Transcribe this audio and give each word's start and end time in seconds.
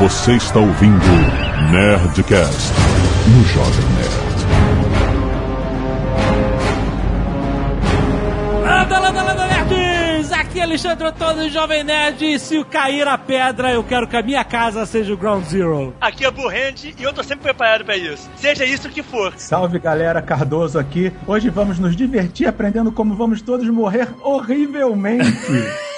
Você 0.00 0.32
está 0.32 0.58
ouvindo 0.58 1.04
Nerdcast 1.70 2.72
no 3.28 3.44
Jovem 3.44 3.84
Nerd. 3.96 4.30
Landa, 8.64 8.98
landa, 8.98 9.22
landa, 9.22 9.46
nerds! 9.46 10.32
Aqui 10.32 10.58
é 10.58 10.62
Alexandre 10.62 11.06
Antônio, 11.06 11.50
Jovem 11.50 11.84
Nerd. 11.84 12.24
E 12.24 12.38
se 12.38 12.64
cair 12.64 13.06
a 13.06 13.18
pedra, 13.18 13.72
eu 13.72 13.84
quero 13.84 14.08
que 14.08 14.16
a 14.16 14.22
minha 14.22 14.42
casa 14.42 14.86
seja 14.86 15.12
o 15.12 15.18
Ground 15.18 15.44
Zero. 15.44 15.94
Aqui 16.00 16.24
é 16.24 16.30
Burrand 16.30 16.82
e 16.98 17.02
eu 17.02 17.12
tô 17.12 17.22
sempre 17.22 17.42
preparado 17.44 17.84
pra 17.84 17.98
isso. 17.98 18.26
Seja 18.36 18.64
isso 18.64 18.88
que 18.88 19.02
for. 19.02 19.34
Salve 19.36 19.78
galera, 19.78 20.22
Cardoso 20.22 20.78
aqui. 20.78 21.12
Hoje 21.26 21.50
vamos 21.50 21.78
nos 21.78 21.94
divertir 21.94 22.48
aprendendo 22.48 22.90
como 22.90 23.14
vamos 23.14 23.42
todos 23.42 23.68
morrer 23.68 24.08
horrivelmente. 24.22 25.26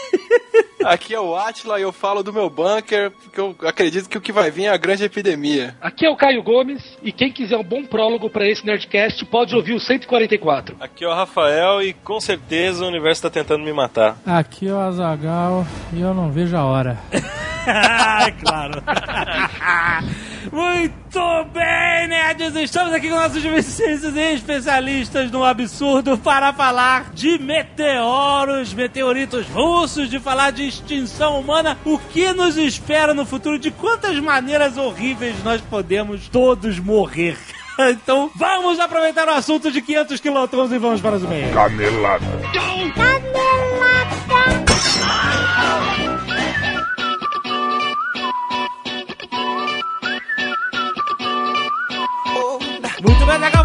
Aqui 0.85 1.15
é 1.15 1.21
o 1.21 1.37
Atila 1.37 1.79
e 1.79 1.83
eu 1.83 1.93
falo 1.93 2.23
do 2.23 2.33
meu 2.33 2.51
bunker, 2.51 3.11
porque 3.11 3.41
eu 3.41 3.55
acredito 3.63 4.09
que 4.09 4.19
o 4.19 4.21
que 4.21 4.33
vai 4.33 4.51
vir 4.51 4.65
é 4.65 4.69
a 4.69 4.77
grande 4.77 5.05
epidemia. 5.05 5.77
Aqui 5.81 6.05
é 6.05 6.11
o 6.11 6.17
Caio 6.17 6.43
Gomes 6.43 6.83
e 7.03 7.13
quem 7.13 7.31
quiser 7.31 7.57
um 7.57 7.63
bom 7.63 7.85
prólogo 7.85 8.29
para 8.29 8.49
esse 8.49 8.67
Nerdcast 8.67 9.25
pode 9.27 9.55
ouvir 9.55 9.75
o 9.75 9.81
144. 9.81 10.77
Aqui 10.81 11.05
é 11.05 11.09
o 11.09 11.15
Rafael 11.15 11.83
e 11.83 11.93
com 11.93 12.21
certeza 12.21 12.85
o 12.85 12.89
universo 12.89 13.23
tá 13.23 13.31
tentando 13.31 13.65
me 13.65 13.73
matar. 13.73 14.19
Aqui 14.27 14.69
é 14.69 14.73
o 14.73 14.79
Azagal 14.79 15.67
e 15.93 16.01
eu 16.01 16.13
não 16.13 16.33
vejo 16.33 16.57
a 16.57 16.65
hora. 16.65 16.99
claro. 18.45 18.83
Muito 20.53 21.45
bem, 21.55 22.09
nerds! 22.09 22.55
Estamos 22.57 22.93
aqui 22.93 23.09
com 23.09 23.15
nossos 23.17 23.43
especialistas 23.43 24.15
e 24.15 24.35
especialistas 24.35 25.31
no 25.31 25.43
absurdo 25.43 26.19
para 26.19 26.53
falar 26.53 27.11
de 27.15 27.39
meteoros, 27.39 28.75
meteoritos 28.75 29.47
russos, 29.47 30.11
de 30.11 30.21
falar 30.21 30.53
de 30.53 30.69
extinção 30.69 31.41
humana, 31.41 31.79
o 31.87 31.97
que 31.97 32.35
nos 32.35 32.59
espera 32.59 33.15
no 33.15 33.25
futuro, 33.25 33.59
de 33.59 33.71
quantas 33.71 34.19
maneiras 34.19 34.77
horríveis 34.77 35.43
nós 35.43 35.63
podemos 35.63 36.29
todos 36.29 36.79
morrer. 36.79 37.39
Então, 37.79 38.31
vamos 38.37 38.79
aproveitar 38.79 39.27
o 39.27 39.31
assunto 39.31 39.73
de 39.73 39.81
500 39.81 40.21
quilômetros 40.21 40.71
e 40.73 40.79
vamos 40.79 41.01
para 41.01 41.17
os 41.17 41.23
meios. 41.23 41.55
Canelada. 41.55 42.27
Muito 42.77 43.03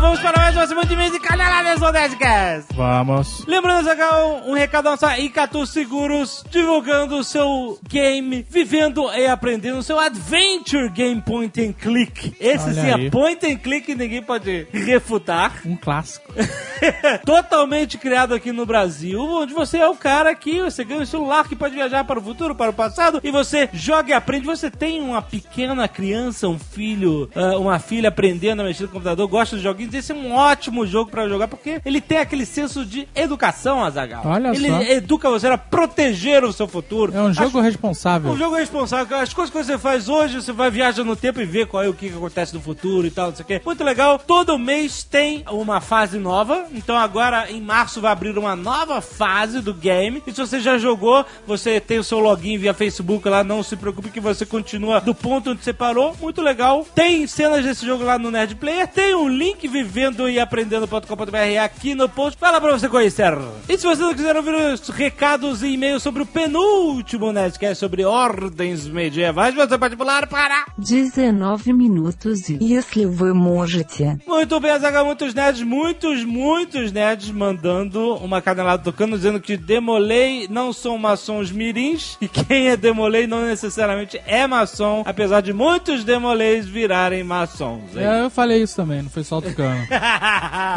vamos 0.08 0.22
para 0.22 0.40
mais 0.42 0.56
uma 0.56 0.66
semana 0.66 0.88
de 0.88 0.96
mês 0.96 1.12
de 1.12 1.20
caneladas 1.20 1.82
do 1.82 1.92
Nerdcast. 1.92 2.74
Vamos. 2.74 3.44
Lembrando, 3.46 3.84
Zagal, 3.84 4.42
um 4.46 4.54
recado 4.54 4.86
nossa 4.86 5.20
Icatu 5.20 5.66
Seguros, 5.66 6.46
divulgando 6.50 7.18
o 7.18 7.24
seu 7.26 7.78
game, 7.90 8.46
vivendo 8.50 9.12
e 9.12 9.28
aprendendo 9.28 9.80
o 9.80 9.84
seu 9.84 10.00
Adventure 10.00 10.88
Game 10.88 11.22
Point 11.22 11.62
and 11.62 11.74
Click. 11.74 12.38
Esse 12.40 12.70
Olha 12.70 12.74
sim 12.74 12.92
aí. 12.92 13.08
é 13.08 13.10
Point 13.10 13.46
and 13.46 13.58
Click, 13.58 13.94
ninguém 13.96 14.24
pode 14.24 14.66
refutar. 14.72 15.60
Um 15.66 15.76
clássico. 15.76 16.32
Totalmente 17.26 17.98
criado 17.98 18.34
aqui 18.34 18.54
no 18.54 18.66
Brasil, 18.66 19.22
onde 19.22 19.54
você 19.54 19.80
é 19.80 19.88
o 19.90 19.96
cara 19.96 20.34
que 20.34 20.62
você 20.62 20.86
ganha 20.86 21.02
um 21.02 21.06
celular 21.06 21.50
que 21.50 21.56
pode 21.56 21.76
viajar 21.76 22.06
para 22.06 22.20
o 22.20 22.24
futuro, 22.24 22.56
para 22.56 22.72
o 22.72 22.74
passado, 22.74 23.20
e 23.22 23.30
você 23.30 23.70
joga 23.74 24.12
e 24.12 24.14
aprende. 24.14 24.46
Você 24.46 24.72
tem 24.72 25.02
uma 25.02 25.22
pequena 25.22 25.86
criança, 25.86 26.48
um 26.48 26.58
filho, 26.58 27.30
ah, 27.36 27.58
uma 27.58 27.78
filha 27.78 28.08
aprendendo 28.08 28.62
a 28.62 28.66
mexer 28.66 28.84
no 28.84 28.90
computador, 28.90 29.28
gosta 29.28 29.58
de 29.58 29.64
joguinhos, 29.64 29.97
esse 29.98 30.12
é 30.12 30.16
um 30.16 30.34
ótimo 30.34 30.86
jogo 30.86 31.10
para 31.12 31.28
jogar, 31.28 31.48
porque 31.48 31.82
ele 31.86 32.00
tem 32.02 32.18
aquele 32.20 32.46
senso 32.46 32.86
de 32.86 33.08
educação, 33.16 33.84
Azagal. 33.84 34.24
Olha 34.26 34.50
ele 34.50 34.70
só. 34.70 34.82
educa 34.82 35.30
você 35.30 35.48
a 35.48 35.58
proteger 35.58 36.44
o 36.44 36.52
seu 36.54 36.68
futuro. 36.68 37.16
É 37.16 37.22
um 37.22 37.34
jogo 37.34 37.60
As- 37.60 37.66
responsável. 37.66 38.32
um 38.32 38.38
jogo 38.38 38.56
responsável. 38.56 39.18
As 39.18 39.34
coisas 39.34 39.52
que 39.54 39.64
você 39.64 39.78
faz 39.78 40.10
hoje, 40.10 40.42
você 40.42 40.52
vai 40.52 40.70
viajar 40.70 41.04
no 41.04 41.16
tempo 41.16 41.40
e 41.42 41.46
vê 41.46 41.66
qual 41.66 41.84
é 41.84 41.88
o 41.88 41.94
que 41.94 42.10
que 42.10 42.16
acontece 42.16 42.54
no 42.54 42.62
futuro 42.62 43.06
e 43.08 43.12
tal, 43.12 43.30
não 43.30 43.36
sei 43.36 43.44
o 43.44 43.48
quê. 43.48 43.62
Muito 43.66 43.84
legal. 43.84 44.20
Todo 44.20 44.58
mês 44.58 45.04
tem 45.04 45.44
uma 45.52 45.82
fase 45.82 46.18
nova. 46.18 46.66
Então 46.74 46.96
agora, 46.98 47.50
em 47.52 47.62
março, 47.62 48.02
vai 48.02 48.12
abrir 48.12 48.38
uma 48.38 48.56
nova 48.56 49.02
fase 49.02 49.62
do 49.62 49.74
game. 49.74 50.22
E 50.28 50.32
se 50.32 50.38
você 50.40 50.60
já 50.60 50.78
jogou, 50.78 51.26
você 51.46 51.80
tem 51.80 52.00
o 52.00 52.04
seu 52.04 52.20
login 52.20 52.58
via 52.58 52.74
Facebook 52.74 53.28
lá. 53.28 53.44
Não 53.44 53.64
se 53.64 53.76
preocupe 53.76 54.10
que 54.10 54.20
você 54.20 54.46
continua 54.46 55.00
do 55.00 55.14
ponto 55.16 55.52
onde 55.52 55.64
você 55.64 55.74
parou. 55.74 56.16
Muito 56.22 56.42
legal. 56.42 56.86
Tem 56.96 57.26
cenas 57.28 57.64
desse 57.64 57.86
jogo 57.86 58.04
lá 58.04 58.18
no 58.20 58.32
Nerd 58.32 58.56
Player. 58.56 58.88
Tem 58.88 59.16
um 59.16 59.28
link 59.28 59.68
vivendo 59.87 60.29
e 60.29 60.39
aprendendo.com.br 60.39 61.37
aqui 61.63 61.95
no 61.95 62.09
post. 62.09 62.39
Fala 62.39 62.61
pra 62.61 62.73
você 62.73 62.89
conhecer. 62.89 63.37
E 63.69 63.77
se 63.79 63.87
você 63.87 64.03
não 64.03 64.15
quiser 64.15 64.37
ouvir 64.37 64.55
os 64.55 64.89
recados 64.89 65.63
e 65.63 65.69
e-mails 65.73 66.03
sobre 66.03 66.23
o 66.23 66.27
penúltimo 66.27 67.33
Nerdcast 67.33 67.79
sobre 67.79 68.05
ordens 68.05 68.87
medievais, 68.87 69.55
você 69.55 69.79
pode 69.79 69.97
pular 69.97 70.27
para... 70.27 70.67
19 70.79 71.73
minutos 71.73 72.49
e 72.49 72.73
если 72.73 73.05
вы 73.07 73.33
можете. 73.33 74.19
Muito 74.27 74.59
bem, 74.61 74.71
Azaghal, 74.71 75.05
muitos 75.05 75.35
nerds, 75.35 75.63
muitos, 75.63 76.25
muitos 76.25 76.93
nerds 76.93 77.31
mandando 77.31 78.15
uma 78.17 78.41
canelada 78.41 78.83
tocando, 78.83 79.17
dizendo 79.17 79.41
que 79.41 79.57
Demolei 79.57 80.47
não 80.49 80.73
são 80.73 80.99
maçons 80.99 81.51
mirins, 81.51 82.17
e 82.21 82.29
quem 82.29 82.69
é 82.69 82.77
Demolei 82.77 83.27
não 83.27 83.45
necessariamente 83.45 84.21
é 84.27 84.47
maçom, 84.47 85.03
apesar 85.07 85.41
de 85.41 85.53
muitos 85.53 86.05
Demoleis 86.05 86.67
virarem 86.67 87.23
maçons. 87.25 87.97
hein? 87.97 88.05
É, 88.05 88.25
eu 88.25 88.31
falei 88.31 88.63
isso 88.63 88.77
também, 88.77 89.03
não 89.03 89.11
foi 89.11 89.25
só 89.25 89.39
o 89.39 89.43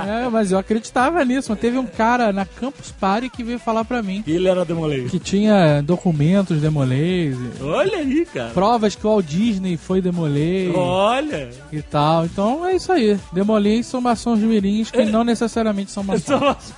É, 0.06 0.28
mas 0.30 0.50
eu 0.52 0.58
acreditava 0.58 1.24
nisso. 1.24 1.50
Mas 1.50 1.60
teve 1.60 1.78
um 1.78 1.86
cara 1.86 2.32
na 2.32 2.44
Campus 2.44 2.90
Party 2.92 3.28
que 3.28 3.42
veio 3.44 3.58
falar 3.58 3.84
pra 3.84 4.02
mim 4.02 4.24
Ele 4.26 4.48
era 4.48 4.64
Demolei. 4.64 5.04
que 5.06 5.18
tinha 5.18 5.82
documentos 5.82 6.60
demolês, 6.60 7.36
Olha 7.60 7.98
aí, 7.98 8.26
cara. 8.32 8.50
provas 8.50 8.94
que 8.94 9.06
o 9.06 9.10
Walt 9.10 9.26
Disney 9.26 9.76
foi 9.76 10.00
demolei 10.00 10.72
Olha. 10.74 11.50
e 11.72 11.82
tal. 11.82 12.24
Então 12.24 12.64
é 12.66 12.74
isso 12.76 12.90
aí. 12.92 13.18
Demolei 13.32 13.82
são 13.82 14.00
maçons 14.00 14.38
mirins 14.40 14.90
que 14.90 15.04
não 15.04 15.24
necessariamente 15.24 15.90
são 15.90 16.02
maçons. 16.02 16.24
São 16.30 16.40
maçons. 16.40 16.74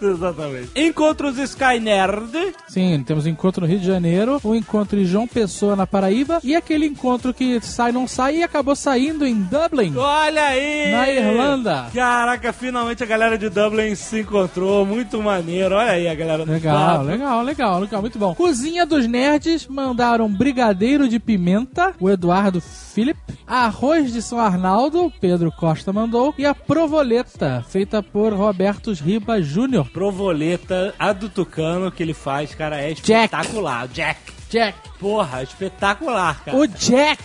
Exatamente. 0.16 0.70
Encontros 0.74 1.38
Sky 1.38 1.80
Nerd. 1.80 2.54
Sim, 2.68 3.02
temos 3.06 3.26
um 3.26 3.28
encontro 3.30 3.62
no 3.62 3.66
Rio 3.66 3.78
de 3.80 3.86
Janeiro, 3.86 4.40
um 4.44 4.54
encontro 4.54 4.98
em 4.98 5.04
João 5.04 5.26
Pessoa, 5.26 5.74
na 5.76 5.86
Paraíba, 5.86 6.40
e 6.44 6.54
aquele 6.54 6.86
encontro 6.86 7.32
que 7.32 7.60
sai, 7.60 7.92
não 7.92 8.06
sai, 8.06 8.36
e 8.38 8.42
acabou 8.42 8.74
saindo 8.76 9.26
em 9.26 9.34
Dublin, 9.34 9.94
Olha 9.96 10.44
aí! 10.46 10.90
na 10.92 11.08
Irlanda. 11.10 11.86
Caraca, 11.94 12.52
finalmente 12.52 13.02
a 13.02 13.06
galera 13.06 13.36
de 13.38 13.48
Dublin 13.48 13.94
se 13.94 14.20
encontrou. 14.20 14.84
Muito 14.86 15.22
maneiro. 15.22 15.74
Olha 15.74 15.92
aí 15.92 16.08
a 16.08 16.14
galera 16.14 16.44
do 16.44 16.50
Legal, 16.52 16.76
papo. 16.98 17.04
legal, 17.04 17.42
legal, 17.42 17.80
legal, 17.80 18.00
muito 18.00 18.18
bom. 18.18 18.34
Cozinha 18.34 18.84
dos 18.86 19.06
Nerds 19.06 19.66
mandaram 19.66 20.28
brigadeiro 20.32 21.08
de 21.08 21.18
pimenta, 21.18 21.94
o 22.00 22.10
Eduardo 22.10 22.60
Philip, 22.60 23.18
arroz 23.46 24.12
de 24.12 24.22
São 24.22 24.38
Arnaldo, 24.38 25.04
o 25.06 25.10
Pedro 25.10 25.50
Costa 25.52 25.92
mandou, 25.92 26.34
e 26.38 26.44
a 26.46 26.54
provoleta, 26.54 27.64
feita 27.68 28.02
por 28.02 28.32
Robertos 28.32 29.00
Riba 29.00 29.40
Júnior. 29.42 29.85
Provoleta, 29.86 30.94
a 30.98 31.12
do 31.12 31.28
Tucano 31.28 31.90
que 31.90 32.02
ele 32.02 32.14
faz, 32.14 32.54
cara, 32.54 32.76
é 32.80 32.88
Jack. 32.94 33.00
espetacular. 33.34 33.88
Jack. 33.88 34.20
Jack, 34.48 34.78
Porra, 35.00 35.42
espetacular, 35.42 36.44
cara. 36.44 36.56
o 36.56 36.66
Jack 36.68 37.20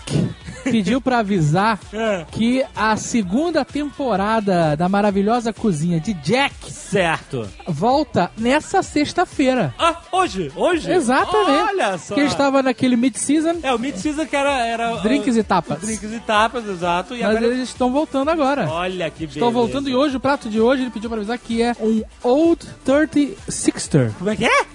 pediu 0.63 1.01
pra 1.01 1.19
avisar 1.19 1.79
É. 1.93 2.25
que 2.31 2.63
a 2.75 2.95
segunda 2.95 3.63
temporada 3.65 4.75
da 4.75 4.87
maravilhosa 4.89 5.51
cozinha 5.53 5.99
de 5.99 6.13
Jack 6.15 6.71
Certo. 6.71 7.47
volta 7.67 8.31
nessa 8.37 8.81
sexta-feira. 8.81 9.73
Ah, 9.77 9.97
hoje? 10.11 10.51
Hoje? 10.55 10.91
Exatamente. 10.91 11.69
Olha 11.69 11.97
só. 11.97 12.15
Que 12.15 12.21
estava 12.21 12.61
naquele 12.63 12.95
mid-season, 12.95 13.59
É, 13.63 13.73
o 13.73 13.79
Mid-Season 13.79 14.25
que 14.25 14.35
era... 14.35 14.65
era 14.65 14.95
Drinks 14.97 15.35
uh, 15.35 15.39
e 15.39 15.43
tapas. 15.43 15.79
Drinks 15.81 16.11
e 16.11 16.19
tapas, 16.19 16.67
exato. 16.67 17.15
E 17.15 17.21
mas 17.21 17.35
agora... 17.37 17.45
eles 17.53 17.69
estão 17.69 17.91
voltando 17.91 18.29
agora. 18.29 18.67
Olha 18.69 19.09
que 19.09 19.19
beleza. 19.19 19.39
Estão 19.39 19.51
voltando 19.51 19.89
e 19.89 19.95
hoje 19.95 20.17
o 20.17 20.19
prato 20.19 20.49
de 20.49 20.59
hoje 20.59 20.83
ele 20.83 20.91
pediu 20.91 21.09
pra 21.09 21.17
avisar 21.17 21.37
que 21.37 21.61
é 21.61 21.75
um 21.79 22.01
Old 22.23 22.65
36er. 22.85 24.11
Como 24.17 24.29
é 24.29 24.35
que 24.35 24.45
é? 24.45 24.65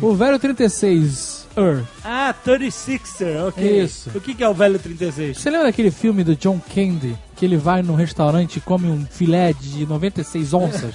O 0.00 0.14
velho 0.14 0.38
36 0.38 1.35
er. 1.56 1.84
Ah, 2.04 2.34
36er, 2.44 3.48
ok. 3.48 3.82
Isso. 3.82 4.10
O 4.14 4.20
que, 4.20 4.34
que 4.34 4.44
é 4.44 4.48
o 4.48 4.54
velho 4.54 4.78
36? 4.78 5.38
Você 5.38 5.50
lembra 5.50 5.66
daquele 5.66 5.90
filme 5.90 6.22
do 6.24 6.36
John 6.36 6.60
Candy 6.74 7.16
que 7.34 7.44
ele 7.44 7.56
vai 7.56 7.82
num 7.82 7.94
restaurante 7.94 8.56
e 8.56 8.60
come 8.60 8.86
um 8.88 9.04
filé 9.06 9.52
de 9.52 9.86
96 9.86 10.54
onças? 10.54 10.94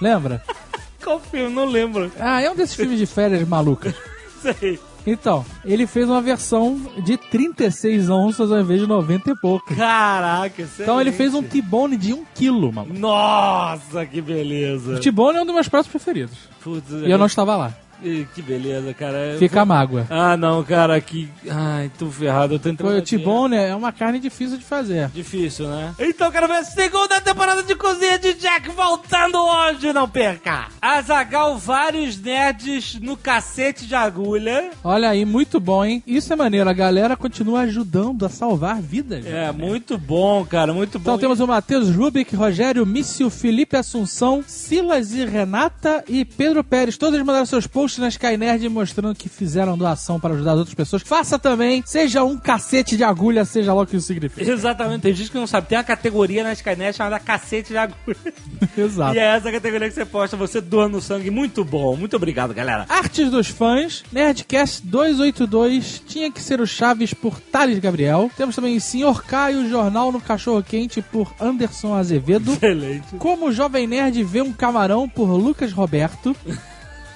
Lembra? 0.00 0.42
Qual 1.02 1.20
filme? 1.20 1.54
Não 1.54 1.66
lembro. 1.66 2.10
Ah, 2.18 2.40
é 2.40 2.50
um 2.50 2.56
desses 2.56 2.74
filmes 2.76 2.98
de 2.98 3.06
férias 3.06 3.46
malucas. 3.46 3.94
Sei. 4.40 4.78
Então, 5.06 5.44
ele 5.66 5.86
fez 5.86 6.08
uma 6.08 6.22
versão 6.22 6.80
de 7.04 7.18
36 7.18 8.08
onças 8.08 8.50
ao 8.50 8.58
invés 8.58 8.80
de 8.80 8.86
90 8.86 9.32
e 9.32 9.34
pouco. 9.38 9.74
Caraca, 9.76 10.62
Então 10.78 10.98
ele 10.98 11.10
excelente. 11.10 11.16
fez 11.16 11.34
um 11.34 11.42
T-bone 11.42 11.98
de 11.98 12.14
1 12.14 12.24
quilo, 12.34 12.72
mano. 12.72 12.94
Nossa, 12.98 14.06
que 14.06 14.22
beleza. 14.22 14.94
O 14.94 15.00
T-bone 15.00 15.36
é 15.38 15.42
um 15.42 15.44
dos 15.44 15.54
meus 15.54 15.68
pratos 15.68 15.90
preferidos. 15.90 16.36
Putz, 16.62 16.90
E 16.90 17.10
eu 17.10 17.18
não 17.18 17.26
estava 17.26 17.54
lá. 17.54 17.74
Ih, 18.04 18.26
Que 18.34 18.42
beleza, 18.42 18.92
cara. 18.92 19.36
Fica 19.38 19.62
a 19.62 19.64
mágoa. 19.64 20.06
Ah, 20.10 20.36
não, 20.36 20.62
cara, 20.62 21.00
que. 21.00 21.28
Ai, 21.50 21.90
tô 21.98 22.10
ferrado. 22.10 22.54
Eu 22.54 22.58
tô 22.58 22.68
entrando. 22.68 22.98
O. 22.98 23.02
T-bone 23.02 23.56
é 23.56 23.74
uma 23.74 23.92
carne 23.92 24.18
difícil 24.20 24.58
de 24.58 24.64
fazer. 24.64 25.08
Difícil, 25.08 25.66
né? 25.68 25.94
Então 25.98 26.30
quero 26.30 26.46
ver 26.46 26.56
a 26.56 26.64
segunda 26.64 27.20
temporada 27.20 27.62
de 27.62 27.74
Cozinha 27.74 28.18
de 28.18 28.34
Jack 28.34 28.68
voltando 28.70 29.38
hoje, 29.38 29.92
não 29.92 30.08
perca! 30.08 30.66
Azagal, 30.80 31.56
vários 31.56 32.20
nerds 32.20 32.98
no 33.00 33.16
cacete 33.16 33.86
de 33.86 33.94
agulha. 33.94 34.70
Olha 34.82 35.08
aí, 35.08 35.24
muito 35.24 35.58
bom, 35.58 35.84
hein? 35.84 36.02
Isso 36.06 36.32
é 36.32 36.36
maneiro, 36.36 36.68
a 36.68 36.72
galera 36.74 37.16
continua 37.16 37.60
ajudando 37.60 38.26
a 38.26 38.28
salvar 38.28 38.80
vidas. 38.82 39.24
É, 39.24 39.50
muito 39.52 39.96
bom, 39.96 40.44
cara, 40.44 40.72
muito 40.74 40.98
bom. 40.98 41.02
Então 41.02 41.18
temos 41.18 41.40
o 41.40 41.46
Matheus 41.46 41.88
Rubik, 41.88 42.36
Rogério 42.36 42.84
Mício, 42.84 43.30
Felipe 43.30 43.76
Assunção, 43.76 44.44
Silas 44.46 45.12
e 45.12 45.24
Renata 45.24 46.04
e 46.08 46.24
Pedro 46.24 46.62
Pérez. 46.62 46.98
Todos 46.98 47.18
mandaram 47.20 47.46
seus 47.46 47.66
posts 47.66 47.93
na 48.00 48.08
Sky 48.08 48.36
Nerd 48.36 48.68
mostrando 48.68 49.14
que 49.14 49.28
fizeram 49.28 49.76
doação 49.76 50.18
para 50.18 50.34
ajudar 50.34 50.52
as 50.52 50.58
outras 50.58 50.74
pessoas. 50.74 51.02
Faça 51.02 51.38
também, 51.38 51.82
seja 51.86 52.24
um 52.24 52.36
cacete 52.36 52.96
de 52.96 53.04
agulha, 53.04 53.44
seja 53.44 53.72
lá 53.72 53.82
o 53.82 53.86
que 53.86 53.96
isso 53.96 54.06
significa. 54.06 54.50
Exatamente, 54.50 55.02
tem 55.02 55.14
gente 55.14 55.30
que 55.30 55.38
não 55.38 55.46
sabe. 55.46 55.68
Tem 55.68 55.78
uma 55.78 55.84
categoria 55.84 56.42
na 56.42 56.52
Skynet 56.52 56.96
chamada 56.96 57.18
cacete 57.18 57.68
de 57.70 57.78
agulha. 57.78 58.16
Exato. 58.76 59.14
E 59.14 59.18
é 59.18 59.36
essa 59.36 59.50
categoria 59.50 59.88
que 59.88 59.94
você 59.94 60.04
posta, 60.04 60.36
você 60.36 60.60
doando 60.60 61.00
sangue. 61.00 61.30
Muito 61.30 61.64
bom, 61.64 61.96
muito 61.96 62.16
obrigado, 62.16 62.52
galera. 62.54 62.86
Artes 62.88 63.30
dos 63.30 63.48
fãs, 63.48 64.02
Nerdcast 64.12 64.86
282, 64.86 66.02
tinha 66.06 66.30
que 66.30 66.42
ser 66.42 66.60
o 66.60 66.66
Chaves 66.66 67.14
por 67.14 67.40
Thales 67.40 67.78
Gabriel. 67.78 68.30
Temos 68.36 68.54
também 68.56 68.78
Senhor 68.80 69.24
Caio, 69.24 69.68
Jornal 69.68 70.12
no 70.12 70.20
Cachorro 70.20 70.62
Quente 70.62 71.02
por 71.02 71.32
Anderson 71.40 71.94
Azevedo. 71.94 72.52
Excelente. 72.52 73.16
Como 73.18 73.46
o 73.46 73.52
Jovem 73.52 73.86
Nerd 73.86 74.22
vê 74.24 74.40
um 74.40 74.52
camarão 74.52 75.08
por 75.08 75.26
Lucas 75.30 75.72
Roberto. 75.72 76.36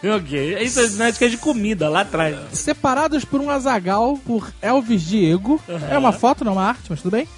Ok, 0.16 0.62
isso 0.62 1.02
é 1.02 1.12
que 1.12 1.24
é 1.24 1.28
de 1.28 1.36
comida 1.36 1.88
lá 1.88 2.00
atrás. 2.00 2.36
Separados 2.52 3.24
por 3.24 3.40
um 3.40 3.50
azagal 3.50 4.18
por 4.24 4.52
Elvis 4.62 5.02
Diego. 5.02 5.60
É 5.90 5.98
uma 5.98 6.12
foto, 6.12 6.44
não 6.44 6.52
uma 6.52 6.64
arte, 6.64 6.84
mas 6.88 7.02
tudo 7.02 7.12
bem. 7.12 7.28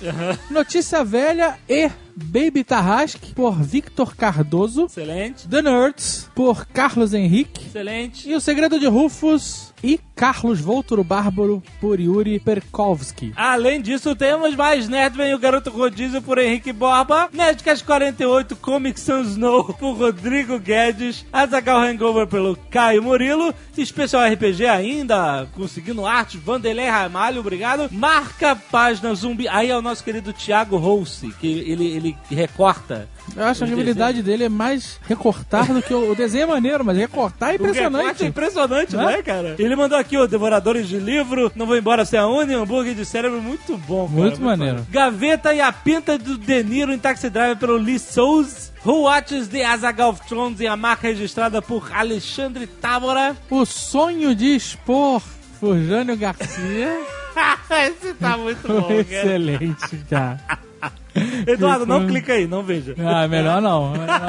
Notícia 0.51 1.03
Velha 1.05 1.57
e 1.69 1.91
Baby 2.17 2.65
Tarrasque 2.65 3.35
por 3.35 3.61
Victor 3.62 4.15
Cardoso. 4.17 4.85
Excelente, 4.87 5.49
The 5.49 5.62
Nerds 5.62 6.31
por 6.35 6.67
Carlos 6.67 7.12
Henrique. 7.15 7.67
excelente. 7.67 8.29
E 8.29 8.35
O 8.35 8.41
Segredo 8.41 8.79
de 8.79 8.87
Rufus 8.87 9.71
e 9.83 9.99
Carlos 10.15 10.61
Volturo 10.61 11.03
Bárbaro 11.03 11.62
por 11.81 11.99
Yuri 11.99 12.39
Perkovski. 12.39 13.33
Além 13.35 13.81
disso, 13.81 14.15
temos 14.15 14.55
mais 14.55 14.89
Nerdman 14.89 15.31
e 15.31 15.35
o 15.35 15.39
Garoto 15.39 15.71
Rodízio 15.71 16.21
por 16.21 16.37
Henrique 16.39 16.73
Borba, 16.73 17.31
Nerdcast 17.33 17.85
48 17.85 18.57
Comic 18.57 19.01
Sans 19.01 19.29
Snow 19.29 19.73
por 19.75 19.97
Rodrigo 19.97 20.59
Guedes, 20.59 21.25
Azagal 21.33 21.81
Hangover 21.81 22.27
pelo 22.27 22.57
Caio 22.71 23.03
Murilo, 23.03 23.55
Especial 23.77 24.31
RPG 24.31 24.67
ainda, 24.67 25.49
conseguindo 25.55 26.05
arte, 26.05 26.37
Vanderlei 26.37 26.87
Ramalho, 26.89 27.41
obrigado. 27.41 27.89
Marca 27.91 28.55
página 28.55 29.15
zumbi, 29.15 29.49
aí 29.49 29.71
é 29.71 29.77
o 29.77 29.81
nosso 29.81 30.05
querido 30.05 30.33
Thiago 30.35 30.77
Rousse, 30.77 31.31
que 31.41 31.47
ele, 31.47 31.87
ele 31.87 32.00
recorta. 32.31 33.08
Eu 33.37 33.44
acho 33.44 33.64
que 33.64 33.70
a 33.70 33.73
habilidade 33.75 34.23
dele 34.23 34.44
é 34.44 34.49
mais 34.49 34.99
recortar 35.06 35.73
do 35.73 35.81
que 35.82 35.93
o, 35.94 36.11
o 36.12 36.14
desenho 36.14 36.44
é 36.44 36.47
maneiro, 36.47 36.85
mas 36.85 36.97
recortar 36.97 37.50
é 37.50 37.52
O 37.52 37.58
recorte 37.58 37.79
é 37.79 37.87
impressionante. 37.87 38.25
impressionante, 38.26 38.97
Né? 38.97 39.05
né, 39.06 39.23
cara? 39.23 39.55
Ele 39.58 39.76
mandou 39.76 39.97
aqui, 39.99 40.17
ó, 40.17 40.26
Devoradores 40.26 40.88
de 40.88 40.99
Livro, 40.99 41.50
Não 41.55 41.67
Vou 41.67 41.76
Embora 41.76 42.05
Sem 42.05 42.19
a 42.19 42.26
Uni, 42.26 42.55
Hambúrguer 42.55 42.94
de 42.94 43.05
Cérebro, 43.05 43.41
muito 43.41 43.76
bom, 43.76 44.06
cara. 44.08 44.20
Muito 44.20 44.41
maneiro. 44.43 44.76
bom. 44.79 44.87
Gaveta 44.91 45.55
e 45.55 45.61
a 45.61 45.73
Pinta 45.73 46.17
do 46.19 46.37
De 46.38 46.62
Niro 46.64 46.93
em 46.93 46.99
Taxi 46.99 47.29
Driver 47.31 47.56
pelo 47.56 47.76
Lee 47.76 47.99
Souza. 47.99 48.70
Who 48.85 49.02
Watches 49.02 49.47
the 49.49 49.62
Azaghal 49.64 50.11
of 50.11 50.26
Thrones 50.26 50.58
e 50.61 50.67
a 50.67 50.75
marca 50.75 51.06
registrada 51.08 51.61
por 51.61 51.91
Alexandre 51.94 52.67
Távora. 52.67 53.37
O 53.50 53.67
sonho 53.67 54.35
de 54.35 54.55
expor 54.56 55.23
por 55.61 55.79
Jânio 55.79 56.17
Garcia. 56.17 56.99
Esse 57.70 58.14
tá 58.14 58.38
muito 58.38 58.67
bom, 58.67 58.82
cara. 58.88 58.94
Excelente, 59.00 59.97
cara. 60.08 60.41
Eduardo, 61.47 61.87
não 61.87 62.07
clica 62.07 62.33
aí, 62.33 62.47
não 62.47 62.62
veja. 62.62 62.95
Ah, 62.99 63.27
melhor 63.27 63.61
não. 63.61 63.93
Melhor 63.93 64.21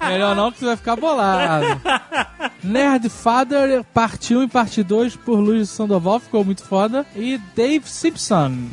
não, 0.00 0.08
melhor 0.08 0.36
não 0.36 0.52
que 0.52 0.58
você 0.58 0.66
vai 0.66 0.76
ficar 0.76 0.96
bolado. 0.96 1.80
Nerd 2.64 3.10
Father, 3.10 3.84
parte 3.92 4.34
1 4.34 4.44
e 4.44 4.48
parte 4.48 4.82
2 4.82 5.16
por 5.16 5.38
Luiz 5.38 5.68
Sandoval, 5.68 6.18
ficou 6.18 6.42
muito 6.42 6.64
foda. 6.64 7.04
E 7.14 7.38
Dave 7.54 7.86
Simpson, 7.86 8.68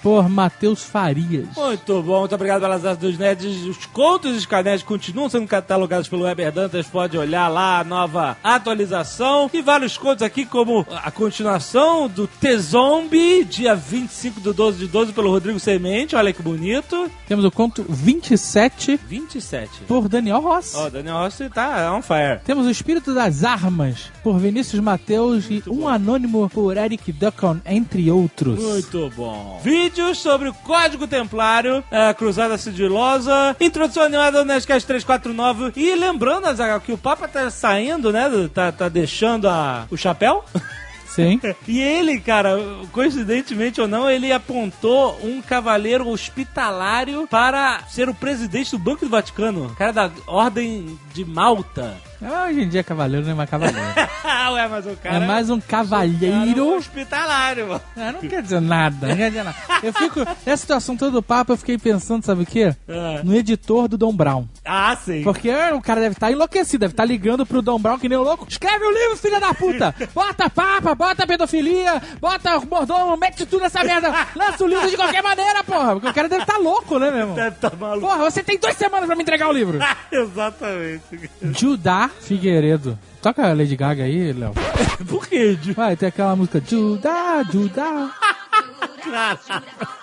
por 0.00 0.28
Matheus 0.28 0.84
Farias. 0.84 1.48
Muito 1.56 2.00
bom, 2.02 2.20
muito 2.20 2.34
obrigado 2.34 2.60
pelas 2.60 2.84
artes 2.84 3.00
dos 3.00 3.18
nerds. 3.18 3.64
Os 3.64 3.84
contos 3.86 4.34
dos 4.34 4.46
canetes 4.46 4.84
continuam 4.84 5.28
sendo 5.28 5.48
catalogados 5.48 6.08
pelo 6.08 6.22
Weber 6.22 6.52
Dantas. 6.52 6.86
Pode 6.86 7.18
olhar 7.18 7.48
lá 7.48 7.80
a 7.80 7.84
nova 7.84 8.36
atualização. 8.44 9.50
E 9.52 9.60
vários 9.60 9.98
contos 9.98 10.22
aqui, 10.22 10.46
como 10.46 10.86
a 11.02 11.10
continuação 11.10 12.08
do 12.08 12.28
T-Zombie, 12.28 13.44
dia 13.44 13.74
25 13.74 14.40
do 14.40 14.54
12 14.54 14.78
de 14.78 14.86
12, 14.86 15.12
pelo 15.12 15.30
Rodrigo 15.30 15.58
Semente. 15.58 16.14
Olha 16.14 16.32
que 16.32 16.42
bonito. 16.42 16.91
Temos 17.26 17.44
o 17.44 17.50
conto 17.50 17.84
27 17.88 19.00
27. 19.08 19.70
por 19.86 20.08
Daniel 20.08 20.40
Ross. 20.40 20.74
Ó, 20.74 20.86
o 20.86 20.90
Daniel 20.90 21.16
Rossi 21.16 21.48
tá 21.48 21.92
on 21.92 22.02
fire. 22.02 22.40
Temos 22.44 22.66
o 22.66 22.70
Espírito 22.70 23.14
das 23.14 23.44
Armas 23.44 24.10
por 24.22 24.38
Vinícius 24.38 24.82
Mateus 24.82 25.46
e 25.50 25.62
Um 25.66 25.88
Anônimo 25.88 26.48
por 26.48 26.76
Eric 26.76 27.12
Ducon, 27.12 27.58
entre 27.64 28.10
outros. 28.10 28.62
Muito 28.62 29.10
bom. 29.16 29.60
Vídeos 29.62 30.18
sobre 30.18 30.48
o 30.48 30.54
Código 30.54 31.06
Templário, 31.06 31.82
é, 31.90 32.12
Cruzada 32.14 32.56
Sigilosa, 32.58 33.56
introdução 33.60 34.02
animada 34.02 34.40
do 34.40 34.44
Nerdcast 34.44 34.86
349. 34.86 35.72
E 35.76 35.94
lembrando, 35.94 36.46
Azaghal, 36.46 36.80
que 36.80 36.92
o 36.92 36.98
Papa 36.98 37.26
tá 37.28 37.50
saindo, 37.50 38.12
né? 38.12 38.30
Tá, 38.52 38.70
tá 38.72 38.88
deixando 38.88 39.48
a, 39.48 39.86
o 39.90 39.96
chapéu. 39.96 40.44
Sim. 41.14 41.40
E 41.66 41.80
ele, 41.80 42.20
cara, 42.20 42.56
coincidentemente 42.92 43.80
ou 43.80 43.88
não, 43.88 44.10
ele 44.10 44.32
apontou 44.32 45.18
um 45.22 45.40
cavaleiro 45.40 46.08
hospitalário 46.08 47.26
para 47.28 47.84
ser 47.88 48.08
o 48.08 48.14
presidente 48.14 48.72
do 48.72 48.78
Banco 48.78 49.04
do 49.04 49.10
Vaticano. 49.10 49.74
Cara 49.76 49.92
da 49.92 50.10
Ordem 50.26 50.98
de 51.12 51.24
Malta. 51.24 51.96
Ah, 52.22 52.46
Hoje 52.48 52.62
em 52.62 52.68
dia 52.68 52.80
é 52.80 52.82
cavaleiro 52.84 53.24
não 53.24 53.32
é 53.32 53.34
mais 53.34 53.50
cavaleiro. 53.50 53.80
Ué, 54.52 54.68
mas 54.68 54.86
o 54.86 54.96
cara... 54.96 55.16
é 55.16 55.26
mais 55.26 55.50
um 55.50 55.60
cavalheiro. 55.60 56.76
hospitalário, 56.76 57.68
mano. 57.68 57.80
Ah, 57.96 58.12
não 58.12 58.20
quer 58.20 58.42
dizer 58.42 58.60
nada, 58.60 59.08
não 59.08 59.16
quer 59.16 59.30
dizer 59.30 59.44
nada. 59.44 59.56
Eu 59.82 59.92
fico. 59.92 60.20
Nessa 60.44 60.56
situação 60.58 60.96
toda 60.96 61.10
do 61.10 61.22
papo, 61.22 61.52
eu 61.52 61.56
fiquei 61.56 61.78
pensando, 61.78 62.24
sabe 62.24 62.42
o 62.42 62.46
quê? 62.46 62.74
É. 62.86 63.20
No 63.24 63.34
editor 63.34 63.88
do 63.88 63.96
Dom 63.96 64.14
Brown. 64.14 64.46
Ah, 64.64 64.94
sim. 64.96 65.22
Porque 65.22 65.48
é, 65.48 65.72
o 65.72 65.80
cara 65.80 66.00
deve 66.00 66.14
estar 66.14 66.30
enlouquecido, 66.30 66.80
deve 66.80 66.92
estar 66.92 67.04
ligando 67.04 67.46
pro 67.46 67.62
Dom 67.62 67.78
Brown 67.78 67.98
que 67.98 68.08
nem 68.08 68.18
o 68.18 68.22
louco. 68.22 68.46
Escreve 68.48 68.84
o 68.84 68.90
livro, 68.90 69.16
filha 69.16 69.40
da 69.40 69.54
puta! 69.54 69.94
Bota 70.14 70.50
papa, 70.50 70.94
bota 70.94 71.26
pedofilia, 71.26 72.00
bota 72.20 72.60
mordomo, 72.60 73.16
mete 73.16 73.46
tudo 73.46 73.62
nessa 73.62 73.82
merda! 73.82 74.12
Lança 74.36 74.64
o 74.64 74.68
livro 74.68 74.88
de 74.90 74.96
qualquer 74.96 75.22
maneira, 75.22 75.64
porra! 75.64 75.94
Porque 75.94 76.08
o 76.08 76.14
cara 76.14 76.28
deve 76.28 76.42
estar 76.42 76.58
louco, 76.58 76.98
né, 76.98 77.10
meu 77.10 77.20
irmão? 77.20 77.34
Deve 77.34 77.56
tá 77.56 77.72
maluco. 77.78 78.06
Porra, 78.06 78.30
você 78.30 78.42
tem 78.42 78.58
duas 78.58 78.76
semanas 78.76 79.06
pra 79.06 79.16
me 79.16 79.22
entregar 79.22 79.48
o 79.48 79.52
livro. 79.52 79.78
Exatamente. 80.12 81.30
Judá 81.58 82.10
Figueiredo. 82.20 82.98
Toca 83.20 83.48
a 83.48 83.52
Lady 83.54 83.76
Gaga 83.76 84.04
aí, 84.04 84.32
Léo. 84.32 84.52
Por 85.08 85.26
que, 85.26 85.54
Ju? 85.54 85.74
Vai, 85.74 85.96
tem 85.96 86.08
aquela 86.08 86.34
música 86.36 86.62
Judá, 86.66 87.42
Judá. 87.50 88.10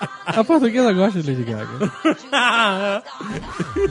A 0.35 0.43
portuguesa 0.43 0.93
gosta 0.93 1.21
de 1.21 1.31
Lady 1.31 1.43
Gaga. 1.43 3.03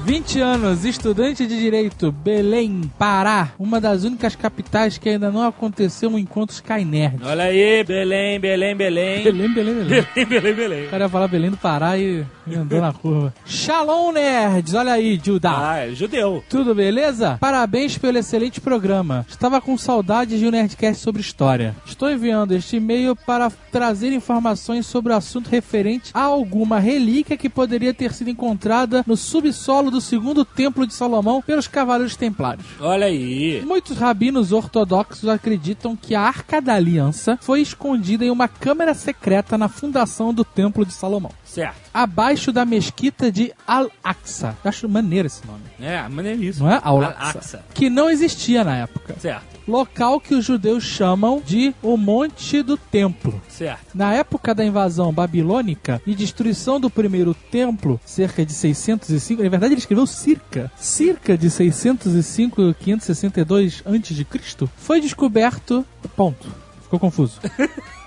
20 0.04 0.40
anos, 0.40 0.84
estudante 0.84 1.46
de 1.46 1.58
Direito, 1.58 2.12
Belém, 2.12 2.90
Pará. 2.98 3.50
Uma 3.58 3.80
das 3.80 4.04
únicas 4.04 4.36
capitais 4.36 4.98
que 4.98 5.08
ainda 5.08 5.30
não 5.30 5.42
aconteceu 5.46 6.10
um 6.10 6.18
encontro 6.18 6.54
Sky 6.54 6.84
Nerd. 6.84 7.20
Olha 7.24 7.44
aí, 7.44 7.82
Belém, 7.84 8.38
Belém, 8.38 8.76
Belém. 8.76 9.24
Belém, 9.24 9.52
Belém, 9.52 9.74
Belém. 9.74 10.06
Belém, 10.14 10.26
Belém, 10.28 10.54
Belém. 10.54 10.86
O 10.86 10.90
cara 10.90 11.04
ia 11.04 11.08
falar 11.08 11.28
Belém 11.28 11.50
do 11.50 11.56
Pará 11.56 11.98
e 11.98 12.24
andou 12.56 12.80
na 12.80 12.92
curva. 12.92 13.34
Shalom, 13.44 14.12
nerds! 14.12 14.74
Olha 14.74 14.92
aí, 14.92 15.20
Judá. 15.22 15.70
Ah, 15.72 15.78
é 15.78 15.90
judeu. 15.90 16.42
Tudo 16.48 16.74
beleza? 16.74 17.36
Parabéns 17.40 17.98
pelo 17.98 18.18
excelente 18.18 18.60
programa. 18.60 19.26
Estava 19.28 19.60
com 19.60 19.76
saudades 19.76 20.38
de 20.38 20.46
um 20.46 20.50
Nerdcast 20.50 21.02
sobre 21.02 21.20
história. 21.20 21.74
Estou 21.84 22.10
enviando 22.10 22.52
este 22.52 22.76
e-mail 22.76 23.16
para 23.16 23.50
trazer 23.72 24.12
informações 24.12 24.86
sobre 24.86 25.12
o 25.12 25.16
assunto 25.16 25.48
referente 25.48 26.10
a 26.14 26.27
alguma 26.28 26.78
relíquia 26.78 27.36
que 27.36 27.48
poderia 27.48 27.92
ter 27.94 28.12
sido 28.12 28.30
encontrada 28.30 29.04
no 29.06 29.16
subsolo 29.16 29.90
do 29.90 30.00
segundo 30.00 30.44
templo 30.44 30.86
de 30.86 30.94
Salomão 30.94 31.42
pelos 31.42 31.66
Cavaleiros 31.66 32.16
Templários. 32.16 32.66
Olha 32.80 33.06
aí. 33.06 33.62
Muitos 33.64 33.96
rabinos 33.96 34.52
ortodoxos 34.52 35.28
acreditam 35.28 35.96
que 35.96 36.14
a 36.14 36.22
Arca 36.22 36.60
da 36.60 36.74
Aliança 36.74 37.38
foi 37.40 37.60
escondida 37.60 38.24
em 38.24 38.30
uma 38.30 38.48
câmara 38.48 38.94
secreta 38.94 39.58
na 39.58 39.68
fundação 39.68 40.32
do 40.32 40.44
Templo 40.44 40.84
de 40.84 40.92
Salomão. 40.92 41.32
Certo. 41.58 41.76
Abaixo 41.92 42.52
da 42.52 42.64
mesquita 42.64 43.32
de 43.32 43.52
Al-Aqsa. 43.66 44.56
Acho 44.64 44.88
maneiro 44.88 45.26
esse 45.26 45.46
nome. 45.46 45.62
É, 45.80 46.06
maneiríssimo. 46.08 46.66
Não 46.66 46.74
é? 46.74 46.80
Al-Aqsa. 46.82 47.20
Al-Aqsa. 47.20 47.64
Que 47.74 47.90
não 47.90 48.08
existia 48.08 48.62
na 48.62 48.76
época. 48.76 49.16
Certo, 49.18 49.58
Local 49.68 50.18
que 50.18 50.34
os 50.34 50.46
judeus 50.46 50.82
chamam 50.82 51.42
de 51.44 51.74
o 51.82 51.98
Monte 51.98 52.62
do 52.62 52.78
Templo. 52.78 53.38
certo. 53.48 53.94
Na 53.94 54.14
época 54.14 54.54
da 54.54 54.64
invasão 54.64 55.12
babilônica 55.12 56.00
e 56.06 56.14
destruição 56.14 56.80
do 56.80 56.88
primeiro 56.88 57.34
templo, 57.34 58.00
cerca 58.02 58.46
de 58.46 58.52
605, 58.54 59.42
na 59.42 59.48
verdade 59.50 59.74
ele 59.74 59.80
escreveu 59.80 60.06
circa, 60.06 60.72
circa 60.74 61.36
de 61.36 61.50
605 61.50 62.74
562 62.80 63.82
a.C., 63.84 64.68
foi 64.76 65.02
descoberto, 65.02 65.84
ponto. 66.16 66.48
Ficou 66.82 66.98
confuso. 66.98 67.38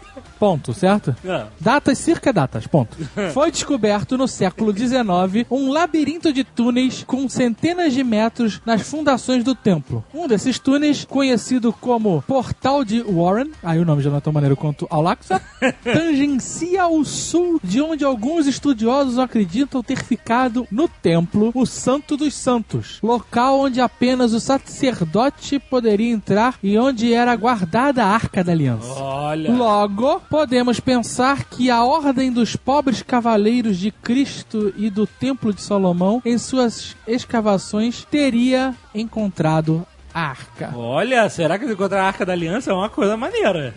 Ponto, 0.42 0.74
certo? 0.74 1.16
Ah, 1.24 1.50
Datas 1.60 2.00
circa 2.00 2.34
datas, 2.34 2.66
ponto. 2.66 2.98
Foi 3.32 3.52
descoberto 3.52 4.18
no 4.18 4.28
século 4.28 4.76
XIX 4.76 5.46
um 5.52 5.72
labirinto 5.72 6.34
de 6.34 6.44
túneis 6.44 7.04
com 7.06 7.30
centenas 7.30 7.94
de 7.94 8.04
metros 8.04 8.60
nas 8.66 8.82
fundações 8.82 9.44
do 9.44 9.54
templo. 9.54 10.04
Um 10.12 10.28
desses 10.28 10.58
túneis, 10.58 11.06
conhecido 11.06 11.72
como 11.72 12.24
Portal 12.24 12.84
de 12.84 13.04
Warren, 13.04 13.52
aí 13.62 13.78
o 13.78 13.86
nome 13.86 14.02
já 14.02 14.10
não 14.10 14.18
é 14.18 14.22
tão 14.22 14.34
maneiro 14.34 14.58
quanto 14.58 14.88
Al-Aqsa, 14.90 15.40
tangencia 15.84 16.88
o 16.88 17.06
sul 17.06 17.60
de 17.64 17.80
onde 17.80 18.04
alguns 18.04 18.48
estudiosos 18.48 19.20
acreditam 19.20 19.84
ter 19.84 20.04
ficado 20.04 20.68
no 20.72 20.88
templo 20.88 21.52
o 21.54 21.68
Santo 21.68 22.18
dos 22.18 22.34
Santos, 22.34 22.98
local 23.04 23.60
onde 23.60 23.80
apenas 23.80 24.34
o 24.34 24.40
sacerdote 24.40 25.60
poderia 25.60 26.12
entrar 26.12 26.56
e 26.64 26.80
onde 26.80 27.14
era 27.14 27.36
guardada 27.36 28.04
a 28.04 28.08
Arca 28.08 28.44
da 28.44 28.52
Aliança. 28.52 28.92
olha. 28.92 29.52
Logo, 29.52 30.20
podemos 30.32 30.80
pensar 30.80 31.44
que 31.44 31.70
a 31.70 31.84
ordem 31.84 32.32
dos 32.32 32.56
pobres 32.56 33.02
cavaleiros 33.04 33.78
de 33.78 33.92
Cristo 33.92 34.74
e 34.78 34.90
do 34.90 35.06
Templo 35.06 35.54
de 35.54 35.62
Salomão, 35.62 36.22
em 36.24 36.38
suas 36.38 36.96
escavações, 37.06 38.08
teria 38.10 38.74
encontrado 38.96 39.86
a 40.14 40.30
arca. 40.30 40.72
Olha, 40.74 41.28
será 41.30 41.60
que 41.60 41.66
encontrar 41.66 42.04
a 42.04 42.08
Arca 42.08 42.26
da 42.26 42.32
Aliança 42.32 42.72
é 42.72 42.74
uma 42.74 42.90
coisa 42.90 43.18
maneira? 43.18 43.74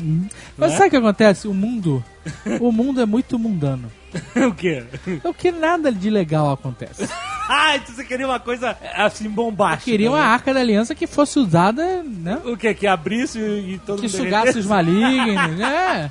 Mas 0.56 0.70
Né? 0.72 0.76
sabe 0.76 0.88
o 0.88 0.90
que 0.90 0.96
acontece? 0.96 1.48
O 1.48 1.54
mundo, 1.54 2.04
o 2.60 2.70
mundo 2.70 3.00
é 3.00 3.06
muito 3.06 3.36
mundano. 3.36 3.90
o 4.36 4.54
quê? 4.54 4.84
É 5.24 5.28
o 5.28 5.34
que 5.34 5.50
nada 5.50 5.90
de 5.90 6.08
legal 6.08 6.50
acontece. 6.52 7.08
Ah, 7.46 7.76
então 7.76 7.94
você 7.94 8.02
queria 8.02 8.26
uma 8.26 8.40
coisa 8.40 8.74
assim 8.96 9.28
bombástica. 9.28 9.90
Queria 9.90 10.10
uma 10.10 10.16
né? 10.16 10.24
arca 10.24 10.54
da 10.54 10.60
aliança 10.60 10.94
que 10.94 11.06
fosse 11.06 11.38
usada, 11.38 12.02
né? 12.02 12.40
O 12.42 12.56
quê? 12.56 12.72
Que 12.72 12.86
abrisse 12.86 13.38
e 13.38 13.78
todo 13.84 14.00
Que 14.00 14.06
mundo 14.06 14.16
sugasse 14.16 14.58
os 14.58 14.64
malignos, 14.64 15.36
né? 15.58 16.10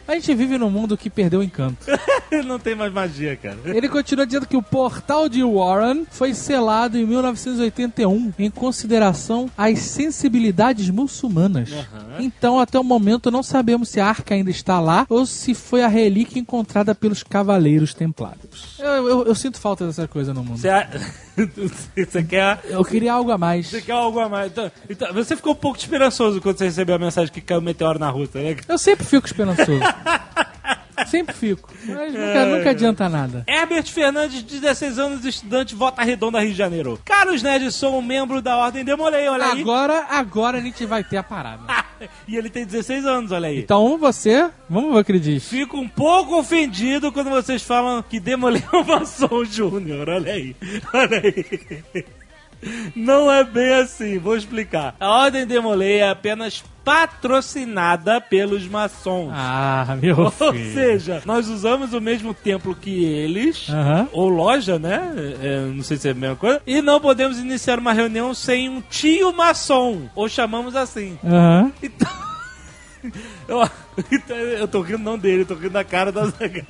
A 0.11 0.15
gente 0.15 0.35
vive 0.35 0.57
num 0.57 0.69
mundo 0.69 0.97
que 0.97 1.09
perdeu 1.09 1.39
o 1.39 1.43
encanto. 1.43 1.85
Não 2.45 2.59
tem 2.59 2.75
mais 2.75 2.91
magia, 2.91 3.35
cara. 3.37 3.57
Ele 3.65 3.87
continua 3.87 4.25
dizendo 4.25 4.45
que 4.45 4.57
o 4.57 4.61
portal 4.61 5.29
de 5.29 5.41
Warren 5.41 6.05
foi 6.11 6.33
selado 6.33 6.97
em 6.97 7.05
1981 7.05 8.33
em 8.37 8.49
consideração 8.49 9.49
às 9.57 9.79
sensibilidades 9.79 10.89
muçulmanas. 10.89 11.69
Então, 12.19 12.59
até 12.59 12.77
o 12.79 12.83
momento, 12.83 13.31
não 13.31 13.41
sabemos 13.43 13.89
se 13.89 13.99
a 14.01 14.07
arca 14.07 14.33
ainda 14.33 14.49
está 14.49 14.79
lá 14.81 15.05
ou 15.09 15.25
se 15.25 15.53
foi 15.53 15.81
a 15.83 15.87
relíquia 15.87 16.39
encontrada 16.39 16.93
pelos 16.95 17.23
cavaleiros 17.23 17.93
templários. 17.93 18.75
Eu, 18.79 19.07
eu- 19.07 19.25
eu 19.27 19.35
sinto 19.35 19.59
falta 19.59 19.85
dessa 19.87 20.07
coisa 20.07 20.33
no 20.33 20.43
mundo. 20.43 20.57
Você, 20.57 20.69
a- 20.69 20.89
você 21.95 22.23
quer... 22.23 22.59
Eu 22.65 22.83
queria 22.83 23.13
algo 23.13 23.31
a 23.31 23.37
mais. 23.37 23.67
Você 23.67 23.81
quer 23.81 23.93
algo 23.93 24.19
a 24.19 24.27
mais? 24.29 24.51
Então, 24.51 24.71
então, 24.89 25.13
você 25.13 25.35
ficou 25.35 25.53
um 25.53 25.55
pouco 25.55 25.77
esperançoso 25.77 26.41
quando 26.41 26.57
você 26.57 26.65
recebeu 26.65 26.95
a 26.95 26.99
mensagem 26.99 27.31
que 27.33 27.41
caiu 27.41 27.59
um 27.59 27.63
meteoro 27.63 27.97
na 27.99 28.09
Rússia, 28.09 28.41
né? 28.41 28.55
Eu 28.67 28.77
sempre 28.77 29.05
fico 29.05 29.25
esperançoso. 29.27 29.79
sempre 31.07 31.35
fico. 31.35 31.69
Mas 31.85 32.13
nunca, 32.13 32.45
nunca 32.45 32.69
adianta 32.69 33.09
nada. 33.09 33.43
Herbert 33.47 33.85
Fernandes, 33.85 34.43
16 34.43 34.99
anos, 34.99 35.25
estudante, 35.25 35.75
Volta 35.75 36.03
Redonda, 36.03 36.39
Rio 36.39 36.51
de 36.51 36.57
Janeiro. 36.57 36.99
Carlos 37.03 37.43
Ned, 37.43 37.71
sou 37.71 37.97
um 37.97 38.01
membro 38.01 38.41
da 38.41 38.57
Ordem 38.57 38.83
Demolei, 38.83 39.27
olha 39.27 39.45
aí. 39.45 39.61
Agora, 39.61 40.05
agora 40.09 40.57
a 40.57 40.61
gente 40.61 40.85
vai 40.85 41.03
ter 41.03 41.17
a 41.17 41.23
parada. 41.23 41.63
e 42.27 42.37
ele 42.37 42.49
tem 42.49 42.65
16 42.65 43.05
anos, 43.05 43.31
olha 43.31 43.49
aí. 43.49 43.59
Então 43.59 43.97
você, 43.97 44.49
vamos 44.69 44.93
ver 44.93 44.99
o 44.99 45.03
que 45.03 45.11
ele 45.11 45.19
diz. 45.19 45.47
Fico 45.47 45.77
um 45.77 45.87
pouco 45.87 46.37
ofendido 46.37 47.11
quando 47.11 47.29
vocês 47.29 47.61
falam 47.61 48.03
que 48.03 48.19
Demolei 48.19 48.63
é 48.71 48.77
um 48.77 48.83
maçom 48.83 49.43
júnior. 49.43 50.07
Olha 50.09 50.33
aí. 50.33 50.55
Olha 50.93 51.21
aí. 51.21 52.05
Não 52.95 53.31
é 53.31 53.43
bem 53.43 53.73
assim, 53.73 54.19
vou 54.19 54.35
explicar. 54.35 54.95
A 54.99 55.09
Ordem 55.09 55.45
Demolei 55.47 55.97
é 55.99 56.09
apenas 56.09 56.63
patrocinada 56.83 58.19
pelos 58.19 58.67
maçons. 58.67 59.29
Ah, 59.33 59.97
meu 60.01 60.19
Ou 60.19 60.31
filho. 60.31 60.73
seja, 60.73 61.21
nós 61.25 61.47
usamos 61.47 61.93
o 61.93 62.01
mesmo 62.01 62.33
templo 62.33 62.75
que 62.75 63.03
eles, 63.05 63.67
Aham. 63.69 64.07
ou 64.11 64.29
loja, 64.29 64.77
né? 64.79 65.11
É, 65.41 65.59
não 65.73 65.83
sei 65.83 65.97
se 65.97 66.07
é 66.07 66.11
a 66.11 66.15
mesma 66.15 66.35
coisa. 66.35 66.61
E 66.65 66.81
não 66.81 66.99
podemos 66.99 67.39
iniciar 67.39 67.79
uma 67.79 67.93
reunião 67.93 68.33
sem 68.33 68.69
um 68.69 68.81
tio 68.81 69.31
maçom, 69.33 70.09
ou 70.15 70.27
chamamos 70.29 70.75
assim. 70.75 71.17
Aham. 71.23 71.71
Então. 71.81 72.09
Eu, 73.47 73.67
então, 74.11 74.37
eu 74.37 74.67
tô 74.67 74.79
rindo 74.81 74.99
não 74.99 75.17
dele, 75.17 75.41
eu 75.41 75.45
tô 75.47 75.55
rindo 75.55 75.71
da 75.71 75.83
cara 75.83 76.11
da 76.11 76.27
Zagal. 76.27 76.63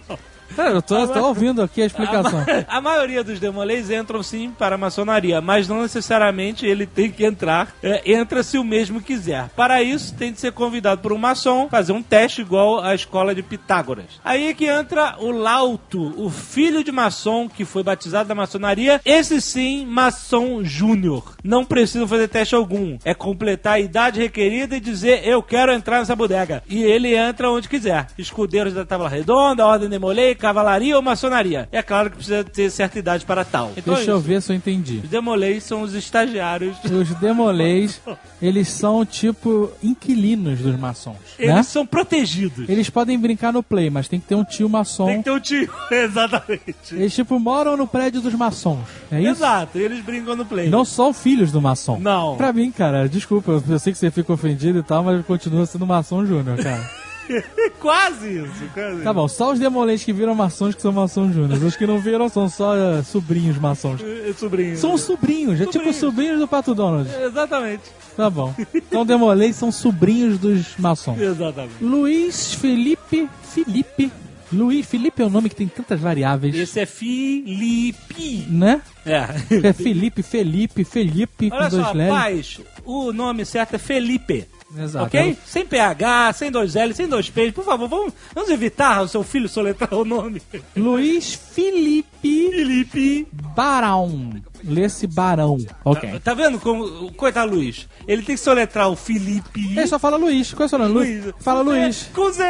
Tá, 0.56 0.70
Eu 0.70 0.82
tô, 0.82 1.08
tô 1.08 1.28
ouvindo 1.28 1.62
aqui 1.62 1.82
a 1.82 1.86
explicação. 1.86 2.44
A 2.68 2.82
maioria 2.82 3.24
dos 3.24 3.40
demolês 3.40 3.90
entram 3.90 4.22
sim 4.22 4.52
para 4.58 4.76
a 4.76 4.78
maçonaria, 4.78 5.42
mas 5.42 5.68
não 5.68 5.82
necessariamente 5.82 6.66
ele 6.66 6.86
tem 6.86 7.10
que 7.10 7.26
entrar. 7.26 7.74
É, 7.82 8.12
entra 8.12 8.44
se 8.44 8.58
o 8.58 8.64
mesmo 8.64 9.02
quiser. 9.02 9.50
Para 9.56 9.82
isso, 9.82 10.14
tem 10.16 10.32
de 10.32 10.40
ser 10.40 10.52
convidado 10.52 11.02
por 11.02 11.14
um 11.14 11.18
maçom, 11.18 11.68
fazer 11.70 11.94
um 11.94 12.04
teste 12.04 12.42
igual 12.42 12.80
à 12.84 12.94
escola 12.94 13.34
de 13.34 13.42
Pitágoras. 13.44 14.20
Aí 14.24 14.50
é 14.50 14.54
que 14.54 14.66
entra 14.66 15.16
o 15.20 15.32
Lauto, 15.32 16.14
o 16.22 16.30
filho 16.30 16.84
de 16.84 16.92
maçom 16.92 17.48
que 17.50 17.66
foi 17.66 17.84
batizado 17.84 18.30
da 18.30 18.36
maçonaria. 18.36 19.02
Esse 19.06 19.42
sim, 19.42 19.86
maçom 19.86 20.64
júnior. 20.64 21.36
Não 21.44 21.66
precisa 21.66 22.08
fazer 22.08 22.28
teste 22.28 22.56
algum. 22.56 22.98
É 23.04 23.14
completar 23.14 23.74
a 23.74 23.80
idade 23.80 24.20
requerida 24.20 24.76
e 24.76 24.80
dizer 24.80 25.28
eu 25.28 25.42
quero 25.42 25.72
entrar 25.72 26.00
nessa 26.00 26.16
bodega. 26.16 26.64
E 26.70 26.84
ele 26.84 27.16
entra 27.16 27.52
onde 27.52 27.70
quiser. 27.70 28.08
Escudeiros 28.18 28.74
da 28.74 28.86
Tábua 28.86 29.10
Redonda, 29.10 29.66
Ordem 29.66 29.90
Demolei, 29.90 30.36
Cavalaria 30.42 30.96
ou 30.96 31.02
Maçonaria. 31.02 31.70
É 31.72 31.82
claro 31.84 32.10
que 32.10 32.16
precisa 32.18 32.44
ter 32.44 32.70
certa 32.72 32.98
idade 32.98 33.24
para 33.26 33.46
tal. 33.46 33.72
Então, 33.78 33.94
Deixa 33.94 34.10
eu 34.12 34.16
é 34.16 34.18
isso. 34.20 34.28
ver 34.28 34.42
se 34.42 34.52
eu 34.52 34.56
entendi. 34.56 35.02
Os 35.04 35.10
Demolei 35.10 35.62
são 35.62 35.84
os 35.84 35.94
estagiários. 35.94 36.76
Os 36.84 37.10
demolês, 37.16 38.02
eles 38.42 38.68
são 38.70 39.06
tipo 39.06 39.72
inquilinos 39.84 40.60
dos 40.60 40.76
maçons, 40.80 41.16
Eles 41.38 41.56
né? 41.56 41.64
são 41.64 41.86
protegidos. 41.86 42.68
Eles 42.68 42.90
podem 42.90 43.20
brincar 43.20 43.54
no 43.54 43.62
play, 43.62 43.90
mas 43.90 44.08
tem 44.08 44.20
que 44.20 44.28
ter 44.28 44.36
um 44.36 44.44
tio 44.44 44.68
maçom. 44.68 45.06
Tem 45.06 45.18
que 45.20 45.24
ter 45.26 45.32
um 45.32 45.40
tio. 45.40 45.70
Exatamente. 45.92 46.74
Eles 46.94 47.14
tipo 47.14 47.40
moram 47.40 47.78
no 47.78 47.88
prédio 47.88 48.20
dos 48.22 48.34
maçons. 48.34 48.80
É 49.12 49.20
isso? 49.22 49.30
Exato, 49.32 49.78
eles 49.78 50.04
brincam 50.04 50.36
no 50.36 50.46
play. 50.46 50.70
Não 50.70 50.84
são 50.84 51.14
filhos 51.14 51.52
do 51.52 51.62
maçom. 51.62 52.00
Não. 52.00 52.36
Pra 52.36 52.52
mim, 52.52 52.72
cara, 52.72 53.08
desculpa, 53.08 53.62
eu 53.68 53.80
sei 53.80 53.94
que 53.94 54.00
você 54.00 54.10
fica 54.10 54.34
ofendido 54.34 54.80
e 54.80 54.84
tal, 54.84 55.04
mas 55.04 55.24
continua 55.26 55.66
sendo 55.66 55.86
maçom 55.86 56.26
júnior, 56.26 56.58
cara. 56.58 56.90
quase 57.80 58.40
isso. 58.40 58.64
Quase 58.74 59.02
Tá 59.04 59.14
bom, 59.14 59.28
só 59.28 59.52
os 59.54 59.60
demolês 59.60 60.04
que 60.04 60.12
viram 60.14 60.36
maçons 60.36 60.76
que 60.76 60.82
são 60.82 60.92
maçom 60.92 61.32
júnior. 61.32 61.64
Os 61.64 61.76
que 61.76 61.86
não 61.88 62.00
viram 62.00 62.30
são 62.30 62.48
só 62.50 62.76
eh, 62.76 63.04
sobrinhos 63.04 63.58
maçons. 63.58 64.02
isso. 64.02 64.40
Sobrinho. 64.40 64.78
São 64.78 64.98
sobrinhos, 64.98 65.56
é 65.60 65.66
tipo 65.66 65.74
Sobrinhos. 65.74 65.96
sobrinhos 65.98 66.40
do 66.40 66.48
Pato 66.48 66.74
Donald. 66.76 67.10
Exatamente. 67.24 67.84
Tá 68.16 68.30
bom. 68.30 68.54
Então 68.92 69.06
demolês 69.06 69.56
são 69.56 69.72
sobrinhos 69.72 70.38
dos 70.38 70.76
maçons. 70.78 71.20
Exatamente. 71.20 71.82
Luiz 71.82 72.54
Felipe 72.54 73.30
Felipe. 73.44 74.12
Luiz 74.52 74.86
Felipe 74.86 75.22
é 75.22 75.26
um 75.26 75.30
nome 75.30 75.48
que 75.48 75.56
tem 75.56 75.68
tantas 75.68 75.98
variáveis, 76.02 76.54
Esse 76.54 76.82
é 76.82 76.86
Felipe. 76.86 78.46
né? 78.50 78.82
É. 79.06 79.26
É 79.70 79.72
Felipe, 79.72 80.22
Felipe, 80.22 80.84
Felipe 80.84 81.50
Olha 81.52 81.70
com 81.70 81.78
dois 81.78 81.88
só, 81.88 81.94
paz, 81.94 82.60
o 82.84 83.14
nome 83.14 83.46
certo 83.46 83.76
é 83.76 83.78
Felipe. 83.78 84.46
Exato. 84.78 85.06
Ok? 85.06 85.38
Sem 85.46 85.66
PH, 85.66 86.34
sem 86.34 86.52
dois 86.52 86.76
L, 86.76 86.94
sem 86.94 87.08
dois 87.08 87.30
P's. 87.30 87.52
Por 87.52 87.64
favor, 87.64 87.88
vamos, 87.88 88.14
vamos 88.34 88.50
evitar 88.50 89.02
o 89.02 89.08
seu 89.08 89.24
filho 89.24 89.50
soletrar 89.50 89.94
o 89.94 90.06
nome. 90.06 90.42
Luiz 90.76 91.34
Felipe 91.34 92.12
Felipe. 92.22 93.28
Barão. 93.56 94.32
Lê-se 94.64 95.08
Barão. 95.08 95.58
Ok. 95.84 96.20
Tá 96.24 96.34
vendo 96.34 96.60
como. 96.60 97.12
Coitado 97.14 97.52
Luiz. 97.52 97.88
Ele 98.08 98.22
tem 98.22 98.36
que 98.36 98.42
soletrar 98.42 98.90
o 98.90 98.96
Felipe. 98.96 99.72
Ele 99.72 99.88
só 99.88 99.98
fala 99.98 100.18
Luiz. 100.18 100.54
Qual 100.54 100.64
é 100.64 100.66
o 100.68 100.70
seu 100.70 100.80
nome? 100.80 100.94
Luiz. 100.94 101.34
Fala 101.40 101.62
Luiz. 101.62 102.10
Com 102.14 102.32
Z. 102.32 102.44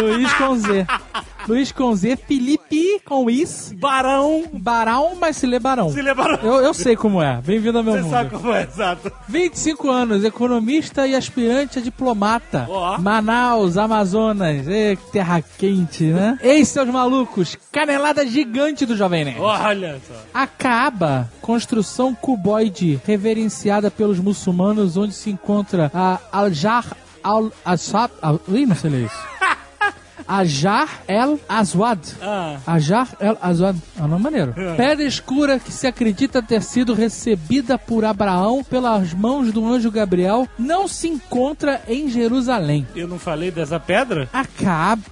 Luiz 0.00 0.32
com 0.34 0.56
Z. 0.56 0.86
Luiz 1.48 1.70
com 1.70 1.94
Z. 1.94 2.16
Felipe 2.16 3.00
com 3.04 3.30
Is. 3.30 3.72
Barão. 3.78 4.44
Barão, 4.52 5.14
mas 5.14 5.36
se 5.36 5.46
lê 5.46 5.60
Barão. 5.60 5.90
Se 5.90 6.02
lembra? 6.02 6.40
Eu, 6.42 6.54
eu 6.54 6.74
sei 6.74 6.96
como 6.96 7.22
é. 7.22 7.40
Bem-vindo 7.40 7.78
ao 7.78 7.84
meu 7.84 7.94
Você 7.94 8.02
mundo. 8.02 8.10
sabe 8.10 8.30
como 8.30 8.52
é, 8.52 8.62
exato. 8.64 9.12
25 9.28 9.88
anos, 9.88 10.24
economista 10.24 11.06
e 11.06 11.14
aspirante 11.14 11.78
a 11.78 11.82
diplomata. 11.82 12.66
Ó. 12.68 12.98
Manaus, 12.98 13.76
Amazonas. 13.76 14.66
Que 14.66 15.12
terra 15.12 15.40
quente, 15.56 16.04
né? 16.04 16.36
Ei, 16.42 16.64
seus 16.64 16.88
malucos, 16.88 17.56
canelada 17.70 18.26
gigante 18.26 18.84
do 18.84 18.96
Jovem 18.96 19.24
Nerd. 19.24 19.40
Olha 19.40 20.00
só. 20.06 20.14
A 20.34 20.46
Kaaba, 20.46 21.30
construção 21.40 22.14
cuboide 22.14 23.00
reverenciada 23.06 23.90
pelos 23.90 24.18
muçulmanos, 24.18 24.96
onde 24.96 25.14
se 25.14 25.30
encontra 25.30 25.90
a 25.94 26.18
Al-Jar. 26.32 26.86
Al 27.22 27.50
Ih, 28.48 28.66
não 28.66 28.76
sei 28.76 28.88
ler 28.90 29.06
isso. 29.06 29.16
Ajar 30.26 31.02
El 31.06 31.38
Aswad. 31.48 31.98
Ah. 32.22 32.58
Ajar 32.66 33.08
El 33.20 33.36
Aswad. 33.40 33.76
É 33.98 34.02
um 34.02 34.08
nome 34.08 34.24
maneiro. 34.24 34.54
Pedra 34.76 35.04
escura 35.04 35.58
que 35.58 35.72
se 35.72 35.86
acredita 35.86 36.42
ter 36.42 36.62
sido 36.62 36.94
recebida 36.94 37.78
por 37.78 38.04
Abraão 38.04 38.64
pelas 38.64 39.12
mãos 39.12 39.52
do 39.52 39.64
anjo 39.66 39.90
Gabriel 39.90 40.48
não 40.58 40.88
se 40.88 41.08
encontra 41.08 41.82
em 41.88 42.08
Jerusalém. 42.08 42.86
Eu 42.94 43.08
não 43.08 43.18
falei 43.18 43.50
dessa 43.50 43.78
pedra? 43.78 44.28
A 44.32 44.44
Kaab 44.44 45.02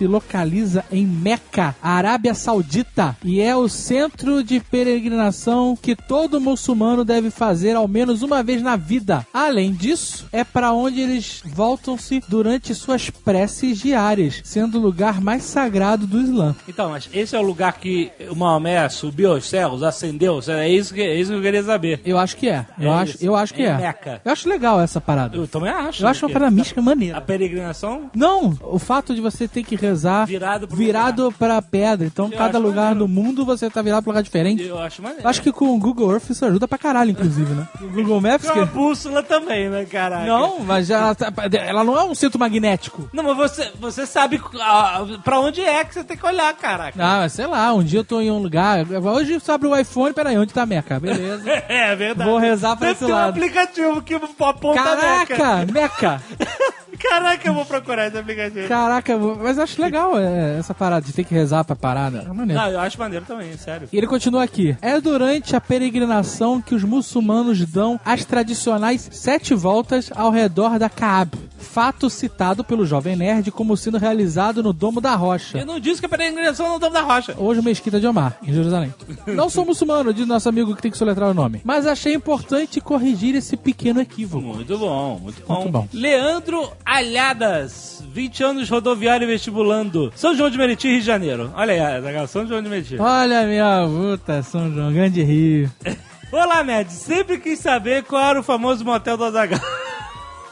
se 0.00 0.06
localiza 0.06 0.82
em 0.90 1.04
Meca, 1.06 1.76
Arábia 1.82 2.32
Saudita, 2.32 3.14
e 3.22 3.38
é 3.38 3.54
o 3.54 3.68
centro 3.68 4.42
de 4.42 4.58
peregrinação 4.58 5.76
que 5.76 5.94
todo 5.94 6.40
muçulmano 6.40 7.04
deve 7.04 7.28
fazer 7.30 7.76
ao 7.76 7.86
menos 7.86 8.22
uma 8.22 8.42
vez 8.42 8.62
na 8.62 8.76
vida. 8.76 9.26
Além 9.30 9.74
disso, 9.74 10.26
é 10.32 10.42
para 10.42 10.72
onde 10.72 11.02
eles 11.02 11.42
voltam-se 11.44 12.22
durante 12.26 12.74
suas 12.74 13.10
preces 13.10 13.78
diárias, 13.78 14.40
sendo 14.42 14.78
o 14.78 14.80
lugar 14.80 15.20
mais 15.20 15.42
sagrado 15.42 16.06
do 16.06 16.18
Islã. 16.18 16.56
Então, 16.66 16.88
mas 16.88 17.06
esse 17.12 17.36
é 17.36 17.38
o 17.38 17.42
lugar 17.42 17.74
que 17.74 18.10
o 18.30 18.34
Maomé 18.34 18.88
subiu 18.88 19.32
aos 19.32 19.46
céus, 19.46 19.82
ascendeu. 19.82 20.40
É 20.48 20.66
isso 20.66 20.94
que, 20.94 21.02
é 21.02 21.14
isso 21.14 21.30
que 21.30 21.36
eu 21.36 21.42
queria 21.42 21.62
saber. 21.62 22.00
Eu 22.06 22.16
acho 22.16 22.38
que 22.38 22.48
é. 22.48 22.64
Eu, 22.78 22.90
É 22.90 22.94
acho, 22.94 23.16
isso. 23.16 23.24
eu 23.26 23.36
acho 23.36 23.52
que 23.52 23.62
é. 23.64 23.76
Meca. 23.76 24.22
Eu 24.24 24.32
acho 24.32 24.48
legal 24.48 24.80
essa 24.80 24.98
parada. 24.98 25.36
Eu 25.36 25.46
também 25.46 25.68
acho. 25.70 26.02
Eu 26.02 26.08
acho 26.08 26.24
uma 26.24 26.28
que 26.28 26.32
parada 26.32 26.50
mística 26.50 26.80
A 26.80 26.82
maneira. 26.82 27.20
peregrinação 27.20 28.10
Não, 28.14 28.56
o 28.62 28.78
fato 28.78 29.14
de 29.14 29.20
você 29.20 29.46
ter 29.46 29.62
que 29.62 29.76
rezar 29.90 30.26
Virado 30.26 30.66
pro 30.68 30.76
virado 30.76 31.34
pra 31.38 31.60
pedra. 31.62 32.06
Então, 32.06 32.28
Eu 32.30 32.38
cada 32.38 32.58
lugar 32.58 32.94
maneiro. 32.94 33.00
do 33.00 33.08
mundo 33.08 33.44
você 33.44 33.68
tá 33.68 33.82
virado 33.82 34.02
pra 34.02 34.10
um 34.10 34.12
lugar 34.12 34.22
diferente. 34.22 34.62
eu 34.64 34.78
acho 34.78 35.02
maneiro. 35.02 35.26
Acho 35.28 35.42
que 35.42 35.52
com 35.52 35.74
o 35.74 35.78
Google 35.78 36.12
Earth 36.12 36.30
isso 36.30 36.44
ajuda 36.44 36.66
pra 36.68 36.78
caralho, 36.78 37.10
inclusive, 37.10 37.52
né? 37.54 37.66
O 37.80 37.88
Google 37.88 38.20
Maps 38.20 38.46
é 38.48 38.52
uma 38.52 38.66
que... 38.66 38.72
bússola 38.72 39.22
também, 39.22 39.68
né, 39.68 39.84
caralho? 39.84 40.26
Não, 40.26 40.60
mas 40.60 40.90
ela, 40.90 41.14
tá- 41.14 41.32
ela 41.52 41.82
não 41.84 41.98
é 41.98 42.04
um 42.04 42.14
centro 42.14 42.38
magnético. 42.38 43.08
Não, 43.12 43.22
mas 43.24 43.36
você, 43.36 43.70
você 43.80 44.06
sabe 44.06 44.40
ah, 44.60 45.04
pra 45.24 45.40
onde 45.40 45.60
é 45.60 45.84
que 45.84 45.94
você 45.94 46.04
tem 46.04 46.16
que 46.16 46.24
olhar, 46.26 46.52
caraca. 46.54 46.98
Ah, 46.98 47.28
sei 47.28 47.46
lá, 47.46 47.72
um 47.74 47.82
dia 47.82 48.00
eu 48.00 48.04
tô 48.04 48.20
em 48.20 48.30
um 48.30 48.38
lugar. 48.38 48.84
Hoje 48.90 49.38
você 49.40 49.50
abre 49.52 49.66
o 49.68 49.76
iPhone, 49.76 50.12
peraí, 50.14 50.38
onde 50.38 50.52
tá 50.52 50.62
a 50.62 50.66
Meca? 50.66 50.98
Beleza. 51.00 51.42
É 51.70 51.94
verdade. 51.96 52.28
Vou 52.28 52.38
rezar 52.38 52.76
pra 52.76 52.88
Deve 52.88 52.92
esse 52.98 53.06
ter 53.06 53.12
um 53.12 53.14
lado. 53.14 53.30
aplicativo 53.30 54.02
que 54.02 54.14
aponta 54.14 54.80
a 54.80 54.96
Meca. 54.96 55.36
Caraca, 55.36 55.72
Meca! 55.72 56.22
Caraca, 57.00 57.48
eu 57.48 57.54
vou 57.54 57.64
procurar 57.64 58.06
esse 58.08 58.18
aplicativo. 58.18 58.68
Caraca, 58.68 59.16
mas 59.18 59.56
eu 59.56 59.64
acho 59.64 59.80
legal 59.80 60.18
é, 60.18 60.58
essa 60.58 60.74
parada 60.74 61.04
de 61.06 61.12
ter 61.12 61.24
que 61.24 61.34
rezar 61.34 61.64
pra 61.64 61.74
parada. 61.74 62.26
É 62.28 62.32
maneiro. 62.32 62.60
Não, 62.60 62.68
eu 62.70 62.80
acho 62.80 62.98
maneiro 62.98 63.24
também, 63.24 63.56
sério. 63.56 63.88
E 63.92 63.96
ele 63.96 64.06
continua 64.06 64.44
aqui. 64.44 64.76
É 64.82 65.00
durante 65.00 65.56
a 65.56 65.60
peregrinação 65.60 66.60
que 66.60 66.74
os 66.74 66.84
muçulmanos 66.84 67.64
dão 67.64 67.98
as 68.04 68.24
tradicionais 68.24 69.08
sete 69.12 69.54
voltas 69.54 70.10
ao 70.14 70.30
redor 70.30 70.78
da 70.78 70.88
Kaab. 70.88 71.30
Fato 71.58 72.10
citado 72.10 72.64
pelo 72.64 72.86
Jovem 72.86 73.14
Nerd 73.14 73.50
como 73.50 73.76
sendo 73.76 73.98
realizado 73.98 74.62
no 74.62 74.72
Domo 74.72 75.00
da 75.00 75.14
Rocha. 75.14 75.58
Eu 75.58 75.66
não 75.66 75.78
disse 75.78 76.00
que 76.00 76.06
a 76.06 76.08
peregrinação 76.08 76.68
não 76.68 76.78
Domo 76.78 76.92
da 76.92 77.02
Rocha. 77.02 77.34
Hoje, 77.38 77.62
Mesquita 77.62 78.00
de 78.00 78.06
Omar, 78.06 78.36
em 78.42 78.52
Jerusalém. 78.52 78.92
Não 79.26 79.48
sou 79.48 79.64
muçulmano, 79.64 80.12
diz 80.12 80.26
nosso 80.26 80.48
amigo 80.48 80.74
que 80.74 80.82
tem 80.82 80.90
que 80.90 80.98
soletrar 80.98 81.30
o 81.30 81.34
nome. 81.34 81.60
Mas 81.64 81.86
achei 81.86 82.14
importante 82.14 82.80
corrigir 82.80 83.34
esse 83.34 83.56
pequeno 83.56 84.00
equívoco. 84.00 84.42
Muito 84.42 84.76
bom, 84.78 85.18
muito 85.22 85.46
bom. 85.46 85.54
Muito 85.54 85.70
bom. 85.70 85.88
Leandro 85.92 86.72
Alhadas, 86.90 88.02
20 88.12 88.42
anos 88.42 88.68
rodoviário 88.68 89.24
e 89.24 89.30
vestibulando. 89.30 90.12
São 90.16 90.34
João 90.34 90.50
de 90.50 90.58
Meriti, 90.58 90.88
Rio 90.88 90.98
de 90.98 91.06
Janeiro. 91.06 91.52
Olha 91.54 91.72
aí, 91.72 92.26
São 92.26 92.44
João 92.44 92.60
de 92.60 92.68
Meriti. 92.68 92.96
Olha 92.98 93.46
minha 93.46 93.86
puta, 93.86 94.42
São 94.42 94.74
João, 94.74 94.92
grande 94.92 95.22
rio. 95.22 95.70
Olá, 96.32 96.64
Ned. 96.64 96.92
Sempre 96.92 97.38
quis 97.38 97.60
saber 97.60 98.02
qual 98.02 98.30
era 98.30 98.40
o 98.40 98.42
famoso 98.42 98.84
motel 98.84 99.16
do 99.16 99.22
Azaghal. 99.22 99.60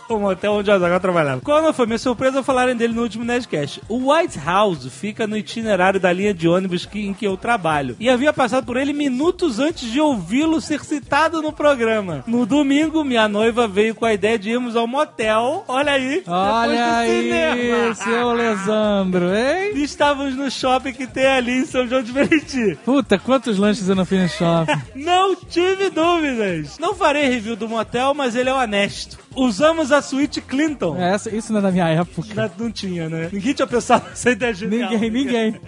O 0.08 0.18
motel 0.18 0.52
onde 0.54 0.70
o 0.70 0.72
Azaghal 0.72 1.00
trabalhava. 1.00 1.40
Qual 1.42 1.60
não 1.62 1.72
foi 1.72 1.86
minha 1.86 1.98
surpresa 1.98 2.38
ao 2.38 2.44
falarem 2.44 2.74
dele 2.74 2.94
no 2.94 3.02
último 3.02 3.24
Nerdcast? 3.24 3.82
O 3.88 4.10
White 4.12 4.38
House 4.38 4.86
fica 4.86 5.26
no 5.26 5.36
itinerário 5.36 6.00
da 6.00 6.12
linha 6.12 6.32
de 6.32 6.48
ônibus 6.48 6.86
que, 6.86 7.06
em 7.06 7.12
que 7.12 7.26
eu 7.26 7.36
trabalho. 7.36 7.96
E 8.00 8.08
havia 8.08 8.32
passado 8.32 8.64
por 8.64 8.76
ele 8.76 8.92
minutos 8.92 9.58
antes 9.58 9.90
de 9.90 10.00
ouvi-lo 10.00 10.60
ser 10.60 10.82
citado 10.84 11.42
no 11.42 11.52
programa. 11.52 12.24
No 12.26 12.46
domingo, 12.46 13.04
minha 13.04 13.28
noiva 13.28 13.68
veio 13.68 13.94
com 13.94 14.04
a 14.06 14.14
ideia 14.14 14.38
de 14.38 14.50
irmos 14.50 14.76
ao 14.76 14.86
motel. 14.86 15.64
Olha 15.68 15.92
aí. 15.92 16.22
Olha 16.26 16.96
aí, 16.98 17.22
cinema. 17.22 17.94
seu 17.94 18.32
Lesandro, 18.32 19.34
hein? 19.34 19.72
E 19.74 19.82
Estávamos 19.82 20.34
no 20.36 20.50
shopping 20.50 20.92
que 20.92 21.06
tem 21.06 21.26
ali 21.26 21.58
em 21.58 21.66
São 21.66 21.86
João 21.86 22.02
de 22.02 22.12
Meriti. 22.12 22.78
Puta, 22.84 23.18
quantos 23.18 23.58
lanches 23.58 23.88
eu 23.88 23.94
não 23.96 24.04
fiz 24.04 24.22
no 24.22 24.28
shopping. 24.28 24.80
Não 24.94 25.34
tive 25.34 25.90
dúvidas. 25.90 26.78
Não 26.78 26.94
farei 26.94 27.28
review 27.28 27.56
do 27.56 27.68
motel, 27.68 28.14
mas 28.14 28.34
ele 28.36 28.48
é 28.48 28.54
honesto. 28.54 29.18
Usamos 29.34 29.92
a 29.92 29.97
suíte 30.02 30.40
Clinton. 30.40 30.96
É, 30.96 31.14
essa- 31.14 31.34
isso 31.34 31.52
não 31.52 31.60
é 31.60 31.62
da 31.62 31.70
minha 31.70 31.88
época. 31.88 32.34
Não, 32.34 32.66
não 32.66 32.72
tinha, 32.72 33.08
né? 33.08 33.28
Ninguém 33.32 33.52
tinha 33.54 33.66
pensado 33.66 34.06
nessa 34.08 34.30
ideia 34.30 34.52
genial. 34.54 34.90
Ninguém, 34.90 35.10
ninguém. 35.10 35.60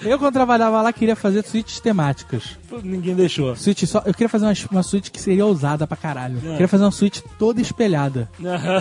Eu, 0.00 0.18
quando 0.18 0.32
trabalhava 0.34 0.82
lá, 0.82 0.92
queria 0.92 1.14
fazer 1.16 1.44
suítes 1.44 1.80
temáticas. 1.80 2.56
Ninguém 2.82 3.14
deixou. 3.14 3.54
Suíte 3.56 3.86
só, 3.86 4.02
eu 4.04 4.12
queria 4.12 4.28
fazer 4.28 4.46
uma, 4.46 4.54
uma 4.70 4.82
suíte 4.82 5.10
que 5.10 5.20
seria 5.20 5.46
ousada 5.46 5.86
pra 5.86 5.96
caralho. 5.96 6.38
É. 6.38 6.52
Queria 6.52 6.68
fazer 6.68 6.84
uma 6.84 6.90
suíte 6.90 7.22
toda 7.38 7.60
espelhada. 7.60 8.28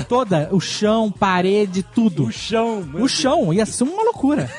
Toda. 0.08 0.50
O 0.52 0.60
chão, 0.60 1.12
parede, 1.12 1.84
tudo. 1.84 2.26
O 2.26 2.32
chão. 2.32 2.84
O 2.96 3.08
chão 3.08 3.54
ia 3.54 3.66
ser 3.66 3.84
uma 3.84 4.04
loucura. 4.04 4.50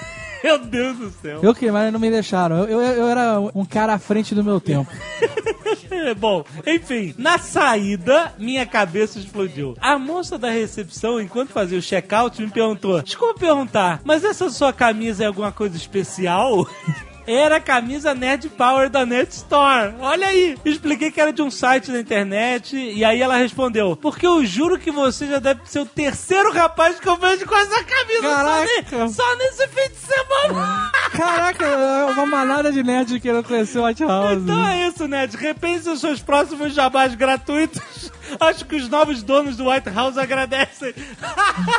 Meu 0.42 0.58
Deus 0.58 0.98
do 0.98 1.10
céu. 1.10 1.40
Eu 1.42 1.54
queria, 1.54 1.72
mas 1.72 1.92
não 1.92 2.00
me 2.00 2.10
deixaram. 2.10 2.58
Eu, 2.58 2.80
eu, 2.80 2.80
eu 2.80 3.08
era 3.08 3.40
um 3.54 3.64
cara 3.64 3.94
à 3.94 3.98
frente 3.98 4.34
do 4.34 4.44
meu 4.44 4.60
tempo. 4.60 4.90
É, 5.90 6.14
Bom, 6.14 6.44
enfim, 6.66 7.14
na 7.18 7.38
saída, 7.38 8.32
minha 8.38 8.64
cabeça 8.66 9.18
explodiu. 9.18 9.76
A 9.80 9.98
moça 9.98 10.38
da 10.38 10.50
recepção, 10.50 11.20
enquanto 11.20 11.50
fazia 11.50 11.78
o 11.78 11.82
check-out, 11.82 12.40
me 12.42 12.50
perguntou: 12.50 13.02
Desculpa 13.02 13.38
perguntar, 13.38 14.00
mas 14.02 14.24
essa 14.24 14.50
sua 14.50 14.72
camisa 14.72 15.22
é 15.22 15.26
alguma 15.26 15.52
coisa 15.52 15.76
especial? 15.76 16.66
Era 17.26 17.56
a 17.56 17.60
camisa 17.60 18.14
Nerd 18.14 18.48
Power 18.50 18.88
da 18.90 19.06
Net 19.06 19.30
Store. 19.32 19.94
Olha 20.00 20.26
aí. 20.26 20.56
Expliquei 20.64 21.10
que 21.10 21.20
era 21.20 21.32
de 21.32 21.40
um 21.42 21.50
site 21.50 21.90
da 21.92 22.00
internet. 22.00 22.76
E 22.76 23.04
aí 23.04 23.20
ela 23.22 23.36
respondeu: 23.36 23.96
Porque 23.96 24.26
eu 24.26 24.44
juro 24.44 24.78
que 24.78 24.90
você 24.90 25.26
já 25.26 25.38
deve 25.38 25.60
ser 25.64 25.80
o 25.80 25.86
terceiro 25.86 26.52
rapaz 26.52 26.98
que 26.98 27.08
eu 27.08 27.16
vejo 27.16 27.46
com 27.46 27.56
essa 27.56 27.84
camisa 27.84 28.22
só, 28.22 28.34
Caraca. 28.34 28.98
ne- 29.04 29.08
só 29.12 29.36
nesse 29.36 29.68
fim 29.68 29.88
de 29.88 29.96
semana. 29.96 30.92
Caraca, 31.12 31.64
é 31.64 32.04
uma 32.06 32.26
manada 32.26 32.72
de 32.72 32.82
nerd 32.82 33.20
querendo 33.20 33.44
conhecer 33.44 33.78
o 33.78 33.84
White 33.86 34.02
House. 34.04 34.32
Então 34.42 34.66
é 34.66 34.88
isso, 34.88 35.06
Ned. 35.06 35.36
Repense 35.36 35.88
os 35.90 36.00
seus 36.00 36.20
próximos 36.20 36.74
jabás 36.74 37.14
gratuitos. 37.14 38.10
Acho 38.40 38.64
que 38.64 38.76
os 38.76 38.88
novos 38.88 39.22
donos 39.22 39.56
do 39.56 39.68
White 39.68 39.90
House 39.90 40.16
agradecem. 40.18 40.94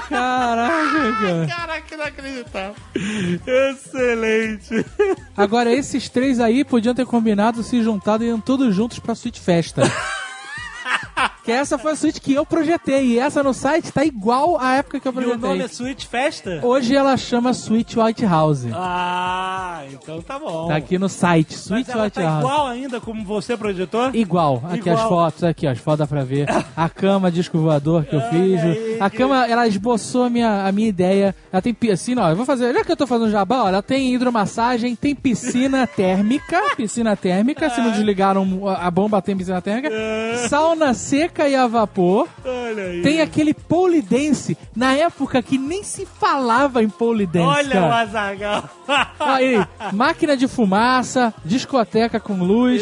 Caraca, 0.09 1.13
cara. 1.19 1.47
Caraca, 1.47 1.95
inacreditável. 1.95 2.75
Excelente. 3.45 4.85
Agora, 5.35 5.71
esses 5.71 6.09
três 6.09 6.39
aí 6.39 6.63
podiam 6.63 6.95
ter 6.95 7.05
combinado, 7.05 7.63
se 7.63 7.81
juntado 7.83 8.23
e 8.23 8.27
iam 8.27 8.39
todos 8.39 8.73
juntos 8.73 8.99
pra 8.99 9.15
Suite 9.15 9.39
Festa. 9.39 9.83
que 11.43 11.51
essa 11.51 11.77
foi 11.77 11.91
a 11.91 11.95
suíte 11.95 12.21
que 12.21 12.33
eu 12.33 12.45
projetei. 12.45 13.05
E 13.13 13.19
essa 13.19 13.43
no 13.43 13.53
site 13.53 13.91
tá 13.91 14.05
igual 14.05 14.57
à 14.59 14.75
época 14.75 14.99
que 14.99 15.07
eu 15.07 15.11
E 15.11 15.13
projetei. 15.15 15.37
o 15.37 15.41
nome 15.41 15.63
é 15.63 15.67
Switch 15.67 16.05
Festa? 16.05 16.59
Hoje 16.63 16.95
ela 16.95 17.15
chama 17.17 17.53
Suite 17.53 17.99
White 17.99 18.25
House. 18.25 18.65
Ah, 18.73 19.83
então 19.91 20.21
tá 20.21 20.39
bom. 20.39 20.67
Tá 20.67 20.75
aqui 20.77 20.97
no 20.97 21.09
site, 21.09 21.55
ela 21.69 22.03
White 22.03 22.15
tá 22.15 22.21
House. 22.21 22.39
igual 22.43 22.67
ainda 22.67 23.01
como 23.01 23.23
você 23.25 23.57
projetou? 23.57 24.09
Igual. 24.13 24.61
Aqui 24.65 24.89
Igual. 24.89 24.95
as 24.95 25.01
fotos, 25.03 25.43
aqui 25.43 25.67
ó, 25.67 25.71
as 25.71 25.79
fotos 25.79 25.99
dá 25.99 26.07
pra 26.07 26.23
ver. 26.23 26.47
A 26.75 26.87
cama 26.89 27.31
disco 27.31 27.57
voador 27.57 28.05
que 28.05 28.15
eu 28.15 28.21
fiz. 28.29 28.61
aí, 28.61 28.97
A 28.99 29.09
cama, 29.09 29.45
ela 29.47 29.67
esboçou 29.67 30.23
a 30.23 30.29
minha, 30.29 30.65
a 30.65 30.71
minha 30.71 30.87
ideia. 30.87 31.35
Ela 31.51 31.61
tem 31.61 31.73
piscina, 31.73 32.23
ó, 32.25 32.29
eu 32.29 32.35
vou 32.35 32.45
fazer, 32.45 32.73
já 32.73 32.83
que 32.83 32.91
eu 32.91 32.97
tô 32.97 33.05
fazendo 33.07 33.31
jabá, 33.31 33.63
ó, 33.63 33.67
ela 33.67 33.81
tem 33.81 34.13
hidromassagem, 34.13 34.95
tem 34.95 35.13
piscina 35.15 35.85
térmica, 35.87 36.61
piscina 36.75 37.15
térmica, 37.15 37.69
se 37.69 37.81
não 37.81 37.91
desligaram 37.91 38.67
a 38.69 38.83
a 38.83 38.91
bomba 38.91 39.21
tem 39.21 39.35
piscina 39.37 39.61
térmica. 39.61 39.89
Sauna 40.49 40.82
seca 40.91 41.47
e 41.47 41.55
a 41.55 41.67
vapor. 41.67 42.27
Olha 42.43 42.83
aí. 42.85 43.01
Tem 43.03 43.21
aquele 43.21 43.53
pole 43.53 44.01
dance, 44.01 44.57
na 44.75 44.95
época 44.95 45.43
que 45.43 45.59
nem 45.59 45.83
se 45.83 46.07
falava 46.07 46.81
em 46.81 46.89
pole 46.89 47.27
dance, 47.27 47.59
Olha 47.59 47.69
cara. 47.69 47.85
o 47.85 47.93
Azagal. 47.93 48.69
Aí, 49.19 49.63
máquina 49.93 50.35
de 50.35 50.47
fumaça, 50.47 51.31
discoteca 51.45 52.19
com 52.19 52.33
luz, 52.43 52.81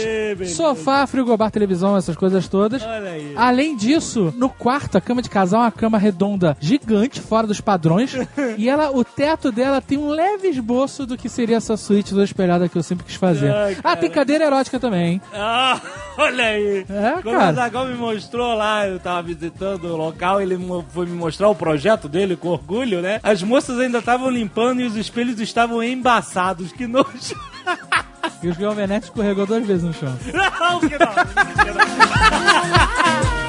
sofá, 0.55 1.05
frigobar, 1.05 1.51
televisão, 1.51 1.97
essas 1.97 2.15
coisas 2.15 2.47
todas. 2.47 2.81
Olha 2.81 3.11
aí. 3.11 3.33
Além 3.35 3.75
disso, 3.75 4.33
no 4.37 4.49
quarto, 4.49 4.97
a 4.97 5.01
cama 5.01 5.21
de 5.21 5.29
casal 5.29 5.61
é 5.61 5.65
uma 5.65 5.71
cama 5.71 5.97
redonda 5.97 6.55
gigante, 6.59 7.19
fora 7.19 7.45
dos 7.45 7.59
padrões. 7.59 8.15
e 8.57 8.69
ela, 8.69 8.91
o 8.91 9.03
teto 9.03 9.51
dela 9.51 9.81
tem 9.81 9.97
um 9.97 10.09
leve 10.09 10.47
esboço 10.47 11.05
do 11.05 11.17
que 11.17 11.27
seria 11.27 11.57
essa 11.57 11.75
suíte 11.75 12.13
do 12.13 12.23
espelhada 12.23 12.69
que 12.69 12.77
eu 12.77 12.83
sempre 12.83 13.05
quis 13.05 13.15
fazer. 13.15 13.51
Ai, 13.51 13.77
ah, 13.83 13.95
tem 13.95 14.09
cadeira 14.09 14.45
erótica 14.45 14.79
também, 14.79 15.13
hein? 15.13 15.21
Ah, 15.33 15.79
olha 16.17 16.45
aí. 16.45 16.85
É, 16.89 17.11
Quando 17.21 17.35
o 17.35 17.37
cara. 17.37 17.49
Azagal 17.49 17.90
me 17.91 17.97
mostrou 17.97 18.53
lá, 18.55 18.87
eu 18.87 18.99
tava 18.99 19.21
visitando 19.23 19.85
o 19.85 19.95
local, 19.97 20.41
ele 20.41 20.57
foi 20.89 21.05
me 21.05 21.13
mostrar 21.13 21.49
o 21.49 21.55
projeto 21.55 22.07
dele 22.07 22.35
com 22.35 22.49
orgulho, 22.49 23.01
né? 23.01 23.19
As 23.23 23.43
moças 23.43 23.79
ainda 23.79 23.99
estavam 23.99 24.29
limpando 24.29 24.81
e 24.81 24.85
os 24.85 24.95
espelhos 24.95 25.39
estavam 25.39 25.83
embaçados. 25.83 26.71
Que 26.71 26.87
nojo. 26.87 27.35
E 28.43 28.47
os 28.47 28.57
Galvenete 28.57 29.05
escorregou 29.05 29.45
duas 29.45 29.65
vezes 29.65 29.83
no 29.83 29.93
chão. 29.93 30.17
Não, 30.59 30.79
que 30.79 30.97
não. 30.97 31.07
que 31.07 31.71
não. 31.71 33.40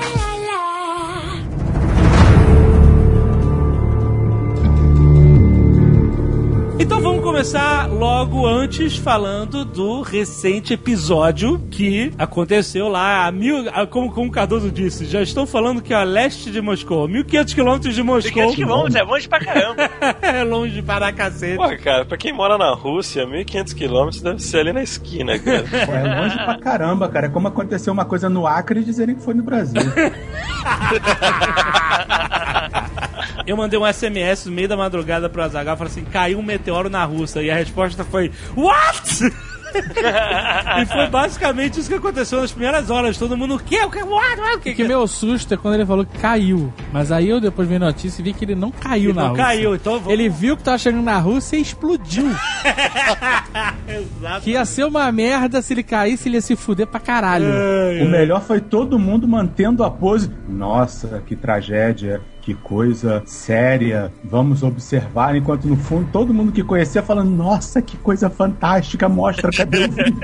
Então 6.82 7.00
vamos 7.00 7.22
começar 7.22 7.86
logo 7.88 8.44
antes 8.46 8.96
falando 8.96 9.64
do 9.64 10.02
recente 10.02 10.74
episódio 10.74 11.58
que 11.70 12.12
aconteceu 12.18 12.88
lá 12.88 13.24
a 13.26 13.30
mil, 13.32 13.68
a- 13.72 13.86
como, 13.86 14.10
como 14.12 14.26
o 14.28 14.30
Cardoso 14.32 14.68
disse, 14.70 15.04
já 15.06 15.22
estou 15.22 15.46
falando 15.46 15.80
que 15.80 15.94
é 15.94 15.96
a 15.96 16.02
leste 16.02 16.50
de 16.50 16.60
Moscou, 16.60 17.06
1500 17.06 17.54
quilômetros 17.54 17.94
de 17.94 18.02
Moscou. 18.02 18.32
500 18.32 18.54
quilômetros, 18.56 18.94
é 18.96 19.02
longe 19.04 19.28
pra 19.28 19.38
caramba. 19.40 19.90
é 20.20 20.42
longe 20.44 20.82
para 20.82 21.12
cacete. 21.12 21.56
Pô, 21.56 21.68
cara, 21.82 22.04
pra 22.04 22.16
quem 22.18 22.32
mora 22.32 22.58
na 22.58 22.74
Rússia, 22.74 23.24
1.500 23.26 23.74
quilômetros 23.74 24.20
deve 24.20 24.40
ser 24.42 24.58
ali 24.58 24.72
na 24.72 24.82
esquina, 24.82 25.38
cara. 25.38 25.62
Pô, 25.86 25.92
é 25.92 26.20
longe 26.20 26.34
pra 26.36 26.58
caramba, 26.58 27.08
cara. 27.08 27.26
É 27.26 27.30
como 27.30 27.46
aconteceu 27.48 27.92
uma 27.92 28.04
coisa 28.04 28.28
no 28.28 28.44
Acre 28.46 28.80
e 28.80 28.84
dizerem 28.84 29.14
que 29.14 29.22
foi 29.22 29.34
no 29.34 29.44
Brasil. 29.44 29.80
Eu 33.46 33.56
mandei 33.56 33.78
um 33.78 33.86
SMS 33.86 34.46
no 34.46 34.52
meio 34.52 34.68
da 34.68 34.76
madrugada 34.76 35.28
pro 35.28 35.42
Azaghal, 35.42 35.76
falei 35.76 35.90
assim, 35.92 36.04
caiu 36.04 36.38
um 36.38 36.42
meteoro 36.42 36.88
na 36.88 37.04
Rússia. 37.04 37.40
E 37.42 37.50
a 37.50 37.54
resposta 37.54 38.04
foi, 38.04 38.30
what? 38.56 39.24
e 40.82 40.86
foi 40.86 41.06
basicamente 41.08 41.80
isso 41.80 41.88
que 41.88 41.94
aconteceu 41.94 42.40
nas 42.40 42.52
primeiras 42.52 42.90
horas. 42.90 43.16
Todo 43.16 43.36
mundo, 43.36 43.54
o 43.54 43.58
quê? 43.58 43.80
O 43.84 43.90
quê? 43.90 44.02
What? 44.02 44.40
What? 44.40 44.56
O 44.56 44.60
quê? 44.60 44.74
Que 44.74 44.84
meu 44.84 45.06
susto 45.06 45.54
é 45.54 45.56
quando 45.56 45.74
ele 45.74 45.86
falou 45.86 46.04
que 46.04 46.18
caiu. 46.18 46.72
Mas 46.92 47.10
aí 47.10 47.28
eu 47.28 47.40
depois 47.40 47.66
vi 47.68 47.76
a 47.76 47.78
notícia 47.78 48.20
e 48.20 48.24
vi 48.24 48.32
que 48.34 48.44
ele 48.44 48.54
não 48.54 48.70
caiu 48.70 49.10
Ele 49.10 49.12
na 49.14 49.22
não 49.22 49.28
Rússia. 49.30 49.44
caiu, 49.44 49.74
então 49.74 49.94
vamos- 49.94 50.12
Ele 50.12 50.28
viu 50.28 50.56
que 50.56 50.62
tava 50.62 50.76
chegando 50.78 51.02
na 51.02 51.18
Rússia 51.18 51.56
e 51.56 51.62
explodiu. 51.62 52.26
Que 54.42 54.52
ia 54.52 54.64
ser 54.64 54.84
uma 54.84 55.10
merda 55.12 55.60
se 55.60 55.74
ele 55.74 55.82
caísse, 55.82 56.28
ele 56.28 56.36
ia 56.36 56.40
se 56.40 56.56
fuder 56.56 56.86
pra 56.86 57.00
caralho. 57.00 57.46
O 58.02 58.08
melhor 58.08 58.42
foi 58.42 58.60
todo 58.60 58.98
mundo 58.98 59.26
mantendo 59.28 59.84
a 59.84 59.90
pose. 59.90 60.30
Nossa, 60.48 61.22
que 61.26 61.36
tragédia, 61.36 62.20
que 62.42 62.54
coisa 62.54 63.22
séria. 63.24 64.12
Vamos 64.24 64.62
observar. 64.62 65.34
Enquanto 65.36 65.66
no 65.66 65.76
fundo 65.76 66.08
todo 66.12 66.34
mundo 66.34 66.52
que 66.52 66.62
conhecia 66.62 67.02
falando: 67.02 67.30
Nossa, 67.30 67.80
que 67.80 67.96
coisa 67.96 68.28
fantástica. 68.28 69.08
Mostra, 69.08 69.50
cadê 69.50 69.84
o 69.84 69.90
vídeo? 69.90 70.20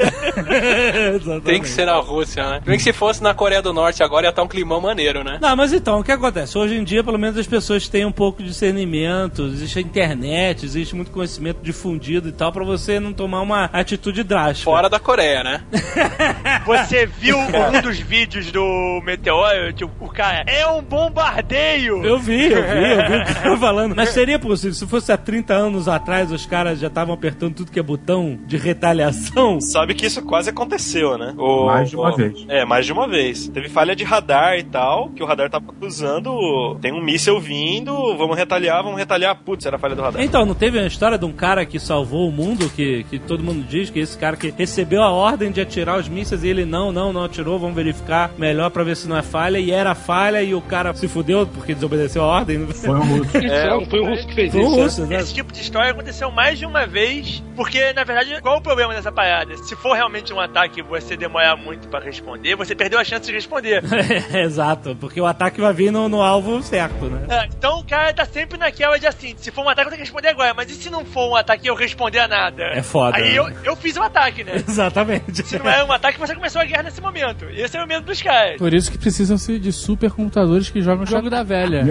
Tem 1.44 1.60
que 1.60 1.68
ser 1.68 1.86
na 1.86 1.96
Rússia, 1.96 2.48
né? 2.48 2.60
Bem 2.64 2.76
que 2.76 2.82
se 2.82 2.92
fosse 2.92 3.22
na 3.22 3.34
Coreia 3.34 3.62
do 3.62 3.72
Norte 3.72 4.02
agora 4.02 4.26
ia 4.26 4.30
estar 4.30 4.42
um 4.42 4.48
climão 4.48 4.80
maneiro, 4.80 5.22
né? 5.22 5.38
Não, 5.40 5.54
mas 5.56 5.72
então, 5.72 6.00
o 6.00 6.04
que 6.04 6.12
acontece? 6.12 6.58
Hoje 6.58 6.74
em 6.76 6.84
dia, 6.84 7.02
pelo 7.04 7.18
menos 7.18 7.36
as 7.38 7.46
pessoas 7.46 7.88
têm 7.88 8.04
um 8.04 8.12
pouco 8.12 8.42
de 8.42 8.48
discernimento, 8.48 9.44
existe 9.46 9.78
a 9.78 9.82
internet, 9.82 10.64
existe 10.64 10.96
muito 10.96 11.10
conhecimento 11.10 11.58
difundido 11.62 12.28
e 12.28 12.32
tal, 12.32 12.52
pra 12.52 12.64
você 12.64 12.98
não 12.98 13.12
tomar 13.18 13.40
uma 13.42 13.64
atitude 13.72 14.22
drástica. 14.22 14.70
Fora 14.70 14.88
da 14.88 15.00
Coreia, 15.00 15.42
né? 15.42 15.60
Você 16.64 17.04
viu 17.04 17.36
um 17.36 17.80
dos 17.82 17.98
vídeos 17.98 18.52
do 18.52 19.02
meteoro? 19.04 19.72
Tipo, 19.72 19.92
o 20.04 20.08
cara, 20.08 20.44
é 20.46 20.64
um 20.68 20.80
bombardeio! 20.80 22.04
Eu 22.04 22.18
vi, 22.18 22.52
eu 22.52 22.62
vi, 22.62 22.90
eu 22.92 23.08
vi 23.08 23.16
o 23.16 23.34
cara 23.34 23.56
falando. 23.58 23.96
Mas 23.96 24.10
seria 24.10 24.38
possível, 24.38 24.72
se 24.74 24.86
fosse 24.86 25.10
há 25.10 25.16
30 25.16 25.52
anos 25.52 25.88
atrás, 25.88 26.30
os 26.30 26.46
caras 26.46 26.78
já 26.78 26.86
estavam 26.86 27.12
apertando 27.12 27.54
tudo 27.54 27.72
que 27.72 27.80
é 27.80 27.82
botão 27.82 28.38
de 28.46 28.56
retaliação. 28.56 29.60
Sabe 29.62 29.94
que 29.94 30.06
isso 30.06 30.22
quase 30.22 30.50
aconteceu, 30.50 31.18
né? 31.18 31.34
O- 31.36 31.66
Mais 31.66 31.90
de 31.90 31.96
uma 31.96 32.12
o- 32.12 32.16
vez. 32.16 32.44
É, 32.48 32.64
mais 32.64 32.86
de 32.86 32.92
uma 32.92 33.08
vez. 33.08 33.48
Teve 33.48 33.68
falha 33.68 33.96
de 33.96 34.04
radar 34.04 34.56
e 34.58 34.62
tal, 34.62 35.08
que 35.10 35.22
o 35.22 35.26
radar 35.26 35.50
tava 35.50 35.70
acusando, 35.70 36.76
tem 36.80 36.92
um 36.92 37.02
míssel 37.02 37.40
vindo, 37.40 37.92
vamos 38.16 38.36
retaliar, 38.36 38.82
vamos 38.82 38.98
retaliar. 38.98 39.34
Putz, 39.34 39.66
era 39.66 39.76
falha 39.78 39.96
do 39.96 40.02
radar. 40.02 40.22
Então, 40.22 40.46
não 40.46 40.54
teve 40.54 40.78
uma 40.78 40.86
história 40.86 41.18
de 41.18 41.24
um 41.24 41.32
cara 41.32 41.66
que 41.66 41.78
salvou 41.80 42.28
o 42.28 42.32
mundo, 42.32 42.68
que, 42.70 43.04
que 43.08 43.18
todo 43.18 43.42
mundo 43.42 43.64
diz 43.68 43.90
que 43.90 43.98
esse 43.98 44.16
cara 44.16 44.36
que 44.36 44.50
recebeu 44.56 45.02
a 45.02 45.10
ordem 45.10 45.50
de 45.50 45.60
atirar 45.60 45.98
os 45.98 46.08
mísseis 46.08 46.44
e 46.44 46.48
ele 46.48 46.64
não, 46.64 46.92
não, 46.92 47.12
não 47.12 47.24
atirou, 47.24 47.58
vamos 47.58 47.74
verificar 47.76 48.30
melhor 48.38 48.70
pra 48.70 48.84
ver 48.84 48.96
se 48.96 49.08
não 49.08 49.16
é 49.16 49.22
falha, 49.22 49.58
e 49.58 49.70
era 49.70 49.94
falha 49.94 50.42
e 50.42 50.54
o 50.54 50.60
cara 50.60 50.94
se 50.94 51.08
fudeu 51.08 51.46
porque 51.46 51.74
desobedeceu 51.74 52.22
a 52.22 52.26
ordem. 52.26 52.66
Foi 52.66 52.90
um 52.90 53.18
russo. 53.18 53.38
Isso, 53.38 53.90
foi 53.90 54.00
o 54.00 54.06
russo 54.06 54.26
que 54.26 54.34
fez 54.34 54.52
Foi 54.52 54.60
isso. 54.60 54.70
um 54.70 54.82
russo, 54.82 55.06
né? 55.06 55.16
Esse 55.16 55.34
tipo 55.34 55.52
de 55.52 55.60
história 55.60 55.90
aconteceu 55.90 56.30
mais 56.30 56.58
de 56.58 56.66
uma 56.66 56.86
vez, 56.86 57.42
porque 57.56 57.92
na 57.92 58.04
verdade, 58.04 58.40
qual 58.42 58.58
o 58.58 58.62
problema 58.62 58.92
dessa 58.94 59.10
parada? 59.10 59.56
Se 59.58 59.74
for 59.76 59.94
realmente 59.94 60.32
um 60.32 60.40
ataque 60.40 60.80
e 60.80 60.82
você 60.82 61.16
demorar 61.16 61.56
muito 61.56 61.88
pra 61.88 62.00
responder, 62.00 62.56
você 62.56 62.74
perdeu 62.74 62.98
a 62.98 63.04
chance 63.04 63.26
de 63.26 63.32
responder. 63.32 63.82
Exato, 64.34 64.96
porque 65.00 65.20
o 65.20 65.26
ataque 65.26 65.60
vai 65.60 65.72
vir 65.72 65.90
no, 65.90 66.08
no 66.08 66.22
alvo 66.22 66.62
certo, 66.62 67.06
né? 67.06 67.26
É, 67.28 67.46
então 67.46 67.80
o 67.80 67.84
cara 67.84 68.12
tá 68.12 68.24
sempre 68.24 68.58
naquela 68.58 68.98
de 68.98 69.06
assim, 69.06 69.34
se 69.36 69.50
for 69.50 69.64
um 69.64 69.68
ataque 69.68 69.86
eu 69.88 69.90
tenho 69.90 70.02
que 70.02 70.04
responder 70.04 70.28
agora, 70.28 70.54
mas 70.54 70.70
e 70.70 70.74
se 70.74 70.90
não 70.90 71.04
for 71.04 71.30
um 71.30 71.36
ataque 71.36 71.66
e 71.66 71.68
eu 71.68 71.74
responder 71.74 72.18
a 72.20 72.28
nada? 72.28 72.64
É 72.74 72.82
foda, 72.82 72.97
Aí 73.04 73.30
né? 73.30 73.38
eu, 73.38 73.48
eu 73.64 73.76
fiz 73.76 73.96
o 73.96 74.02
ataque, 74.02 74.44
né? 74.44 74.56
Exatamente. 74.68 75.46
Se 75.46 75.58
não 75.58 75.70
é 75.70 75.84
um 75.84 75.92
ataque, 75.92 76.18
você 76.18 76.34
começou 76.34 76.60
a 76.60 76.64
guerra 76.64 76.84
nesse 76.84 77.00
momento. 77.00 77.46
E 77.50 77.60
esse 77.60 77.76
é 77.76 77.82
o 77.82 77.86
medo 77.86 78.04
dos 78.04 78.20
caras. 78.22 78.56
Por 78.56 78.72
isso 78.74 78.90
que 78.90 78.98
precisam-se 78.98 79.58
de 79.58 79.72
supercomputadores 79.72 80.70
que 80.70 80.80
jogam 80.80 81.04
o 81.04 81.06
jogo 81.06 81.30
da 81.30 81.42
velha. 81.42 81.84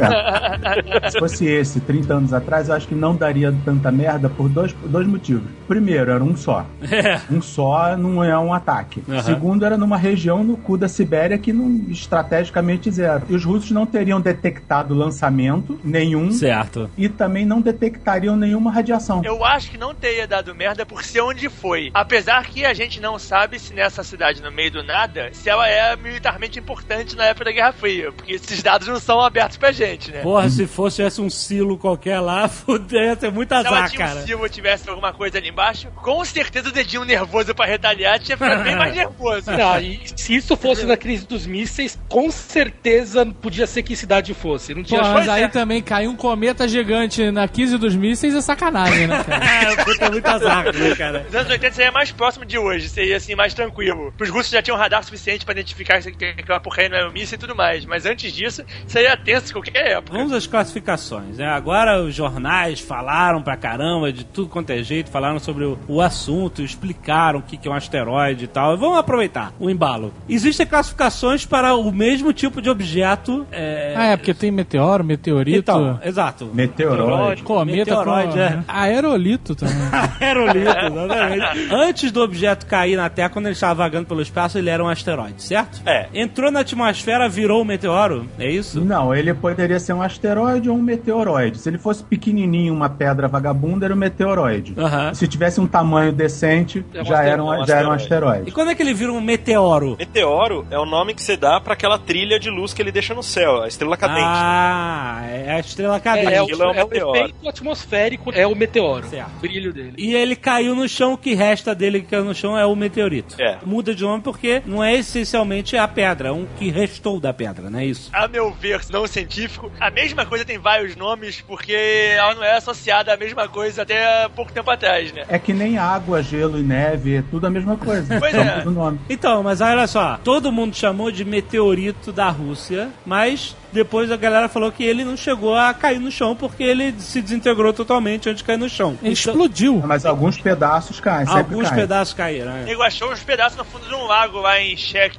É. 1.03 1.09
Se 1.11 1.19
fosse 1.19 1.45
esse 1.45 1.79
30 1.79 2.13
anos 2.13 2.33
atrás, 2.33 2.69
eu 2.69 2.75
acho 2.75 2.87
que 2.87 2.95
não 2.95 3.15
daria 3.15 3.53
tanta 3.65 3.91
merda 3.91 4.29
por 4.29 4.49
dois, 4.49 4.73
por 4.73 4.89
dois 4.89 5.07
motivos. 5.07 5.43
Primeiro, 5.67 6.11
era 6.11 6.23
um 6.23 6.35
só. 6.35 6.65
É. 6.91 7.19
Um 7.31 7.41
só 7.41 7.95
não 7.97 8.23
é 8.23 8.37
um 8.37 8.53
ataque. 8.53 9.03
Aham. 9.07 9.21
Segundo, 9.23 9.65
era 9.65 9.77
numa 9.77 9.97
região 9.97 10.43
no 10.43 10.57
cu 10.57 10.77
da 10.77 10.87
Sibéria 10.87 11.37
que 11.37 11.53
não 11.53 11.69
estrategicamente 11.89 12.91
zero. 12.91 13.23
E 13.29 13.35
os 13.35 13.43
russos 13.43 13.71
não 13.71 13.85
teriam 13.85 14.19
detectado 14.19 14.93
lançamento 14.93 15.79
nenhum 15.83 16.31
Certo. 16.31 16.89
e 16.97 17.09
também 17.09 17.45
não 17.45 17.61
detectariam 17.61 18.35
nenhuma 18.35 18.71
radiação. 18.71 19.21
Eu 19.23 19.43
acho 19.45 19.71
que 19.71 19.77
não 19.77 19.93
teria 19.93 20.27
dado 20.27 20.53
merda 20.55 20.85
por 20.85 20.96
ser 21.03 21.21
onde 21.21 21.49
foi. 21.49 21.91
Apesar 21.93 22.45
que 22.45 22.65
a 22.65 22.73
gente 22.73 22.99
não 22.99 23.17
sabe 23.17 23.59
se 23.59 23.73
nessa 23.73 24.03
cidade, 24.03 24.41
no 24.41 24.51
meio 24.51 24.71
do 24.71 24.83
nada, 24.83 25.29
se 25.33 25.49
ela 25.49 25.67
é 25.67 25.95
militarmente 25.95 26.59
importante 26.59 27.15
na 27.15 27.25
época 27.25 27.45
da 27.45 27.51
Guerra 27.51 27.71
Fria. 27.73 28.11
Porque 28.11 28.33
esses 28.33 28.61
dados 28.61 28.87
não 28.87 28.99
são 28.99 29.21
abertos 29.21 29.57
pra 29.57 29.71
gente, 29.71 30.11
né? 30.11 30.21
Porra, 30.21 30.49
se 30.49 30.65
fosse 30.67 30.97
tivesse 30.97 31.21
um 31.21 31.29
silo 31.29 31.77
qualquer 31.77 32.19
lá, 32.19 32.47
fudeu, 32.49 33.01
ia 33.01 33.15
ter 33.15 33.31
muito 33.31 33.49
Se 33.49 33.55
ela 33.55 33.77
azar, 33.77 33.89
tinha 33.89 34.05
um 34.05 34.09
cara. 34.09 34.21
silo 34.21 34.49
tivesse 34.49 34.89
alguma 34.89 35.13
coisa 35.13 35.37
ali 35.37 35.49
embaixo, 35.49 35.87
com 35.95 36.23
certeza 36.25 36.69
o 36.69 36.71
dedinho 36.71 37.03
nervoso 37.03 37.53
pra 37.53 37.65
retaliar 37.65 38.19
tinha 38.19 38.37
ficado 38.37 38.63
bem 38.63 38.75
mais 38.75 38.93
nervoso. 38.95 39.51
Não, 39.51 39.79
e 39.79 40.01
se 40.15 40.35
isso 40.35 40.55
fosse 40.57 40.85
na 40.85 40.97
crise 40.97 41.25
dos 41.27 41.45
mísseis, 41.45 41.97
com 42.09 42.29
certeza 42.31 43.25
podia 43.25 43.67
ser 43.67 43.83
que 43.83 43.95
cidade 43.95 44.33
fosse. 44.33 44.73
Não 44.73 44.81
Pô, 44.81 44.87
tinha 44.87 45.01
mas 45.01 45.13
Pois 45.13 45.29
aí 45.29 45.43
é. 45.43 45.47
também 45.47 45.81
caiu 45.81 46.11
um 46.11 46.15
cometa 46.15 46.67
gigante 46.67 47.31
na 47.31 47.47
15 47.47 47.77
dos 47.77 47.95
mísseis 47.95 48.33
é 48.35 48.41
sacanagem, 48.41 49.07
né, 49.07 49.23
cara? 49.23 49.45
É, 49.45 49.75
puta, 49.83 50.09
muito 50.09 50.25
azar, 50.27 50.65
né, 50.89 50.95
cara? 50.95 51.23
Nos 51.23 51.35
anos 51.35 51.49
80 51.49 51.75
seria 51.75 51.91
mais 51.91 52.11
próximo 52.11 52.45
de 52.45 52.57
hoje, 52.57 52.89
seria 52.89 53.17
assim, 53.17 53.35
mais 53.35 53.53
tranquilo. 53.53 54.13
Os 54.19 54.29
russos 54.29 54.51
já 54.51 54.61
tinham 54.61 54.77
radar 54.77 55.03
suficiente 55.03 55.45
pra 55.45 55.53
identificar 55.53 56.01
que 56.01 56.25
aquela 56.25 56.59
porcaria 56.59 56.89
não 56.89 56.97
era 56.97 57.09
um 57.09 57.11
míssil 57.11 57.35
e 57.35 57.39
tudo 57.39 57.55
mais. 57.55 57.85
Mas 57.85 58.05
antes 58.05 58.31
disso, 58.33 58.63
seria 58.85 59.15
tenso 59.17 59.49
em 59.49 59.53
qualquer 59.53 59.91
época. 59.91 60.17
Vamos 60.17 60.31
às 60.33 60.47
classificações, 60.47 61.37
né? 61.37 61.47
Agora 61.47 62.01
os 62.01 62.13
jornais 62.13 62.79
falaram 62.79 63.41
pra 63.41 63.55
caramba 63.55 64.11
de 64.11 64.23
tudo 64.23 64.49
quanto 64.49 64.69
é 64.71 64.81
jeito, 64.83 65.09
falaram 65.09 65.39
sobre 65.39 65.65
o, 65.65 65.77
o 65.87 66.01
assunto, 66.01 66.61
explicaram 66.61 67.39
o 67.39 67.41
que, 67.41 67.57
que 67.57 67.67
é 67.67 67.71
um 67.71 67.73
asteroide 67.73 68.45
e 68.45 68.47
tal. 68.47 68.77
Vamos 68.77 68.97
aproveitar 68.97 69.53
o 69.59 69.69
embalo. 69.69 70.13
Existem 70.27 70.65
classificações 70.65 71.45
para 71.45 71.75
o 71.75 71.91
mesmo 71.91 72.33
tipo 72.33 72.61
de 72.61 72.69
objeto. 72.69 73.45
É... 73.51 73.93
Ah, 73.95 74.05
é, 74.07 74.17
porque 74.17 74.33
tem 74.33 74.51
meteoro, 74.51 75.03
meteorito, 75.03 75.57
Então, 75.59 75.99
exato. 76.03 76.49
Meteoroide. 76.53 77.43
cometa, 77.43 77.77
meteoroide, 77.77 78.33
com... 78.33 78.39
é. 78.39 78.63
aerolito 78.67 79.55
também. 79.55 79.75
Aerolito, 80.19 80.69
exatamente. 80.85 81.73
Antes 81.73 82.11
do 82.11 82.21
objeto 82.21 82.65
cair 82.65 82.95
na 82.95 83.09
Terra, 83.09 83.29
quando 83.29 83.45
ele 83.45 83.53
estava 83.53 83.75
vagando 83.75 84.07
pelo 84.07 84.21
espaço, 84.21 84.57
ele 84.57 84.69
era 84.69 84.83
um 84.83 84.87
asteroide, 84.87 85.41
certo? 85.43 85.81
É. 85.85 86.07
Entrou 86.13 86.51
na 86.51 86.59
atmosfera, 86.61 87.27
virou 87.29 87.61
um 87.61 87.65
meteoro, 87.65 88.27
é 88.39 88.49
isso? 88.49 88.83
Não, 88.83 89.13
ele 89.13 89.33
poderia 89.33 89.79
ser 89.79 89.93
um 89.93 90.01
asteroide 90.01 90.69
ou 90.69 90.75
um 90.77 90.81
meteoroide. 90.81 91.57
Se 91.59 91.69
ele 91.69 91.77
fosse 91.77 92.03
pequenininho, 92.03 92.73
uma 92.73 92.89
pedra 92.89 93.27
vagabunda, 93.27 93.85
era 93.85 93.93
um 93.93 93.97
meteoroide. 93.97 94.75
Se 95.13 95.27
tivesse 95.27 95.59
um 95.59 95.67
tamanho 95.67 96.11
decente, 96.11 96.85
É 96.93 97.01
um 97.01 97.05
já, 97.05 97.23
era 97.23 97.43
um, 97.43 97.49
asteroide. 97.51 97.67
já 97.71 97.77
era 97.77 97.87
um 97.89 97.91
E 97.91 97.95
asteroide. 97.95 98.51
quando 98.51 98.71
é 98.71 98.75
que 98.75 98.81
ele 98.83 98.93
vira 98.93 99.11
um 99.11 99.21
meteoro? 99.21 99.95
Meteoro 99.97 100.65
é 100.69 100.77
o 100.77 100.85
nome 100.85 101.13
que 101.13 101.21
você 101.21 101.35
dá 101.37 101.59
pra 101.59 101.73
aquela 101.73 101.97
trilha 101.97 102.39
de 102.39 102.49
luz 102.49 102.73
que 102.73 102.81
ele 102.81 102.91
deixa 102.91 103.13
no 103.13 103.23
céu, 103.23 103.61
a 103.63 103.67
estrela 103.67 103.97
cadente. 103.97 104.21
Ah, 104.25 105.21
é 105.29 105.51
a 105.53 105.59
estrela 105.59 105.99
cadente. 105.99 106.27
É, 106.33 106.35
é, 106.37 106.41
o, 106.43 106.49
é 106.49 106.55
um 106.55 106.73
é 106.73 106.83
o 106.83 107.15
efeito 107.15 107.47
atmosférico, 107.49 108.31
é 108.33 108.45
o 108.47 108.55
meteoro. 108.55 109.07
Certo. 109.07 109.29
O 109.37 109.39
brilho 109.41 109.73
dele. 109.73 109.93
E 109.97 110.13
ele 110.15 110.35
caiu 110.57 110.75
no 110.75 110.89
chão, 110.89 111.13
o 111.13 111.17
que 111.17 111.35
resta 111.35 111.75
dele 111.75 112.01
que 112.01 112.07
caiu 112.07 112.25
no 112.25 112.33
chão 112.33 112.57
é 112.57 112.65
o 112.65 112.75
meteorito. 112.75 113.35
É. 113.39 113.57
Muda 113.63 113.93
de 113.93 114.01
nome 114.03 114.23
porque 114.23 114.63
não 114.65 114.83
é 114.83 114.95
essencialmente 114.95 115.77
a 115.77 115.87
pedra, 115.87 116.29
é 116.29 116.31
um 116.31 116.47
que 116.57 116.71
restou 116.71 117.19
da 117.19 117.31
pedra, 117.31 117.69
não 117.69 117.79
é 117.79 117.85
isso? 117.85 118.09
A 118.11 118.27
meu 118.27 118.51
ver, 118.51 118.81
não 118.91 119.05
científico, 119.05 119.71
a 119.79 119.91
mesma 119.91 120.25
coisa 120.25 120.43
tem 120.43 120.57
vários 120.57 120.95
nomes 120.95 121.41
porque 121.41 121.73
ela 121.73 122.33
não 122.33 122.43
é 122.43 122.57
associada 122.57 123.13
à 123.13 123.17
mesma 123.17 123.47
coisa 123.47 123.83
até 123.83 124.27
pouco 124.29 124.51
tempo 124.51 124.69
atrás, 124.71 125.11
né? 125.13 125.25
É 125.29 125.37
que 125.37 125.53
nem 125.53 125.77
água, 125.77 126.23
gelo 126.23 126.57
e 126.57 126.63
neve, 126.63 127.17
é 127.17 127.21
tudo 127.21 127.45
a 127.45 127.49
mesma 127.51 127.77
coisa. 127.77 128.17
Pois 128.19 128.33
é. 128.33 128.57
muda 128.57 128.69
o 128.69 128.73
nome. 128.73 128.99
Então, 129.07 129.43
mas 129.43 129.61
olha 129.61 129.85
só, 129.85 130.19
todo 130.23 130.51
mundo 130.51 130.75
chamou 130.75 131.11
de 131.11 131.23
meteorito 131.23 132.11
da 132.11 132.29
Rússia, 132.29 132.89
mas 133.05 133.55
depois 133.71 134.11
a 134.11 134.17
galera 134.17 134.49
falou 134.49 134.71
que 134.71 134.83
ele 134.83 135.03
não 135.03 135.15
chegou 135.15 135.55
a 135.55 135.73
cair 135.73 135.99
no 135.99 136.11
chão 136.11 136.35
porque 136.35 136.63
ele 136.63 136.95
se 136.99 137.21
desintegrou 137.21 137.71
totalmente 137.73 138.27
antes 138.29 138.39
de 138.39 138.43
cair 138.43 138.57
no 138.57 138.69
chão. 138.69 138.97
Ele 139.03 139.13
Então, 139.13 139.33
explodiu. 139.33 139.83
Mas 139.85 140.05
alguns 140.05 140.37
pedaços 140.49 140.99
caem, 140.99 141.27
alguns 141.27 141.69
caem. 141.69 141.81
pedaços 141.81 142.13
caíram. 142.13 142.51
O 142.51 142.53
né? 142.55 142.63
nego 142.65 142.81
achou 142.83 143.11
uns 143.11 143.21
pedaços 143.21 143.57
no 143.57 143.63
fundo 143.65 143.87
de 143.87 143.93
um 143.93 144.05
lago 144.05 144.39
lá 144.39 144.59
em 144.59 144.75
Cheque, 144.77 145.17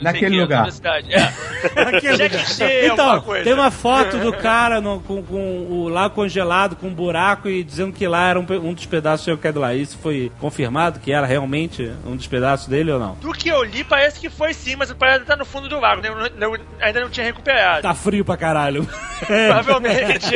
Naquele 0.00 0.30
que, 0.36 0.40
lugar. 0.40 0.58
toda 0.58 0.68
a 0.68 0.72
cidade. 0.72 1.14
É. 1.14 1.32
Que 2.00 2.10
lugar. 2.10 2.30
alguma 2.30 2.84
Então, 2.84 3.22
tem 3.44 3.52
uma 3.54 3.70
foto 3.70 4.18
do 4.18 4.32
cara 4.32 4.80
no- 4.80 5.00
com, 5.00 5.22
com 5.22 5.66
o 5.68 5.88
lá 5.88 6.10
congelado, 6.10 6.74
com 6.76 6.88
um 6.88 6.94
buraco 6.94 7.48
e 7.48 7.62
dizendo 7.62 7.92
que 7.92 8.06
lá 8.06 8.28
era 8.28 8.40
um, 8.40 8.46
um 8.68 8.72
dos 8.74 8.86
pedaços 8.86 9.26
do 9.26 9.38
quero 9.38 9.60
lá. 9.60 9.74
Isso 9.74 9.96
foi 9.98 10.30
confirmado 10.40 10.98
que 11.00 11.12
era 11.12 11.26
realmente 11.26 11.90
um 12.04 12.16
dos 12.16 12.26
pedaços 12.26 12.66
dele 12.66 12.90
ou 12.90 12.98
não? 12.98 13.14
Do 13.16 13.32
que 13.32 13.48
eu 13.48 13.62
li, 13.62 13.84
parece 13.84 14.18
que 14.18 14.28
foi 14.28 14.52
sim, 14.54 14.74
mas 14.76 14.90
o 14.90 14.96
parada 14.96 15.24
tá 15.24 15.36
no 15.36 15.44
fundo 15.44 15.68
do 15.68 15.78
lago? 15.78 16.04
Eu 16.04 16.16
não- 16.16 16.50
não- 16.52 16.58
ainda 16.80 17.00
não 17.00 17.08
tinha 17.10 17.24
recuperado. 17.26 17.82
Tá 17.82 17.94
frio 17.94 18.24
pra 18.24 18.36
caralho. 18.36 18.88
Provavelmente. 19.26 20.30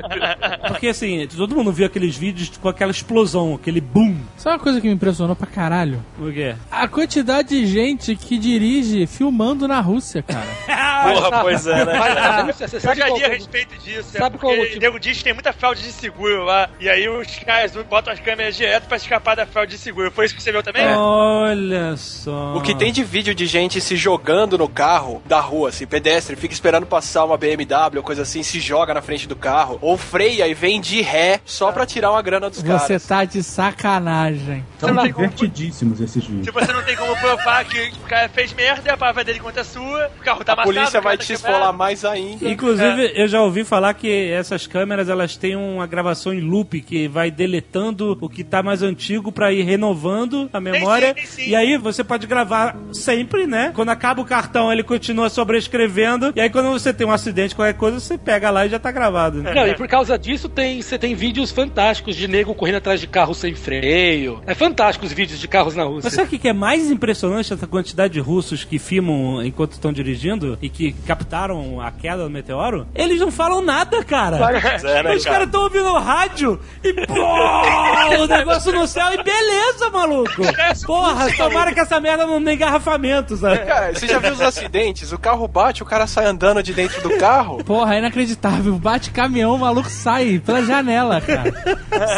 Porque 0.68 0.88
assim, 0.88 1.26
todo 1.26 1.54
mundo 1.54 1.72
viu 1.72 1.86
aqueles 1.86 2.16
vídeos 2.16 2.50
com 2.56 2.68
aquela 2.68 2.90
explosão, 3.02 3.54
aquele 3.54 3.80
boom. 3.80 4.16
Sabe 4.36 4.56
uma 4.56 4.62
coisa 4.62 4.80
que 4.80 4.86
me 4.86 4.94
impressionou 4.94 5.34
pra 5.34 5.46
caralho? 5.46 6.02
O 6.18 6.32
quê? 6.32 6.54
A 6.70 6.86
quantidade 6.88 7.48
de 7.48 7.66
gente 7.66 8.16
que 8.16 8.38
dirige 8.38 9.06
filmando 9.06 9.66
na 9.66 9.80
Rússia, 9.80 10.22
cara. 10.22 10.46
Porra, 11.02 11.42
pois 11.42 11.66
é, 11.66 11.84
né? 11.84 11.98
Mas 11.98 12.56
você 12.56 12.76
Eu 12.76 12.80
sabe 12.80 13.00
já 13.00 13.08
li 13.08 13.24
a 13.24 13.26
é 13.26 13.30
respeito 13.30 13.76
disso, 13.78 14.10
Sabe 14.16 14.36
é 14.36 14.38
qual 14.38 14.52
o 14.52 14.78
nego 14.78 15.00
diz 15.00 15.18
que 15.18 15.24
tem 15.24 15.34
muita 15.34 15.52
fraude 15.52 15.82
de 15.82 15.90
seguro 15.90 16.44
lá, 16.44 16.70
e 16.78 16.88
aí 16.88 17.08
os 17.08 17.26
caras 17.40 17.72
botam 17.90 18.12
as 18.12 18.20
câmeras 18.20 18.56
direto 18.56 18.86
pra 18.86 18.96
escapar 18.96 19.34
da 19.34 19.44
fraude 19.44 19.72
de 19.72 19.78
seguro. 19.78 20.10
Foi 20.12 20.26
isso 20.26 20.34
que 20.34 20.42
você 20.42 20.52
viu 20.52 20.62
também? 20.62 20.84
É. 20.84 20.96
Olha 20.96 21.96
só. 21.96 22.54
O 22.56 22.60
que 22.60 22.74
tem 22.74 22.92
de 22.92 23.02
vídeo 23.02 23.34
de 23.34 23.46
gente 23.46 23.80
se 23.80 23.96
jogando 23.96 24.56
no 24.56 24.68
carro 24.68 25.22
da 25.26 25.40
rua, 25.40 25.70
assim, 25.70 25.86
pedestre, 25.86 26.36
fica 26.36 26.54
esperando 26.54 26.86
passar 26.86 27.24
uma 27.24 27.36
BMW 27.36 27.96
ou 27.96 28.02
coisa 28.02 28.22
assim, 28.22 28.42
se 28.42 28.60
joga 28.60 28.94
na 28.94 29.02
frente 29.02 29.26
do 29.26 29.34
carro, 29.34 29.78
ou 29.80 29.96
freia 29.96 30.46
e 30.46 30.54
vem 30.54 30.80
de 30.80 31.00
ré 31.02 31.40
só 31.44 31.72
pra 31.72 31.84
tirar 31.84 32.12
uma 32.12 32.22
grana 32.22 32.48
dos 32.48 32.60
Você 32.60 32.66
caras. 32.66 32.82
Tá 32.98 33.24
de 33.24 33.42
sacanagem. 33.42 34.64
São 34.78 34.92
não 34.92 35.02
tem 35.02 35.12
como- 35.12 35.28
divertidíssimos 35.28 36.00
esses 36.00 36.24
vídeos. 36.24 36.44
Se 36.46 36.50
você 36.50 36.72
não 36.72 36.82
tem 36.82 36.96
como 36.96 37.16
provar 37.16 37.64
que 37.64 37.78
o 38.04 38.08
cara 38.08 38.28
fez 38.28 38.52
merda, 38.52 38.92
a 38.92 38.96
prova 38.96 39.22
dele 39.24 39.38
contra 39.40 39.62
a 39.62 39.64
sua, 39.64 40.10
o 40.20 40.24
carro 40.24 40.44
tá 40.44 40.52
A 40.54 40.62
polícia 40.62 40.80
amassado, 40.82 40.98
o 41.00 41.02
vai 41.04 41.16
cara 41.16 41.26
te 41.26 41.32
tá 41.32 41.34
quebrado. 41.36 41.54
esfolar 41.56 41.72
mais 41.76 42.04
ainda. 42.04 42.48
Inclusive, 42.48 43.12
eu 43.14 43.28
já 43.28 43.40
ouvi 43.42 43.64
falar 43.64 43.94
que 43.94 44.30
essas 44.30 44.66
câmeras 44.66 45.08
elas 45.08 45.36
têm 45.36 45.56
uma 45.56 45.86
gravação 45.86 46.32
em 46.32 46.40
loop 46.40 46.80
que 46.80 47.06
vai 47.08 47.30
deletando 47.30 48.16
o 48.20 48.28
que 48.28 48.42
tá 48.44 48.62
mais 48.62 48.82
antigo 48.82 49.30
pra 49.32 49.52
ir 49.52 49.62
renovando 49.62 50.48
a 50.52 50.60
memória. 50.60 51.08
sim, 51.08 51.14
tem 51.14 51.26
sim. 51.26 51.48
E 51.50 51.56
aí 51.56 51.76
você 51.76 52.02
pode 52.04 52.26
gravar 52.26 52.76
sempre, 52.92 53.46
né? 53.46 53.72
Quando 53.74 53.90
acaba 53.90 54.20
o 54.20 54.24
cartão, 54.24 54.72
ele 54.72 54.82
continua 54.82 55.28
sobrescrevendo. 55.30 56.32
E 56.34 56.40
aí 56.40 56.50
quando 56.50 56.70
você 56.70 56.92
tem 56.92 57.06
um 57.06 57.12
acidente, 57.12 57.54
qualquer 57.54 57.74
coisa, 57.74 58.00
você 58.00 58.18
pega 58.18 58.50
lá 58.50 58.66
e 58.66 58.68
já 58.68 58.78
tá 58.78 58.90
gravado. 58.90 59.42
Não, 59.42 59.66
e 59.66 59.74
por 59.74 59.86
causa 59.88 60.18
disso 60.18 60.48
tem, 60.48 60.80
você 60.82 60.98
tem 60.98 61.14
vídeos 61.14 61.50
fantásticos 61.50 62.16
de 62.16 62.26
nego 62.26 62.54
correndo 62.54 62.76
atrás 62.82 63.00
de 63.00 63.06
carro 63.06 63.34
sem 63.34 63.54
freio. 63.54 64.42
É 64.46 64.54
fantástico 64.54 65.06
os 65.06 65.12
vídeos 65.12 65.38
de 65.38 65.46
carros 65.48 65.74
na 65.76 65.84
Rússia. 65.84 66.02
Mas 66.04 66.12
sabe 66.14 66.36
o 66.36 66.38
que 66.38 66.48
é 66.48 66.52
mais 66.52 66.90
impressionante 66.90 67.52
essa 67.52 67.66
quantidade 67.66 68.12
de 68.12 68.20
russos 68.20 68.64
que 68.64 68.78
filmam 68.78 69.42
enquanto 69.44 69.72
estão 69.72 69.92
dirigindo 69.92 70.58
e 70.60 70.68
que 70.68 70.92
captaram 71.06 71.80
a 71.80 71.90
queda 71.90 72.24
do 72.24 72.30
meteoro? 72.30 72.86
Eles 72.94 73.20
não 73.20 73.30
falam 73.30 73.62
nada, 73.62 74.04
cara. 74.04 74.36
É, 74.82 75.02
né, 75.02 75.14
Os 75.14 75.24
caras 75.24 75.46
estão 75.46 75.62
ouvindo 75.62 75.86
o 75.86 75.98
rádio 75.98 76.58
e 76.82 76.92
pô, 77.06 77.14
o 77.14 78.26
negócio 78.26 78.72
no 78.72 78.86
céu 78.86 79.12
e 79.12 79.22
beleza, 79.22 79.90
maluco. 79.90 80.42
Porra, 80.84 81.32
tomara 81.36 81.72
que 81.72 81.80
essa 81.80 82.00
merda 82.00 82.26
não 82.26 82.42
tenha 82.42 82.54
engarrafamento, 82.54 83.36
sabe? 83.36 83.58
Cara, 83.58 83.94
você 83.94 84.08
já 84.08 84.18
viu 84.18 84.32
os 84.32 84.40
acidentes? 84.40 85.12
O 85.12 85.18
carro 85.18 85.46
bate, 85.46 85.82
o 85.82 85.86
cara 85.86 86.06
sai 86.06 86.26
andando 86.26 86.62
de 86.62 86.72
dentro 86.72 87.00
do 87.02 87.16
carro. 87.18 87.62
Porra, 87.64 87.94
é 87.94 87.98
inacreditável. 87.98 88.74
Bate 88.74 89.10
caminhão, 89.10 89.54
o 89.54 89.58
maluco 89.58 89.88
sai 89.88 90.40
pela 90.44 90.64
janela, 90.64 91.20
cara. 91.20 91.52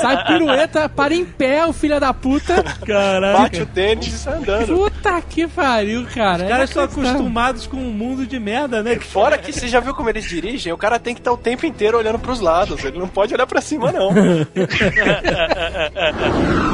Sai 0.01 0.25
pirueta, 0.27 0.54
para 0.95 1.15
em 1.15 1.25
pé, 1.25 1.67
o 1.67 1.73
filho 1.73 2.01
da 2.01 2.13
puta. 2.13 2.63
Caraca. 2.87 3.39
Bate 3.39 3.63
o 3.63 3.67
tênis 3.67 4.09
e 4.09 4.19
sai 4.19 4.39
andando. 4.39 4.75
Puta 4.75 5.23
que 5.23 5.47
pariu, 5.47 6.05
cara. 6.07 6.45
Os 6.45 6.49
caras 6.49 6.71
estão 6.71 6.83
inacreditável. 6.83 7.11
acostumados 7.11 7.67
com 7.67 7.77
um 7.77 7.91
mundo 7.91 8.27
de 8.27 8.39
merda, 8.39 8.83
né? 8.83 8.97
Fora 8.97 9.39
que 9.39 9.53
você 9.53 9.69
já 9.69 9.81
viu 9.81 9.95
como 9.95 10.09
eles 10.09 10.25
dirigem, 10.25 10.73
o 10.73 10.79
cara 10.79 10.99
tem 10.99 11.15
que 11.15 11.21
estar 11.21 11.33
o 11.33 11.37
tempo 11.37 11.67
inteiro 11.67 11.99
olhando 11.99 12.19
pros 12.19 12.41
lados. 12.41 12.83
Ele 12.85 12.99
não 12.99 13.09
pode 13.09 13.35
olhar 13.35 13.47
pra 13.47 13.61
cima, 13.61 13.93
não. 13.93 14.11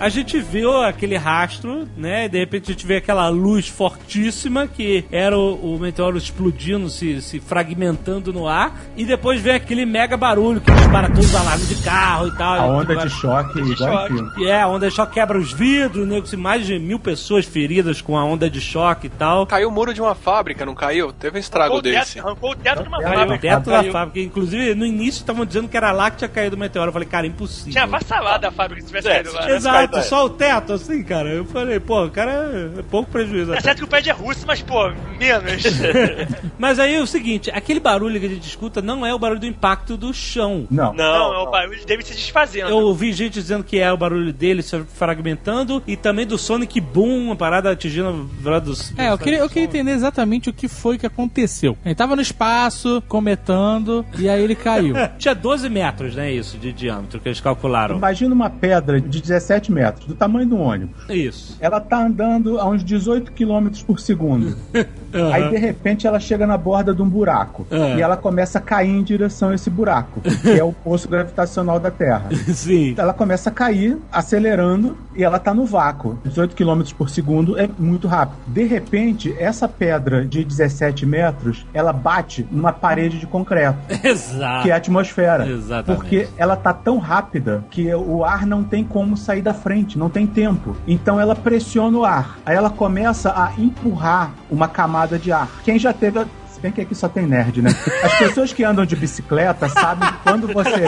A 0.00 0.08
gente 0.08 0.40
viu 0.40 0.82
aquele 0.82 1.16
rastro, 1.16 1.86
né? 1.96 2.24
E 2.24 2.28
de 2.30 2.38
repente 2.38 2.70
a 2.70 2.72
gente 2.72 2.86
vê 2.86 2.96
aquela 2.96 3.28
luz 3.28 3.68
fortíssima 3.68 4.66
que 4.66 5.04
era 5.12 5.36
o, 5.38 5.74
o 5.74 5.78
meteoro 5.78 6.16
explodindo, 6.16 6.88
se, 6.88 7.20
se 7.20 7.38
fragmentando 7.38 8.32
no 8.32 8.48
ar. 8.48 8.80
E 8.96 9.04
depois 9.04 9.40
vem 9.42 9.54
aquele 9.54 9.84
mega 9.84 10.16
barulho 10.16 10.60
que 10.60 10.70
dispara 10.72 11.08
todos 11.08 11.26
os 11.26 11.34
alarmes 11.34 11.68
de 11.68 11.74
carro 11.82 12.28
e 12.28 12.36
tal. 12.36 12.54
A 12.60 12.66
onda 12.66 12.94
Vai- 12.94 13.06
de 13.06 13.12
choque, 13.12 13.58
igual 13.58 13.72
em 13.72 13.76
choque. 13.76 14.14
filme. 14.14 14.30
E 14.38 14.46
é, 14.48 14.62
a 14.62 14.68
onda 14.68 14.88
de 14.88 14.94
choque 14.94 15.12
quebra 15.14 15.38
os 15.38 15.52
vidros, 15.52 16.08
nego, 16.08 16.26
se 16.26 16.36
mais 16.36 16.66
de 16.66 16.78
mil 16.78 16.98
pessoas 16.98 17.44
feridas 17.44 18.00
com 18.00 18.16
a 18.16 18.24
onda 18.24 18.48
de 18.48 18.60
choque 18.60 19.06
e 19.06 19.10
tal. 19.10 19.46
Caiu 19.46 19.68
o 19.68 19.72
muro 19.72 19.92
de 19.92 20.00
uma 20.00 20.14
fábrica, 20.14 20.64
não 20.64 20.74
caiu? 20.74 21.12
Teve 21.12 21.38
um 21.38 21.40
Arrancou 21.40 21.40
estrago 21.40 21.74
o 21.76 21.82
teto, 21.82 21.98
desse. 21.98 22.18
arrancou 22.20 22.50
o 22.52 22.56
teto 22.56 22.82
de 22.82 22.88
uma 22.88 22.98
Caiu. 22.98 23.08
Caiu 23.14 23.20
fábrica. 23.28 23.48
dentro 23.56 23.70
da 23.72 23.84
fábrica. 23.92 24.20
Inclusive, 24.26 24.74
no 24.74 24.86
início 24.86 25.20
estavam 25.20 25.44
dizendo 25.44 25.68
que 25.68 25.76
era 25.76 25.92
lá 25.92 26.10
que 26.10 26.16
tinha 26.18 26.28
caído 26.28 26.56
o 26.56 26.58
meteoro. 26.58 26.88
Eu 26.88 26.92
falei, 26.92 27.08
cara, 27.08 27.26
impossível. 27.26 27.72
Tinha 27.72 27.84
avassalado 27.84 28.46
a 28.46 28.50
fábrica 28.50 28.80
se 28.80 28.86
tivesse 28.86 29.08
É, 29.08 29.14
caído 29.22 29.32
lá. 29.34 29.50
Exato, 29.50 29.89
caído, 29.90 30.06
é. 30.06 30.08
só 30.08 30.24
o 30.24 30.30
teto, 30.30 30.72
assim, 30.72 31.02
cara. 31.02 31.28
Eu 31.28 31.44
falei, 31.44 31.80
pô, 31.80 32.04
o 32.04 32.10
cara 32.10 32.72
é 32.78 32.82
pouco 32.82 33.10
prejuízo. 33.10 33.52
É 33.54 33.60
certo 33.60 33.78
que 33.78 33.84
o 33.84 33.88
prédio 33.88 34.10
é 34.10 34.14
russo, 34.14 34.44
mas, 34.46 34.62
pô, 34.62 34.90
menos. 35.18 35.62
Mas 36.58 36.78
aí 36.78 36.94
é 36.94 37.00
o 37.00 37.06
seguinte, 37.06 37.50
aquele 37.50 37.80
barulho 37.80 38.20
que 38.20 38.26
a 38.26 38.28
gente 38.28 38.46
escuta 38.46 38.82
não 38.82 39.04
é 39.04 39.14
o 39.14 39.18
barulho 39.18 39.40
do 39.40 39.46
impacto 39.46 39.96
do 39.96 40.12
chão. 40.12 40.66
Não. 40.70 40.92
Não, 40.92 40.94
Não, 40.94 41.34
é 41.34 41.38
o 41.38 41.44
não. 41.44 41.50
barulho 41.50 41.86
dele 41.86 42.02
se 42.04 42.12
desfazendo. 42.12 42.68
Eu 42.68 42.78
ouvi 42.78 43.12
gente 43.12 43.34
dizendo 43.34 43.64
que 43.64 43.78
é 43.78 43.90
o 43.90 43.96
barulho 43.96 44.32
dele 44.32 44.62
se 44.62 44.78
fragmentando 44.94 45.82
e 45.86 45.96
também 45.96 46.26
do 46.26 46.36
Sonic 46.36 46.80
Boom, 46.80 47.26
uma 47.26 47.36
parada 47.36 47.70
atingindo 47.70 48.08
a 48.08 48.12
velocidade 48.12 48.64
dos. 48.64 48.98
É, 48.98 49.10
eu 49.10 49.18
queria, 49.18 49.38
eu 49.38 49.48
queria 49.48 49.64
entender 49.64 49.92
exatamente 49.92 50.50
o 50.50 50.52
que 50.52 50.68
foi 50.68 50.98
que 50.98 51.06
aconteceu. 51.06 51.76
Ele 51.84 51.94
tava 51.94 52.14
no 52.16 52.22
espaço, 52.22 53.02
cometando, 53.08 54.04
e 54.18 54.28
aí 54.28 54.42
ele 54.42 54.54
caiu. 54.54 54.94
Tinha 55.18 55.34
12 55.34 55.68
metros, 55.68 56.14
né? 56.14 56.30
Isso, 56.32 56.58
de 56.58 56.72
diâmetro 56.72 57.20
que 57.20 57.28
eles 57.28 57.40
calcularam. 57.40 57.96
Imagina 57.96 58.34
uma 58.34 58.50
pedra 58.50 59.00
de 59.00 59.20
17 59.20 59.72
metros, 59.72 59.79
do 60.06 60.14
tamanho 60.14 60.46
do 60.46 60.58
ônibus. 60.58 61.08
Isso. 61.08 61.56
Ela 61.60 61.80
tá 61.80 62.04
andando 62.04 62.58
a 62.58 62.68
uns 62.68 62.84
18 62.84 63.32
km 63.32 63.68
por 63.86 63.98
segundo. 64.00 64.56
Aí 65.32 65.48
de 65.50 65.56
repente 65.56 66.06
ela 66.06 66.20
chega 66.20 66.46
na 66.46 66.56
borda 66.56 66.94
de 66.94 67.02
um 67.02 67.08
buraco. 67.08 67.66
Aham. 67.70 67.96
E 67.96 68.02
ela 68.02 68.16
começa 68.16 68.58
a 68.58 68.60
cair 68.60 68.90
em 68.90 69.02
direção 69.02 69.50
a 69.50 69.54
esse 69.54 69.68
buraco, 69.70 70.20
que 70.20 70.50
é 70.58 70.62
o 70.62 70.72
poço 70.84 71.08
gravitacional 71.08 71.80
da 71.80 71.90
Terra. 71.90 72.28
Sim. 72.52 72.94
Ela 72.96 73.12
começa 73.12 73.50
a 73.50 73.52
cair, 73.52 73.96
acelerando, 74.12 74.96
e 75.16 75.24
ela 75.24 75.38
tá 75.38 75.52
no 75.52 75.64
vácuo. 75.66 76.18
18 76.24 76.54
km 76.54 76.82
por 76.96 77.10
segundo 77.10 77.58
é 77.58 77.68
muito 77.78 78.06
rápido. 78.06 78.38
De 78.46 78.64
repente, 78.64 79.34
essa 79.38 79.68
pedra 79.68 80.24
de 80.24 80.44
17 80.44 81.04
metros, 81.06 81.66
ela 81.74 81.92
bate 81.92 82.46
numa 82.50 82.72
parede 82.72 83.18
de 83.18 83.26
concreto, 83.26 83.78
Exato. 84.04 84.62
que 84.62 84.70
é 84.70 84.74
a 84.74 84.76
atmosfera. 84.76 85.46
Exatamente. 85.48 86.00
Porque 86.00 86.28
ela 86.36 86.56
tá 86.56 86.72
tão 86.72 86.98
rápida 86.98 87.64
que 87.70 87.92
o 87.94 88.24
ar 88.24 88.46
não 88.46 88.62
tem 88.62 88.84
como 88.84 89.16
sair 89.16 89.42
da 89.42 89.52
frente, 89.54 89.69
não 89.96 90.10
tem 90.10 90.26
tempo. 90.26 90.76
Então 90.86 91.20
ela 91.20 91.34
pressiona 91.34 91.96
o 91.96 92.04
ar. 92.04 92.38
Aí 92.44 92.56
ela 92.56 92.70
começa 92.70 93.30
a 93.30 93.52
empurrar 93.58 94.32
uma 94.50 94.68
camada 94.68 95.18
de 95.18 95.30
ar. 95.32 95.48
Quem 95.62 95.78
já 95.78 95.92
teve. 95.92 96.24
Se 96.60 96.62
bem 96.62 96.72
que 96.72 96.80
aqui 96.82 96.94
só 96.94 97.08
tem 97.08 97.26
nerd, 97.26 97.62
né? 97.62 97.70
As 98.04 98.18
pessoas 98.18 98.52
que 98.52 98.62
andam 98.62 98.84
de 98.84 98.94
bicicleta 98.94 99.66
sabem 99.70 100.06
que 100.12 100.18
quando 100.18 100.46
você. 100.48 100.84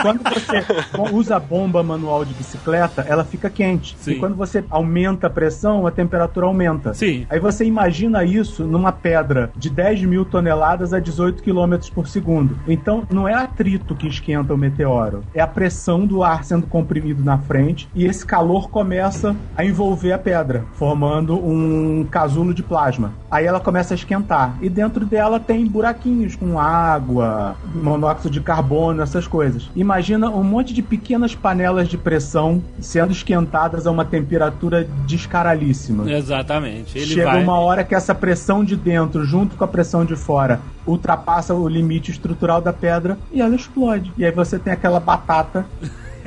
Quando 0.00 0.20
você 0.24 1.12
usa 1.14 1.36
a 1.36 1.38
bomba 1.38 1.82
manual 1.82 2.24
de 2.24 2.34
bicicleta, 2.34 3.06
ela 3.08 3.22
fica 3.22 3.48
quente. 3.48 3.96
Sim. 4.00 4.12
E 4.12 4.14
quando 4.18 4.34
você 4.34 4.64
aumenta 4.68 5.28
a 5.28 5.30
pressão, 5.30 5.86
a 5.86 5.92
temperatura 5.92 6.46
aumenta. 6.46 6.92
Sim. 6.92 7.24
Aí 7.30 7.38
você 7.38 7.64
imagina 7.64 8.24
isso 8.24 8.64
numa 8.64 8.90
pedra 8.90 9.52
de 9.56 9.70
10 9.70 10.02
mil 10.02 10.24
toneladas 10.24 10.92
a 10.92 10.98
18 10.98 11.42
km 11.42 11.76
por 11.94 12.08
segundo. 12.08 12.58
Então 12.66 13.06
não 13.10 13.28
é 13.28 13.34
atrito 13.34 13.94
que 13.94 14.08
esquenta 14.08 14.54
o 14.54 14.58
meteoro, 14.58 15.22
é 15.34 15.40
a 15.40 15.46
pressão 15.46 16.04
do 16.04 16.24
ar 16.24 16.44
sendo 16.44 16.66
comprimido 16.66 17.22
na 17.22 17.38
frente 17.38 17.88
e 17.94 18.04
esse 18.04 18.26
calor 18.26 18.70
começa 18.70 19.36
a 19.56 19.64
envolver 19.64 20.12
a 20.12 20.18
pedra, 20.18 20.64
formando 20.72 21.36
um 21.36 22.04
casulo 22.10 22.52
de 22.52 22.62
plasma. 22.62 23.12
Aí 23.30 23.46
ela 23.46 23.60
começa 23.60 23.94
a 23.94 23.96
esquentar 23.96 24.56
e 24.62 24.68
dentro 24.68 25.04
dela 25.04 25.40
tem 25.40 25.66
buraquinhos 25.66 26.36
com 26.36 26.58
água, 26.58 27.56
monóxido 27.74 28.30
de 28.30 28.40
carbono, 28.40 29.02
essas 29.02 29.26
coisas. 29.26 29.68
Imagina 29.74 30.30
um 30.30 30.44
monte 30.44 30.72
de 30.72 30.80
pequenas 30.80 31.34
panelas 31.34 31.88
de 31.88 31.98
pressão 31.98 32.62
sendo 32.80 33.10
esquentadas 33.10 33.88
a 33.88 33.90
uma 33.90 34.04
temperatura 34.04 34.86
descaralíssima. 35.04 36.10
Exatamente. 36.10 36.96
Ele 36.96 37.06
Chega 37.06 37.32
vai. 37.32 37.42
uma 37.42 37.58
hora 37.58 37.82
que 37.82 37.94
essa 37.94 38.14
pressão 38.14 38.64
de 38.64 38.76
dentro, 38.76 39.24
junto 39.24 39.56
com 39.56 39.64
a 39.64 39.68
pressão 39.68 40.04
de 40.04 40.14
fora, 40.14 40.60
ultrapassa 40.86 41.52
o 41.52 41.68
limite 41.68 42.12
estrutural 42.12 42.60
da 42.60 42.72
pedra 42.72 43.18
e 43.32 43.40
ela 43.40 43.56
explode. 43.56 44.12
E 44.16 44.24
aí 44.24 44.30
você 44.30 44.60
tem 44.60 44.72
aquela 44.72 45.00
batata 45.00 45.66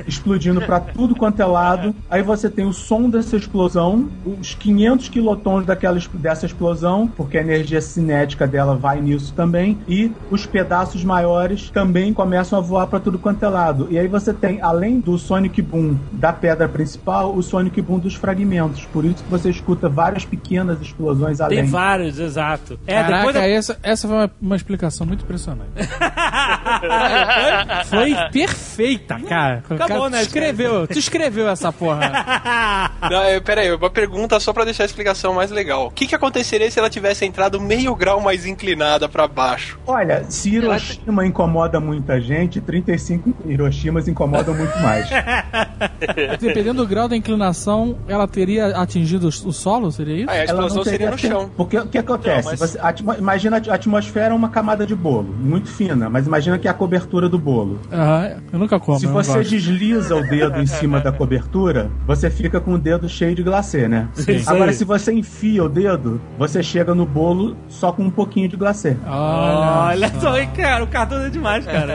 explodindo 0.06 0.60
pra 0.62 0.80
tudo 0.80 1.14
quanto 1.14 1.40
é 1.40 1.44
lado. 1.46 1.94
Aí 2.10 2.22
você 2.22 2.48
tem 2.48 2.66
o 2.66 2.72
som 2.72 3.08
dessa 3.10 3.36
explosão, 3.36 4.08
os 4.24 4.54
500 4.54 5.08
quilotons 5.08 5.66
daquela, 5.66 5.98
es- 5.98 6.08
dessa 6.14 6.46
explosão, 6.46 7.06
porque 7.08 7.38
a 7.38 7.40
energia 7.40 7.80
cinética 7.80 8.46
dela 8.46 8.76
vai 8.76 9.00
nisso 9.00 9.32
também, 9.34 9.78
e 9.88 10.12
os 10.30 10.46
pedaços 10.46 11.02
maiores 11.04 11.70
também 11.70 12.12
começam 12.12 12.58
a 12.58 12.62
voar 12.62 12.86
pra 12.86 13.00
tudo 13.00 13.18
quanto 13.18 13.44
é 13.44 13.48
lado. 13.48 13.88
E 13.90 13.98
aí 13.98 14.08
você 14.08 14.32
tem, 14.32 14.60
além 14.62 15.00
do 15.00 15.18
Sonic 15.18 15.60
Boom 15.62 15.96
da 16.12 16.32
pedra 16.32 16.68
principal, 16.68 17.34
o 17.34 17.42
Sonic 17.42 17.80
Boom 17.82 17.98
dos 17.98 18.14
fragmentos. 18.14 18.84
Por 18.86 19.04
isso 19.04 19.22
que 19.24 19.30
você 19.30 19.50
escuta 19.50 19.88
várias 19.88 20.24
pequenas 20.24 20.80
explosões 20.80 21.40
além. 21.40 21.62
Tem 21.62 21.70
vários, 21.70 22.18
exato. 22.18 22.78
É, 22.86 22.94
Caraca, 23.02 23.16
depois 23.16 23.34
da- 23.34 23.48
essa, 23.48 23.78
essa 23.82 24.08
foi 24.08 24.16
uma, 24.16 24.30
uma 24.40 24.56
explicação 24.56 25.06
muito 25.06 25.24
impressionante. 25.24 25.70
foi 27.86 28.14
perfeita, 28.32 29.18
cara. 29.20 29.62
Acabou, 29.68 29.86
né, 30.10 30.22
escreveu, 30.22 30.86
tu 30.86 30.98
escreveu 30.98 31.48
essa 31.48 31.72
porra. 31.72 32.12
Não, 33.10 33.42
pera 33.42 33.60
aí, 33.62 33.72
uma 33.72 33.90
pergunta 33.90 34.38
só 34.40 34.52
pra 34.52 34.64
deixar 34.64 34.82
a 34.84 34.86
explicação 34.86 35.34
mais 35.34 35.50
legal. 35.50 35.86
O 35.86 35.90
que, 35.90 36.06
que 36.06 36.14
aconteceria 36.14 36.70
se 36.70 36.78
ela 36.78 36.90
tivesse 36.90 37.24
entrado 37.24 37.60
meio 37.60 37.94
grau 37.94 38.20
mais 38.20 38.46
inclinada 38.46 39.08
pra 39.08 39.26
baixo? 39.26 39.78
Olha, 39.86 40.24
se 40.28 40.50
Hiroshima 40.50 41.26
incomoda 41.26 41.80
muita 41.80 42.20
gente, 42.20 42.60
35 42.60 43.34
Hiroshimas 43.46 44.08
incomodam 44.08 44.54
muito 44.54 44.76
mais. 44.80 45.08
Dependendo 46.40 46.82
do 46.82 46.86
grau 46.86 47.08
da 47.08 47.16
inclinação, 47.16 47.96
ela 48.08 48.26
teria 48.26 48.68
atingido 48.78 49.28
o 49.28 49.52
solo, 49.52 49.90
seria 49.90 50.16
isso? 50.16 50.30
Ah, 50.30 50.34
é, 50.36 50.40
a 50.40 50.44
Ela 50.44 50.52
explosão 50.52 50.76
não 50.78 50.84
seria 50.84 50.98
teria 50.98 51.10
no 51.10 51.18
chão. 51.18 51.50
Porque 51.56 51.78
o 51.78 51.86
que 51.86 51.98
acontece? 51.98 52.48
Não, 52.48 52.56
mas- 52.58 52.58
Você- 52.60 52.78
imagina 53.18 53.62
a 53.68 53.74
atmosfera 53.74 54.32
é 54.32 54.36
uma 54.36 54.48
camada 54.48 54.86
de 54.86 54.94
bolo, 54.94 55.34
muito 55.38 55.68
fina, 55.68 56.08
mas 56.10 56.26
imagina 56.26 56.58
que 56.58 56.66
é 56.68 56.70
a 56.70 56.74
cobertura 56.74 57.28
do 57.28 57.38
bolo. 57.38 57.80
Aham, 57.92 58.42
eu 58.52 58.58
nunca 58.58 58.78
como. 58.80 58.98
Se 58.98 59.06
você 59.06 59.32
gosto. 59.34 59.48
Desliza 59.86 60.16
o 60.16 60.22
dedo 60.28 60.60
em 60.60 60.66
cima 60.66 61.00
da 61.00 61.12
cobertura, 61.12 61.90
você 62.06 62.28
fica 62.30 62.60
com 62.60 62.72
o 62.74 62.78
dedo 62.78 63.08
cheio 63.08 63.34
de 63.34 63.42
glacê, 63.42 63.88
né? 63.88 64.08
Sim. 64.14 64.42
Agora, 64.46 64.72
se 64.72 64.84
você 64.84 65.12
enfia 65.12 65.64
o 65.64 65.68
dedo, 65.68 66.20
você 66.38 66.62
chega 66.62 66.94
no 66.94 67.06
bolo 67.06 67.56
só 67.68 67.92
com 67.92 68.02
um 68.02 68.10
pouquinho 68.10 68.48
de 68.48 68.56
glacê. 68.56 68.96
Olha, 69.06 70.06
Olha 70.06 70.12
só, 70.20 70.38
hein, 70.38 70.48
cara, 70.56 70.84
o 70.84 70.86
cartão 70.86 71.20
é 71.22 71.30
demais, 71.30 71.64
cara. 71.64 71.94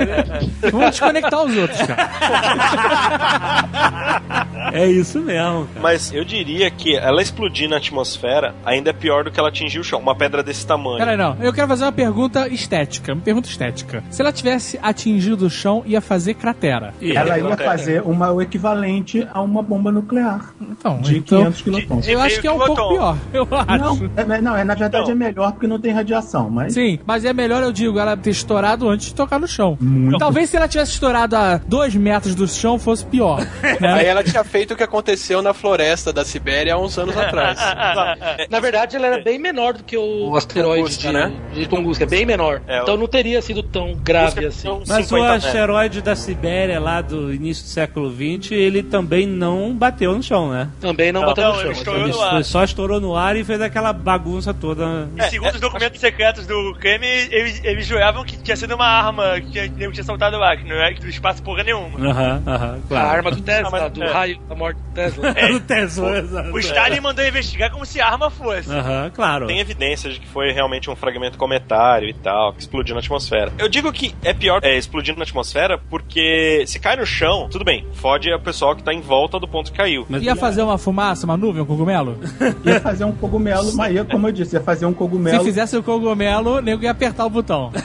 Vamos 0.71 0.91
desconectar 0.91 1.43
os 1.43 1.57
outros, 1.57 1.81
cara. 1.81 2.09
É 4.73 4.87
isso 4.87 5.19
mesmo, 5.19 5.65
cara. 5.67 5.81
Mas 5.81 6.13
eu 6.13 6.23
diria 6.23 6.69
que 6.71 6.95
ela 6.95 7.21
explodir 7.21 7.67
na 7.67 7.77
atmosfera 7.77 8.55
ainda 8.65 8.91
é 8.91 8.93
pior 8.93 9.23
do 9.25 9.31
que 9.31 9.37
ela 9.39 9.49
atingir 9.49 9.79
o 9.79 9.83
chão. 9.83 9.99
Uma 9.99 10.15
pedra 10.15 10.41
desse 10.41 10.65
tamanho. 10.65 10.97
Peraí, 10.99 11.17
não. 11.17 11.35
Eu 11.41 11.51
quero 11.51 11.67
fazer 11.67 11.83
uma 11.83 11.91
pergunta 11.91 12.47
estética. 12.47 13.11
Uma 13.13 13.21
pergunta 13.21 13.49
estética. 13.49 14.01
Se 14.09 14.21
ela 14.21 14.31
tivesse 14.31 14.79
atingido 14.81 15.47
o 15.47 15.49
chão, 15.49 15.83
ia 15.85 15.99
fazer 15.99 16.35
cratera. 16.35 16.93
E- 17.01 17.11
Ela 17.11 17.37
ia 17.37 17.43
acontece. 17.45 17.80
Fazer 17.81 18.01
uma, 18.03 18.31
o 18.31 18.41
equivalente 18.41 19.27
a 19.33 19.41
uma 19.41 19.61
bomba 19.61 19.91
nuclear 19.91 20.53
Então, 20.61 20.99
de 21.01 21.17
então 21.17 21.39
500 21.51 21.61
quilotons. 21.61 22.07
eu 22.07 22.19
acho 22.21 22.39
que 22.41 22.47
é 22.47 22.51
um 22.51 22.57
pouco 22.59 22.89
pior. 22.89 23.17
Eu 23.33 23.47
acho. 23.51 24.03
Não, 24.25 24.33
é, 24.35 24.41
não, 24.41 24.55
é, 24.57 24.63
na 24.63 24.75
verdade 24.75 25.03
Então. 25.03 25.11
é 25.11 25.15
melhor 25.15 25.51
porque 25.51 25.67
não 25.67 25.79
tem 25.79 25.91
radiação, 25.91 26.49
mas 26.49 26.73
Sim, 26.73 26.99
mas 27.05 27.25
é 27.25 27.33
melhor, 27.33 27.61
eu 27.63 27.71
digo, 27.71 27.99
ela 27.99 28.15
ter 28.15 28.29
estourado 28.31 28.87
antes 28.89 29.07
de 29.07 29.15
tocar 29.15 29.39
no 29.39 29.47
chão. 29.47 29.77
Muito. 29.79 30.17
Talvez 30.17 30.49
se 30.49 30.57
ela 30.57 30.67
tivesse 30.67 30.91
estourado 30.93 31.35
a 31.35 31.57
dois 31.67 31.95
metros 31.95 32.35
do 32.35 32.47
chão 32.47 32.77
fosse 32.79 33.05
pior. 33.05 33.39
Aí 33.63 33.79
né? 33.79 34.05
ela 34.05 34.23
tinha 34.23 34.43
feito 34.43 34.73
o 34.73 34.77
que 34.77 34.83
aconteceu 34.83 35.41
na 35.41 35.53
floresta 35.53 36.11
da 36.13 36.23
Sibéria 36.23 36.73
há 36.75 36.77
uns 36.79 36.97
anos 36.97 37.17
atrás. 37.17 37.59
Na 38.49 38.59
verdade, 38.59 38.95
ela 38.95 39.07
era 39.07 39.23
bem 39.23 39.39
menor 39.39 39.73
do 39.73 39.83
que 39.83 39.97
o 39.97 40.35
asteroide 40.35 40.81
Tunguska, 40.83 41.07
de, 41.07 41.13
né? 41.13 41.31
de 41.53 41.67
Tunguska, 41.67 42.03
é 42.03 42.07
bem 42.07 42.25
menor. 42.25 42.61
É, 42.67 42.81
então 42.81 42.95
o- 42.95 42.97
não 42.97 43.07
teria 43.07 43.41
sido 43.41 43.63
tão 43.63 43.93
grave 43.95 44.45
assim. 44.45 44.67
Mas 44.87 45.05
50 45.05 45.15
o 45.15 45.19
metros. 45.33 45.45
asteroide 45.45 46.01
da 46.01 46.15
Sibéria 46.15 46.79
lá 46.79 47.01
do 47.01 47.33
início 47.33 47.63
do 47.63 47.69
século 47.71 48.11
XX, 48.11 48.51
ele 48.51 48.83
também 48.83 49.25
não 49.25 49.73
bateu 49.73 50.13
no 50.15 50.21
chão, 50.23 50.51
né? 50.51 50.69
Também 50.79 51.11
não, 51.11 51.21
Não, 51.21 51.27
bateu 51.29 51.43
não, 51.45 51.51
no 51.53 51.57
chão. 51.57 51.65
ele 51.69 51.77
estourou 51.79 52.01
Ele 52.01 52.37
no 52.37 52.43
só 52.43 52.63
estourou 52.63 52.99
no 53.01 53.15
ar 53.15 53.35
e 53.35 53.43
fez 53.43 53.61
aquela 53.61 53.93
bagunça 53.93 54.53
toda. 54.53 55.09
E 55.17 55.23
segundo 55.29 55.55
os 55.55 55.61
documentos 55.61 55.99
secretos 55.99 56.45
do 56.45 56.75
Kremlin, 56.79 57.07
eles, 57.07 57.61
eles 57.63 57.85
juravam 57.85 58.23
que 58.23 58.37
tinha 58.37 58.55
sido 58.57 58.75
uma 58.75 58.85
arma 58.85 59.39
que 59.39 59.69
nego 59.69 59.91
tinha 59.91 60.03
soltado 60.03 60.37
lá, 60.37 60.55
que 60.55 60.63
não 60.63 60.75
é 60.75 60.93
do 60.93 61.07
espaço 61.07 61.41
porra 61.43 61.63
nenhuma. 61.63 61.97
Aham, 62.09 62.43
aham, 62.45 62.75
A 62.83 62.87
claro. 62.87 63.09
arma 63.09 63.31
do 63.31 63.41
Tesla, 63.41 63.67
Ah, 63.67 63.71
mas- 63.71 63.91
do 63.93 64.03
é. 64.03 64.11
raio 64.11 64.39
da 64.49 64.55
morte 64.55 64.77
do 64.77 64.93
Tesla. 64.93 65.31
É 65.41 65.51
o 65.51 65.59
Tesla, 65.59 66.17
exato. 66.19 66.49
O 66.51 66.59
Stalin 66.59 66.99
mandou 66.99 67.25
investigar 67.25 67.71
como 67.71 67.85
se 67.85 67.99
a 68.01 68.07
arma 68.07 68.29
fosse. 68.29 68.69
Aham, 68.71 69.09
claro. 69.13 69.47
Tem 69.47 69.59
evidências 69.59 70.13
de 70.15 70.19
que 70.19 70.27
foi 70.27 70.51
realmente 70.51 70.89
um 70.89 70.95
fragmento 70.95 71.37
cometário 71.37 72.07
e 72.09 72.13
tal, 72.13 72.53
que 72.53 72.59
explodiu 72.61 72.93
na 72.95 72.99
atmosfera. 72.99 73.51
Eu 73.57 73.69
digo 73.69 73.91
que 73.91 74.13
é 74.23 74.33
pior 74.33 74.59
é, 74.63 74.77
explodir 74.77 75.15
na 75.15 75.23
atmosfera 75.23 75.77
porque 75.77 76.63
se 76.67 76.79
cai 76.79 76.95
no 76.95 77.05
chão, 77.05 77.47
tudo 77.49 77.60
bem, 77.63 77.85
fode 77.93 78.31
o 78.33 78.39
pessoal 78.39 78.75
que 78.75 78.83
tá 78.83 78.93
em 78.93 79.01
volta 79.01 79.39
do 79.39 79.47
ponto 79.47 79.71
que 79.71 79.77
caiu. 79.77 80.05
Mas- 80.09 80.21
Ia 80.23 80.35
fazer 80.35 80.61
uma 80.61 80.77
fumaça, 80.77 81.25
uma 81.25 81.37
nuvem, 81.37 81.61
um 81.61 81.65
cogumelo? 81.65 82.17
ia 82.65 82.79
fazer 82.79 83.03
um 83.05 83.11
cogumelo, 83.11 83.73
mas 83.75 83.93
ia, 83.93 84.03
como 84.05 84.27
eu 84.27 84.31
disse, 84.31 84.55
ia 84.55 84.61
fazer 84.61 84.85
um 84.85 84.91
Se 84.91 84.95
cogumelo. 84.95 85.43
fizesse 85.43 85.75
o 85.77 85.83
cogumelo, 85.83 86.57
o 86.57 86.61
nego 86.61 86.83
ia 86.83 86.91
apertar 86.91 87.25
o 87.25 87.29
botão. 87.29 87.71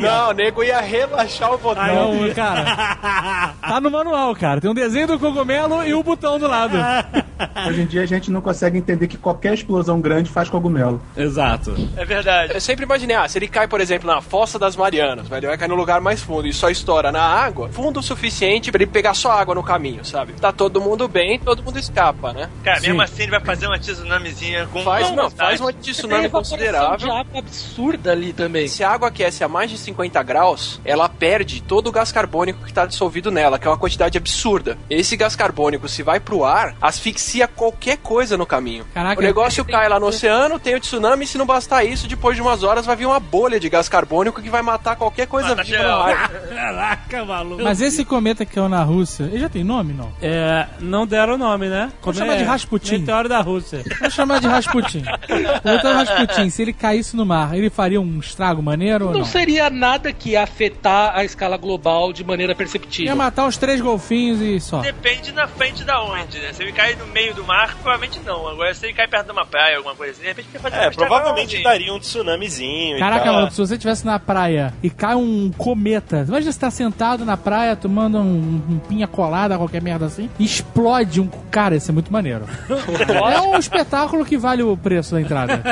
Não, 0.00 0.30
o 0.30 0.32
nego 0.32 0.62
ia 0.62 0.80
relaxar 0.80 1.52
o 1.52 1.58
botão. 1.58 1.84
Não, 1.86 2.32
cara. 2.34 3.54
Tá 3.60 3.80
no 3.80 3.90
manual, 3.90 4.34
cara. 4.34 4.60
Tem 4.60 4.70
um 4.70 4.74
desenho 4.74 5.06
do 5.06 5.18
cogumelo 5.18 5.84
e 5.84 5.92
o 5.92 6.02
botão 6.02 6.38
do 6.38 6.48
lado. 6.48 6.76
Hoje 7.68 7.82
em 7.82 7.86
dia 7.86 8.02
a 8.02 8.06
gente 8.06 8.30
não 8.30 8.40
consegue 8.40 8.78
entender 8.78 9.08
que 9.08 9.16
qualquer 9.18 9.52
explosão 9.54 10.00
grande 10.00 10.30
faz 10.30 10.48
cogumelo. 10.48 11.02
Exato. 11.16 11.74
É 11.96 12.04
verdade. 12.04 12.54
Eu 12.54 12.60
sempre 12.60 12.84
imaginei, 12.84 13.14
ah, 13.16 13.28
se 13.28 13.38
ele 13.38 13.48
cai, 13.48 13.68
por 13.68 13.80
exemplo, 13.80 14.06
na 14.06 14.20
fossa 14.22 14.58
das 14.58 14.74
Marianas, 14.76 15.28
velho, 15.28 15.40
ele 15.40 15.46
vai 15.48 15.58
cair 15.58 15.68
no 15.68 15.74
lugar 15.74 16.00
mais 16.00 16.22
fundo 16.22 16.46
e 16.46 16.52
só 16.52 16.70
estoura 16.70 17.12
na 17.12 17.22
água, 17.22 17.68
fundo 17.70 18.00
o 18.00 18.02
suficiente 18.02 18.63
pra 18.72 18.82
ele 18.82 18.90
pegar 18.90 19.14
só 19.14 19.30
água 19.30 19.54
no 19.54 19.62
caminho, 19.62 20.04
sabe? 20.04 20.32
Tá 20.34 20.52
todo 20.52 20.80
mundo 20.80 21.06
bem, 21.08 21.38
todo 21.38 21.62
mundo 21.62 21.78
escapa, 21.78 22.32
né? 22.32 22.48
Cara, 22.62 22.80
mesmo 22.80 22.96
Sim. 22.96 23.02
assim 23.02 23.22
ele 23.22 23.30
vai 23.32 23.40
fazer 23.40 23.66
uma 23.66 23.78
tsunamizinha 23.78 24.66
com 24.72 24.82
Faz, 24.82 25.10
não, 25.12 25.30
faz 25.30 25.60
uma 25.60 25.72
Tem 25.72 25.92
tsunami 25.92 26.24
evaporação 26.24 26.56
de 26.58 26.64
considerável. 26.64 27.12
água 27.12 27.38
absurda 27.38 28.12
ali 28.12 28.32
também. 28.32 28.68
Se 28.68 28.82
a 28.84 28.90
água 28.90 29.08
aquece 29.08 29.42
a 29.44 29.48
mais 29.48 29.70
de 29.70 29.78
50 29.78 30.22
graus, 30.22 30.80
ela 30.84 31.08
perde 31.08 31.62
todo 31.62 31.88
o 31.88 31.92
gás 31.92 32.12
carbônico 32.12 32.60
que 32.62 32.70
está 32.70 32.86
dissolvido 32.86 33.30
nela, 33.30 33.58
que 33.58 33.66
é 33.66 33.70
uma 33.70 33.78
quantidade 33.78 34.16
absurda. 34.18 34.76
Esse 34.88 35.16
gás 35.16 35.34
carbônico, 35.36 35.88
se 35.88 36.02
vai 36.02 36.20
pro 36.20 36.44
ar, 36.44 36.74
asfixia 36.80 37.46
qualquer 37.48 37.96
coisa 37.98 38.36
no 38.36 38.46
caminho. 38.46 38.84
Caraca. 38.94 39.20
o 39.20 39.24
negócio 39.24 39.64
cai 39.64 39.88
lá 39.88 39.98
no 39.98 40.06
oceano, 40.06 40.58
tem 40.58 40.74
o 40.74 40.80
tsunami, 40.80 41.24
e 41.24 41.26
se 41.26 41.38
não 41.38 41.46
bastar 41.46 41.84
isso, 41.84 42.06
depois 42.06 42.36
de 42.36 42.42
umas 42.42 42.62
horas 42.62 42.84
vai 42.86 42.96
vir 42.96 43.06
uma 43.06 43.20
bolha 43.20 43.58
de 43.58 43.68
gás 43.68 43.88
carbônico 43.88 44.42
que 44.42 44.50
vai 44.50 44.62
matar 44.62 44.96
qualquer 44.96 45.26
coisa 45.26 45.50
Mata 45.50 45.62
viva 45.64 45.78
geral. 45.78 45.98
no 45.98 46.04
ar. 46.12 46.30
Caraca, 46.54 47.24
maluco. 47.24 47.62
Mas 47.62 47.80
esse 47.80 48.04
cometa 48.04 48.44
que 48.44 48.53
caiu 48.54 48.68
na 48.68 48.82
Rússia, 48.82 49.24
ele 49.24 49.38
já 49.40 49.48
tem 49.48 49.64
nome, 49.64 49.92
não? 49.92 50.10
É, 50.22 50.66
não 50.80 51.06
deram 51.06 51.34
o 51.34 51.38
nome, 51.38 51.68
né? 51.68 51.92
Vamos 52.02 52.18
chamar 52.18 52.36
de 52.36 52.44
Rasputin. 52.44 52.98
Meteoro 52.98 53.28
da 53.28 53.40
Rússia. 53.40 53.82
Vamos 53.98 54.14
chamar 54.14 54.40
de 54.40 54.46
Rasputin. 54.46 55.02
O 55.02 55.68
meteoro 55.68 55.96
Rasputin, 55.98 56.50
se 56.50 56.62
ele 56.62 56.72
caísse 56.72 57.16
no 57.16 57.26
mar, 57.26 57.56
ele 57.56 57.70
faria 57.70 58.00
um 58.00 58.18
estrago 58.18 58.62
maneiro 58.62 59.06
ou 59.06 59.12
Não 59.12 59.18
não? 59.20 59.24
seria 59.26 59.68
nada 59.70 60.12
que 60.12 60.30
ia 60.30 60.42
afetar 60.42 61.16
a 61.16 61.24
escala 61.24 61.56
global 61.56 62.12
de 62.12 62.22
maneira 62.24 62.52
Ia 62.52 62.56
perceptível. 62.56 63.16
matar 63.16 63.46
uns 63.46 63.56
três 63.56 63.80
golfinhos 63.80 64.40
e 64.40 64.60
só. 64.60 64.80
Depende 64.80 65.32
na 65.32 65.46
frente 65.48 65.84
da 65.84 66.02
onde, 66.02 66.38
né? 66.38 66.52
Se 66.52 66.62
ele 66.62 66.72
cai 66.72 66.94
no 66.94 67.06
meio 67.08 67.34
do 67.34 67.44
mar, 67.44 67.74
provavelmente 67.74 68.20
não. 68.24 68.46
Agora, 68.48 68.72
se 68.74 68.86
ele 68.86 68.92
cai 68.94 69.08
perto 69.08 69.26
de 69.26 69.32
uma 69.32 69.44
praia, 69.46 69.76
alguma 69.76 69.94
coisa 69.94 70.12
assim, 70.12 70.22
de 70.22 70.28
repente 70.28 70.48
ele 70.52 70.58
fazer 70.58 70.76
É, 70.76 70.88
um 70.88 70.92
provavelmente 70.92 71.56
estrago, 71.56 71.64
daria 71.78 71.92
um 71.94 71.98
tsunamizinho 71.98 72.98
Caraca, 72.98 73.20
e 73.22 73.24
tal. 73.24 73.34
maluco, 73.34 73.52
se 73.52 73.58
você 73.60 73.74
estivesse 73.74 74.04
na 74.06 74.18
praia 74.18 74.72
e 74.82 74.90
cai 74.90 75.14
um 75.14 75.50
cometa, 75.56 76.24
imagina 76.28 76.52
você 76.52 76.58
tá 76.60 76.70
sentado 76.70 77.24
na 77.24 77.36
praia 77.36 77.74
tomando 77.76 78.18
um, 78.18 78.43
um 78.44 78.78
pinha 78.78 79.06
colada, 79.06 79.56
qualquer 79.56 79.82
merda 79.82 80.06
assim, 80.06 80.30
explode 80.38 81.20
um. 81.20 81.28
Cara, 81.50 81.76
isso 81.76 81.90
é 81.90 81.94
muito 81.94 82.12
maneiro. 82.12 82.44
é 83.32 83.40
um 83.40 83.56
espetáculo 83.58 84.24
que 84.24 84.36
vale 84.36 84.62
o 84.62 84.76
preço 84.76 85.14
da 85.14 85.20
entrada. 85.20 85.62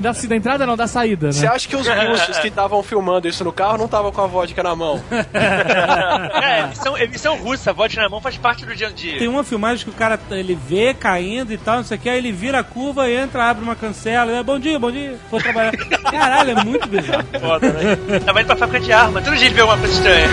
Da, 0.00 0.12
da 0.12 0.36
entrada 0.36 0.66
não, 0.66 0.76
da 0.76 0.86
saída, 0.86 1.32
Você 1.32 1.46
né? 1.46 1.52
acha 1.52 1.68
que 1.68 1.76
os 1.76 1.86
russos 1.86 2.38
que 2.38 2.48
estavam 2.48 2.82
filmando 2.82 3.28
isso 3.28 3.44
no 3.44 3.52
carro 3.52 3.78
não 3.78 3.86
estavam 3.86 4.12
com 4.12 4.20
a 4.20 4.26
vodka 4.26 4.62
na 4.62 4.74
mão? 4.74 5.00
É, 6.44 6.64
eles 6.64 6.78
são, 6.78 6.98
eles 6.98 7.20
são 7.20 7.36
russos, 7.36 7.66
a 7.68 7.72
vodka 7.72 8.00
na 8.00 8.08
mão 8.08 8.20
faz 8.20 8.36
parte 8.36 8.64
do 8.64 8.74
dia 8.74 8.88
a 8.88 8.90
dia. 8.90 9.18
Tem 9.18 9.28
uma 9.28 9.44
filmagem 9.44 9.84
que 9.84 9.90
o 9.90 9.94
cara 9.94 10.18
ele 10.30 10.54
vê 10.54 10.94
caindo 10.94 11.52
e 11.52 11.58
tal, 11.58 11.76
não 11.76 11.84
sei 11.84 11.96
o 11.96 12.00
que, 12.00 12.08
aí 12.08 12.18
ele 12.18 12.32
vira 12.32 12.58
a 12.60 12.64
curva, 12.64 13.10
entra, 13.10 13.44
abre 13.44 13.62
uma 13.62 13.74
cancela, 13.74 14.32
e 14.32 14.36
é, 14.36 14.42
bom 14.42 14.58
dia, 14.58 14.78
bom 14.78 14.90
dia, 14.90 15.16
vou 15.30 15.40
trabalhar. 15.40 15.72
Caralho, 16.10 16.58
é 16.58 16.64
muito 16.64 16.88
bizarro. 16.88 17.24
Foda, 17.40 17.72
né? 17.72 18.20
Tava 18.24 18.40
indo 18.40 18.46
pra 18.46 18.56
fábrica 18.56 18.84
de 18.84 18.92
arma, 18.92 19.22
todo 19.22 19.36
dia 19.36 19.46
ele 19.46 19.54
vê 19.54 19.60
alguma 19.60 19.78
coisa 19.78 19.94
estranha. 19.94 20.28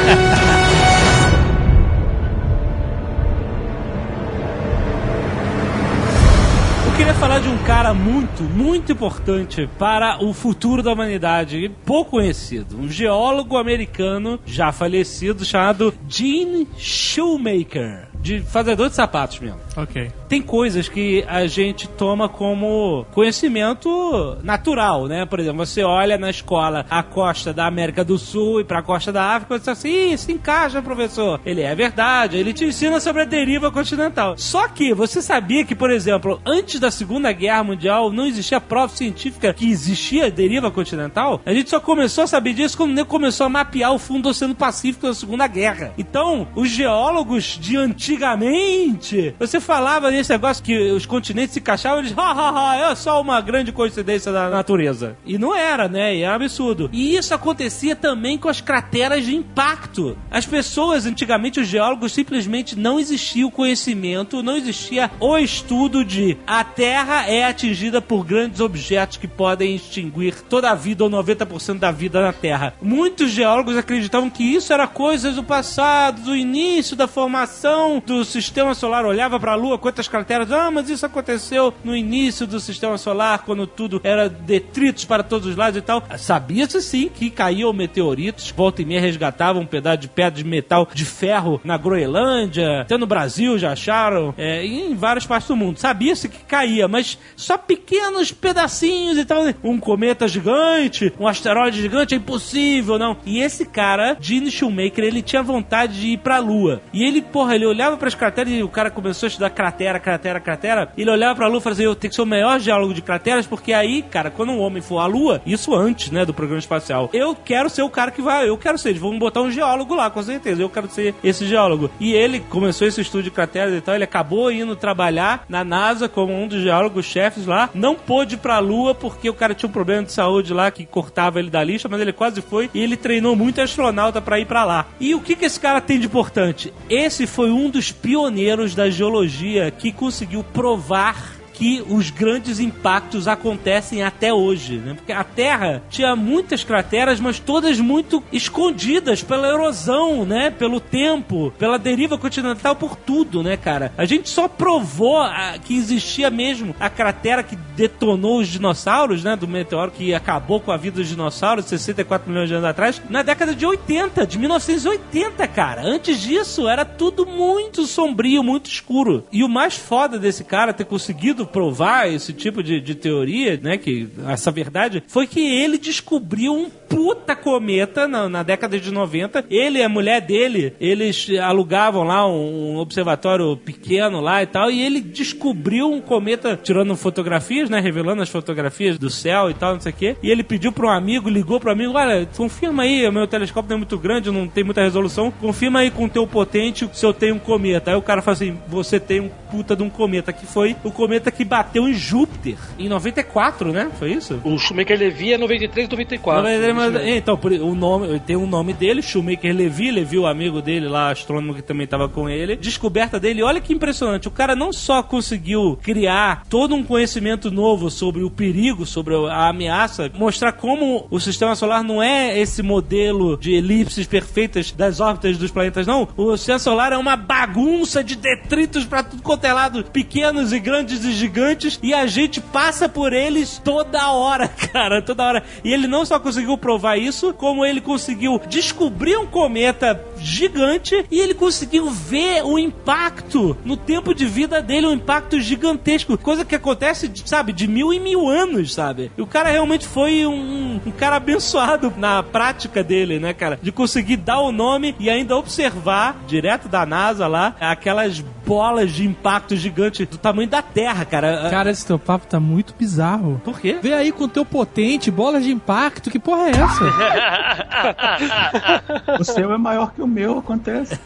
Queria 7.02 7.16
falar 7.16 7.40
de 7.40 7.50
um 7.50 7.58
cara 7.64 7.96
muito, 7.96 8.44
muito 8.44 8.92
importante 8.92 9.68
para 9.80 10.24
o 10.24 10.34
futuro 10.34 10.84
da 10.84 10.94
humanidade, 10.94 11.72
pouco 11.84 12.12
conhecido. 12.12 12.78
Um 12.78 12.88
geólogo 12.88 13.58
americano 13.58 14.40
já 14.46 14.72
falecido 14.72 15.44
chamado 15.44 15.92
Gene 16.08 16.68
Shoemaker. 16.78 18.08
De 18.22 18.42
fazedor 18.42 18.88
de 18.88 18.96
sapatos 18.96 19.40
mesmo. 19.40 19.58
Ok. 19.76 20.12
Tem 20.28 20.42
coisas 20.42 20.90
que 20.90 21.24
a 21.28 21.46
gente 21.48 21.88
toma 21.88 22.28
como 22.28 23.06
conhecimento 23.12 24.38
natural, 24.44 25.08
né? 25.08 25.26
Por 25.26 25.40
exemplo, 25.40 25.66
você 25.66 25.84
olha 25.84 26.18
na 26.18 26.30
escola 26.30 26.86
a 26.90 27.04
costa 27.04 27.54
da 27.54 27.66
América 27.66 28.04
do 28.04 28.18
Sul 28.18 28.62
e 28.62 28.64
pra 28.64 28.82
costa 28.82 29.12
da 29.12 29.36
África 29.36 29.60
você 29.60 29.70
assim, 29.70 30.18
se 30.18 30.32
encaixa, 30.32 30.82
professor. 30.82 31.40
Ele 31.46 31.62
é 31.62 31.74
verdade, 31.74 32.38
ele 32.38 32.54
te 32.54 32.66
ensina 32.66 33.00
sobre 33.00 33.22
a 33.22 33.26
deriva 33.26 33.72
continental. 33.72 34.36
Só 34.38 34.68
que 34.68 34.94
você 34.94 35.22
sabia 35.22 35.66
que, 35.66 35.76
por 35.76 35.90
exemplo, 35.90 36.42
antes 36.46 36.80
da 36.80 36.92
Segunda 36.92 37.32
Guerra 37.32 37.64
Mundial 37.64 38.12
não 38.12 38.26
existia 38.26 38.60
prova 38.60 38.94
científica 38.94 39.54
que 39.54 39.70
existia 39.70 40.30
deriva 40.30 40.72
continental? 40.72 41.42
A 41.46 41.54
gente 41.54 41.70
só 41.70 41.80
começou 41.80 42.24
a 42.24 42.28
saber 42.28 42.54
disso 42.54 42.78
quando 42.78 43.06
começou 43.06 43.46
a 43.46 43.50
mapear 43.50 43.94
o 43.94 44.00
fundo 44.00 44.24
do 44.24 44.30
Oceano 44.30 44.56
Pacífico 44.56 45.08
da 45.08 45.14
Segunda 45.14 45.48
Guerra. 45.48 45.94
Então, 45.98 46.48
os 46.56 46.70
geólogos 46.70 47.58
de 47.60 47.78
antigamente, 47.78 49.34
você 49.40 49.61
falava 49.62 50.12
desse 50.12 50.32
negócio 50.32 50.64
que 50.64 50.92
os 50.92 51.06
continentes 51.06 51.54
se 51.54 51.60
encaixavam, 51.60 52.00
eles, 52.00 52.14
ha, 52.18 52.76
é 52.76 52.96
só 52.96 53.22
uma 53.22 53.40
grande 53.40 53.72
coincidência 53.72 54.32
da 54.32 54.50
natureza. 54.50 55.16
E 55.26 55.38
não 55.38 55.56
era, 55.56 55.88
né? 55.88 56.16
E 56.16 56.24
é 56.24 56.30
um 56.30 56.34
absurdo. 56.34 56.90
E 56.92 57.16
isso 57.16 57.34
acontecia 57.34 57.96
também 57.96 58.38
com 58.38 58.50
as 58.50 58.62
crateras 58.62 59.26
de 59.26 59.36
impacto. 59.36 60.18
As 60.30 60.46
pessoas, 60.46 61.06
antigamente, 61.06 61.60
os 61.60 61.68
geólogos, 61.68 62.14
simplesmente 62.14 62.78
não 62.78 63.00
existia 63.00 63.46
o 63.46 63.52
conhecimento, 63.52 64.44
não 64.44 64.58
existia 64.58 65.10
o 65.20 65.38
estudo 65.38 66.04
de 66.04 66.38
a 66.46 66.64
Terra 66.64 67.28
é 67.28 67.46
atingida 67.46 68.02
por 68.02 68.26
grandes 68.26 68.60
objetos 68.60 69.18
que 69.18 69.28
podem 69.28 69.76
extinguir 69.76 70.42
toda 70.50 70.72
a 70.72 70.76
vida 70.76 71.04
ou 71.04 71.10
90% 71.10 71.80
da 71.80 71.92
vida 71.92 72.22
na 72.22 72.34
Terra. 72.34 72.74
Muitos 72.82 73.32
geólogos 73.32 73.78
acreditavam 73.78 74.30
que 74.30 74.44
isso 74.44 74.74
era 74.74 74.88
coisas 74.88 75.36
do 75.36 75.44
passado, 75.44 76.22
do 76.22 76.36
início 76.36 76.96
da 76.96 77.08
formação 77.08 78.02
do 78.06 78.24
sistema 78.24 78.74
solar. 78.74 79.06
Olhava 79.06 79.40
para 79.40 79.51
a 79.52 79.56
Lua, 79.56 79.78
quantas 79.78 80.08
crateras, 80.08 80.52
ah, 80.52 80.72
mas 80.72 80.90
isso 80.90 81.06
aconteceu 81.06 81.74
no 81.84 81.96
início 81.96 82.48
do 82.48 82.60
sistema 82.60 82.98
solar, 82.98 83.40
quando 83.40 83.68
tudo 83.68 84.02
era 84.04 84.30
detritos 84.30 85.06
para 85.06 85.24
todos 85.24 85.48
os 85.48 85.56
lados 85.56 85.78
e 85.78 85.82
tal. 85.82 86.04
Sabia-se 86.18 86.82
sim 86.82 87.10
que 87.10 87.30
caíam 87.30 87.74
meteoritos, 87.74 88.52
volta 88.52 88.82
e 88.82 88.86
meia 88.86 89.02
resgatavam 89.02 89.64
um 89.64 89.66
pedaço 89.66 89.98
de 89.98 90.08
pedra 90.08 90.32
de 90.32 90.44
metal 90.44 90.88
de 90.94 91.06
ferro 91.06 91.60
na 91.64 91.78
Groenlândia, 91.78 92.82
até 92.82 92.98
no 92.98 93.06
Brasil 93.06 93.58
já 93.58 93.72
acharam, 93.72 94.34
é, 94.38 94.66
em 94.66 94.96
várias 94.96 95.26
partes 95.26 95.48
do 95.48 95.56
mundo. 95.56 95.80
Sabia-se 95.80 96.30
que 96.30 96.44
caía, 96.46 96.88
mas 96.88 97.18
só 97.36 97.58
pequenos 97.58 98.32
pedacinhos 98.32 99.18
e 99.18 99.26
tal. 99.26 99.44
Um 99.64 99.80
cometa 99.80 100.28
gigante, 100.28 101.14
um 101.20 101.28
asteroide 101.28 101.82
gigante, 101.82 102.14
é 102.14 102.18
impossível, 102.18 102.98
não. 102.98 103.18
E 103.26 103.40
esse 103.40 103.66
cara, 103.66 104.18
Gene 104.20 104.52
Shoemaker, 104.52 105.04
ele 105.04 105.22
tinha 105.22 105.44
vontade 105.44 106.00
de 106.00 106.08
ir 106.10 106.18
pra 106.18 106.40
Lua. 106.40 106.82
E 106.94 107.04
ele, 107.04 107.22
porra, 107.22 107.56
ele 107.56 107.66
olhava 107.66 107.98
pras 107.98 108.16
crateras 108.16 108.54
e 108.54 108.64
o 108.64 108.70
cara 108.70 108.90
começou 108.90 109.28
a 109.28 109.30
cratera, 109.50 110.00
cratera, 110.00 110.40
cratera. 110.40 110.92
Ele 110.98 111.10
olhava 111.10 111.36
pra 111.36 111.48
Lua 111.48 111.60
e 111.60 111.62
falava 111.62 111.80
assim: 111.80 111.84
eu 111.84 111.96
tenho 111.96 112.10
que 112.10 112.16
ser 112.16 112.22
o 112.22 112.26
melhor 112.26 112.60
geólogo 112.60 112.94
de 112.94 113.02
crateras, 113.02 113.48
porque 113.48 113.74
aí, 113.74 114.02
cara, 114.02 114.30
quando 114.30 114.52
um 114.52 114.60
homem 114.60 114.82
for 114.82 115.00
à 115.00 115.06
Lua, 115.06 115.42
isso 115.46 115.76
antes, 115.76 116.12
né, 116.12 116.26
do 116.26 116.34
programa 116.34 116.60
espacial, 116.60 117.10
eu 117.14 117.36
quero 117.36 117.70
ser 117.70 117.82
o 117.82 117.90
cara 117.90 118.12
que 118.12 118.22
vai, 118.22 118.48
eu 118.48 118.58
quero 118.58 118.78
ser, 118.78 118.94
vão 118.94 119.18
botar 119.18 119.42
um 119.42 119.52
geólogo 119.52 119.96
lá, 119.96 120.10
com 120.10 120.22
certeza, 120.22 120.62
eu 120.62 120.70
quero 120.70 120.90
ser 120.90 121.16
esse 121.24 121.46
geólogo. 121.46 121.90
E 122.00 122.14
ele 122.14 122.40
começou 122.40 122.88
esse 122.88 123.02
estudo 123.02 123.24
de 123.24 123.32
crateras 123.32 123.74
e 123.74 123.82
tal, 123.82 123.96
ele 123.96 124.04
acabou 124.04 124.52
indo 124.52 124.76
trabalhar 124.76 125.46
na 125.48 125.64
NASA 125.64 126.08
como 126.08 126.34
um 126.34 126.48
dos 126.48 126.62
geólogos 126.62 127.06
chefes 127.06 127.46
lá, 127.46 127.70
não 127.74 127.96
pôde 127.96 128.36
ir 128.36 128.38
pra 128.38 128.60
Lua 128.60 128.94
porque 128.94 129.30
o 129.30 129.34
cara 129.34 129.54
tinha 129.54 129.70
um 129.70 129.74
problema 129.74 130.04
de 130.04 130.12
saúde 130.12 130.54
lá 130.54 130.70
que 130.72 130.86
cortava 130.86 131.40
ele 131.40 131.50
da 131.50 131.64
lista, 131.64 131.90
mas 131.90 132.02
ele 132.02 132.14
quase 132.14 132.42
foi 132.42 132.70
e 132.74 132.80
ele 132.80 132.98
treinou 132.98 133.36
muito 133.36 133.62
astronauta 133.62 134.22
pra 134.22 134.40
ir 134.40 134.46
pra 134.46 134.64
lá. 134.64 134.86
E 135.00 135.16
o 135.16 135.22
que 135.22 135.36
que 135.36 135.46
esse 135.46 135.60
cara 135.60 135.82
tem 135.82 136.00
de 136.00 136.06
importante? 136.06 136.74
Esse 136.90 137.26
foi 137.26 137.50
um 137.50 137.70
dos 137.70 137.92
pioneiros 137.92 138.76
da 138.76 138.90
geologia 138.90 139.31
que 139.80 139.92
conseguiu 139.92 140.44
provar 140.44 141.41
que 141.54 141.84
os 141.88 142.10
grandes 142.10 142.60
impactos 142.60 143.28
acontecem 143.28 144.04
até 144.04 144.34
hoje, 144.34 144.78
né? 144.78 144.94
Porque 144.96 145.12
a 145.12 145.24
Terra 145.24 145.82
tinha 145.90 146.16
muitas 146.16 146.64
crateras, 146.64 147.20
mas 147.20 147.40
todas 147.40 147.80
muito 147.80 148.24
escondidas 148.32 149.22
pela 149.24 149.48
erosão, 149.48 150.26
né? 150.26 150.50
Pelo 150.50 150.80
tempo, 150.80 151.52
pela 151.58 151.78
deriva 151.78 152.18
continental, 152.18 152.76
por 152.76 152.96
tudo, 152.96 153.42
né, 153.44 153.58
cara? 153.58 153.92
A 153.98 154.06
gente 154.06 154.30
só 154.30 154.48
provou 154.48 155.18
a- 155.20 155.56
que 155.64 155.76
existia 155.76 156.30
mesmo 156.30 156.76
a 156.80 156.90
cratera 156.90 157.44
que 157.44 157.56
detonou 157.76 158.40
os 158.40 158.48
dinossauros, 158.48 159.24
né? 159.24 159.36
Do 159.36 159.48
meteoro 159.48 159.92
que 159.92 160.14
acabou 160.14 160.60
com 160.60 160.72
a 160.72 160.78
vida 160.78 160.98
dos 160.98 161.08
dinossauros 161.10 161.66
64 161.66 162.30
milhões 162.30 162.48
de 162.50 162.56
anos 162.56 162.70
atrás, 162.70 163.02
na 163.10 163.24
década 163.24 163.54
de 163.56 163.66
80, 163.66 164.26
de 164.26 164.38
1980, 164.38 165.48
cara. 165.48 165.82
Antes 165.84 166.20
disso, 166.20 166.68
era 166.68 166.84
tudo 166.86 167.26
muito 167.26 167.86
sombrio, 167.86 168.44
muito 168.44 168.70
escuro. 168.70 169.26
E 169.32 169.44
o 169.44 169.50
mais 169.50 169.76
foda 169.76 170.18
desse 170.20 170.44
cara 170.44 170.74
ter 170.74 170.86
conseguido 170.86 171.41
provar 171.46 172.12
esse 172.12 172.34
tipo 172.34 172.62
de, 172.64 172.80
de 172.80 172.96
teoria, 172.96 173.60
né? 173.62 173.78
Que 173.78 174.08
essa 174.28 174.52
verdade, 174.52 175.04
foi 175.08 175.28
que 175.28 175.40
ele 175.40 175.78
descobriu 175.78 176.54
um 176.54 176.70
puta 176.92 177.36
cometa 177.36 178.08
na, 178.08 178.28
na 178.28 178.44
década 178.44 178.78
de 178.78 178.92
90. 178.92 179.46
Ele 179.50 179.80
e 179.80 179.84
a 179.84 179.90
mulher 179.90 180.22
dele, 180.22 180.74
eles 180.80 181.28
alugavam 181.42 182.04
lá 182.04 182.28
um, 182.28 182.74
um 182.74 182.78
observatório 182.78 183.56
pequeno 183.56 184.20
lá 184.20 184.44
e 184.44 184.46
tal, 184.46 184.70
e 184.70 184.82
ele 184.82 185.00
descobriu 185.00 185.90
um 185.90 186.02
cometa 186.02 186.60
tirando 186.62 186.96
fotografias, 186.96 187.70
né? 187.70 187.80
Revelando 187.80 188.22
as 188.22 188.30
fotografias 188.30 188.98
do 188.98 189.10
céu 189.10 189.50
e 189.50 189.54
tal, 189.54 189.74
não 189.74 189.80
sei 189.82 189.92
o 189.92 189.96
quê. 189.96 190.18
E 190.22 190.30
ele 190.30 190.44
pediu 190.44 190.72
para 190.72 190.88
um 190.88 190.90
amigo, 190.90 191.30
ligou 191.30 191.60
para 191.60 191.70
um 191.70 191.74
amigo, 191.74 191.94
olha, 191.94 192.28
confirma 192.36 192.84
aí, 192.84 193.08
o 193.08 193.12
meu 193.12 193.26
telescópio 193.26 193.70
não 193.70 193.76
é 193.76 193.80
muito 193.80 193.98
grande, 193.98 194.30
não 194.30 194.48
tem 194.48 194.64
muita 194.64 194.82
resolução, 194.82 195.32
confirma 195.32 195.80
aí 195.80 195.90
com 195.90 196.06
o 196.06 196.10
teu 196.10 196.28
potente 196.28 196.90
se 196.92 197.06
eu 197.06 197.14
tenho 197.14 197.36
um 197.36 197.40
cometa. 197.40 197.92
Aí 197.92 197.98
o 197.98 198.02
cara 198.02 198.22
fala 198.22 198.34
assim, 198.34 198.58
você 198.68 199.00
tem 199.00 199.22
um 199.22 199.30
puta 199.50 199.76
de 199.76 199.84
um 199.84 199.90
cometa, 199.90 200.34
que 200.34 200.46
foi 200.46 200.76
o 200.84 200.92
cometa 200.92 201.32
que 201.32 201.46
bateu 201.46 201.88
em 201.88 201.94
Júpiter, 201.94 202.58
em 202.78 202.90
94, 202.90 203.72
né? 203.72 203.90
Foi 203.98 204.12
isso? 204.12 204.42
O 204.44 204.58
Shoemaker 204.58 204.98
Levy 204.98 205.34
é 205.34 205.38
93 205.38 205.88
94. 205.90 206.44
Não, 206.44 206.50
mas 206.86 206.94
mesmo. 206.94 207.10
então, 207.18 207.38
por- 207.38 207.52
o 207.52 207.76
nome, 207.76 208.20
tem 208.22 208.36
um 208.36 208.48
nome 208.48 208.74
dele, 208.74 209.02
Shoemaker 209.02 209.56
Levi, 209.56 209.92
Levi, 209.92 210.18
o 210.18 210.26
amigo 210.28 210.62
dele 210.62 210.88
lá, 210.88 211.12
astrônomo 211.12 211.54
que 211.54 211.62
também 211.62 211.86
estava 211.86 212.08
com 212.10 212.30
ele. 212.30 212.56
Descoberta 212.56 213.20
dele, 213.20 213.44
olha 213.44 213.62
que 213.62 213.74
impressionante. 213.74 214.28
O 214.28 214.32
cara 214.32 214.56
não 214.56 214.72
só 214.74 215.02
conseguiu 215.04 215.78
criar 215.82 216.44
todo 216.50 216.76
um 216.76 216.84
conhecimento 216.84 217.52
novo 217.52 217.90
sobre 217.90 218.24
o 218.24 218.30
perigo, 218.30 218.86
sobre 218.86 219.16
a 219.30 219.48
ameaça, 219.50 220.12
mostrar 220.16 220.52
como 220.54 221.08
o 221.10 221.20
sistema 221.20 221.56
solar 221.56 221.84
não 221.84 222.02
é 222.02 222.40
esse 222.40 222.62
modelo 222.62 223.38
de 223.38 223.52
elipses 223.54 224.08
perfeitas 224.08 224.72
das 224.72 225.00
órbitas 225.00 225.38
dos 225.38 225.52
planetas, 225.52 225.86
não. 225.88 226.08
O 226.18 226.36
sistema 226.38 226.60
solar 226.60 226.92
é 226.94 226.98
uma 226.98 227.16
bagunça 227.16 228.04
de 228.04 228.16
detritos 228.16 228.86
para 228.86 229.04
tudo 229.04 229.22
quanto 229.22 229.46
é 229.46 229.54
lado, 229.54 229.84
pequenos 229.84 230.54
e 230.54 230.60
grandes 230.60 231.04
e 231.04 231.12
gigantes, 231.12 231.80
e 231.84 231.94
a 231.94 232.06
gente 232.08 232.40
passa 232.40 232.88
por 232.88 233.14
eles 233.14 233.60
toda 233.64 234.12
hora, 234.12 234.48
cara, 234.72 235.02
toda 235.02 235.24
hora. 235.24 235.44
E 235.64 235.74
ele 235.74 235.88
não 235.88 236.06
só 236.06 236.20
conseguiu 236.20 236.58
provar 236.58 236.71
isso, 236.98 237.34
como 237.34 237.66
ele 237.66 237.82
conseguiu 237.82 238.42
descobrir 238.48 239.18
um 239.18 239.26
cometa 239.26 240.00
gigante 240.18 241.06
e 241.10 241.20
ele 241.20 241.34
conseguiu 241.34 241.90
ver 241.90 242.44
o 242.44 242.60
impacto 242.60 243.58
no 243.66 243.76
tempo 243.76 244.14
de 244.14 244.26
vida 244.26 244.62
dele, 244.62 244.88
um 244.88 244.94
impacto 244.94 245.40
gigantesco, 245.40 246.18
coisa 246.18 246.46
que 246.46 246.56
acontece, 246.56 247.12
sabe, 247.26 247.54
de 247.54 247.68
mil 247.68 247.94
em 247.94 248.00
mil 248.00 248.28
anos, 248.28 248.74
sabe? 248.74 249.12
E 249.18 249.22
o 249.22 249.28
cara 249.28 249.50
realmente 249.50 249.86
foi 249.88 250.26
um, 250.26 250.80
um 250.86 250.92
cara 250.92 251.16
abençoado 251.16 251.94
na 251.98 252.22
prática 252.24 252.84
dele, 252.84 253.20
né, 253.20 253.34
cara? 253.34 253.60
De 253.62 253.72
conseguir 253.72 254.18
dar 254.18 254.40
o 254.40 254.52
nome 254.52 254.96
e 255.00 255.10
ainda 255.10 255.36
observar, 255.36 256.24
direto 256.28 256.68
da 256.68 256.86
NASA 256.86 257.28
lá, 257.28 257.56
aquelas 257.60 258.24
bolas 258.46 258.92
de 258.92 259.06
impacto 259.06 259.56
gigante 259.56 260.06
do 260.06 260.18
tamanho 260.18 260.50
da 260.50 260.62
Terra, 260.62 261.06
cara. 261.06 261.50
Cara, 261.50 261.72
esse 261.72 261.86
teu 261.86 261.98
papo 261.98 262.28
tá 262.28 262.40
muito 262.40 262.74
bizarro. 262.78 263.42
Por 263.44 263.60
quê? 263.60 263.78
Vê 263.82 263.94
aí 263.94 264.12
com 264.12 264.26
o 264.26 264.28
teu 264.28 264.46
potente, 264.46 265.10
bolas 265.10 265.44
de 265.44 265.52
impacto, 265.52 266.10
que 266.10 266.20
porra 266.20 266.48
é 266.48 266.50
essa? 266.52 266.61
O 269.20 269.24
seu 269.24 269.52
é 269.54 269.58
maior 269.58 269.94
que 269.94 270.02
o 270.02 270.08
meu, 270.08 270.38
acontece. 270.40 270.98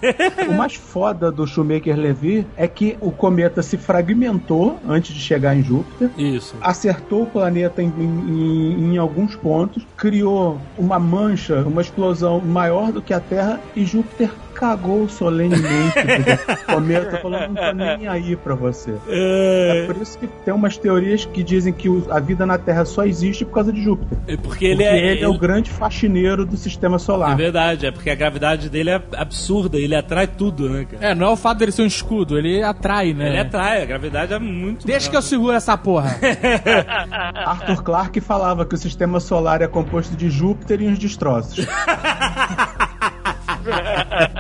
O 0.48 0.54
mais 0.54 0.76
foda 0.76 1.32
do 1.32 1.46
Shoemaker 1.48 1.96
Levy 1.98 2.46
é 2.58 2.68
que 2.68 2.98
o 3.02 3.12
cometa 3.12 3.62
se 3.62 3.78
fragmentou 3.78 4.80
antes 4.88 5.14
de 5.14 5.22
chegar 5.22 5.56
em 5.56 5.64
Júpiter. 5.64 6.10
Isso. 6.18 6.56
Acertou 6.62 7.24
o 7.24 7.26
planeta 7.26 7.82
em, 7.82 7.88
em- 7.98 8.94
em 8.94 8.98
alguns 8.98 9.36
pontos, 9.36 9.86
criou 9.98 10.60
uma 10.78 11.00
mancha, 11.00 11.64
uma 11.66 11.82
explosão 11.82 12.40
maior 12.42 12.92
do 12.92 13.02
que 13.02 13.14
a 13.14 13.20
Terra 13.20 13.60
e 13.76 13.86
Júpiter 13.86 14.30
cagou 14.56 15.08
solenemente. 15.10 16.00
o 16.70 16.74
cometa 16.74 17.18
falou: 17.18 17.40
não 17.42 17.54
tô 17.56 17.72
nem 17.74 18.08
aí 18.08 18.36
pra 18.36 18.56
você. 18.56 18.96
É 19.08 19.84
por 19.86 19.98
isso 20.02 20.18
que 20.18 20.28
tem 20.28 20.54
umas 20.54 20.78
teorias 20.78 21.26
que 21.26 21.44
dizem 21.44 21.74
que 21.74 21.88
a 22.10 22.20
vida 22.20 22.46
na 22.46 22.58
Terra 22.58 22.86
só 22.86 23.06
existe 23.06 23.46
por 23.46 23.54
causa 23.54 23.72
de 23.72 23.84
Júpiter. 23.84 24.18
É 24.28 24.38
Porque 24.38 24.66
ele 24.66 24.76
Porque 24.78 24.84
é. 24.84 25.12
ele 25.12 25.24
é 25.24 25.28
o 25.28 25.38
grande 25.38 25.70
faxineiro 25.70 26.46
do 26.46 26.56
sistema 26.58 26.96
É 26.96 27.00
solar. 27.00 27.36
verdade, 27.36 27.86
é 27.86 27.92
porque 27.92 28.10
a 28.10 28.16
gravidade 28.16 28.70
dele 28.70 28.90
é 28.92 29.02
absurda, 29.18 29.78
ele 29.78 29.96
atrai 29.96 30.28
tudo, 30.28 30.70
né, 30.70 30.86
cara? 30.90 31.06
É, 31.12 31.16
não 31.16 31.28
é 31.28 31.30
o 31.30 31.36
fato 31.36 31.60
dele 31.60 31.72
ser 31.72 31.82
um 31.84 31.88
escudo, 31.88 32.38
ele 32.38 32.64
atrai, 32.64 33.14
né? 33.14 33.30
Ele 33.30 33.40
atrai, 33.40 33.82
a 33.82 33.86
gravidade 33.86 34.34
é 34.34 34.40
muito. 34.40 34.86
Deixa 34.88 35.10
que 35.10 35.18
eu 35.18 35.22
seguro 35.22 35.54
essa 35.54 35.78
porra. 35.78 36.18
Arthur 37.46 37.84
Clarke 37.84 38.22
falava 38.22 38.66
que 38.66 38.76
o 38.76 38.78
sistema 38.78 39.20
solar 39.20 39.62
é 39.62 39.68
composto 39.68 40.16
de 40.16 40.30
Júpiter 40.30 40.82
e 40.82 40.88
uns 40.88 40.98
destroços. 41.00 41.66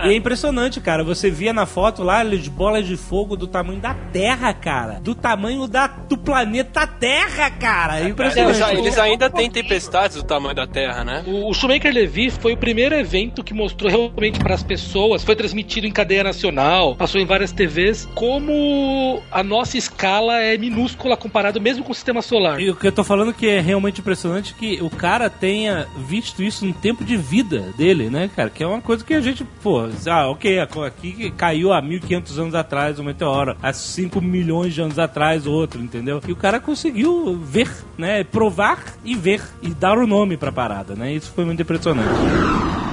E 0.06 0.10
é 0.10 0.16
impressionante, 0.16 0.80
cara. 0.80 1.04
Você 1.04 1.30
via 1.30 1.54
na 1.54 1.66
foto 1.66 2.04
lá 2.04 2.22
as 2.22 2.48
bolas 2.48 2.86
de 2.86 2.96
fogo 2.98 3.36
do 3.36 3.48
tamanho 3.48 3.80
da 3.80 3.94
Terra, 3.94 4.54
cara. 4.54 5.00
Do 5.02 5.16
tamanho 5.16 5.68
da, 5.68 5.88
do 5.88 6.18
planeta 6.18 6.86
Terra, 6.88 7.50
cara. 7.50 7.98
É 7.98 8.02
Eles, 8.02 8.12
impressionante. 8.12 8.78
eles 8.78 8.98
ainda 8.98 9.30
têm 9.30 9.50
tempestades 9.50 10.18
do 10.18 10.24
tamanho 10.24 10.56
da 10.56 10.68
Terra, 10.68 11.04
né? 11.04 11.24
O, 11.26 11.50
o 11.50 11.54
Shoemaker 11.54 11.94
Levy 11.94 12.30
foi 12.30 12.54
o 12.54 12.58
primeiro 12.58 12.96
evento 12.96 13.44
que 13.44 13.54
mostrou 13.54 13.90
realmente 13.90 14.40
para 14.40 14.54
as 14.54 14.64
pessoas, 14.64 15.24
foi 15.24 15.36
transmitido 15.36 15.88
em 15.88 15.92
cadeia 15.92 16.24
nacional, 16.24 16.96
passou 16.96 17.20
em 17.20 17.26
várias 17.26 17.52
TVs, 17.52 18.08
como 18.14 19.22
a 19.32 19.44
nossa 19.44 19.78
escala 19.78 20.40
é 20.42 20.58
minúscula 20.58 21.18
comparado 21.18 21.60
mesmo 21.60 21.84
com 21.84 21.92
o 21.92 21.96
sistema 21.96 22.22
solar. 22.22 22.60
E 22.60 22.70
o 22.70 22.76
que 22.76 22.88
eu 22.88 22.92
tô 22.92 23.04
falando 23.04 23.34
que 23.34 23.48
é 23.48 23.60
realmente 23.60 24.02
impressionante 24.02 24.54
é 24.56 24.60
que 24.60 24.84
o 24.84 24.90
cara 24.90 25.30
tenha 25.30 25.88
visto 25.98 26.44
isso 26.44 26.66
no 26.66 26.74
tempo 26.74 27.04
de 27.04 27.18
vida 27.18 27.74
dele, 27.78 28.10
né, 28.10 28.30
cara? 28.36 28.50
Que 28.50 28.64
é 28.64 28.68
uma 28.68 28.82
coisa 28.82 29.04
que 29.04 29.15
a 29.16 29.22
gente, 29.22 29.44
pô, 29.64 29.88
ah, 30.10 30.28
ok, 30.28 30.60
aqui 30.60 31.32
caiu 31.32 31.74
há 31.74 31.82
1500 31.82 32.40
anos 32.40 32.56
atrás 32.56 33.00
um 33.00 33.04
meteoro, 33.04 33.56
há 33.62 33.74
5 33.74 34.22
milhões 34.22 34.74
de 34.74 34.82
anos 34.82 35.00
atrás 35.00 35.46
outro, 35.48 35.82
entendeu? 35.82 36.22
E 36.28 36.32
o 36.32 36.36
cara 36.36 36.60
conseguiu 36.60 37.38
ver, 37.38 37.70
né, 37.98 38.24
provar 38.24 38.96
e 39.04 39.16
ver 39.16 39.42
e 39.62 39.70
dar 39.70 39.98
o 39.98 40.06
nome 40.06 40.38
pra 40.38 40.52
parada, 40.52 40.96
né? 40.96 41.14
Isso 41.14 41.32
foi 41.34 41.46
muito 41.46 41.62
impressionante. 41.62 42.85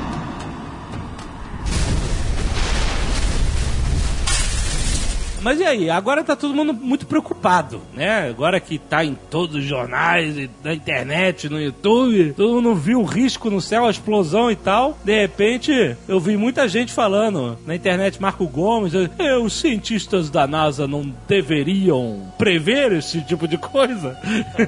Mas 5.43 5.59
e 5.61 5.65
aí? 5.65 5.91
Agora 5.91 6.23
tá 6.23 6.37
todo 6.37 6.55
mundo 6.55 6.73
muito 6.73 7.07
preocupado, 7.07 7.81
né? 7.93 8.29
Agora 8.29 8.61
que 8.61 8.79
tá 8.79 9.05
em 9.05 9.15
todos 9.31 9.57
os 9.57 9.65
jornais, 9.65 10.49
na 10.63 10.73
internet, 10.73 11.49
no 11.49 11.61
YouTube, 11.61 12.33
todo 12.37 12.55
mundo 12.55 12.75
viu 12.75 13.01
o 13.01 13.05
risco 13.05 13.51
no 13.51 13.61
céu, 13.61 13.87
a 13.87 13.91
explosão 13.91 14.51
e 14.51 14.57
tal. 14.57 14.97
De 15.05 15.19
repente, 15.21 15.97
eu 16.09 16.21
vi 16.21 16.37
muita 16.37 16.69
gente 16.69 16.93
falando 16.93 17.59
na 17.67 17.75
internet, 17.75 18.21
Marco 18.23 18.47
Gomes, 18.47 18.93
"Eh, 18.95 19.37
os 19.37 19.53
cientistas 19.55 20.31
da 20.31 20.47
NASA 20.47 20.87
não 20.87 21.13
deveriam 21.27 22.33
prever 22.39 22.93
esse 22.93 23.21
tipo 23.23 23.47
de 23.49 23.59
coisa. 23.59 24.17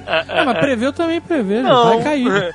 Ah, 0.07 0.45
mas 0.45 0.59
preveu 0.59 0.93
também 0.93 1.21
prevê, 1.21 1.63
né? 1.63 1.69
Não. 1.69 1.85
vai 1.95 2.03
cair. 2.03 2.53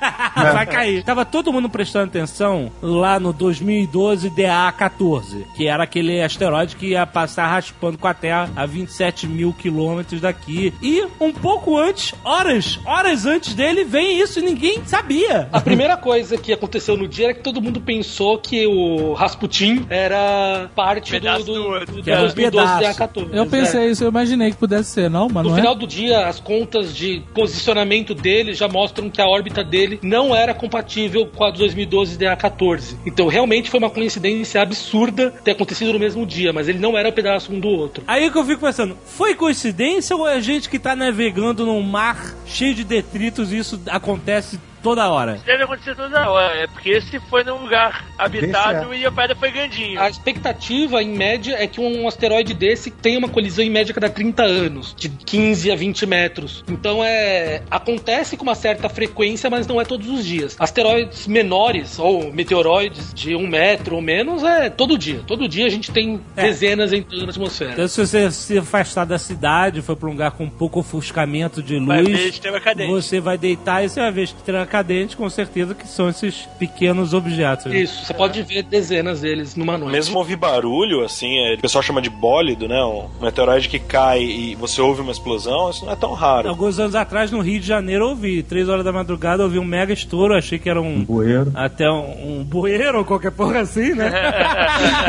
Vai 0.52 0.66
cair. 0.66 1.02
Tava 1.04 1.24
todo 1.24 1.52
mundo 1.52 1.68
prestando 1.68 2.06
atenção 2.06 2.70
lá 2.82 3.18
no 3.20 3.32
2012 3.32 4.30
DA14, 4.30 5.44
que 5.56 5.66
era 5.66 5.84
aquele 5.84 6.22
asteroide 6.22 6.76
que 6.76 6.88
ia 6.88 7.06
passar 7.06 7.46
raspando 7.46 7.98
com 7.98 8.08
a 8.10 8.14
Terra 8.14 8.50
a 8.56 8.66
27 8.66 9.26
mil 9.26 9.52
quilômetros 9.52 10.20
daqui. 10.20 10.72
E 10.82 11.06
um 11.20 11.32
pouco 11.32 11.78
antes, 11.78 12.14
horas, 12.24 12.78
horas 12.84 13.26
antes 13.26 13.54
dele, 13.54 13.84
vem 13.84 14.20
isso 14.20 14.38
e 14.38 14.42
ninguém 14.42 14.82
sabia. 14.84 15.48
A 15.52 15.60
primeira 15.60 15.96
coisa 15.96 16.36
que 16.36 16.52
aconteceu 16.52 16.96
no 16.96 17.08
dia 17.08 17.26
era 17.26 17.34
que 17.34 17.42
todo 17.42 17.60
mundo 17.60 17.80
pensou 17.80 18.38
que 18.38 18.66
o 18.66 19.12
Rasputin 19.14 19.86
era 19.88 20.70
parte 20.74 21.10
do, 21.12 21.20
Pedaço 21.20 21.44
do, 21.44 21.54
do 21.54 21.62
do, 21.62 21.68
outro. 21.68 21.94
do 21.96 22.02
Que 22.02 22.10
era 22.10 22.20
um 22.20 22.24
2012 22.24 22.66
pedaço. 22.66 22.98
DA14. 23.00 23.28
Eu 23.32 23.46
pensei 23.46 23.90
isso, 23.90 24.04
eu 24.04 24.08
imaginei 24.08 24.50
que 24.50 24.56
pudesse 24.56 24.90
ser, 24.90 25.10
não, 25.10 25.28
mas 25.28 25.44
No 25.44 25.50
não 25.50 25.56
final 25.56 25.74
é. 25.74 25.76
do 25.78 25.86
dia, 25.86 26.26
as 26.26 26.40
contas 26.40 26.94
de 26.94 27.22
posicionamento 27.34 28.14
dele 28.14 28.54
já 28.54 28.68
mostram 28.68 29.10
que 29.10 29.20
a 29.20 29.26
órbita 29.26 29.62
dele 29.62 29.98
não 30.02 30.34
era 30.34 30.54
compatível 30.54 31.26
com 31.26 31.44
a 31.44 31.50
do 31.50 31.58
2012 31.58 32.18
DA14. 32.18 32.96
Então, 33.06 33.26
realmente 33.28 33.70
foi 33.70 33.78
uma 33.78 33.90
coincidência 33.90 34.60
absurda 34.62 35.30
ter 35.44 35.52
acontecido 35.52 35.92
no 35.92 35.98
mesmo 35.98 36.24
dia, 36.26 36.52
mas 36.52 36.68
ele 36.68 36.78
não 36.78 36.96
era 36.96 37.08
um 37.08 37.12
pedaço 37.12 37.52
um 37.52 37.60
do 37.60 37.68
outro. 37.68 37.99
Aí 38.06 38.30
que 38.30 38.38
eu 38.38 38.44
fico 38.44 38.60
pensando, 38.60 38.96
foi 39.06 39.34
coincidência 39.34 40.16
ou 40.16 40.28
é 40.28 40.40
gente 40.40 40.68
que 40.68 40.78
tá 40.78 40.96
navegando 40.96 41.64
num 41.64 41.82
mar 41.82 42.34
cheio 42.46 42.74
de 42.74 42.84
detritos 42.84 43.52
e 43.52 43.58
isso 43.58 43.80
acontece 43.88 44.58
toda 44.82 45.08
hora? 45.08 45.40
Deve 45.44 45.64
acontecer 45.64 45.94
toda 45.94 46.28
hora, 46.30 46.54
é 46.56 46.66
porque 46.66 46.90
esse 46.90 47.18
foi 47.20 47.44
num 47.44 47.56
lugar 47.62 48.04
habitado 48.18 48.94
e 48.94 49.04
a 49.04 49.12
pedra 49.12 49.36
foi 49.36 49.50
grandinho. 49.50 50.00
A 50.00 50.08
expectativa, 50.08 51.02
em 51.02 51.10
média, 51.10 51.56
é 51.58 51.66
que 51.66 51.80
um 51.80 52.06
asteroide 52.06 52.54
desse 52.54 52.90
tenha 52.90 53.18
uma 53.18 53.28
colisão 53.28 53.64
em 53.64 53.70
média 53.70 53.92
a 53.92 53.94
cada 53.94 54.10
30 54.10 54.42
anos, 54.42 54.94
de 54.96 55.08
15 55.08 55.70
a 55.70 55.76
20 55.76 56.06
metros. 56.06 56.64
Então 56.68 57.04
é. 57.04 57.62
acontece 57.70 58.36
com 58.36 58.42
uma 58.42 58.54
certa 58.54 58.88
frequência, 58.88 59.48
mas 59.50 59.66
não 59.66 59.80
é 59.80 59.84
todos 59.84 60.08
os 60.08 60.24
dias. 60.24 60.56
Asteroides 60.58 61.26
menores, 61.26 61.98
ou 61.98 62.32
meteoroides 62.32 63.12
de 63.14 63.34
um 63.34 63.46
metro 63.46 63.96
ou 63.96 64.02
menos, 64.02 64.42
é 64.42 64.70
todo 64.70 64.96
dia. 64.98 65.20
Todo 65.26 65.48
dia 65.48 65.66
a 65.66 65.70
gente 65.70 65.90
tem 65.90 66.20
É. 66.36 66.42
dezenas 66.42 66.92
entrando 66.92 67.24
na 67.24 67.30
atmosfera. 67.30 67.72
Então, 67.72 67.88
se 67.88 68.00
você 68.06 68.30
se 68.30 68.58
afastar 68.58 69.04
da 69.06 69.18
cidade, 69.18 69.82
for 69.82 69.96
pra 69.96 70.08
um 70.08 70.12
lugar 70.12 70.32
com 70.32 70.48
pouco 70.48 70.80
ofuscamento 70.80 71.62
de 71.62 71.78
Vai 71.80 72.02
ver 72.02 72.10
luz, 72.10 72.40
cadente. 72.62 72.90
você 72.90 73.20
vai 73.20 73.36
deitar 73.38 73.84
e 73.84 73.88
você 73.88 74.00
vai 74.00 74.10
ver 74.12 74.22
estrela 74.22 74.66
cadente, 74.70 75.16
com 75.16 75.28
certeza 75.28 75.74
que 75.74 75.86
são 75.86 76.08
esses 76.08 76.48
pequenos 76.58 77.12
objetos. 77.12 77.66
né? 77.66 77.78
Isso, 77.78 78.04
você 78.06 78.14
pode 78.14 78.42
ver 78.42 78.62
dezenas 78.62 79.20
deles 79.20 79.56
numa 79.56 79.76
noite. 79.76 79.92
Mesmo 79.92 80.18
ouvir 80.18 80.36
barulho, 80.36 81.04
assim, 81.04 81.38
é, 81.38 81.54
o 81.54 81.58
pessoal 81.60 81.82
chama 81.82 82.00
de 82.00 82.08
bólido, 82.08 82.68
né? 82.68 82.82
Um 82.82 83.08
meteoroide 83.20 83.68
que 83.68 83.78
cai 83.78 84.22
e 84.22 84.54
você 84.54 84.80
ouve 84.80 85.00
uma 85.00 85.12
explosão, 85.12 85.70
isso 85.70 85.84
não 85.84 85.92
é 85.92 85.96
tão 85.96 86.12
raro. 86.12 86.48
Alguns 86.48 86.78
anos 86.78 86.94
atrás, 86.94 87.30
no 87.30 87.40
Rio 87.40 87.60
de 87.60 87.66
Janeiro, 87.66 88.04
eu 88.04 88.08
ouvi. 88.10 88.42
Três 88.42 88.68
horas 88.68 88.84
da 88.84 88.92
madrugada, 88.92 89.42
eu 89.42 89.46
ouvi 89.46 89.58
um 89.58 89.64
mega 89.64 89.92
estouro. 89.92 90.34
Achei 90.34 90.58
que 90.58 90.70
era 90.70 90.80
um. 90.80 91.04
Bueiro. 91.04 91.50
Até 91.54 91.90
um, 91.90 92.38
um 92.40 92.44
bueiro 92.44 92.98
ou 92.98 93.04
qualquer 93.04 93.32
porra 93.32 93.60
assim, 93.60 93.94
né? 93.94 94.10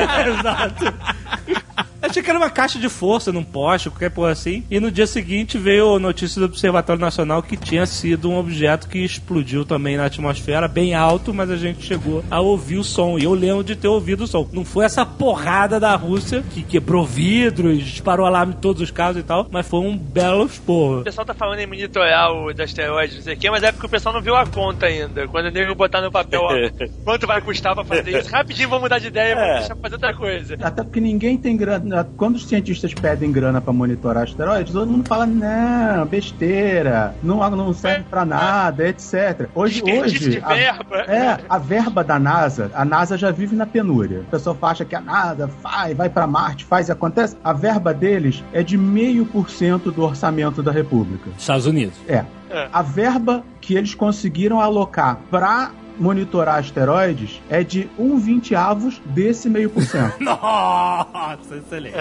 Exato. 0.39 0.93
Achei 2.12 2.22
que 2.22 2.30
era 2.30 2.38
uma 2.38 2.49
caixa 2.49 2.78
de 2.78 2.89
força 2.89 3.32
num 3.32 3.43
poste, 3.43 3.89
qualquer 3.89 4.12
porra 4.12 4.32
assim. 4.32 4.64
E 4.70 4.80
no 4.80 4.91
dia 4.91 5.07
seguinte 5.07 5.57
veio 5.57 5.95
a 5.95 5.99
notícia 5.99 6.39
do 6.39 6.45
Observatório 6.45 6.99
Nacional 7.01 7.41
que 7.41 7.55
tinha 7.55 7.86
sido 7.86 8.30
um 8.30 8.38
objeto 8.38 8.88
que 8.89 8.99
explodiu 8.99 9.64
também 9.66 9.95
na 9.97 10.05
atmosfera, 10.05 10.68
bem 10.68 10.93
alto, 10.93 11.34
mas 11.34 11.49
a 11.49 11.55
gente 11.55 11.82
chegou 11.86 12.24
a 12.30 12.39
ouvir 12.41 12.78
o 12.78 12.84
som. 12.84 13.18
E 13.18 13.24
eu 13.24 13.34
lembro 13.34 13.64
de 13.64 13.76
ter 13.76 13.88
ouvido 13.88 14.26
o 14.26 14.28
som. 14.28 14.47
Não 14.51 14.66
foi 14.66 14.84
essa 14.86 15.05
porrada 15.05 15.80
da 15.80 15.95
Rússia 15.95 16.43
que 16.51 16.62
quebrou 16.64 17.05
vidros, 17.05 17.80
disparou 17.84 18.26
alarme 18.26 18.53
em 18.53 18.57
todos 18.57 18.82
os 18.82 18.91
carros 18.91 19.18
e 19.18 19.24
tal, 19.24 19.47
mas 19.49 19.68
foi 19.68 19.80
um 19.80 19.97
belo 19.97 20.45
esporro. 20.45 20.99
O 20.99 21.03
pessoal 21.03 21.26
tá 21.26 21.34
falando 21.34 21.59
em 21.59 21.66
monitorar 21.68 22.32
o 22.34 22.53
do 22.53 22.62
asteroide, 22.62 23.16
não 23.16 23.22
sei 23.24 23.36
o 23.36 23.38
quê, 23.38 23.49
mas 23.49 23.64
é 23.64 23.72
porque 23.72 23.86
o 23.86 23.89
pessoal 23.89 24.14
não 24.14 24.22
viu 24.22 24.36
a 24.36 24.45
conta 24.45 24.86
ainda. 24.88 25.28
Quando 25.30 25.45
eu 25.45 25.51
nego 25.51 25.76
botar 25.76 26.01
no 26.01 26.12
papel 26.12 26.41
ó, 26.43 26.51
quanto 27.05 27.26
vai 27.26 27.39
custar 27.41 27.74
pra 27.74 27.86
fazer 27.86 28.20
isso, 28.20 28.30
rapidinho 28.30 28.68
vamos 28.68 28.84
mudar 28.84 28.99
de 28.99 29.07
ideia, 29.07 29.36
vamos 29.36 29.49
É. 29.49 29.53
deixar 29.59 29.76
pra 29.76 29.82
fazer 29.84 29.95
outra 29.95 30.14
coisa. 30.14 30.57
Até 30.62 30.84
porque 30.84 30.99
ninguém 30.99 31.38
tem 31.38 31.55
grana. 31.55 32.01
Quando 32.18 32.36
os 32.36 32.45
cientistas 32.45 32.93
pedem 32.93 33.32
grana 33.32 33.62
pra 33.62 33.74
monitorar 33.74 34.24
asteroides, 34.24 34.74
todo 34.74 34.89
mundo 34.89 35.08
fala, 35.08 35.26
não, 35.26 36.06
besteira, 36.06 37.16
não, 37.22 37.49
não 37.52 37.74
serve 37.74 38.06
pra 38.10 38.26
nada, 38.26 38.88
etc. 38.88 39.49
Hoje, 39.54 39.82
hoje 39.84 40.20
de 40.20 40.39
verba. 40.39 40.95
A, 40.95 41.14
é, 41.14 41.39
a 41.47 41.58
verba 41.58 42.04
da 42.04 42.20
NASA, 42.20 42.72
a 42.74 42.86
NASA 42.86 43.18
já 43.18 43.32
vive 43.32 43.56
na 43.56 43.66
penúria. 43.66 44.22
O 44.22 44.26
pessoal 44.26 44.58
acha 44.62 44.86
que 44.86 44.95
a 44.95 45.02
NASA 45.02 45.47
vai, 45.47 45.93
vai 45.93 46.10
pra 46.10 46.28
Marte, 46.28 46.66
faz 46.66 46.89
e 46.89 46.91
acontece. 46.91 47.38
A 47.43 47.54
verba 47.54 47.93
deles 47.93 48.43
é 48.54 48.64
de 48.64 48.78
meio 48.78 49.26
por 49.26 49.49
cento 49.49 49.91
do 49.91 50.04
orçamento 50.04 50.62
da 50.62 50.72
República. 50.72 51.30
Estados 51.38 51.66
Unidos. 51.66 51.95
É. 52.08 52.26
É. 52.52 52.68
A 52.72 52.82
verba 52.82 53.43
que 53.62 53.76
eles 53.76 53.95
conseguiram 53.95 54.60
alocar 54.60 55.18
pra 55.30 55.72
monitorar 56.02 56.56
asteroides 56.60 57.39
é 57.49 57.64
de 57.64 57.89
um 57.97 58.18
vinteavos 58.18 58.99
desse 59.06 59.47
meio 59.49 59.70
por 59.70 59.84
cento. 59.84 60.16
Nossa, 60.24 61.56
excelente. 61.58 61.95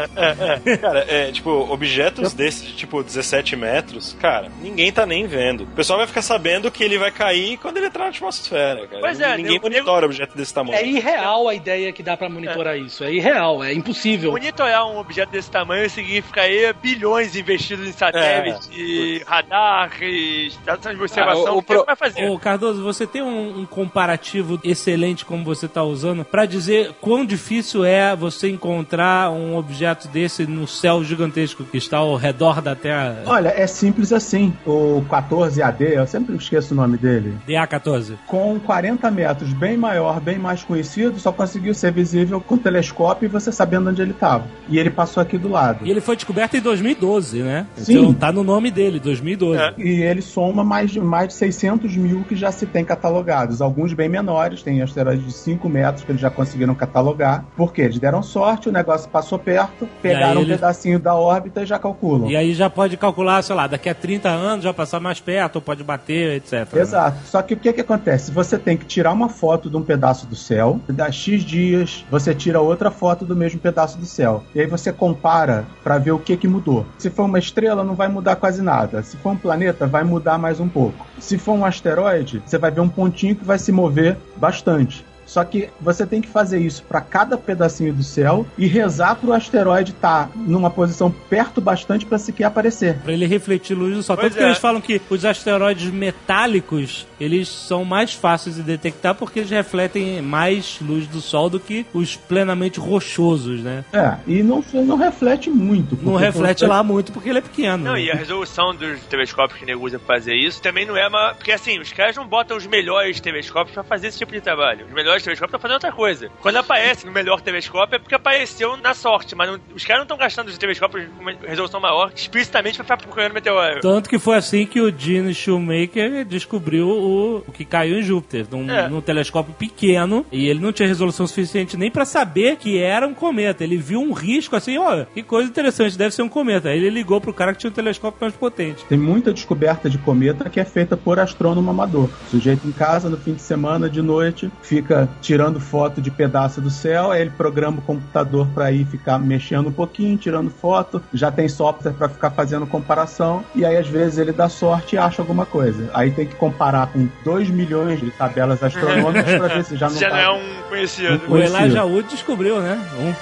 Cara, 0.81 1.05
é, 1.09 1.31
tipo, 1.33 1.51
objetos 1.51 2.33
desses 2.33 2.67
de 2.69 2.75
tipo 2.75 3.03
17 3.03 3.57
metros, 3.57 4.17
cara, 4.21 4.49
ninguém 4.61 4.91
tá 4.93 5.05
nem 5.07 5.27
vendo. 5.27 5.65
O 5.65 5.67
pessoal 5.69 5.99
vai 5.99 6.07
ficar 6.07 6.23
sabendo 6.23 6.71
que 6.71 6.83
ele 6.83 6.99
vai 6.99 7.11
cair 7.11 7.57
quando 7.59 7.77
ele 7.77 7.87
entrar 7.87 8.05
na 8.05 8.11
atmosfera, 8.11 8.87
cara. 8.87 9.01
Pois 9.01 9.21
é, 9.21 9.37
ninguém 9.37 9.61
monitora 9.61 10.07
objeto 10.07 10.37
desse 10.37 10.53
tamanho. 10.55 10.77
É 10.79 10.85
irreal 10.87 11.49
a 11.49 11.55
ideia 11.55 11.93
que 11.93 12.03
dá 12.03 12.17
pra 12.17 12.29
monitorar 12.29 12.77
isso. 12.79 13.05
É 13.05 13.13
irreal, 13.13 13.63
é 13.63 13.73
impossível. 13.75 14.33
Monitorar 14.33 14.87
um 14.87 14.99
objeto 14.99 15.31
desse 15.31 15.51
tamanho 15.51 15.89
significa 15.91 16.43
aí 16.43 16.73
bilhões 16.83 17.37
investidos 17.37 17.87
em 17.87 17.93
satélites, 17.93 18.69
e 18.73 19.23
radar, 19.27 19.91
e 20.03 20.51
de 20.51 20.71
observação. 21.01 21.47
Ah, 21.47 21.53
o- 21.53 21.55
o 21.57 21.59
o 21.59 21.63
que 21.63 21.75
pro- 21.75 21.85
vai 21.85 21.97
fazer? 21.97 22.29
Ô, 22.29 22.39
Cardoso, 22.39 22.83
você 22.83 23.07
tem 23.07 23.23
um, 23.23 23.61
um 23.61 23.67
comparativo 23.91 24.61
excelente 24.63 25.25
como 25.25 25.45
você 25.45 25.67
está 25.67 25.83
usando 25.83 26.25
pra 26.25 26.47
dizer 26.47 26.93
quão 27.01 27.27
difícil 27.27 27.85
é 27.85 28.15
você 28.15 28.49
encontrar 28.49 29.31
um 29.33 29.57
objeto 29.57 30.07
desse 30.09 30.47
no 30.47 30.67
céu 30.67 31.03
gigantesco 31.03 31.65
que 31.65 31.77
está 31.77 31.99
ao 31.99 32.15
redor 32.15 32.63
da 32.63 32.77
Terra? 32.77 33.23
Olha, 33.27 33.49
é 33.49 33.67
simples 33.67 34.13
assim. 34.13 34.55
O 34.65 35.03
14AD, 35.11 35.81
eu 35.81 36.07
sempre 36.07 36.37
esqueço 36.37 36.73
o 36.73 36.77
nome 36.77 36.97
dele. 36.97 37.35
DA14. 37.49 38.15
Com 38.29 38.61
40 38.61 39.11
metros, 39.11 39.53
bem 39.53 39.77
maior, 39.77 40.21
bem 40.21 40.39
mais 40.39 40.63
conhecido, 40.63 41.19
só 41.19 41.33
conseguiu 41.33 41.75
ser 41.75 41.93
visível 41.93 42.41
com 42.41 42.57
telescópio 42.57 43.27
e 43.27 43.29
você 43.29 43.51
sabendo 43.51 43.91
onde 43.91 44.01
ele 44.01 44.13
estava. 44.13 44.45
E 44.69 44.79
ele 44.79 44.91
passou 44.91 45.21
aqui 45.21 45.37
do 45.37 45.49
lado. 45.49 45.85
E 45.85 45.91
ele 45.91 46.01
foi 46.01 46.15
descoberto 46.15 46.57
em 46.57 46.61
2012, 46.61 47.43
né? 47.43 47.67
Sim. 47.75 47.99
Então 47.99 48.15
tá 48.15 48.31
no 48.31 48.45
nome 48.45 48.71
dele, 48.71 49.01
2012. 49.01 49.61
É. 49.61 49.75
E 49.79 50.03
ele 50.03 50.23
soma 50.23 50.63
mais 50.63 50.93
de, 50.93 51.01
mais 51.01 51.29
de 51.29 51.35
600 51.35 51.97
mil 51.97 52.23
que 52.29 52.37
já 52.37 52.53
se 52.53 52.67
tem 52.67 52.85
catalogados. 52.85 53.61
alguns 53.61 53.80
bem 53.93 54.09
menores, 54.09 54.63
tem 54.63 54.81
asteroides 54.83 55.25
de 55.25 55.33
5 55.33 55.69
metros 55.69 56.05
que 56.05 56.13
eles 56.13 56.21
já 56.21 56.31
conseguiram 56.31 56.75
catalogar. 56.75 57.45
Por 57.57 57.73
quê? 57.73 57.83
Eles 57.83 57.99
deram 57.99 58.23
sorte, 58.23 58.69
o 58.69 58.73
negócio 58.73 59.09
passou 59.09 59.39
perto, 59.39 59.89
pegaram 60.03 60.41
um 60.41 60.45
eles- 60.45 60.57
pedacinho 60.57 60.99
da 60.99 61.15
órbita 61.15 61.63
e 61.63 61.67
já 61.67 61.79
calculam. 61.79 62.31
E 62.31 62.37
aí 62.37 62.55
já 62.55 62.69
pode 62.69 62.97
calcular, 62.97 63.43
sei 63.43 63.55
lá, 63.55 63.67
daqui 63.67 63.89
a 63.89 63.95
30 63.95 64.29
anos 64.29 64.65
já 64.65 64.73
passar 64.73 65.01
mais 65.01 65.21
perto, 65.21 65.57
ou 65.57 65.63
pode 65.63 65.83
bater, 65.83 66.37
etc. 66.37 66.73
né? 66.73 66.81
Exato. 66.81 67.19
Só 67.27 67.41
que 67.43 67.55
o 67.55 67.57
que 67.57 67.73
que 67.73 67.81
acontece? 67.81 68.31
Você 68.31 68.59
tem 68.59 68.77
que 68.77 68.85
tirar 68.85 69.13
uma 69.13 69.29
foto 69.29 69.71
de 69.71 69.77
um 69.77 69.83
pedaço 69.83 70.27
do 70.27 70.37
céu, 70.37 70.81
dá 70.89 71.11
X 71.11 71.43
dias, 71.43 72.05
você 72.11 72.35
tira 72.35 72.61
outra 72.61 72.91
foto 72.91 73.25
do 73.25 73.35
mesmo 73.37 73.61
pedaço 73.61 73.99
do 73.99 74.07
céu. 74.07 74.43
E 74.55 74.61
aí 74.61 74.67
você 74.67 74.93
compara 74.93 75.65
pra 75.83 75.99
ver 75.99 76.13
o 76.13 76.19
que 76.19 76.37
que 76.37 76.49
mudou. 76.49 76.87
Se 76.99 77.11
for 77.11 77.25
uma 77.25 77.39
estrela, 77.39 77.83
não 77.85 77.95
vai 77.95 78.09
mudar 78.09 78.37
quase 78.37 78.63
nada. 78.63 79.03
Se 79.03 79.17
for 79.17 79.31
um 79.31 79.37
planeta, 79.37 79.87
vai 79.87 80.05
mudar 80.05 80.39
mais 80.39 80.61
um 80.61 80.69
pouco. 80.69 81.07
Se 81.19 81.39
for 81.39 81.53
um 81.53 81.65
asteroide, 81.65 82.43
você 82.45 82.59
vai 82.59 82.71
ver 82.71 82.81
um 82.81 82.89
pontinho 82.89 83.35
que 83.37 83.45
vai 83.45 83.59
se 83.61 83.73
mover 83.73 84.17
bastante. 84.37 85.05
Só 85.31 85.45
que 85.45 85.69
você 85.81 86.05
tem 86.05 86.21
que 86.21 86.27
fazer 86.27 86.59
isso 86.59 86.83
para 86.83 87.01
cada 87.01 87.39
pedacinho 87.39 87.95
do 87.95 88.03
céu 88.03 88.45
e 88.59 88.67
rezar 88.67 89.15
pro 89.15 89.33
asteroide 89.33 89.93
estar 89.93 90.29
numa 90.35 90.69
posição 90.69 91.09
perto 91.09 91.61
bastante 91.61 92.05
para 92.05 92.19
sequer 92.19 92.47
aparecer. 92.47 92.97
Pra 92.97 93.13
ele 93.13 93.27
refletir 93.27 93.75
luz 93.75 93.95
do 93.95 94.03
sol. 94.03 94.17
Pois 94.17 94.27
Tanto 94.27 94.39
que 94.39 94.43
é. 94.43 94.47
eles 94.49 94.59
falam 94.59 94.81
que 94.81 95.01
os 95.09 95.25
asteroides 95.25 95.89
metálicos, 95.93 97.07
eles 97.21 97.49
são 97.49 97.85
mais 97.85 98.13
fáceis 98.13 98.57
de 98.57 98.63
detectar 98.65 99.15
porque 99.15 99.39
eles 99.39 99.51
refletem 99.51 100.21
mais 100.21 100.79
luz 100.81 101.07
do 101.07 101.21
sol 101.21 101.49
do 101.49 101.61
que 101.61 101.87
os 101.95 102.17
plenamente 102.17 102.81
rochosos, 102.81 103.61
né? 103.61 103.85
É, 103.93 104.17
e 104.27 104.43
não, 104.43 104.65
não 104.73 104.97
reflete 104.97 105.49
muito. 105.49 105.97
Não 106.03 106.17
reflete 106.17 106.67
lá 106.67 106.83
muito 106.83 107.13
porque 107.13 107.29
ele 107.29 107.39
é 107.39 107.43
pequeno. 107.43 107.85
Não, 107.85 107.93
né? 107.93 108.03
e 108.03 108.11
a 108.11 108.17
resolução 108.17 108.75
dos 108.75 108.99
telescópios 109.05 109.61
que 109.61 109.65
nego 109.65 109.87
usa 109.87 109.97
pra 109.97 110.17
fazer 110.17 110.35
isso 110.35 110.61
também 110.61 110.85
não 110.85 110.97
é 110.97 111.07
uma. 111.07 111.35
Porque 111.35 111.53
assim, 111.53 111.79
os 111.79 111.93
caras 111.93 112.17
não 112.17 112.27
botam 112.27 112.57
os 112.57 112.67
melhores 112.67 113.21
telescópios 113.21 113.75
pra 113.75 113.85
fazer 113.85 114.09
esse 114.09 114.19
tipo 114.19 114.33
de 114.33 114.41
trabalho. 114.41 114.87
Os 114.87 114.93
melhores 114.93 115.20
telescópios 115.23 115.49
estão 115.51 115.61
fazendo 115.61 115.75
outra 115.75 115.93
coisa. 115.93 116.31
Quando 116.41 116.57
aparece 116.57 117.07
no 117.07 117.13
melhor 117.13 117.41
telescópio 117.41 117.97
é 117.97 117.99
porque 117.99 118.15
apareceu 118.15 118.77
na 118.77 118.95
sorte, 118.95 119.35
mas 119.35 119.49
não- 119.51 119.61
os 119.75 119.85
caras 119.85 120.01
não 120.01 120.05
estão 120.05 120.17
gastando 120.19 120.49
os 120.49 120.59
telescópios 120.59 121.07
com 121.17 121.23
uma 121.23 121.33
resolução 121.47 121.81
maior 121.81 122.13
explicitamente 122.15 122.77
pra 122.77 122.85
ficar 122.85 122.97
procurando 122.97 123.33
meteoro. 123.33 123.81
Tanto 123.81 124.09
que 124.09 124.19
foi 124.19 124.37
assim 124.37 124.67
que 124.67 124.81
o 124.81 124.93
Gene 124.97 125.35
Shoemaker 125.35 126.25
descobriu 126.25 126.89
o, 126.89 127.39
o 127.47 127.53
que 127.53 127.65
caiu 127.65 127.99
em 127.99 128.03
Júpiter, 128.03 128.47
num, 128.51 128.71
É. 128.71 128.89
num 128.89 129.01
telescópio 129.01 129.55
pequeno, 129.55 130.25
e 130.33 130.49
ele 130.49 130.61
não 130.61 130.73
tinha 130.73 130.89
resolução 130.89 131.27
suficiente 131.27 131.77
nem 131.77 131.91
pra 131.91 132.05
saber 132.05 132.57
que 132.57 132.79
era 132.79 133.07
um 133.07 133.15
cometa. 133.15 133.63
Ele 133.65 133.77
viu 133.77 134.01
um 134.01 134.13
risco 134.13 134.57
assim, 134.57 134.79
ó, 134.79 135.05
que 135.05 135.23
coisa 135.23 135.49
interessante, 135.49 135.97
deve 135.99 136.15
ser 136.15 136.23
um 136.23 136.29
cometa. 136.29 136.69
Aí 136.69 136.79
ele 136.79 136.91
ligou 136.91 137.21
pro 137.21 137.33
cara 137.35 137.53
que 137.53 137.59
tinha 137.59 137.71
um 137.71 137.75
telescópio 137.75 138.19
mais 138.21 138.35
potente. 138.35 138.85
Tem 138.87 138.99
muita 138.99 139.33
descoberta 139.33 139.89
de 139.91 139.99
cometa 139.99 140.49
que 140.49 140.61
é 140.61 140.65
feita 140.65 140.97
por 140.97 141.19
astrônomo 141.19 141.71
amador. 141.71 142.09
O 142.27 142.31
sujeito 142.31 142.67
em 142.67 142.73
casa, 142.73 143.09
no 143.09 143.17
fim 143.17 143.35
de 143.35 143.43
semana, 143.43 143.89
de 143.89 144.01
noite, 144.03 144.51
fica 144.63 145.09
tirando 145.21 145.59
foto 145.61 146.01
de 146.01 146.11
pedaço 146.11 146.61
do 146.61 146.71
céu, 146.71 147.11
aí 147.11 147.21
ele 147.23 147.31
programa 147.31 147.79
o 147.79 147.83
computador 147.83 148.47
para 148.55 148.71
ir 148.73 148.85
ficar 148.87 149.19
mexendo 149.19 149.69
um 149.69 149.73
pouquinho, 149.73 150.17
tirando 150.17 150.51
foto, 150.51 151.03
já 151.13 151.31
tem 151.31 151.49
software 151.49 151.93
para 151.93 152.09
ficar 152.09 152.31
fazendo 152.31 152.67
comparação, 152.67 153.45
e 153.55 153.65
aí 153.65 153.77
às 153.77 153.87
vezes 153.87 154.19
ele 154.19 154.33
dá 154.33 154.49
sorte 154.49 154.95
e 154.97 154.99
acha 154.99 155.23
alguma 155.23 155.45
coisa. 155.47 155.91
Aí 155.95 156.11
tem 156.11 156.27
que 156.27 156.35
comparar 156.35 156.87
com 156.89 157.09
2 157.25 157.51
milhões 157.51 158.01
de 158.01 158.11
tabelas 158.11 158.63
astronômicas 158.63 159.35
para 159.37 159.49
ver 159.55 159.65
se 159.65 159.77
já 159.77 159.89
não 159.89 159.97
Já 160.01 160.09
tá- 160.11 160.17
não 160.17 160.23
é 160.23 160.31
um 160.33 160.41
conhecido. 160.69 161.15
O 161.17 161.21
Conhecido. 161.21 161.59
Elijah 161.59 161.85
Wood 161.85 162.09
descobriu, 162.09 162.61
né? 162.61 162.79
Um. 162.99 163.15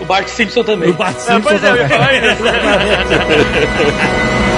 O 0.00 0.04
Bart 0.04 0.28
Simpson 0.28 0.62
também. 0.62 0.90
O 0.90 0.94
Bart 0.94 1.16
Simpson 1.16 1.40
pois 1.42 1.64
é, 1.64 1.70
eu 1.70 1.76
ia 1.76 1.88
também. 1.88 1.98
falar 1.98 2.14
isso. 2.14 2.42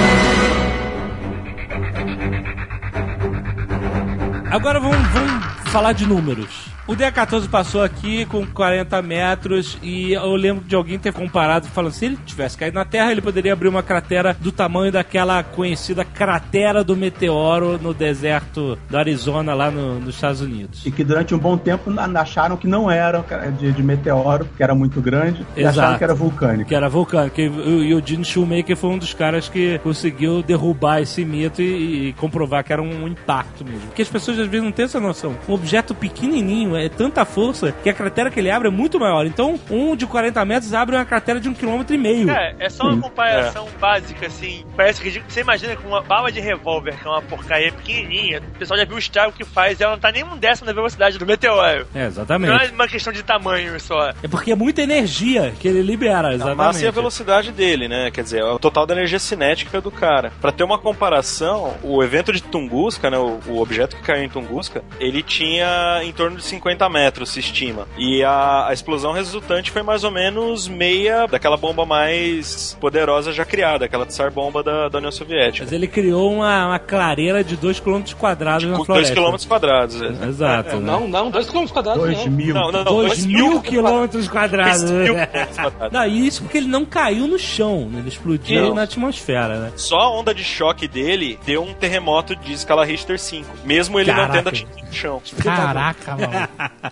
Agora 4.51 4.79
vamos, 4.79 4.97
vamos 5.13 5.69
falar 5.71 5.93
de 5.93 6.07
números. 6.07 6.68
O 6.89 6.93
D14 6.95 7.47
passou 7.47 7.83
aqui 7.83 8.25
com 8.25 8.43
40 8.47 8.99
metros 9.03 9.77
e 9.83 10.13
eu 10.13 10.35
lembro 10.35 10.63
de 10.65 10.73
alguém 10.73 10.97
ter 10.97 11.13
comparado 11.13 11.67
falando 11.67 11.91
se 11.91 12.05
ele 12.05 12.17
tivesse 12.25 12.57
caído 12.57 12.79
na 12.79 12.83
Terra, 12.83 13.11
ele 13.11 13.21
poderia 13.21 13.53
abrir 13.53 13.67
uma 13.67 13.83
cratera 13.83 14.35
do 14.41 14.51
tamanho 14.51 14.91
daquela 14.91 15.43
conhecida 15.43 16.03
cratera 16.03 16.83
do 16.83 16.97
meteoro 16.97 17.77
no 17.77 17.93
deserto 17.93 18.75
do 18.89 18.97
Arizona, 18.97 19.53
lá 19.53 19.69
no- 19.69 19.99
nos 19.99 20.15
Estados 20.15 20.41
Unidos. 20.41 20.83
E 20.83 20.89
que 20.89 21.03
durante 21.03 21.35
um 21.35 21.37
bom 21.37 21.55
tempo 21.59 21.91
acharam 22.15 22.57
que 22.57 22.67
não 22.67 22.89
era 22.89 23.23
de, 23.59 23.71
de 23.71 23.83
meteoro, 23.83 24.49
que 24.57 24.63
era 24.63 24.73
muito 24.73 24.99
grande, 24.99 25.45
e 25.55 25.59
Exato. 25.61 25.79
acharam 25.81 25.97
que 25.99 26.03
era 26.03 26.15
vulcânico. 26.15 26.69
Que 26.69 26.73
era 26.75 26.89
vulcânico. 26.89 27.39
E, 27.39 27.49
o- 27.49 27.83
e 27.83 27.93
o 27.93 28.01
Gene 28.03 28.25
Shoemaker 28.25 28.75
foi 28.75 28.89
um 28.89 28.97
dos 28.97 29.13
caras 29.13 29.47
que 29.47 29.77
conseguiu 29.83 30.41
derrubar 30.41 31.01
esse 31.03 31.23
mito 31.23 31.61
e, 31.61 32.07
e 32.09 32.13
comprovar 32.13 32.63
que 32.63 32.73
era 32.73 32.81
um 32.81 33.07
impacto 33.07 33.63
mesmo. 33.63 33.81
Porque 33.81 34.01
as 34.01 34.09
pessoas 34.09 34.39
às 34.39 34.47
vezes 34.47 34.65
não 34.65 34.71
têm 34.71 34.85
essa 34.85 34.99
noção. 34.99 35.35
Um 35.47 35.53
objeto 35.53 35.93
pequenininho 35.93 36.78
é 36.85 36.89
tanta 36.89 37.25
força 37.25 37.71
que 37.83 37.89
a 37.89 37.93
cratera 37.93 38.29
que 38.29 38.39
ele 38.39 38.49
abre 38.51 38.67
é 38.67 38.71
muito 38.71 38.99
maior. 38.99 39.25
Então, 39.25 39.59
um 39.69 39.95
de 39.95 40.05
40 40.05 40.43
metros 40.45 40.73
abre 40.73 40.95
uma 40.95 41.05
cratera 41.05 41.39
de 41.39 41.49
um 41.49 41.53
quilômetro 41.53 41.93
e 41.95 41.97
meio. 41.97 42.27
Cara, 42.27 42.55
é 42.59 42.69
só 42.69 42.83
uma 42.83 43.01
comparação 43.01 43.67
básica, 43.79 44.27
assim. 44.27 44.65
Parece 44.75 45.03
ridículo. 45.03 45.31
Você 45.31 45.41
imagina 45.41 45.75
com 45.75 45.87
uma 45.87 46.01
bala 46.01 46.31
de 46.31 46.39
revólver, 46.39 46.95
que 46.97 47.07
é 47.07 47.09
uma 47.09 47.21
porcaria 47.21 47.71
pequenininha, 47.71 48.39
o 48.55 48.57
pessoal 48.59 48.77
já 48.79 48.85
viu 48.85 48.95
o 48.95 48.99
estrago 48.99 49.33
que 49.33 49.43
faz 49.45 49.79
e 49.79 49.83
ela 49.83 49.93
não 49.93 49.99
tá 49.99 50.11
nem 50.11 50.23
um 50.23 50.37
décimo 50.37 50.65
da 50.67 50.73
velocidade 50.73 51.17
do 51.17 51.25
meteoro. 51.25 51.87
É, 51.93 51.99
Não 52.01 52.07
exatamente. 52.07 52.65
é 52.65 52.71
uma 52.73 52.87
questão 52.87 53.11
de 53.13 53.23
tamanho 53.23 53.79
só. 53.79 54.09
É 54.23 54.27
porque 54.29 54.51
é 54.51 54.55
muita 54.55 54.81
energia 54.81 55.53
que 55.59 55.67
ele 55.67 55.81
libera, 55.81 56.29
A 56.29 56.33
exatamente. 56.33 56.57
massa 56.57 56.85
e 56.85 56.87
a 56.87 56.91
velocidade 56.91 57.51
dele, 57.51 57.87
né? 57.87 58.11
Quer 58.11 58.23
dizer, 58.23 58.39
é 58.41 58.45
o 58.45 58.59
total 58.59 58.85
da 58.85 58.93
energia 58.93 59.19
cinética 59.19 59.81
do 59.81 59.91
cara. 59.91 60.31
Pra 60.41 60.51
ter 60.51 60.63
uma 60.63 60.77
comparação, 60.77 61.75
o 61.83 62.03
evento 62.03 62.31
de 62.31 62.41
Tunguska, 62.41 63.09
né? 63.09 63.17
O, 63.17 63.39
o 63.47 63.61
objeto 63.61 63.95
que 63.95 64.01
caiu 64.03 64.23
em 64.23 64.29
Tunguska, 64.29 64.83
ele 64.99 65.21
tinha 65.23 66.01
em 66.03 66.11
torno 66.11 66.37
de 66.37 66.43
50 66.43 66.68
metros, 66.89 67.29
se 67.29 67.39
estima. 67.39 67.87
E 67.97 68.23
a, 68.23 68.67
a 68.67 68.73
explosão 68.73 69.11
resultante 69.11 69.71
foi 69.71 69.81
mais 69.81 70.03
ou 70.03 70.11
menos 70.11 70.67
meia 70.67 71.25
daquela 71.27 71.57
bomba 71.57 71.85
mais 71.85 72.77
poderosa 72.79 73.31
já 73.31 73.45
criada, 73.45 73.85
aquela 73.85 74.05
Tsar 74.05 74.31
bomba 74.31 74.61
da, 74.63 74.89
da 74.89 74.97
União 74.97 75.11
Soviética. 75.11 75.65
Mas 75.65 75.73
ele 75.73 75.87
criou 75.87 76.31
uma, 76.33 76.67
uma 76.67 76.79
clareira 76.79 77.43
de 77.43 77.55
2 77.55 77.79
km 77.79 78.01
quadrados 78.17 78.65
na 78.65 78.77
Com 78.77 78.83
2 78.85 79.09
floresta. 79.09 79.15
km 79.15 79.47
quadrados. 79.47 80.01
é. 80.01 80.25
Exato. 80.27 80.75
né? 80.77 80.81
Não, 80.91 81.07
não, 81.07 81.29
2 81.31 81.49
km 81.49 81.65
quadrados 81.67 82.03
Dois 82.03 82.25
não. 82.25 82.31
mil. 82.31 82.53
Não, 82.53 82.71
não, 82.71 82.83
não. 82.83 82.93
2 82.95 83.07
dois 83.09 83.25
mil 83.25 83.61
quilômetros 83.61 84.27
quadrados. 84.27 84.83
Não, 85.91 86.05
e 86.05 86.27
isso 86.27 86.43
porque 86.43 86.57
ele 86.57 86.67
não 86.67 86.85
caiu 86.85 87.27
no 87.27 87.37
chão, 87.39 87.87
né? 87.91 87.99
ele 87.99 88.09
explodiu 88.09 88.61
Não. 88.69 88.75
na 88.75 88.83
atmosfera, 88.83 89.59
né? 89.59 89.71
Só 89.75 89.97
a 89.99 90.11
onda 90.11 90.33
de 90.33 90.43
choque 90.43 90.87
dele 90.87 91.39
deu 91.45 91.63
um 91.63 91.73
terremoto 91.73 92.35
de 92.35 92.53
escala 92.53 92.85
Richter 92.85 93.19
5, 93.19 93.47
mesmo 93.65 93.99
ele 93.99 94.11
não 94.11 94.17
Caraca. 94.27 94.33
tendo 94.37 94.49
atingido 94.49 94.89
o 94.89 94.93
chão. 94.93 95.21
Caraca, 95.43 96.15
mano. 96.15 96.47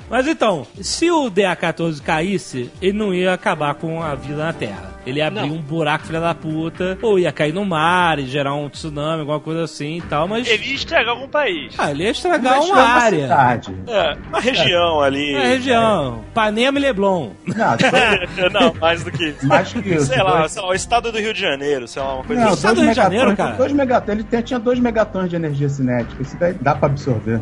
Mas 0.09 0.28
então, 0.28 0.65
se 0.82 1.11
o 1.11 1.30
DA-14 1.30 2.01
caísse, 2.01 2.72
ele 2.82 2.97
não 2.97 3.13
ia 3.13 3.34
acabar 3.34 3.76
com 3.76 4.01
a 4.01 4.15
vida 4.15 4.38
na 4.38 4.53
Terra. 4.53 4.97
Ele 5.08 5.20
ia 5.20 5.28
abrir 5.28 5.47
Não. 5.47 5.55
um 5.55 5.62
buraco, 5.62 6.05
filha 6.05 6.20
da 6.20 6.36
puta, 6.36 6.97
ou 7.01 7.18
ia 7.18 7.32
cair 7.32 7.53
no 7.53 7.66
mar 7.66 8.20
e 8.20 8.26
gerar 8.26 8.53
um 8.53 8.70
tsunami, 8.70 9.22
alguma 9.22 9.39
coisa 9.39 9.64
assim 9.64 9.97
e 9.97 10.01
tal, 10.01 10.28
mas... 10.28 10.47
Ele 10.47 10.66
ia 10.66 10.76
estragar 10.76 11.10
algum 11.10 11.28
país. 11.28 11.74
Ah, 11.78 11.91
ele 11.91 12.03
ia 12.03 12.12
estragar 12.12 12.60
uma 12.62 12.68
é 12.68 12.72
uma 12.74 12.82
área. 12.84 13.22
cidade. 13.22 13.76
É. 13.88 14.18
A 14.34 14.39
região 14.39 15.01
ali. 15.01 15.34
É 15.34 15.38
a 15.38 15.47
região. 15.47 16.24
Panema 16.34 16.78
e 16.78 16.82
Leblon. 16.82 17.32
Não, 17.45 17.78
dois- 17.78 18.53
não, 18.53 18.74
mais 18.80 19.03
do 19.03 19.12
que 19.12 19.30
isso. 19.30 19.47
mais 19.47 19.72
que 19.74 19.80
isso. 19.89 20.05
Sei 20.08 20.22
lá, 20.22 20.39
dois- 20.39 20.51
sei 20.51 20.62
lá, 20.62 20.68
o 20.70 20.74
estado 20.74 21.12
do 21.12 21.20
Rio 21.20 21.34
de 21.34 21.39
Janeiro, 21.41 21.88
sei 21.88 22.01
lá, 22.01 22.16
uma 22.16 22.24
coisa 22.24 22.41
Não, 22.41 22.47
assim. 22.49 22.58
Estado 22.58 22.76
dois 22.76 22.80
do 22.80 22.86
Rio 22.86 22.89
de 22.91 22.95
Janeiro, 23.01 23.26
megatons, 23.30 23.45
cara? 23.47 23.58
dois 23.58 23.72
megatons, 23.72 24.10
ele 24.14 24.24
tem- 24.24 24.41
tinha 24.41 24.60
2 24.60 24.80
megatons 24.80 25.30
de 25.30 25.36
energia 25.36 25.70
cinética. 25.70 26.22
Isso 26.22 26.38
daí 26.39 26.53
dá 26.53 26.76
pra 26.76 26.88
absorver. 26.88 27.41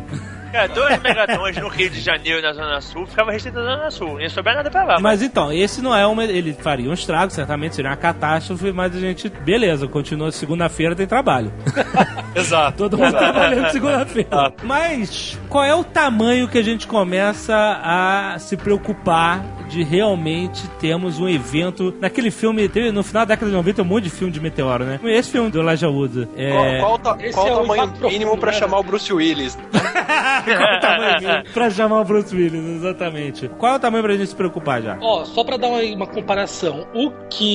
Cara, 0.52 0.68
dois 0.68 1.02
megatons 1.02 1.56
no 1.58 1.68
Rio 1.68 1.90
de 1.90 2.00
Janeiro, 2.00 2.40
na 2.40 2.52
Zona 2.52 2.80
Sul, 2.80 3.06
ficava 3.06 3.30
restrito 3.32 3.58
na 3.58 3.76
Zona 3.76 3.90
Sul. 3.90 4.14
Nem 4.14 4.22
ia 4.22 4.30
sobrar 4.30 4.54
nada 4.56 4.70
pra 4.70 4.84
lá. 4.84 5.00
Mas 5.00 5.20
então, 5.20 5.52
esse 5.52 5.82
não 5.82 5.94
é 5.94 6.06
uma. 6.06 6.24
Ele 6.24 6.52
faria 6.54 6.88
um 6.88 6.94
estrago, 6.94 7.30
certamente 7.32 7.55
seria 7.74 7.90
uma 7.90 7.96
catástrofe, 7.96 8.72
mas 8.72 8.94
a 8.94 9.00
gente. 9.00 9.28
Beleza, 9.28 9.86
continua. 9.88 10.30
Segunda-feira 10.30 10.94
tem 10.94 11.06
trabalho. 11.06 11.52
Exato. 12.34 12.76
Todo 12.78 12.98
mundo 12.98 13.16
trabalhando 13.16 13.70
segunda-feira. 13.70 14.52
Mas 14.62 15.38
qual 15.48 15.64
é 15.64 15.74
o 15.74 15.82
tamanho 15.82 16.48
que 16.48 16.58
a 16.58 16.62
gente 16.62 16.86
começa 16.86 17.54
a 17.82 18.38
se 18.38 18.56
preocupar 18.56 19.42
de 19.68 19.82
realmente 19.82 20.68
termos 20.78 21.18
um 21.18 21.28
evento? 21.28 21.94
Naquele 22.00 22.30
filme, 22.30 22.68
teve, 22.68 22.92
no 22.92 23.02
final 23.02 23.24
da 23.24 23.34
década 23.34 23.50
de 23.50 23.56
90, 23.56 23.82
um 23.82 23.84
monte 23.84 24.04
de 24.04 24.10
filme 24.10 24.32
de 24.32 24.40
meteoro, 24.40 24.84
né? 24.84 25.00
Esse 25.04 25.30
filme 25.30 25.50
do 25.50 25.60
Elijah 25.60 25.88
Wood. 25.88 26.28
É... 26.36 26.50
Qual, 26.80 26.80
qual, 26.80 26.98
ta- 26.98 27.18
qual 27.32 27.48
é 27.48 27.52
o 27.52 27.60
tamanho 27.62 27.92
mínimo 28.02 28.36
pra 28.36 28.52
né? 28.52 28.58
chamar 28.58 28.78
o 28.78 28.82
Bruce 28.82 29.12
Willis? 29.12 29.56
qual 29.72 30.68
é 30.72 30.76
o 30.76 30.80
tamanho 30.80 31.18
mínimo 31.20 31.44
pra 31.54 31.70
chamar 31.70 32.00
o 32.00 32.04
Bruce 32.04 32.36
Willis, 32.36 32.64
exatamente. 32.76 33.48
Qual 33.58 33.72
é 33.72 33.76
o 33.76 33.78
tamanho 33.80 34.04
pra 34.04 34.12
gente 34.14 34.28
se 34.28 34.36
preocupar 34.36 34.82
já? 34.82 34.98
Ó, 35.00 35.24
só 35.24 35.42
pra 35.42 35.56
dar 35.56 35.68
uma, 35.68 35.80
uma 35.82 36.06
comparação, 36.06 36.86
o 36.94 37.10
que 37.30 37.45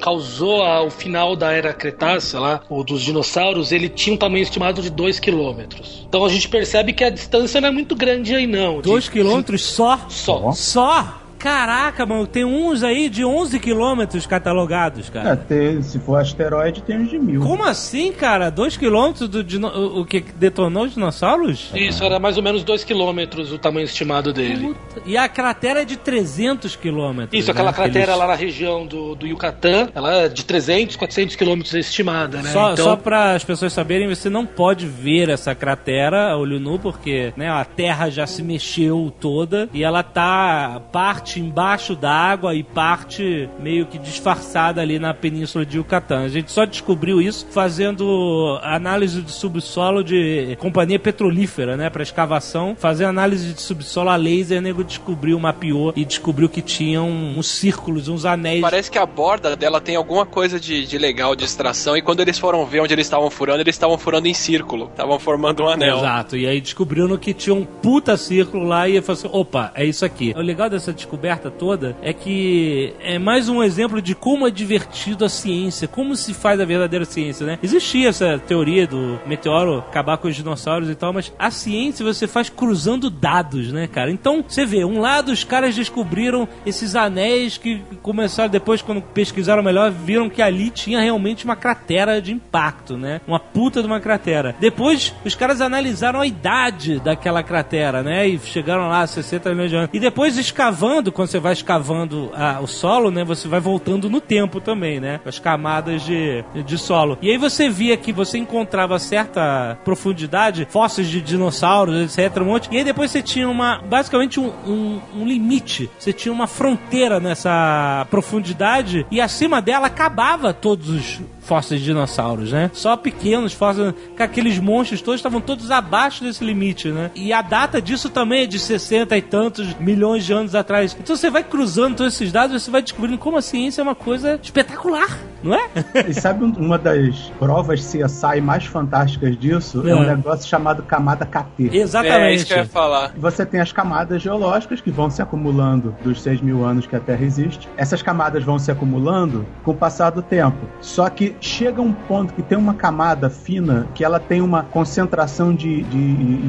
causou 0.00 0.62
a- 0.62 0.82
o 0.82 0.90
final 0.90 1.34
da 1.36 1.52
era 1.52 1.72
Cretácea 1.72 2.40
lá, 2.40 2.60
o 2.68 2.82
dos 2.84 3.02
dinossauros, 3.02 3.72
ele 3.72 3.88
tinha 3.88 4.14
um 4.14 4.18
tamanho 4.18 4.42
estimado 4.42 4.80
de 4.82 4.90
2 4.90 5.18
km. 5.20 5.60
Então 6.08 6.24
a 6.24 6.28
gente 6.28 6.48
percebe 6.48 6.92
que 6.92 7.04
a 7.04 7.10
distância 7.10 7.60
não 7.60 7.68
é 7.68 7.72
muito 7.72 7.94
grande 7.94 8.34
aí 8.34 8.46
não. 8.46 8.76
de- 8.76 8.82
2 8.82 9.08
quilômetros 9.08 9.62
só? 9.64 10.06
Só. 10.08 10.52
Só? 10.52 11.20
Caraca, 11.46 12.04
mano, 12.04 12.26
tem 12.26 12.44
uns 12.44 12.82
aí 12.82 13.08
de 13.08 13.24
11 13.24 13.60
quilômetros 13.60 14.26
catalogados, 14.26 15.08
cara. 15.08 15.30
É, 15.30 15.36
tem- 15.36 15.80
se 15.80 15.96
for 16.00 16.16
asteroide, 16.16 16.82
tem 16.82 16.98
uns 16.98 17.08
de 17.08 17.20
mil. 17.20 17.40
Como 17.40 17.62
assim, 17.62 18.10
cara? 18.10 18.50
2 18.50 18.76
quilômetros 18.76 19.28
do 19.28 19.44
dino... 19.44 19.68
o 19.68 20.00
o 20.00 20.04
que 20.04 20.20
detonou 20.20 20.84
os 20.84 20.94
dinossauros? 20.94 21.70
Isso, 21.72 22.02
era 22.02 22.18
mais 22.18 22.36
ou 22.36 22.42
menos 22.42 22.64
2 22.64 22.82
km 22.82 23.20
o 23.54 23.58
tamanho 23.58 23.84
estimado 23.84 24.32
dele. 24.32 24.74
Puta. 24.94 25.02
E 25.06 25.16
a 25.16 25.28
cratera 25.28 25.82
é 25.82 25.84
de 25.84 25.96
300 25.96 26.74
quilômetros. 26.74 27.40
Isso, 27.40 27.50
aquela 27.50 27.70
né? 27.70 27.76
cratera 27.76 28.12
Eles- 28.12 28.18
lá 28.18 28.26
na 28.26 28.34
região 28.34 28.84
do, 28.84 29.14
do 29.14 29.24
Yucatán, 29.24 29.88
ela 29.94 30.12
é 30.14 30.28
de 30.28 30.44
300, 30.44 30.96
400 30.96 31.36
quilômetros 31.36 31.74
estimada, 31.74 32.42
né? 32.42 32.50
Só, 32.50 32.72
então, 32.72 32.84
só 32.84 32.96
para 32.96 33.36
as 33.36 33.44
pessoas 33.44 33.72
saberem, 33.72 34.08
você 34.08 34.28
não 34.28 34.44
pode 34.44 34.84
ver 34.84 35.28
essa 35.28 35.54
cratera 35.54 36.32
a 36.32 36.36
olho 36.36 36.58
nu, 36.58 36.76
porque 36.76 37.32
né, 37.36 37.48
a 37.48 37.64
Terra 37.64 38.10
já 38.10 38.26
se 38.26 38.42
mexeu 38.42 39.12
toda 39.20 39.68
e 39.72 39.84
ela 39.84 40.02
tá 40.02 40.82
parte 40.92 41.35
embaixo 41.40 41.94
d'água 41.94 42.54
e 42.54 42.62
parte 42.62 43.48
meio 43.58 43.86
que 43.86 43.98
disfarçada 43.98 44.80
ali 44.80 44.98
na 44.98 45.14
península 45.14 45.64
de 45.64 45.78
Yucatán. 45.78 46.24
A 46.24 46.28
gente 46.28 46.50
só 46.52 46.64
descobriu 46.64 47.20
isso 47.20 47.46
fazendo 47.50 48.58
análise 48.62 49.22
de 49.22 49.32
subsolo 49.32 50.02
de 50.02 50.56
companhia 50.60 50.98
petrolífera, 50.98 51.76
né, 51.76 51.90
para 51.90 52.02
escavação, 52.02 52.76
fazer 52.78 53.04
análise 53.04 53.52
de 53.52 53.60
subsolo 53.60 54.10
a 54.10 54.16
laser, 54.16 54.58
o 54.58 54.62
nego 54.62 54.84
descobriu, 54.84 55.38
mapeou 55.38 55.92
e 55.96 56.04
descobriu 56.04 56.48
que 56.48 56.62
tinham 56.62 57.08
uns 57.08 57.48
círculos, 57.48 58.08
uns 58.08 58.24
anéis 58.24 58.60
Parece 58.60 58.90
que 58.90 58.98
a 58.98 59.06
borda 59.06 59.56
dela 59.56 59.80
tem 59.80 59.96
alguma 59.96 60.26
coisa 60.26 60.58
de, 60.58 60.86
de 60.86 60.98
legal 60.98 61.34
de 61.34 61.44
extração 61.44 61.96
e 61.96 62.02
quando 62.02 62.20
eles 62.20 62.38
foram 62.38 62.64
ver 62.66 62.80
onde 62.80 62.92
eles 62.92 63.06
estavam 63.06 63.30
furando, 63.30 63.60
eles 63.60 63.74
estavam 63.74 63.96
furando 63.98 64.28
em 64.28 64.34
círculo. 64.34 64.86
Estavam 64.86 65.18
formando 65.18 65.62
um 65.62 65.68
anel. 65.68 65.98
Exato, 65.98 66.36
e 66.36 66.46
aí 66.46 66.60
descobriram 66.60 67.16
que 67.16 67.32
tinha 67.32 67.54
um 67.54 67.64
puta 67.64 68.16
círculo 68.16 68.64
lá 68.64 68.88
e 68.88 69.00
falou 69.00 69.18
assim: 69.18 69.28
opa, 69.32 69.72
é 69.74 69.84
isso 69.84 70.04
aqui. 70.04 70.34
O 70.36 70.40
legal 70.40 70.68
dessa 70.68 70.92
descoberta 70.92 71.15
toda 71.58 71.96
é 72.02 72.12
que 72.12 72.94
é 73.00 73.18
mais 73.18 73.48
um 73.48 73.62
exemplo 73.62 74.00
de 74.00 74.14
como 74.14 74.46
é 74.46 74.50
divertido 74.50 75.24
a 75.24 75.28
ciência, 75.28 75.88
como 75.88 76.16
se 76.16 76.34
faz 76.34 76.60
a 76.60 76.64
verdadeira 76.64 77.04
ciência, 77.04 77.46
né? 77.46 77.58
Existia 77.62 78.08
essa 78.08 78.38
teoria 78.38 78.86
do 78.86 79.18
meteoro 79.26 79.78
acabar 79.78 80.18
com 80.18 80.28
os 80.28 80.36
dinossauros 80.36 80.88
e 80.88 80.94
tal, 80.94 81.12
mas 81.12 81.32
a 81.38 81.50
ciência 81.50 82.04
você 82.04 82.26
faz 82.26 82.48
cruzando 82.48 83.10
dados, 83.10 83.72
né, 83.72 83.86
cara? 83.86 84.10
Então 84.10 84.44
você 84.46 84.64
vê, 84.64 84.84
um 84.84 85.00
lado 85.00 85.32
os 85.32 85.44
caras 85.44 85.74
descobriram 85.74 86.48
esses 86.64 86.94
anéis 86.94 87.58
que 87.58 87.82
começaram 88.02 88.50
depois, 88.50 88.82
quando 88.82 89.02
pesquisaram 89.02 89.62
melhor, 89.62 89.90
viram 89.90 90.28
que 90.28 90.42
ali 90.42 90.70
tinha 90.70 91.00
realmente 91.00 91.44
uma 91.44 91.56
cratera 91.56 92.20
de 92.20 92.32
impacto, 92.32 92.96
né? 92.96 93.20
Uma 93.26 93.38
puta 93.38 93.80
de 93.80 93.86
uma 93.86 94.00
cratera. 94.00 94.54
Depois, 94.58 95.14
os 95.24 95.34
caras 95.34 95.60
analisaram 95.60 96.20
a 96.20 96.26
idade 96.26 97.00
daquela 97.00 97.42
cratera, 97.42 98.02
né? 98.02 98.28
E 98.28 98.38
chegaram 98.38 98.88
lá 98.88 99.00
a 99.00 99.06
60 99.06 99.50
milhões 99.50 99.70
de 99.70 99.76
anos. 99.76 99.90
E 99.92 100.00
depois, 100.00 100.36
escavando, 100.36 101.05
quando 101.12 101.28
você 101.28 101.38
vai 101.38 101.52
escavando 101.52 102.30
ah, 102.34 102.58
o 102.60 102.66
solo, 102.66 103.10
né? 103.10 103.24
Você 103.24 103.48
vai 103.48 103.60
voltando 103.60 104.08
no 104.08 104.20
tempo 104.20 104.60
também, 104.60 105.00
né? 105.00 105.20
As 105.24 105.38
camadas 105.38 106.02
de, 106.02 106.44
de 106.64 106.78
solo. 106.78 107.18
E 107.20 107.30
aí 107.30 107.38
você 107.38 107.68
via 107.68 107.96
que 107.96 108.12
você 108.12 108.38
encontrava 108.38 108.98
certa 108.98 109.78
profundidade, 109.84 110.66
fósseis 110.70 111.08
de 111.08 111.20
dinossauros, 111.20 112.18
etc. 112.18 112.42
Um 112.42 112.46
monte. 112.46 112.68
E 112.72 112.78
aí 112.78 112.84
depois 112.84 113.10
você 113.10 113.22
tinha 113.22 113.48
uma, 113.48 113.78
basicamente 113.78 114.40
um, 114.40 114.48
um, 114.66 115.00
um 115.14 115.26
limite. 115.26 115.90
Você 115.98 116.12
tinha 116.12 116.32
uma 116.32 116.46
fronteira 116.46 117.20
nessa 117.20 118.06
profundidade 118.10 119.06
e 119.10 119.20
acima 119.20 119.60
dela 119.62 119.86
acabava 119.86 120.52
todos 120.52 120.88
os 120.88 121.20
fósseis 121.46 121.80
de 121.80 121.86
dinossauros, 121.86 122.52
né? 122.52 122.70
Só 122.74 122.96
pequenos 122.96 123.52
fósseis, 123.52 123.94
que 124.16 124.22
aqueles 124.22 124.58
monstros 124.58 125.00
todos 125.00 125.20
estavam 125.20 125.40
todos 125.40 125.70
abaixo 125.70 126.24
desse 126.24 126.44
limite, 126.44 126.88
né? 126.88 127.10
E 127.14 127.32
a 127.32 127.40
data 127.40 127.80
disso 127.80 128.10
também 128.10 128.42
é 128.42 128.46
de 128.46 128.58
60 128.58 129.16
e 129.16 129.22
tantos 129.22 129.74
milhões 129.74 130.24
de 130.26 130.32
anos 130.32 130.54
atrás. 130.54 130.96
Então 130.98 131.14
você 131.16 131.30
vai 131.30 131.44
cruzando 131.44 131.96
todos 131.96 132.14
esses 132.14 132.32
dados, 132.32 132.62
você 132.62 132.70
vai 132.70 132.82
descobrindo 132.82 133.16
como 133.16 133.36
a 133.36 133.42
ciência 133.42 133.80
é 133.80 133.84
uma 133.84 133.94
coisa 133.94 134.38
espetacular, 134.42 135.18
não 135.46 135.54
é? 135.56 135.68
E 136.08 136.14
sabe 136.14 136.44
um- 136.44 136.52
uma 136.52 136.78
das 136.78 137.30
provas 137.38 137.80
CSI 137.84 138.40
mais 138.40 138.64
fantásticas 138.66 139.36
disso? 139.38 139.86
É, 139.88 139.94
um 139.94 140.02
É. 140.02 140.14
negócio 140.16 140.46
chamado 140.48 140.82
camada 140.82 141.24
KT. 141.24 141.70
Exatamente. 141.72 142.16
É 142.22 142.34
isso 142.34 142.46
que 142.46 142.52
eu 142.54 142.58
ia 142.58 142.66
falar. 142.66 143.12
Você 143.16 143.44
tem 143.46 143.60
as 143.60 143.72
camadas 143.72 144.20
geológicas 144.22 144.80
que 144.80 144.90
vão 144.90 145.08
se 145.10 145.22
acumulando 145.22 145.94
dos 146.02 146.20
6 146.22 146.40
mil 146.40 146.64
anos 146.64 146.86
que 146.86 146.96
a 146.96 147.00
Terra 147.00 147.24
existe. 147.24 147.68
Essas 147.76 148.02
camadas 148.02 148.42
vão 148.44 148.58
se 148.58 148.70
acumulando 148.70 149.46
com 149.64 149.72
o 149.72 149.74
passar 149.74 150.10
do 150.10 150.22
tempo. 150.22 150.56
Só 150.80 151.08
que 151.08 151.36
chega 151.40 151.80
um 151.82 151.92
ponto 151.92 152.32
que 152.34 152.42
tem 152.42 152.56
uma 152.58 152.74
camada 152.74 153.28
fina 153.30 153.86
que 153.94 154.04
ela 154.04 154.18
tem 154.20 154.40
uma 154.40 154.62
concentração 154.62 155.54
de, 155.54 155.82
de 155.82 155.98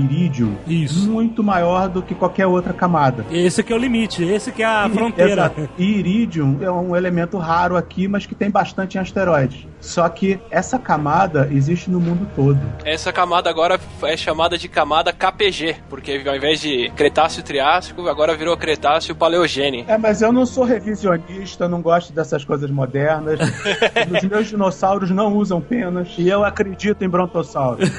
irídio 0.04 0.56
Isso. 0.68 1.10
muito 1.10 1.44
maior 1.44 1.90
do 1.90 2.02
que 2.02 2.14
qualquer 2.16 2.46
outra 2.48 2.74
camada. 2.74 3.26
Esse 3.32 3.64
que 3.64 3.74
é 3.74 3.76
o 3.76 3.80
limite, 3.80 4.24
esse 4.24 4.52
que 4.52 4.62
é 4.64 4.66
a 4.66 4.90
fronteira. 4.90 5.32
Exato. 5.34 5.70
E 5.78 5.84
irídio 6.00 6.58
é 6.62 6.70
um 6.72 6.96
elemento 6.96 7.38
raro 7.38 7.76
aqui, 7.76 8.08
mas 8.08 8.26
que 8.26 8.36
tem 8.36 8.50
bastante 8.50 8.87
em 8.96 9.00
asteroides. 9.00 9.66
Só 9.80 10.08
que 10.10 10.40
essa 10.50 10.80
camada 10.80 11.48
existe 11.52 11.90
no 11.90 12.00
mundo 12.00 12.28
todo. 12.36 12.60
Essa 12.84 13.14
camada 13.14 13.50
agora 13.50 13.80
é 14.04 14.18
chamada 14.18 14.58
de 14.58 14.68
camada 14.68 15.14
KPG, 15.14 15.78
porque 15.90 16.24
ao 16.26 16.36
invés 16.36 16.60
de 16.60 16.92
Cretáceo 16.96 17.44
Triássico, 17.44 18.08
agora 18.08 18.36
virou 18.36 18.58
Cretáceo 18.58 19.16
Paleogene. 19.16 19.86
É, 19.88 19.98
mas 19.98 20.22
eu 20.22 20.32
não 20.32 20.46
sou 20.46 20.64
revisionista, 20.64 21.68
não 21.68 21.82
gosto 21.82 22.12
dessas 22.12 22.44
coisas 22.44 22.70
modernas. 22.72 23.40
Os 24.12 24.24
meus 24.30 24.48
dinossauros 24.48 25.12
não 25.12 25.36
usam 25.36 25.62
penas 25.62 26.10
e 26.18 26.28
eu 26.28 26.44
acredito 26.44 27.04
em 27.04 27.10
brontossauros. 27.10 27.90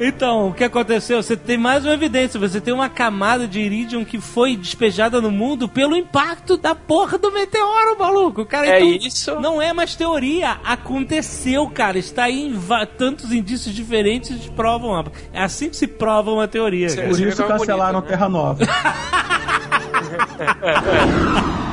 Então, 0.00 0.48
o 0.48 0.54
que 0.54 0.62
aconteceu? 0.62 1.20
Você 1.20 1.36
tem 1.36 1.58
mais 1.58 1.84
uma 1.84 1.92
evidência. 1.94 2.38
Você 2.38 2.60
tem 2.60 2.72
uma 2.72 2.88
camada 2.88 3.48
de 3.48 3.58
iridium 3.58 4.04
que 4.04 4.20
foi 4.20 4.56
despejada 4.56 5.20
no 5.20 5.30
mundo 5.30 5.68
pelo 5.68 5.96
impacto 5.96 6.56
da 6.56 6.72
porra 6.72 7.18
do 7.18 7.32
meteoro, 7.32 7.67
maluco. 7.98 8.44
Cara, 8.44 8.66
É 8.66 8.80
então, 8.80 9.08
isso? 9.08 9.40
Não 9.40 9.60
é 9.60 9.72
mais 9.72 9.94
teoria. 9.94 10.58
Aconteceu, 10.64 11.68
cara. 11.68 11.98
Está 11.98 12.24
aí 12.24 12.46
em 12.48 12.58
tantos 12.96 13.32
indícios 13.32 13.74
diferentes 13.74 14.36
que 14.38 14.50
provam. 14.50 15.04
É 15.32 15.42
assim 15.42 15.68
que 15.68 15.76
se 15.76 15.86
prova 15.86 16.30
uma 16.30 16.48
teoria. 16.48 16.88
cara. 16.94 17.08
Por 17.08 17.20
isso 17.20 17.42
é 17.42 17.46
cancelaram 17.46 18.00
bonito, 18.00 18.10
né? 18.10 18.16
Terra 18.16 18.28
Nova. 18.28 18.64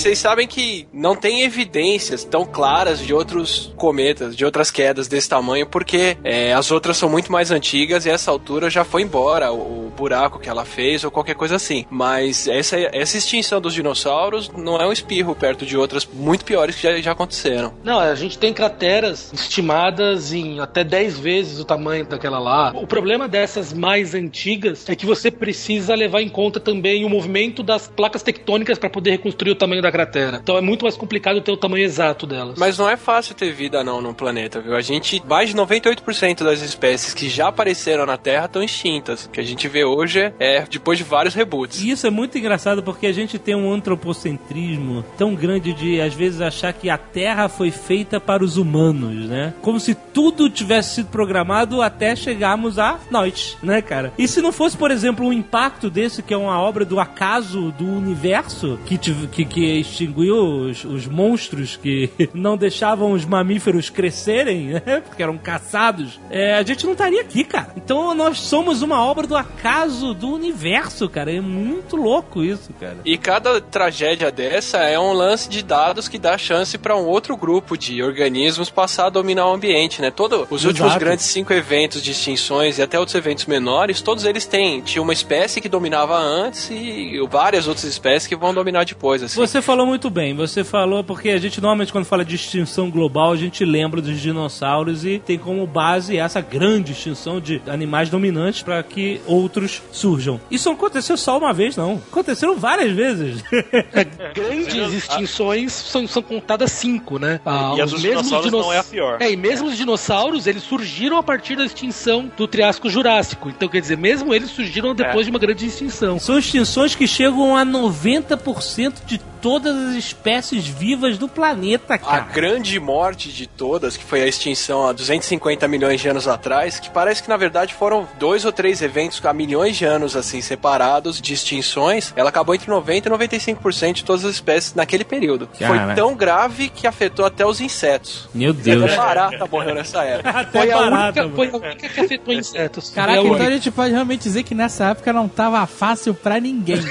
Vocês 0.00 0.18
sabem 0.18 0.48
que 0.48 0.88
não 0.94 1.14
tem 1.14 1.42
evidências 1.42 2.24
tão 2.24 2.46
claras 2.46 3.00
de 3.00 3.12
outros 3.12 3.70
cometas, 3.76 4.34
de 4.34 4.46
outras 4.46 4.70
quedas 4.70 5.06
desse 5.06 5.28
tamanho, 5.28 5.66
porque 5.66 6.16
é, 6.24 6.54
as 6.54 6.70
outras 6.70 6.96
são 6.96 7.06
muito 7.06 7.30
mais 7.30 7.50
antigas 7.50 8.06
e 8.06 8.08
essa 8.08 8.30
altura 8.30 8.70
já 8.70 8.82
foi 8.82 9.02
embora 9.02 9.52
o, 9.52 9.88
o 9.88 9.92
buraco 9.94 10.38
que 10.38 10.48
ela 10.48 10.64
fez 10.64 11.04
ou 11.04 11.10
qualquer 11.10 11.34
coisa 11.34 11.56
assim. 11.56 11.84
Mas 11.90 12.48
essa, 12.48 12.78
essa 12.78 13.18
extinção 13.18 13.60
dos 13.60 13.74
dinossauros 13.74 14.50
não 14.56 14.80
é 14.80 14.86
um 14.86 14.92
espirro 14.92 15.34
perto 15.34 15.66
de 15.66 15.76
outras 15.76 16.08
muito 16.10 16.46
piores 16.46 16.76
que 16.76 16.82
já, 16.82 16.98
já 16.98 17.12
aconteceram. 17.12 17.74
Não, 17.84 18.00
a 18.00 18.14
gente 18.14 18.38
tem 18.38 18.54
crateras 18.54 19.30
estimadas 19.34 20.32
em 20.32 20.60
até 20.60 20.82
10 20.82 21.18
vezes 21.18 21.60
o 21.60 21.64
tamanho 21.66 22.06
daquela 22.06 22.38
lá. 22.38 22.72
O 22.74 22.86
problema 22.86 23.28
dessas 23.28 23.74
mais 23.74 24.14
antigas 24.14 24.88
é 24.88 24.96
que 24.96 25.04
você 25.04 25.30
precisa 25.30 25.94
levar 25.94 26.22
em 26.22 26.28
conta 26.30 26.58
também 26.58 27.04
o 27.04 27.10
movimento 27.10 27.62
das 27.62 27.86
placas 27.86 28.22
tectônicas 28.22 28.78
para 28.78 28.88
poder 28.88 29.10
reconstruir 29.10 29.52
o 29.52 29.56
tamanho 29.56 29.82
da 29.82 29.89
cratera. 29.90 30.38
Então 30.42 30.56
é 30.56 30.60
muito 30.60 30.82
mais 30.82 30.96
complicado 30.96 31.40
ter 31.40 31.52
o 31.52 31.56
tamanho 31.56 31.84
exato 31.84 32.26
delas. 32.26 32.58
Mas 32.58 32.78
não 32.78 32.88
é 32.88 32.96
fácil 32.96 33.34
ter 33.34 33.52
vida 33.52 33.82
não 33.84 34.00
no 34.00 34.14
planeta, 34.14 34.60
viu? 34.60 34.74
A 34.76 34.80
gente, 34.80 35.22
mais 35.26 35.50
de 35.50 35.56
98% 35.56 36.44
das 36.44 36.60
espécies 36.62 37.14
que 37.14 37.28
já 37.28 37.48
apareceram 37.48 38.06
na 38.06 38.16
Terra 38.16 38.46
estão 38.46 38.62
extintas. 38.62 39.24
O 39.26 39.30
que 39.30 39.40
a 39.40 39.44
gente 39.44 39.66
vê 39.68 39.84
hoje 39.84 40.32
é 40.38 40.64
depois 40.70 40.98
de 40.98 41.04
vários 41.04 41.34
reboots. 41.34 41.80
E 41.82 41.90
isso 41.90 42.06
é 42.06 42.10
muito 42.10 42.36
engraçado 42.38 42.82
porque 42.82 43.06
a 43.06 43.12
gente 43.12 43.38
tem 43.38 43.54
um 43.54 43.72
antropocentrismo 43.72 45.04
tão 45.16 45.34
grande 45.34 45.72
de, 45.72 46.00
às 46.00 46.14
vezes, 46.14 46.40
achar 46.40 46.72
que 46.72 46.88
a 46.90 46.98
Terra 46.98 47.48
foi 47.48 47.70
feita 47.70 48.20
para 48.20 48.44
os 48.44 48.56
humanos, 48.56 49.26
né? 49.28 49.54
Como 49.60 49.78
se 49.80 49.94
tudo 49.94 50.48
tivesse 50.50 50.96
sido 50.96 51.08
programado 51.08 51.82
até 51.82 52.14
chegarmos 52.14 52.78
a 52.78 52.98
nós, 53.10 53.56
né, 53.62 53.80
cara? 53.82 54.12
E 54.18 54.26
se 54.28 54.40
não 54.40 54.52
fosse, 54.52 54.76
por 54.76 54.90
exemplo, 54.90 55.26
um 55.26 55.32
impacto 55.32 55.88
desse, 55.90 56.22
que 56.22 56.34
é 56.34 56.36
uma 56.36 56.60
obra 56.60 56.84
do 56.84 56.98
acaso 57.00 57.72
do 57.72 57.86
universo, 57.86 58.78
que, 58.86 58.98
tive- 58.98 59.26
que, 59.28 59.44
que 59.70 59.78
extinguiu 59.78 60.36
os, 60.36 60.84
os 60.84 61.06
monstros 61.06 61.76
que 61.76 62.10
não 62.34 62.56
deixavam 62.56 63.12
os 63.12 63.24
mamíferos 63.24 63.88
crescerem, 63.88 64.68
né? 64.68 65.02
Porque 65.06 65.22
eram 65.22 65.38
caçados, 65.38 66.18
é, 66.30 66.54
a 66.54 66.62
gente 66.62 66.84
não 66.84 66.92
estaria 66.92 67.20
aqui, 67.20 67.44
cara. 67.44 67.72
Então 67.76 68.14
nós 68.14 68.40
somos 68.40 68.82
uma 68.82 69.04
obra 69.04 69.26
do 69.26 69.36
acaso 69.36 70.12
do 70.12 70.32
universo, 70.32 71.08
cara. 71.08 71.32
É 71.32 71.40
muito 71.40 71.96
louco 71.96 72.42
isso, 72.42 72.72
cara. 72.80 72.98
E 73.04 73.16
cada 73.16 73.60
tragédia 73.60 74.30
dessa 74.30 74.78
é 74.78 74.98
um 74.98 75.12
lance 75.12 75.48
de 75.48 75.62
dados 75.62 76.08
que 76.08 76.18
dá 76.18 76.36
chance 76.36 76.76
para 76.76 76.96
um 76.96 77.06
outro 77.06 77.36
grupo 77.36 77.76
de 77.76 78.02
organismos 78.02 78.70
passar 78.70 79.06
a 79.06 79.10
dominar 79.10 79.46
o 79.46 79.54
ambiente, 79.54 80.02
né? 80.02 80.10
Todo, 80.10 80.46
os 80.50 80.64
últimos 80.64 80.90
Exato. 80.90 81.04
grandes 81.04 81.26
cinco 81.26 81.52
eventos 81.52 82.02
de 82.02 82.10
extinções 82.10 82.78
e 82.78 82.82
até 82.82 82.98
outros 82.98 83.14
eventos 83.14 83.46
menores, 83.46 84.02
todos 84.02 84.24
eles 84.24 84.46
têm. 84.46 84.80
Tinha 84.80 85.02
uma 85.02 85.12
espécie 85.12 85.60
que 85.60 85.68
dominava 85.68 86.18
antes 86.18 86.70
e 86.70 87.20
várias 87.30 87.68
outras 87.68 87.84
espécies 87.84 88.26
que 88.26 88.36
vão 88.36 88.52
dominar 88.52 88.84
depois, 88.84 89.22
assim. 89.22 89.36
Você 89.36 89.59
falou 89.62 89.86
muito 89.86 90.10
bem. 90.10 90.34
Você 90.34 90.64
falou 90.64 91.02
porque 91.04 91.30
a 91.30 91.38
gente 91.38 91.60
normalmente 91.60 91.92
quando 91.92 92.04
fala 92.04 92.24
de 92.24 92.34
extinção 92.34 92.90
global, 92.90 93.32
a 93.32 93.36
gente 93.36 93.64
lembra 93.64 94.00
dos 94.00 94.20
dinossauros 94.20 95.04
e 95.04 95.18
tem 95.18 95.38
como 95.38 95.66
base 95.66 96.16
essa 96.16 96.40
grande 96.40 96.92
extinção 96.92 97.40
de 97.40 97.60
animais 97.66 98.08
dominantes 98.10 98.62
para 98.62 98.82
que 98.82 99.20
outros 99.26 99.82
surjam. 99.92 100.40
Isso 100.50 100.68
não 100.68 100.76
aconteceu 100.76 101.16
só 101.16 101.38
uma 101.38 101.52
vez, 101.52 101.76
não. 101.76 102.00
Aconteceram 102.10 102.56
várias 102.56 102.92
vezes. 102.92 103.42
Grandes 104.34 104.92
extinções 104.92 105.72
são, 105.72 106.06
são 106.06 106.22
contadas 106.22 106.72
cinco, 106.72 107.18
né? 107.18 107.40
Ah, 107.44 107.74
E 107.76 107.80
a 107.80 107.84
dos 107.84 108.00
dinossauros 108.00 108.50
não 108.52 108.72
é 108.72 108.78
a 108.78 108.84
pior. 108.84 109.18
É, 109.20 109.30
e 109.30 109.36
mesmo 109.36 109.68
os 109.68 109.76
dinossauros, 109.76 110.46
eles 110.46 110.62
surgiram 110.62 111.16
a 111.16 111.22
partir 111.22 111.56
da 111.56 111.64
extinção 111.64 112.30
do 112.36 112.46
Triássico 112.46 112.88
Jurássico. 112.88 113.48
Então, 113.48 113.68
quer 113.68 113.80
dizer, 113.80 113.96
mesmo 113.96 114.34
eles 114.34 114.50
surgiram 114.50 114.94
depois 114.94 115.26
de 115.26 115.30
uma 115.30 115.38
grande 115.38 115.66
extinção. 115.66 116.18
São 116.18 116.38
extinções 116.38 116.94
que 116.94 117.06
chegam 117.06 117.56
a 117.56 117.64
90% 117.64 119.04
de 119.06 119.18
todas 119.50 119.74
as 119.88 119.96
espécies 119.96 120.64
vivas 120.64 121.18
do 121.18 121.26
planeta, 121.26 121.94
A 121.94 121.98
cara. 121.98 122.20
grande 122.32 122.78
morte 122.78 123.32
de 123.32 123.48
todas, 123.48 123.96
que 123.96 124.04
foi 124.04 124.22
a 124.22 124.26
extinção 124.28 124.86
há 124.86 124.92
250 124.92 125.66
milhões 125.66 126.00
de 126.00 126.08
anos 126.08 126.28
atrás, 126.28 126.78
que 126.78 126.88
parece 126.88 127.20
que 127.20 127.28
na 127.28 127.36
verdade 127.36 127.74
foram 127.74 128.06
dois 128.16 128.44
ou 128.44 128.52
três 128.52 128.80
eventos 128.80 129.20
há 129.24 129.32
milhões 129.32 129.76
de 129.76 129.84
anos 129.84 130.14
assim 130.14 130.40
separados 130.40 131.20
de 131.20 131.34
extinções, 131.34 132.12
ela 132.14 132.28
acabou 132.28 132.54
entre 132.54 132.70
90 132.70 133.08
e 133.08 133.12
95% 133.12 133.92
de 133.94 134.04
todas 134.04 134.24
as 134.24 134.34
espécies 134.34 134.72
naquele 134.72 135.02
período. 135.04 135.48
Cara. 135.58 135.86
Foi 135.86 135.94
tão 135.96 136.14
grave 136.14 136.68
que 136.68 136.86
afetou 136.86 137.24
até 137.24 137.44
os 137.44 137.60
insetos. 137.60 138.28
Meu 138.32 138.52
Deus. 138.52 138.84
Até 138.84 138.96
barata 138.96 139.48
morreu 139.50 139.74
nessa 139.74 140.04
época. 140.04 140.30
Até 140.40 140.60
Foi 140.60 140.70
a, 140.70 140.76
barata, 140.78 141.22
única, 141.22 141.36
foi 141.36 141.48
a 141.48 141.56
única 141.56 141.88
que 141.88 142.00
afetou 142.00 142.32
insetos. 142.34 142.90
Caraca, 142.90 143.18
a 143.18 143.24
então 143.24 143.46
a 143.46 143.50
gente 143.50 143.70
pode 143.72 143.92
realmente 143.92 144.22
dizer 144.22 144.44
que 144.44 144.54
nessa 144.54 144.90
época 144.90 145.12
não 145.12 145.28
tava 145.28 145.66
fácil 145.66 146.14
pra 146.14 146.38
ninguém. 146.38 146.80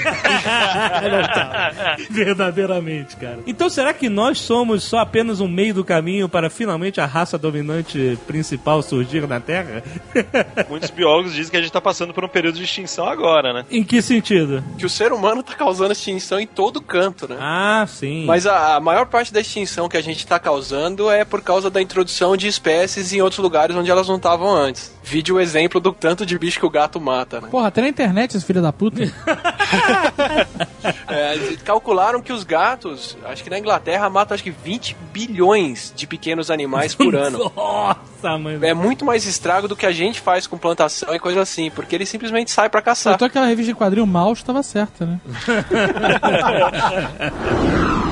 Verdadeiramente, 2.50 3.16
cara. 3.16 3.38
Então 3.46 3.70
será 3.70 3.92
que 3.94 4.08
nós 4.08 4.38
somos 4.38 4.84
só 4.84 4.98
apenas 4.98 5.40
um 5.40 5.48
meio 5.48 5.74
do 5.74 5.84
caminho 5.84 6.28
para 6.28 6.50
finalmente 6.50 7.00
a 7.00 7.06
raça 7.06 7.38
dominante 7.38 8.18
principal 8.26 8.82
surgir 8.82 9.26
na 9.26 9.40
Terra? 9.40 9.82
Muitos 10.68 10.90
biólogos 10.90 11.32
dizem 11.32 11.50
que 11.50 11.56
a 11.56 11.60
gente 11.60 11.72
tá 11.72 11.80
passando 11.80 12.12
por 12.12 12.24
um 12.24 12.28
período 12.28 12.56
de 12.56 12.64
extinção 12.64 13.06
agora, 13.08 13.52
né? 13.52 13.64
em 13.70 13.84
que 13.84 14.02
sentido? 14.02 14.62
Que 14.78 14.84
o 14.84 14.90
ser 14.90 15.12
humano 15.12 15.42
tá 15.42 15.54
causando 15.54 15.92
extinção 15.92 16.40
em 16.40 16.46
todo 16.46 16.80
canto, 16.80 17.28
né? 17.28 17.36
Ah, 17.38 17.84
sim. 17.88 18.24
Mas 18.26 18.46
a, 18.46 18.76
a 18.76 18.80
maior 18.80 19.06
parte 19.06 19.32
da 19.32 19.40
extinção 19.40 19.88
que 19.88 19.96
a 19.96 20.02
gente 20.02 20.18
está 20.18 20.38
causando 20.38 21.10
é 21.10 21.24
por 21.24 21.40
causa 21.40 21.70
da 21.70 21.80
introdução 21.80 22.36
de 22.36 22.48
espécies 22.48 23.12
em 23.12 23.20
outros 23.20 23.38
lugares 23.38 23.76
onde 23.76 23.90
elas 23.90 24.08
não 24.08 24.16
estavam 24.16 24.54
antes. 24.54 24.94
Vide 25.02 25.32
o 25.32 25.40
exemplo 25.40 25.80
do 25.80 25.92
tanto 25.92 26.26
de 26.26 26.38
bicho 26.38 26.58
que 26.58 26.66
o 26.66 26.70
gato 26.70 27.00
mata, 27.00 27.40
né? 27.40 27.48
Porra, 27.50 27.68
até 27.68 27.80
na 27.80 27.88
internet, 27.88 28.36
esse 28.36 28.44
filho 28.44 28.62
da 28.62 28.72
puta. 28.72 29.00
É, 31.08 31.56
calcularam 31.64 32.22
que 32.22 32.32
os 32.32 32.39
gatos, 32.44 33.16
acho 33.24 33.42
que 33.42 33.50
na 33.50 33.58
Inglaterra, 33.58 34.08
matam 34.10 34.34
acho 34.34 34.44
que 34.44 34.50
20 34.50 34.96
bilhões 35.12 35.92
de 35.94 36.06
pequenos 36.06 36.50
animais 36.50 36.94
por 36.94 37.14
ano. 37.16 37.50
Nossa, 37.54 38.38
mano. 38.38 38.64
É 38.64 38.74
muito 38.74 39.04
mais 39.04 39.26
estrago 39.26 39.68
do 39.68 39.76
que 39.76 39.86
a 39.86 39.92
gente 39.92 40.20
faz 40.20 40.46
com 40.46 40.58
plantação 40.58 41.14
e 41.14 41.18
coisa 41.18 41.40
assim, 41.40 41.70
porque 41.70 41.94
eles 41.94 42.08
simplesmente 42.08 42.50
saem 42.50 42.70
pra 42.70 42.82
caçar. 42.82 43.14
Então 43.14 43.26
aquela 43.26 43.46
revista 43.46 43.72
em 43.72 43.74
quadrinho 43.74 44.06
Maus 44.06 44.42
tava 44.42 44.62
certa, 44.62 45.06
né? 45.06 45.20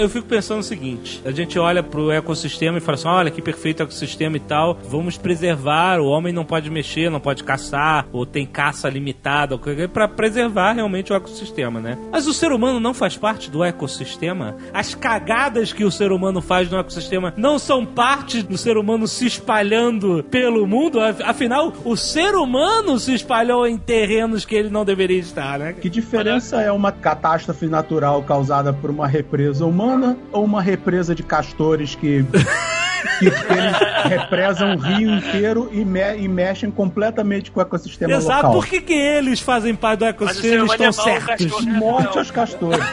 Eu 0.00 0.08
fico 0.08 0.26
pensando 0.26 0.60
o 0.60 0.62
seguinte: 0.62 1.20
a 1.24 1.30
gente 1.30 1.58
olha 1.58 1.82
pro 1.82 2.10
ecossistema 2.10 2.78
e 2.78 2.80
fala 2.80 2.94
assim: 2.96 3.08
olha 3.08 3.30
que 3.30 3.42
perfeito 3.42 3.82
ecossistema 3.82 4.36
e 4.36 4.40
tal, 4.40 4.78
vamos 4.88 5.16
preservar. 5.18 6.00
O 6.00 6.06
homem 6.06 6.32
não 6.32 6.44
pode 6.44 6.70
mexer, 6.70 7.10
não 7.10 7.20
pode 7.20 7.44
caçar, 7.44 8.06
ou 8.12 8.24
tem 8.24 8.46
caça 8.46 8.88
limitada, 8.88 9.58
para 9.92 10.08
preservar 10.08 10.72
realmente 10.72 11.12
o 11.12 11.16
ecossistema, 11.16 11.80
né? 11.80 11.98
Mas 12.10 12.26
o 12.26 12.32
ser 12.32 12.50
humano 12.52 12.80
não 12.80 12.94
faz 12.94 13.16
parte 13.16 13.50
do 13.50 13.62
ecossistema. 13.62 14.56
As 14.72 14.94
cagadas 14.94 15.72
que 15.72 15.84
o 15.84 15.90
ser 15.90 16.12
humano 16.12 16.40
faz 16.40 16.70
no 16.70 16.78
ecossistema 16.78 17.34
não 17.36 17.58
são 17.58 17.84
parte 17.84 18.42
do 18.42 18.56
ser 18.56 18.76
humano 18.78 19.06
se 19.06 19.26
espalhando 19.26 20.24
pelo 20.30 20.66
mundo. 20.66 20.98
Af- 21.00 21.22
Afinal, 21.22 21.72
o 21.84 21.96
ser 21.96 22.34
humano 22.34 22.98
se 22.98 23.14
espalhou 23.14 23.66
em 23.66 23.76
terrenos 23.76 24.44
que 24.44 24.54
ele 24.54 24.70
não 24.70 24.84
deveria 24.84 25.18
estar, 25.18 25.58
né? 25.58 25.72
Que 25.74 25.90
diferença 25.90 26.60
é 26.62 26.72
uma 26.72 26.90
catástrofe 26.92 27.66
natural 27.66 28.22
causada 28.22 28.72
por 28.72 28.90
uma 28.90 29.06
represa 29.06 29.66
humana 29.66 29.89
ou 30.32 30.44
uma 30.44 30.62
represa 30.62 31.14
de 31.14 31.22
castores 31.22 31.94
que, 31.94 32.24
que 32.24 33.26
eles 33.26 33.80
represam 34.08 34.70
um 34.72 34.76
rio 34.76 35.14
inteiro 35.16 35.68
e, 35.72 35.84
me- 35.84 36.16
e 36.18 36.28
mexem 36.28 36.70
completamente 36.70 37.50
com 37.50 37.60
o 37.60 37.62
ecossistema 37.62 38.12
Exato, 38.14 38.46
local? 38.46 38.52
por 38.52 38.66
que, 38.66 38.80
que 38.80 38.92
eles 38.92 39.40
fazem 39.40 39.74
parte 39.74 40.00
do 40.00 40.04
o 40.04 40.08
ecossistema 40.08 40.54
e 40.54 40.60
humano 40.60 40.72
estão 40.72 40.86
é 40.86 40.88
o 40.90 40.92
certos? 40.92 41.46
cachorro 41.46 41.70
Morte 41.76 42.18
aos 42.18 42.30
castores. 42.30 42.80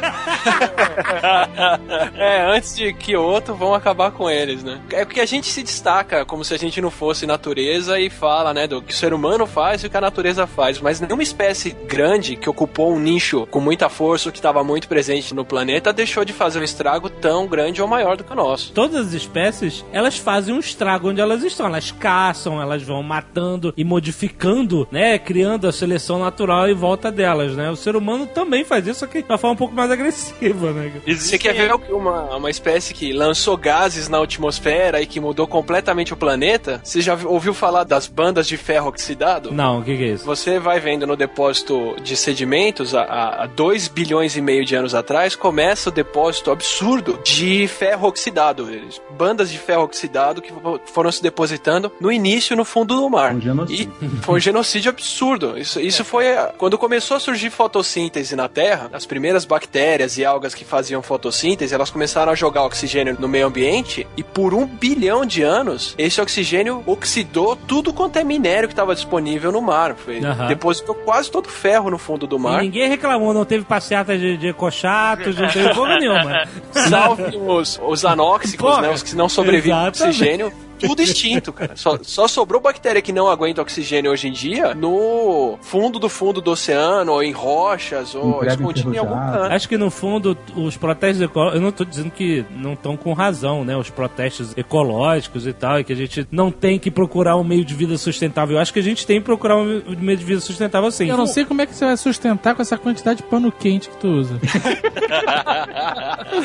É, 2.17 2.41
antes 2.55 2.75
de 2.75 2.91
Kyoto 2.93 3.53
vão 3.53 3.73
acabar 3.73 4.11
com 4.11 4.29
eles, 4.29 4.63
né? 4.63 4.79
É 4.91 5.05
porque 5.05 5.19
a 5.19 5.25
gente 5.25 5.47
se 5.47 5.61
destaca 5.61 6.25
como 6.25 6.43
se 6.43 6.53
a 6.53 6.57
gente 6.57 6.81
não 6.81 6.89
fosse 6.89 7.25
natureza 7.27 7.99
e 7.99 8.09
fala, 8.09 8.53
né, 8.53 8.65
do 8.67 8.81
que 8.81 8.91
o 8.93 8.95
ser 8.95 9.13
humano 9.13 9.45
faz 9.45 9.83
e 9.83 9.87
o 9.87 9.89
que 9.89 9.97
a 9.97 10.01
natureza 10.01 10.47
faz. 10.47 10.79
Mas 10.79 10.99
nenhuma 10.99 11.21
espécie 11.23 11.75
grande 11.87 12.35
que 12.35 12.49
ocupou 12.49 12.93
um 12.93 12.99
nicho 12.99 13.45
com 13.51 13.59
muita 13.59 13.89
força, 13.89 14.31
que 14.31 14.37
estava 14.39 14.63
muito 14.63 14.87
presente 14.87 15.33
no 15.35 15.45
planeta, 15.45 15.93
deixou 15.93 16.25
de 16.25 16.33
fazer 16.33 16.59
um 16.59 16.63
estrago 16.63 17.09
tão 17.09 17.45
grande 17.47 17.81
ou 17.81 17.87
maior 17.87 18.17
do 18.17 18.23
que 18.23 18.31
o 18.33 18.35
nosso. 18.35 18.71
Todas 18.73 19.07
as 19.07 19.13
espécies, 19.13 19.85
elas 19.91 20.17
fazem 20.17 20.53
um 20.55 20.59
estrago 20.59 20.96
onde 21.05 21.21
elas 21.21 21.43
estão. 21.43 21.65
Elas 21.67 21.91
caçam, 21.91 22.61
elas 22.61 22.81
vão 22.83 23.01
matando 23.03 23.73
e 23.77 23.83
modificando, 23.83 24.87
né? 24.91 25.17
Criando 25.19 25.67
a 25.67 25.71
seleção 25.71 26.19
natural 26.19 26.69
em 26.69 26.73
volta 26.73 27.11
delas, 27.11 27.55
né? 27.55 27.69
O 27.69 27.75
ser 27.75 27.95
humano 27.95 28.25
também 28.27 28.63
faz 28.65 28.85
isso, 28.87 28.99
só 29.01 29.07
que 29.07 29.21
de 29.21 29.27
uma 29.29 29.37
forma 29.37 29.53
um 29.53 29.57
pouco 29.57 29.73
mais 29.73 29.89
agressiva, 29.91 30.71
né? 30.71 30.91
Você 31.07 31.37
quer 31.37 31.53
ver 31.53 31.73
uma, 31.93 32.35
uma 32.35 32.49
espécie 32.49 32.93
que 32.93 33.13
lançou 33.13 33.55
gases 33.57 34.09
na 34.09 34.21
atmosfera 34.21 35.01
e 35.01 35.05
que 35.05 35.19
mudou 35.19 35.47
completamente 35.47 36.13
o 36.13 36.17
planeta? 36.17 36.81
Você 36.83 37.01
já 37.01 37.17
ouviu 37.25 37.53
falar 37.53 37.83
das 37.83 38.07
bandas 38.07 38.47
de 38.47 38.57
ferro 38.57 38.87
oxidado? 38.89 39.51
Não, 39.51 39.79
o 39.79 39.83
que, 39.83 39.95
que 39.97 40.03
é 40.03 40.07
isso? 40.07 40.25
Você 40.25 40.59
vai 40.59 40.79
vendo 40.79 41.05
no 41.07 41.15
depósito 41.15 41.95
de 42.01 42.15
sedimentos, 42.15 42.93
há 42.95 43.47
2 43.55 43.87
bilhões 43.87 44.35
e 44.35 44.41
meio 44.41 44.65
de 44.65 44.75
anos 44.75 44.93
atrás, 44.95 45.35
começa 45.35 45.89
o 45.89 45.91
depósito 45.91 46.51
absurdo 46.51 47.19
de 47.23 47.67
ferro 47.67 48.07
oxidado. 48.07 48.69
Eles- 48.69 49.01
Bandas 49.17 49.49
de 49.51 49.57
ferro 49.57 49.83
oxidado 49.83 50.41
que 50.41 50.51
foram 50.91 51.11
se 51.11 51.21
depositando 51.21 51.91
no 51.99 52.11
início 52.11 52.55
no 52.55 52.65
fundo 52.65 52.95
do 52.95 53.09
mar. 53.09 53.33
Um 53.35 53.41
genocídio. 53.41 53.93
E 54.01 54.07
foi 54.21 54.35
um 54.35 54.39
genocídio 54.39 54.89
absurdo. 54.89 55.57
Isso, 55.57 55.79
isso 55.79 56.03
foi 56.03 56.25
quando 56.57 56.77
começou 56.77 57.17
a 57.17 57.19
surgir 57.19 57.49
fotossíntese 57.49 58.35
na 58.35 58.47
Terra, 58.47 58.89
as 58.93 59.05
primeiras 59.05 59.45
bactérias 59.45 60.17
e 60.17 60.25
algas 60.25 60.53
que 60.55 60.65
faziam 60.65 61.01
fotossíntese, 61.01 61.73
elas 61.73 61.89
começaram 61.89 62.31
a 62.31 62.35
jogar 62.35 62.63
oxigênio 62.63 63.15
no 63.19 63.27
meio 63.27 63.47
ambiente 63.47 64.07
e 64.17 64.23
por 64.23 64.53
um 64.53 64.65
bilhão 64.65 65.25
de 65.25 65.41
anos, 65.43 65.93
esse 65.97 66.19
oxigênio 66.21 66.83
oxidou 66.85 67.55
tudo 67.55 67.93
quanto 67.93 68.17
é 68.17 68.23
minério 68.23 68.67
que 68.67 68.73
estava 68.73 68.93
disponível 68.95 69.51
no 69.51 69.61
mar. 69.61 69.95
Foi, 69.95 70.19
Aham. 70.23 70.47
Depositou 70.47 70.95
quase 70.95 71.29
todo 71.31 71.45
o 71.47 71.49
ferro 71.49 71.89
no 71.89 71.97
fundo 71.97 72.25
do 72.27 72.37
E 72.37 72.39
mar. 72.39 72.61
ninguém 72.61 72.87
reclamou, 72.89 73.33
não 73.33 73.45
teve 73.45 73.63
passeata 73.65 74.17
de, 74.17 74.37
de 74.37 74.47
ecochatos, 74.47 75.35
não 75.37 75.47
teve 75.49 75.73
porra 75.73 75.97
nenhuma. 75.99 76.47
Salve 76.71 77.37
os, 77.37 77.79
os 77.85 78.05
anóxicos, 78.05 78.65
Porra. 78.65 78.81
né? 78.83 78.89
Os 78.91 79.03
que 79.03 79.15
não 79.15 79.29
sobrevivem 79.29 79.73
ao 79.77 79.87
oxigênio. 79.87 80.51
Tudo 80.79 81.01
extinto, 81.01 81.51
cara. 81.53 81.75
Só, 81.75 81.97
só 82.01 82.27
sobrou 82.27 82.61
bactéria 82.61 83.01
que 83.01 83.11
não 83.11 83.29
aguenta 83.29 83.61
oxigênio 83.61 84.11
hoje 84.11 84.27
em 84.27 84.31
dia 84.31 84.73
no 84.73 85.57
fundo 85.61 85.99
do 85.99 86.09
fundo 86.09 86.41
do 86.41 86.51
oceano, 86.51 87.13
ou 87.13 87.23
em 87.23 87.31
rochas, 87.31 88.13
ou 88.15 88.39
prédio 88.39 88.61
escondido 88.61 88.93
em 88.93 88.97
algum 88.97 89.15
canto. 89.15 89.53
Acho 89.53 89.69
que 89.69 89.77
no 89.77 89.89
fundo 89.89 90.37
os 90.55 90.77
protestos 90.77 91.21
ecológicos, 91.21 91.59
eu 91.59 91.61
não 91.61 91.71
tô 91.71 91.85
dizendo 91.85 92.11
que 92.11 92.45
não 92.51 92.73
estão 92.73 92.97
com 92.97 93.13
razão, 93.13 93.63
né? 93.63 93.75
Os 93.75 93.89
protestos 93.89 94.55
ecológicos 94.57 95.47
e 95.47 95.53
tal, 95.53 95.79
e 95.79 95.83
que 95.83 95.93
a 95.93 95.95
gente 95.95 96.27
não 96.31 96.51
tem 96.51 96.79
que 96.79 96.91
procurar 96.91 97.35
um 97.37 97.43
meio 97.43 97.63
de 97.63 97.73
vida 97.73 97.97
sustentável. 97.97 98.57
Eu 98.57 98.61
acho 98.61 98.73
que 98.73 98.79
a 98.79 98.83
gente 98.83 99.05
tem 99.05 99.19
que 99.19 99.25
procurar 99.25 99.57
um 99.57 99.81
meio 99.99 100.17
de 100.17 100.25
vida 100.25 100.39
sustentável 100.39 100.91
sim. 100.91 101.09
Eu 101.09 101.17
não 101.17 101.27
sei 101.27 101.45
como 101.45 101.61
é 101.61 101.65
que 101.65 101.73
você 101.73 101.85
vai 101.85 101.97
sustentar 101.97 102.55
com 102.55 102.61
essa 102.61 102.77
quantidade 102.77 103.17
de 103.17 103.23
pano 103.23 103.51
quente 103.51 103.89
que 103.89 103.97
tu 103.97 104.07
usa. 104.07 104.39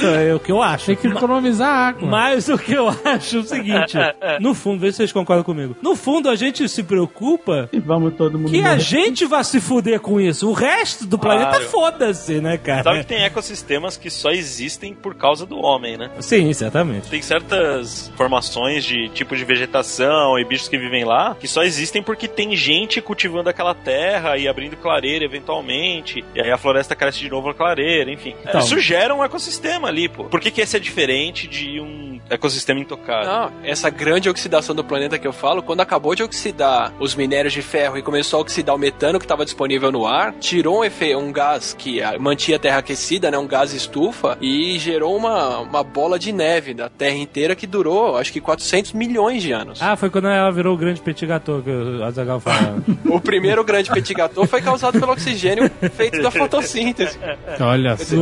É 0.02 0.34
o 0.34 0.40
que 0.40 0.50
eu 0.50 0.62
acho. 0.62 0.86
Tem 0.86 0.96
que 0.96 1.06
economizar 1.06 1.68
água. 1.68 2.08
Mas 2.08 2.48
o 2.48 2.56
que 2.56 2.72
eu 2.72 2.88
acho 2.88 3.36
é 3.36 3.40
o 3.40 3.42
seguinte: 3.42 3.96
no 4.40 4.54
fundo, 4.54 4.80
vê 4.80 4.90
se 4.90 4.98
vocês 4.98 5.12
concordam 5.12 5.44
comigo. 5.44 5.76
No 5.82 5.94
fundo, 5.96 6.28
a 6.28 6.34
gente 6.36 6.68
se 6.68 6.82
preocupa 6.82 7.68
E 7.72 7.78
vamos 7.80 8.14
todo 8.14 8.38
mundo 8.38 8.50
que 8.50 8.58
a 8.60 8.62
morrer. 8.62 8.80
gente 8.80 9.24
vai 9.26 9.42
se 9.44 9.60
fuder 9.60 10.00
com 10.00 10.20
isso. 10.20 10.48
O 10.48 10.52
resto 10.52 11.06
do 11.06 11.18
planeta 11.18 11.50
Claro. 11.50 11.64
foda-se, 11.68 12.40
né, 12.40 12.56
cara? 12.58 12.82
Sabe 12.82 13.00
que 13.00 13.06
tem 13.06 13.24
ecossistemas 13.24 13.96
que 13.96 14.10
só 14.10 14.30
existem 14.30 14.94
por 14.94 15.14
causa 15.14 15.44
do 15.46 15.58
homem, 15.60 15.96
né? 15.96 16.10
Sim, 16.20 16.52
certamente. 16.52 17.08
Tem 17.08 17.20
certas 17.22 18.10
formações 18.16 18.84
de 18.84 19.08
tipo 19.10 19.36
de 19.36 19.44
vegetação 19.44 20.38
e 20.38 20.44
bichos 20.44 20.68
que 20.68 20.78
vivem 20.78 21.04
lá 21.04 21.36
que 21.38 21.48
só 21.48 21.62
existem 21.62 22.02
porque 22.02 22.28
tem 22.28 22.54
gente 22.56 23.00
cultivando 23.00 23.48
aquela 23.48 23.74
terra 23.74 24.36
e 24.36 24.46
abrindo 24.48 24.76
clareira 24.76 25.24
eventualmente. 25.24 26.24
E 26.34 26.40
aí 26.40 26.50
a 26.50 26.58
floresta 26.58 26.94
cresce 26.94 27.18
de 27.20 27.30
novo 27.30 27.48
na 27.48 27.54
clareira, 27.54 28.10
enfim. 28.10 28.34
Então. 28.46 28.60
Isso 28.60 28.78
gera 28.78 29.14
um 29.14 29.22
ecossistema 29.24 29.88
ali, 29.88 30.08
pô. 30.08 30.24
Por 30.24 30.40
que, 30.40 30.50
que 30.50 30.60
esse 30.60 30.76
é 30.76 30.80
diferente 30.80 31.46
de 31.46 31.80
um 31.80 32.20
ecossistema 32.30 32.80
intocado? 32.80 33.26
Não, 33.26 33.52
essa 33.64 33.90
grande 33.90 34.11
grande 34.12 34.28
oxidação 34.28 34.74
do 34.74 34.84
planeta 34.84 35.18
que 35.18 35.26
eu 35.26 35.32
falo, 35.32 35.62
quando 35.62 35.80
acabou 35.80 36.14
de 36.14 36.22
oxidar 36.22 36.92
os 37.00 37.14
minérios 37.14 37.54
de 37.54 37.62
ferro 37.62 37.96
e 37.96 38.02
começou 38.02 38.40
a 38.40 38.42
oxidar 38.42 38.74
o 38.74 38.78
metano 38.78 39.18
que 39.18 39.24
estava 39.24 39.42
disponível 39.42 39.90
no 39.90 40.06
ar, 40.06 40.34
tirou 40.34 40.80
um, 40.80 40.84
efe, 40.84 41.16
um 41.16 41.32
gás 41.32 41.72
que 41.72 42.02
ah, 42.02 42.18
mantinha 42.18 42.58
a 42.58 42.60
Terra 42.60 42.78
aquecida, 42.80 43.30
né, 43.30 43.38
um 43.38 43.46
gás 43.46 43.72
estufa, 43.72 44.36
e 44.38 44.78
gerou 44.78 45.16
uma, 45.16 45.60
uma 45.60 45.82
bola 45.82 46.18
de 46.18 46.30
neve 46.30 46.74
da 46.74 46.90
Terra 46.90 47.16
inteira 47.16 47.56
que 47.56 47.66
durou, 47.66 48.18
acho 48.18 48.30
que 48.30 48.38
400 48.38 48.92
milhões 48.92 49.42
de 49.42 49.50
anos. 49.50 49.80
Ah, 49.80 49.96
foi 49.96 50.10
quando 50.10 50.28
ela 50.28 50.50
virou 50.50 50.74
o 50.74 50.76
grande 50.76 51.00
petit 51.00 51.24
gâteau 51.24 51.62
que 51.62 51.70
o 51.70 52.04
Azagal 52.04 52.38
falava. 52.38 52.82
O 53.06 53.20
primeiro 53.20 53.64
grande 53.64 53.90
petit 53.90 54.12
gâteau 54.12 54.46
foi 54.46 54.60
causado 54.60 55.00
pelo 55.00 55.12
oxigênio 55.12 55.70
feito 55.94 56.20
da 56.20 56.30
fotossíntese. 56.30 57.18
Olha 57.60 57.96
só. 57.96 58.16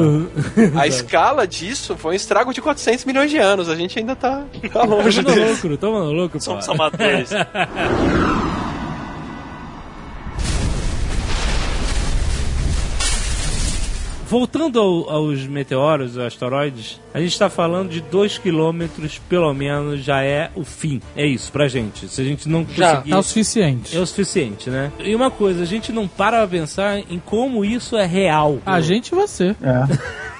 A 0.78 0.86
escala 0.86 1.48
disso 1.48 1.96
foi 1.96 2.12
um 2.12 2.16
estrago 2.16 2.54
de 2.54 2.60
400 2.60 3.04
milhões 3.04 3.30
de 3.30 3.38
anos. 3.38 3.68
A 3.68 3.74
gente 3.74 3.98
ainda 3.98 4.14
tá, 4.14 4.44
tá 4.72 4.82
longe 4.84 5.22
no 5.22 5.32
disso. 5.32 5.79
Toma 5.80 6.00
no 6.04 6.12
lucro, 6.12 6.38
pô. 6.38 6.44
Somos 6.44 6.68
amadores. 6.68 7.30
Voltando 14.28 14.78
ao- 14.78 15.10
aos 15.10 15.44
meteoros, 15.48 16.16
aos 16.16 16.26
asteroides, 16.28 17.00
a 17.12 17.18
gente 17.18 17.32
está 17.32 17.50
falando 17.50 17.88
de 17.90 18.00
2 18.00 18.38
quilômetros, 18.38 19.20
pelo 19.28 19.52
menos, 19.52 20.04
já 20.04 20.22
é 20.22 20.52
o 20.54 20.62
fim. 20.62 21.02
É 21.16 21.26
isso 21.26 21.50
pra 21.50 21.66
gente. 21.66 22.06
Se 22.06 22.20
a 22.20 22.24
gente 22.24 22.48
não 22.48 22.64
Já, 22.64 22.96
conseguir... 22.98 23.12
É 23.12 23.16
o 23.16 23.22
suficiente. 23.24 23.96
É 23.96 24.00
o 24.00 24.06
suficiente, 24.06 24.70
né? 24.70 24.92
E 25.00 25.16
uma 25.16 25.32
coisa, 25.32 25.64
a 25.64 25.66
gente 25.66 25.90
não 25.90 26.06
para 26.06 26.38
pra 26.38 26.46
pensar 26.46 26.98
em 27.00 27.18
como 27.26 27.64
isso 27.64 27.96
é 27.96 28.06
real. 28.06 28.60
A 28.64 28.80
gente 28.80 29.08
e 29.08 29.14
você. 29.16 29.56
É. 29.60 30.20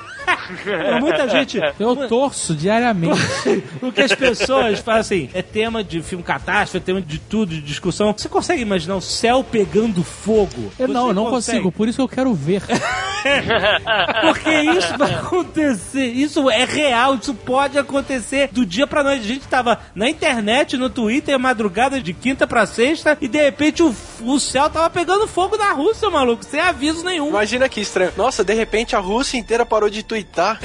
Muita 1.01 1.29
gente... 1.29 1.61
Eu 1.79 2.09
torço 2.09 2.55
diariamente. 2.55 3.21
O 3.83 3.91
que 3.91 4.03
as 4.03 4.15
pessoas 4.15 4.81
falam 4.81 5.01
assim, 5.01 5.29
é 5.33 5.43
tema 5.43 5.83
de 5.83 6.03
filme 6.03 6.23
catástrofe, 6.23 6.77
é 6.77 6.81
tema 6.81 7.01
de 7.01 7.19
tudo, 7.19 7.55
de 7.55 7.61
discussão. 7.61 8.15
Você 8.17 8.29
consegue 8.29 8.63
imaginar 8.63 8.97
o 8.97 9.01
céu 9.01 9.45
pegando 9.45 10.03
fogo? 10.03 10.73
Eu 10.79 10.89
não, 10.89 11.09
eu 11.09 11.15
não 11.15 11.25
consegue? 11.27 11.59
consigo, 11.59 11.73
por 11.73 11.89
isso 11.89 11.97
que 11.97 12.03
eu 12.03 12.09
quero 12.09 12.35
ver. 12.35 12.63
Porque 14.23 14.51
isso 14.51 14.97
vai 14.97 15.15
acontecer. 15.15 16.07
Isso 16.07 16.51
é 16.51 16.65
real, 16.65 17.15
isso 17.17 17.35
pode 17.35 17.79
acontecer 17.79 18.49
do 18.53 18.65
dia 18.65 18.87
pra 18.87 19.03
noite. 19.03 19.23
A 19.23 19.27
gente 19.27 19.49
tava 19.49 19.81
na 19.95 20.09
internet, 20.09 20.77
no 20.77 20.89
Twitter, 20.91 21.39
madrugada 21.39 22.01
de 22.01 22.13
quinta 22.13 22.47
pra 22.47 22.67
sexta, 22.67 23.17
e 23.21 23.29
de 23.29 23.43
repente 23.43 23.83
o, 23.83 23.95
o 24.25 24.39
céu 24.39 24.69
tava 24.69 24.91
pegando 24.91 25.27
fogo 25.27 25.57
na 25.57 25.73
Rússia, 25.73 26.11
maluco, 26.11 26.45
sem 26.45 26.61
aviso 26.61 27.05
nenhum. 27.05 27.29
Imagina 27.29 27.69
que 27.69 27.81
estranho. 27.81 28.13
Nossa, 28.17 28.45
de 28.45 28.55
repente 28.55 28.97
a 28.97 28.99
Rússia 28.99 29.39
inteira 29.39 29.65
parou 29.65 29.91
de 29.91 30.03
twittar. 30.03 30.61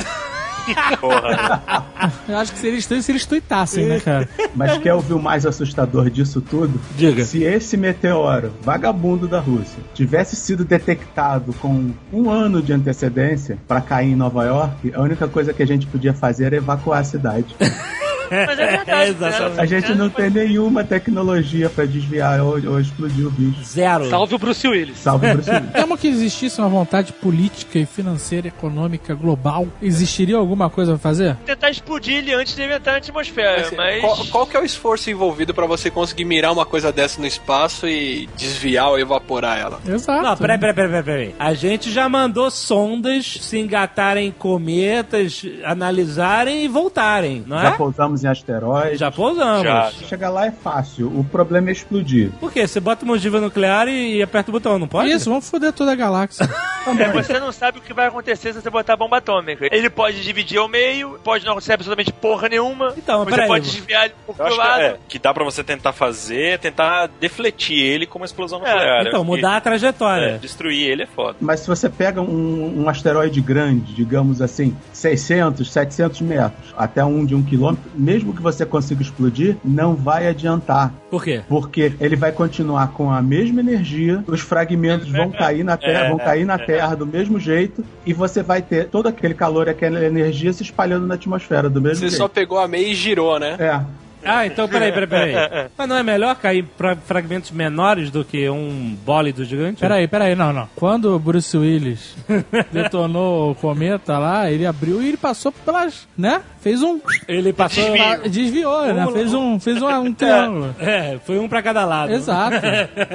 Porra. 0.99 1.85
Eu 2.27 2.37
acho 2.37 2.51
que 2.51 2.59
seria 2.59 2.79
estranho 2.79 3.03
se 3.03 3.11
eles 3.11 3.25
tuitassem, 3.25 3.85
né, 3.85 3.99
cara? 3.99 4.27
Mas 4.55 4.77
quer 4.79 4.93
ouvir 4.93 5.13
o 5.13 5.21
mais 5.21 5.45
assustador 5.45 6.09
disso 6.09 6.41
tudo? 6.41 6.79
Diga. 6.95 7.23
Se 7.23 7.43
esse 7.43 7.77
meteoro, 7.77 8.51
vagabundo 8.61 9.27
da 9.27 9.39
Rússia, 9.39 9.79
tivesse 9.93 10.35
sido 10.35 10.65
detectado 10.65 11.53
com 11.53 11.91
um 12.11 12.29
ano 12.29 12.61
de 12.61 12.73
antecedência 12.73 13.57
para 13.67 13.81
cair 13.81 14.11
em 14.11 14.15
Nova 14.15 14.43
York, 14.43 14.91
a 14.93 15.01
única 15.01 15.27
coisa 15.27 15.53
que 15.53 15.61
a 15.61 15.67
gente 15.67 15.85
podia 15.85 16.13
fazer 16.13 16.45
era 16.45 16.55
evacuar 16.55 17.01
a 17.01 17.03
cidade. 17.03 17.55
Mas 18.29 18.59
é 18.59 18.67
verdade. 18.77 19.09
exatamente. 19.11 19.55
né? 19.55 19.61
A 19.61 19.65
gente 19.65 19.95
não 19.95 20.09
tem 20.09 20.29
nenhuma 20.29 20.83
tecnologia 20.83 21.69
para 21.69 21.85
desviar 21.85 22.41
ou, 22.41 22.53
ou 22.67 22.79
explodir 22.79 23.27
o 23.27 23.31
bicho. 23.31 23.63
Zero. 23.63 24.09
Salve 24.09 24.35
o 24.35 24.39
Bruce 24.39 24.67
Willis. 24.67 24.97
Salve 24.97 25.33
Bruce 25.33 25.49
Willis. 25.51 25.71
Mesmo 25.73 25.97
que 25.97 26.07
existisse 26.07 26.59
uma 26.59 26.69
vontade 26.69 27.13
política 27.13 27.79
e 27.79 27.85
financeira, 27.85 28.47
econômica, 28.47 29.13
global, 29.13 29.67
existiria 29.81 30.37
alguma 30.37 30.69
coisa 30.69 30.93
pra 30.93 30.99
fazer? 30.99 31.35
Tentar 31.45 31.69
explodir 31.69 32.15
ele 32.15 32.33
antes 32.33 32.55
de 32.55 32.63
inventar 32.63 32.95
a 32.95 32.97
atmosfera, 32.97 33.61
Assim, 33.61 33.75
mas... 33.75 34.01
qual, 34.01 34.25
qual 34.27 34.47
que 34.47 34.57
é 34.57 34.59
o 34.61 34.65
esforço 34.65 35.09
envolvido 35.09 35.53
pra 35.53 35.65
você 35.65 35.89
conseguir 35.89 36.25
mirar 36.25 36.51
uma 36.51 36.65
coisa 36.65 36.91
dessa 36.91 37.19
no 37.19 37.27
espaço 37.27 37.87
e 37.87 38.27
desviar 38.37 38.89
ou 38.89 38.99
evaporar 38.99 39.57
ela? 39.59 39.79
Exato. 39.87 40.21
Não, 40.21 40.37
peraí, 40.37 40.57
peraí, 40.57 40.73
peraí, 40.73 41.03
peraí. 41.03 41.35
A 41.39 41.53
gente 41.53 41.91
já 41.91 42.07
mandou 42.09 42.49
sondas 42.51 43.37
se 43.41 43.57
engatarem 43.57 44.27
em 44.27 44.31
cometas, 44.31 45.43
analisarem 45.63 46.63
e 46.65 46.67
voltarem, 46.67 47.43
não 47.45 47.59
Já 47.59 47.69
é? 47.69 47.71
Pousamos 48.15 48.23
em 48.23 48.27
asteroides. 48.27 48.99
Já 48.99 49.11
pousamos. 49.11 49.63
Já. 49.63 49.91
Chegar 49.91 50.29
lá 50.29 50.45
é 50.45 50.51
fácil. 50.51 51.07
O 51.07 51.23
problema 51.23 51.69
é 51.69 51.71
explodir. 51.71 52.31
Por 52.39 52.51
quê? 52.51 52.67
Você 52.67 52.79
bota 52.79 53.03
uma 53.03 53.13
ogiva 53.13 53.39
nuclear 53.41 53.87
e, 53.87 54.17
e 54.17 54.23
aperta 54.23 54.49
o 54.49 54.53
botão, 54.53 54.79
não 54.79 54.87
pode? 54.87 55.11
Isso, 55.11 55.29
vamos 55.29 55.49
foder 55.49 55.73
toda 55.73 55.91
a 55.91 55.95
galáxia. 55.95 56.47
É, 56.99 57.11
você 57.11 57.39
não 57.39 57.51
sabe 57.51 57.79
o 57.79 57.81
que 57.81 57.95
vai 57.95 58.05
acontecer 58.05 58.53
se 58.53 58.61
você 58.61 58.69
botar 58.69 58.95
bomba 58.95 59.17
atômica. 59.17 59.67
Ele 59.71 59.89
pode 59.89 60.21
dividir 60.21 60.59
ao 60.59 60.67
meio, 60.67 61.19
pode 61.23 61.43
não 61.43 61.53
acontecer 61.53 61.73
absolutamente 61.73 62.13
porra 62.13 62.47
nenhuma. 62.47 62.93
Então, 62.95 63.25
você 63.25 63.47
pode 63.47 63.65
desviar 63.65 64.05
ele 64.05 64.13
um 64.13 64.25
pouco 64.27 64.43
acho 64.43 64.55
pro 64.55 64.63
que, 64.63 64.69
lado. 64.69 64.81
é, 64.83 64.97
que 65.07 65.17
dá 65.17 65.33
pra 65.33 65.43
você 65.43 65.63
tentar 65.63 65.93
fazer, 65.93 66.43
é 66.53 66.57
tentar 66.59 67.09
defletir 67.19 67.79
ele 67.79 68.05
com 68.05 68.19
uma 68.19 68.25
explosão 68.27 68.59
nuclear. 68.59 69.01
Então, 69.01 69.13
Eu 69.13 69.17
acho 69.21 69.25
mudar 69.25 69.57
a 69.57 69.61
trajetória. 69.61 70.25
é, 70.25 70.37
destruir 70.37 70.87
ele 70.87 71.01
é 71.01 71.07
foda. 71.07 71.35
Mas 71.41 71.61
se 71.61 71.67
você 71.67 71.89
pega 71.89 72.21
um, 72.21 72.83
um 72.83 72.87
asteroide 72.87 73.41
grande, 73.41 73.91
digamos 73.95 74.39
assim, 74.39 74.77
600, 74.93 75.71
700 75.71 76.21
metros, 76.21 76.71
até 76.77 77.03
um 77.03 77.25
de 77.25 77.33
um 77.33 77.41
quilômetro, 77.41 77.89
mesmo 78.05 78.33
que 78.33 78.41
você 78.41 78.65
consiga 78.65 79.01
explodir, 79.01 79.57
não 79.65 79.95
vai 79.95 80.27
adiantar. 80.27 80.93
Por 81.09 81.23
quê? 81.23 81.41
Porque 81.49 81.93
ele 81.99 82.15
vai 82.15 82.31
continuar 82.31 82.89
com 82.89 83.11
a 83.11 83.21
mesma 83.21 83.59
energia, 83.59 84.23
os 84.27 84.41
fragmentos 84.41 85.09
vão 85.09 85.31
cair 85.33 85.63
na 85.63 85.75
Terra, 85.75 86.09
vão 86.09 86.17
cair 86.17 86.45
na 86.45 86.59
Terra 86.59 86.95
do 86.95 87.05
mesmo 87.05 87.39
jeito, 87.39 87.83
e 88.05 88.13
você 88.13 88.43
vai 88.43 88.61
ter 88.61 88.89
todo 88.89 89.07
aquele 89.07 89.33
calor 89.33 89.67
e 89.67 89.71
aquela 89.71 90.05
energia 90.05 90.53
se 90.53 90.61
espalhando 90.61 91.07
na 91.07 91.15
atmosfera 91.15 91.67
do 91.69 91.81
mesmo 91.81 91.95
Você 91.95 92.09
jeito. 92.09 92.17
só 92.17 92.27
pegou 92.27 92.59
a 92.59 92.67
meia 92.67 92.87
e 92.87 92.93
girou, 92.93 93.39
né? 93.39 93.55
É. 93.59 93.81
Ah, 94.25 94.45
então 94.45 94.67
peraí, 94.67 94.91
peraí, 94.91 95.07
peraí. 95.07 95.67
Mas 95.77 95.87
não 95.87 95.95
é 95.95 96.03
melhor 96.03 96.35
cair 96.35 96.63
pra 96.63 96.95
fragmentos 96.95 97.51
menores 97.51 98.09
do 98.09 98.25
que 98.25 98.49
um 98.49 98.97
bólido 99.05 99.45
gigante? 99.45 99.79
Peraí, 99.79 100.07
peraí, 100.07 100.35
não, 100.35 100.51
não. 100.51 100.67
Quando 100.75 101.15
o 101.15 101.19
Bruce 101.19 101.55
Willis 101.57 102.15
detonou 102.71 103.51
o 103.51 103.55
cometa 103.55 104.17
lá, 104.17 104.49
ele 104.49 104.65
abriu 104.65 105.01
e 105.01 105.07
ele 105.07 105.17
passou 105.17 105.51
pelas, 105.51 106.07
né? 106.17 106.41
Fez 106.59 106.81
um... 106.81 106.99
Ele 107.27 107.53
passou. 107.53 107.83
Ah, 108.01 108.27
Desviou, 108.27 108.93
né? 108.93 109.05
Fez 109.13 109.33
um, 109.33 109.59
fez 109.59 109.81
um, 109.81 109.87
um 109.87 110.11
triângulo. 110.13 110.75
É, 110.79 111.19
foi 111.23 111.37
um 111.37 111.47
pra 111.47 111.61
cada 111.61 111.85
lado. 111.85 112.11
Exato. 112.11 112.57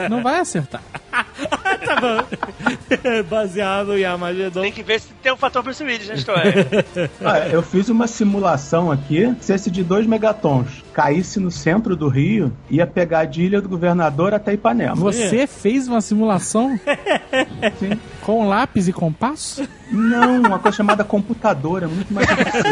Não 0.09 0.23
vai 0.23 0.39
acertar. 0.39 0.83
tá 1.85 2.01
bom. 2.01 3.23
Baseado 3.29 3.97
em 3.97 4.05
Armagedon. 4.05 4.63
Tem 4.63 4.73
que 4.73 4.83
ver 4.83 5.01
se 5.01 5.09
tem 5.23 5.33
um 5.33 5.37
fator 5.37 5.63
Bruce 5.63 5.83
Willis 5.83 6.09
na 6.09 6.15
história. 6.15 6.67
Ah, 7.25 7.49
eu 7.49 7.63
fiz 7.63 7.89
uma 7.89 8.07
simulação 8.07 8.91
aqui, 8.91 9.35
se 9.41 9.53
esse 9.53 9.71
de 9.71 9.83
2 9.83 10.07
megatons 10.07 10.83
caísse 10.93 11.39
no 11.39 11.51
centro 11.51 11.95
do 11.95 12.09
Rio, 12.09 12.53
ia 12.71 12.87
pegar 12.87 13.25
de 13.25 13.43
Ilha 13.43 13.61
do 13.61 13.69
Governador 13.69 14.35
até 14.35 14.53
Ipanema. 14.53 14.95
Você 14.95 15.47
fez 15.47 15.87
uma 15.87 16.01
simulação 16.01 16.79
Sim. 17.79 17.99
com 18.23 18.49
lápis 18.49 18.89
e 18.89 18.93
compasso? 18.93 19.69
Não, 19.91 20.41
uma 20.43 20.59
coisa 20.59 20.77
chamada 20.77 21.03
computador, 21.05 21.83
é 21.83 21.87
muito 21.87 22.13
mais 22.13 22.27
difícil. 22.29 22.63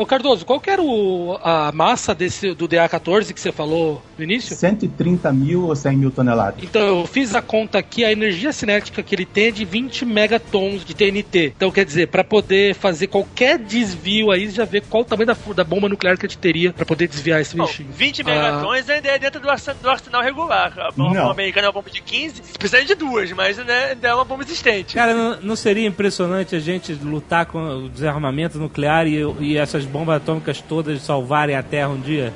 Ô 0.00 0.06
Cardoso, 0.06 0.44
qual 0.44 0.60
que 0.60 0.70
era 0.70 0.82
o- 0.82 1.38
a 1.42 1.70
massa 1.72 2.14
desse, 2.14 2.54
do 2.54 2.66
DA14 2.68 3.32
que 3.32 3.40
você 3.40 3.52
falou 3.52 4.02
no 4.16 4.24
início? 4.24 4.54
130 4.56 5.32
mil 5.32 5.64
ou 5.66 5.76
100 5.76 5.96
mil 5.96 6.10
toneladas. 6.10 6.62
Então, 6.62 6.80
eu 7.00 7.06
fiz 7.06 7.34
a 7.34 7.42
conta 7.42 7.78
aqui, 7.78 8.04
a 8.04 8.12
energia 8.12 8.52
cinética 8.52 9.02
que 9.02 9.14
ele 9.14 9.24
tem 9.26 9.46
é 9.48 9.50
de 9.50 9.64
20 9.64 10.04
megatons 10.04 10.84
de 10.84 10.94
TNT. 10.94 11.52
Então, 11.56 11.70
quer 11.70 11.84
dizer, 11.84 12.08
para 12.08 12.24
poder 12.24 12.74
fazer 12.74 13.06
qualquer 13.08 13.58
desvio 13.58 14.30
aí, 14.30 14.48
já 14.50 14.64
vê 14.64 14.80
qual 14.80 15.02
o 15.02 15.06
tamanho 15.06 15.26
da, 15.26 15.36
da 15.54 15.64
bomba 15.64 15.88
nuclear 15.88 16.16
que 16.18 16.26
a 16.26 16.28
gente 16.28 16.38
teria 16.38 16.72
para 16.72 16.84
poder 16.86 17.08
desviar 17.08 17.40
esse 17.40 17.56
Bom, 17.56 17.66
bichinho. 17.66 17.88
20 17.92 18.22
Ah. 18.22 18.24
megatons 18.24 18.88
ainda 18.90 19.08
é 19.08 19.18
dentro 19.18 19.40
do, 19.40 19.46
do 19.46 19.90
arsenal 19.90 20.22
regular. 20.22 20.72
A 20.78 20.90
bomba 20.90 21.14
Não. 21.14 21.30
americana 21.30 21.66
é 21.66 21.68
uma 21.68 21.72
bomba 21.74 21.90
de 21.90 22.00
15, 22.00 22.42
precisa 22.58 22.84
de 22.84 22.94
duas, 22.94 23.30
mas 23.32 23.56
né, 23.58 23.90
ainda 23.92 24.08
é 24.08 24.14
uma 24.14 24.24
bomba 24.24 24.42
existente. 24.42 24.94
Cara, 24.94 25.25
não, 25.26 25.40
não 25.40 25.56
seria 25.56 25.86
impressionante 25.86 26.54
a 26.54 26.60
gente 26.60 26.92
lutar 26.94 27.46
com 27.46 27.58
o 27.58 27.88
desarmamento 27.88 28.58
nuclear 28.58 29.06
e, 29.06 29.20
e 29.40 29.56
essas 29.56 29.84
bombas 29.84 30.16
atômicas 30.16 30.60
todas 30.60 31.02
salvarem 31.02 31.56
a 31.56 31.62
Terra 31.62 31.88
um 31.88 32.00
dia? 32.00 32.32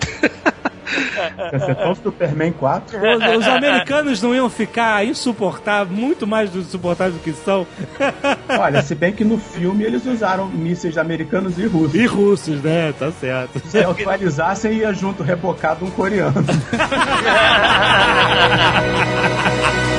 Você 1.53 1.71
é 1.71 1.95
Superman 1.95 2.53
4. 2.53 2.99
Os, 2.99 3.39
os 3.39 3.49
americanos 3.49 4.23
não 4.23 4.35
iam 4.35 4.51
ficar 4.51 5.07
insuportáveis, 5.07 5.97
muito 5.97 6.27
mais 6.27 6.53
insuportáveis 6.55 7.15
do 7.15 7.23
que 7.23 7.33
são. 7.33 7.67
Olha, 8.49 8.83
se 8.83 8.95
bem 8.95 9.13
que 9.13 9.25
no 9.25 9.39
filme 9.39 9.85
eles 9.85 10.05
usaram 10.07 10.49
mísseis 10.49 10.99
americanos 10.99 11.59
e 11.59 11.67
russos. 11.67 11.95
E 11.95 12.07
russos, 12.07 12.63
né? 12.63 12.93
Tá 12.99 13.13
certo. 13.13 13.61
Se 13.69 13.79
atualizassem, 13.79 14.79
ia 14.79 14.93
junto 14.93 15.23
rebocado 15.23 15.85
um 15.85 15.91
coreano. 15.91 16.35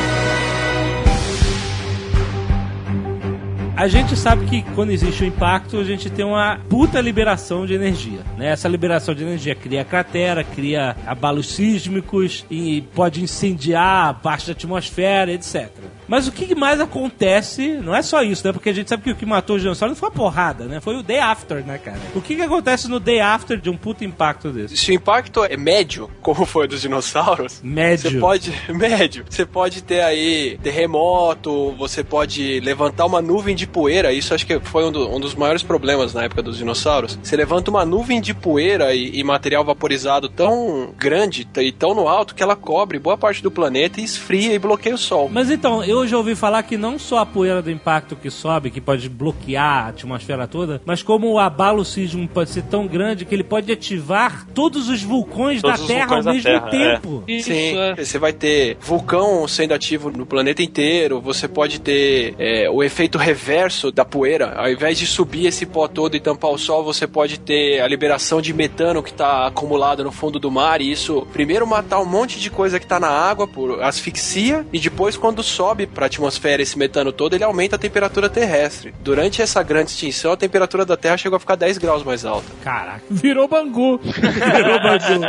A 3.82 3.88
gente 3.88 4.16
sabe 4.16 4.46
que 4.46 4.62
quando 4.76 4.92
existe 4.92 5.24
o 5.24 5.26
impacto, 5.26 5.80
a 5.80 5.84
gente 5.84 6.08
tem 6.08 6.24
uma 6.24 6.60
puta 6.70 7.02
liberação 7.02 7.66
de 7.66 7.74
energia. 7.74 8.20
Né? 8.38 8.52
Essa 8.52 8.68
liberação 8.68 9.16
de 9.16 9.24
energia 9.24 9.56
cria 9.56 9.84
cratera, 9.84 10.44
cria 10.44 10.96
abalos 11.04 11.48
sísmicos 11.48 12.46
e 12.48 12.84
pode 12.94 13.24
incendiar 13.24 14.22
parte 14.22 14.46
da 14.46 14.52
atmosfera, 14.52 15.32
etc. 15.32 15.72
Mas 16.12 16.28
o 16.28 16.32
que 16.34 16.53
mais 16.53 16.82
acontece, 16.82 17.80
não 17.82 17.95
é 17.95 18.01
só 18.01 18.22
isso, 18.22 18.45
né? 18.45 18.51
Porque 18.51 18.68
a 18.70 18.74
gente 18.74 18.89
sabe 18.89 19.01
que 19.01 19.12
o 19.12 19.16
que 19.16 19.26
matou 19.26 19.55
os 19.55 19.62
dinossauros 19.62 19.95
não 19.95 19.99
foi 19.99 20.09
a 20.09 20.12
porrada, 20.12 20.66
né? 20.66 20.82
Foi 20.82 20.97
o 20.97 21.01
day 21.01 21.20
after, 21.20 21.66
né, 21.66 21.78
cara? 21.78 21.97
O 22.14 22.20
que 22.22 22.36
que 22.36 22.41
acontece 22.41 22.89
no 22.89 22.99
day 22.99 23.22
after 23.22 23.57
de 23.57 23.70
um 23.70 23.78
puto 23.78 24.03
impacto 24.03 24.49
desse? 24.49 24.76
Se 24.76 24.91
o 24.91 24.93
impacto 24.93 25.41
é 25.45 25.55
médio, 25.55 26.12
como 26.22 26.45
foi 26.45 26.66
o 26.66 26.68
dos 26.68 26.82
dinossauros, 26.82 27.62
Médio. 27.64 28.12
você 28.12 28.20
pode. 28.20 28.53
Médio. 28.68 29.24
Você 29.30 29.45
pode 29.45 29.82
ter 29.84 30.01
aí 30.01 30.59
terremoto, 30.62 31.72
você 31.78 32.03
pode 32.03 32.59
levantar 32.59 33.05
uma 33.05 33.22
nuvem 33.22 33.55
de 33.55 33.66
poeira. 33.66 34.12
Isso 34.12 34.34
acho 34.34 34.45
que 34.45 34.59
foi 34.59 34.84
um, 34.86 34.91
do- 34.91 35.09
um 35.09 35.20
dos 35.20 35.34
maiores 35.34 35.64
problemas 35.64 36.14
na 36.14 36.24
época 36.24 36.41
dos 36.41 36.57
dinossauros. 36.57 37.18
Você 37.24 37.38
levanta 37.38 37.72
uma 37.72 37.86
nuvem 37.86 38.20
de 38.20 38.34
poeira 38.34 38.93
e, 38.93 39.18
e 39.20 39.24
material 39.24 39.64
vaporizado 39.64 40.28
tão 40.28 40.93
grande 40.97 41.47
e 41.57 41.72
tão 41.72 41.93
no 41.95 42.07
alto 42.09 42.36
que 42.36 42.43
ela 42.43 42.55
cobre 42.55 42.99
boa 42.99 43.18
parte 43.18 43.41
do 43.41 43.49
planeta 43.49 44.01
e 44.01 44.03
esfria 44.03 44.53
e 44.53 44.59
bloqueia 44.59 44.95
o 44.95 44.97
sol. 44.97 45.30
Mas 45.32 45.49
então, 45.49 45.82
eu 45.84 46.01
já 46.08 46.18
ouvi 46.18 46.36
falar 46.36 46.64
que 46.64 46.78
não 46.78 46.97
só 46.97 47.20
a 47.20 47.26
poeira 47.26 47.62
do 47.62 47.72
impacto 47.72 48.16
que 48.16 48.30
sobe, 48.30 48.72
que 48.72 48.82
pode 48.82 49.10
bloquear 49.10 49.86
a 49.86 49.88
atmosfera 49.89 50.47
toda, 50.47 50.82
mas 50.86 51.04
como 51.04 51.32
o 51.32 51.39
abalo 51.39 51.84
sísmico 51.84 52.34
pode 52.34 52.49
ser 52.49 52.64
tão 52.64 52.88
grande 52.88 53.26
que 53.26 53.34
ele 53.34 53.43
pode 53.43 53.72
ativar 53.72 54.45
todos 54.54 54.89
os 54.89 55.02
vulcões 55.02 55.62
Todos 55.62 55.78
da 55.78 55.84
os 55.84 55.88
Terra 55.88 56.08
vulcões 56.08 56.18
ao 56.18 56.24
da 56.24 56.34
mesmo 56.34 56.52
Terra, 56.52 56.68
é. 56.68 56.93
tempo. 56.93 57.24
Isso, 57.28 57.49
Sim, 57.49 57.78
é. 57.78 57.95
você 57.95 58.20
vai 58.20 58.34
ter 58.34 58.78
vulcão 58.80 59.47
sendo 59.47 59.74
ativo 59.74 60.12
no 60.12 60.26
planeta 60.26 60.62
inteiro, 60.62 61.20
você 61.22 61.47
pode 61.47 61.80
ter 61.80 62.36
é, 62.38 62.70
o 62.70 62.84
efeito 62.84 63.18
reverso 63.18 63.91
da 63.91 64.06
poeira. 64.06 64.54
Ao 64.56 64.70
invés 64.70 64.97
de 64.97 65.06
subir 65.06 65.47
esse 65.47 65.66
pó 65.66 65.88
todo 65.88 66.16
e 66.16 66.20
tampar 66.20 66.52
o 66.52 66.58
sol, 66.58 66.84
você 66.84 67.08
pode 67.08 67.39
ter 67.39 67.82
a 67.82 67.88
liberação 67.88 68.41
de 68.41 68.54
metano 68.54 69.04
que 69.04 69.12
está 69.12 69.47
acumulado 69.47 70.04
no 70.04 70.12
fundo 70.12 70.39
do 70.39 70.52
mar. 70.52 70.82
E 70.82 70.91
isso, 70.91 71.28
primeiro, 71.34 71.66
matar 71.66 71.99
um 71.99 72.06
monte 72.06 72.39
de 72.39 72.49
coisa 72.49 72.80
que 72.80 72.86
está 72.86 72.99
na 72.99 73.10
água 73.10 73.47
por 73.47 73.82
asfixia, 73.82 74.66
e 74.72 74.80
depois, 74.80 75.18
quando 75.18 75.43
sobe 75.43 75.88
para 75.94 76.06
a 76.06 76.08
atmosfera 76.08 76.62
esse 76.62 76.78
metano 76.78 77.12
todo, 77.12 77.34
ele 77.36 77.44
aumenta 77.44 77.76
a 77.76 77.80
temperatura 77.80 78.30
terrestre. 78.30 78.94
Durante 79.02 79.42
essa 79.42 79.62
grande 79.64 79.92
extinção, 79.92 80.32
a 80.32 80.38
temperatura 80.38 80.86
da 80.86 80.96
Terra 80.98 81.18
chegou 81.18 81.36
a 81.38 81.39
ficar 81.39 81.56
10 81.56 81.78
graus 81.78 82.04
mais 82.04 82.26
alta. 82.26 82.48
Caraca. 82.64 83.02
Virou 83.10 83.48
Bangu. 83.48 84.00
Virou 84.04 84.80
Bangu. 84.82 85.26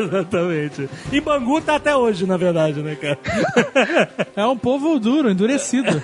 Exatamente. 0.00 0.88
E 1.12 1.20
Bangu 1.20 1.60
tá 1.60 1.76
até 1.76 1.96
hoje, 1.96 2.26
na 2.26 2.36
verdade, 2.36 2.80
né, 2.82 2.94
cara? 2.96 3.18
É 4.36 4.44
um 4.46 4.56
povo 4.56 4.98
duro, 4.98 5.30
endurecido. 5.30 6.02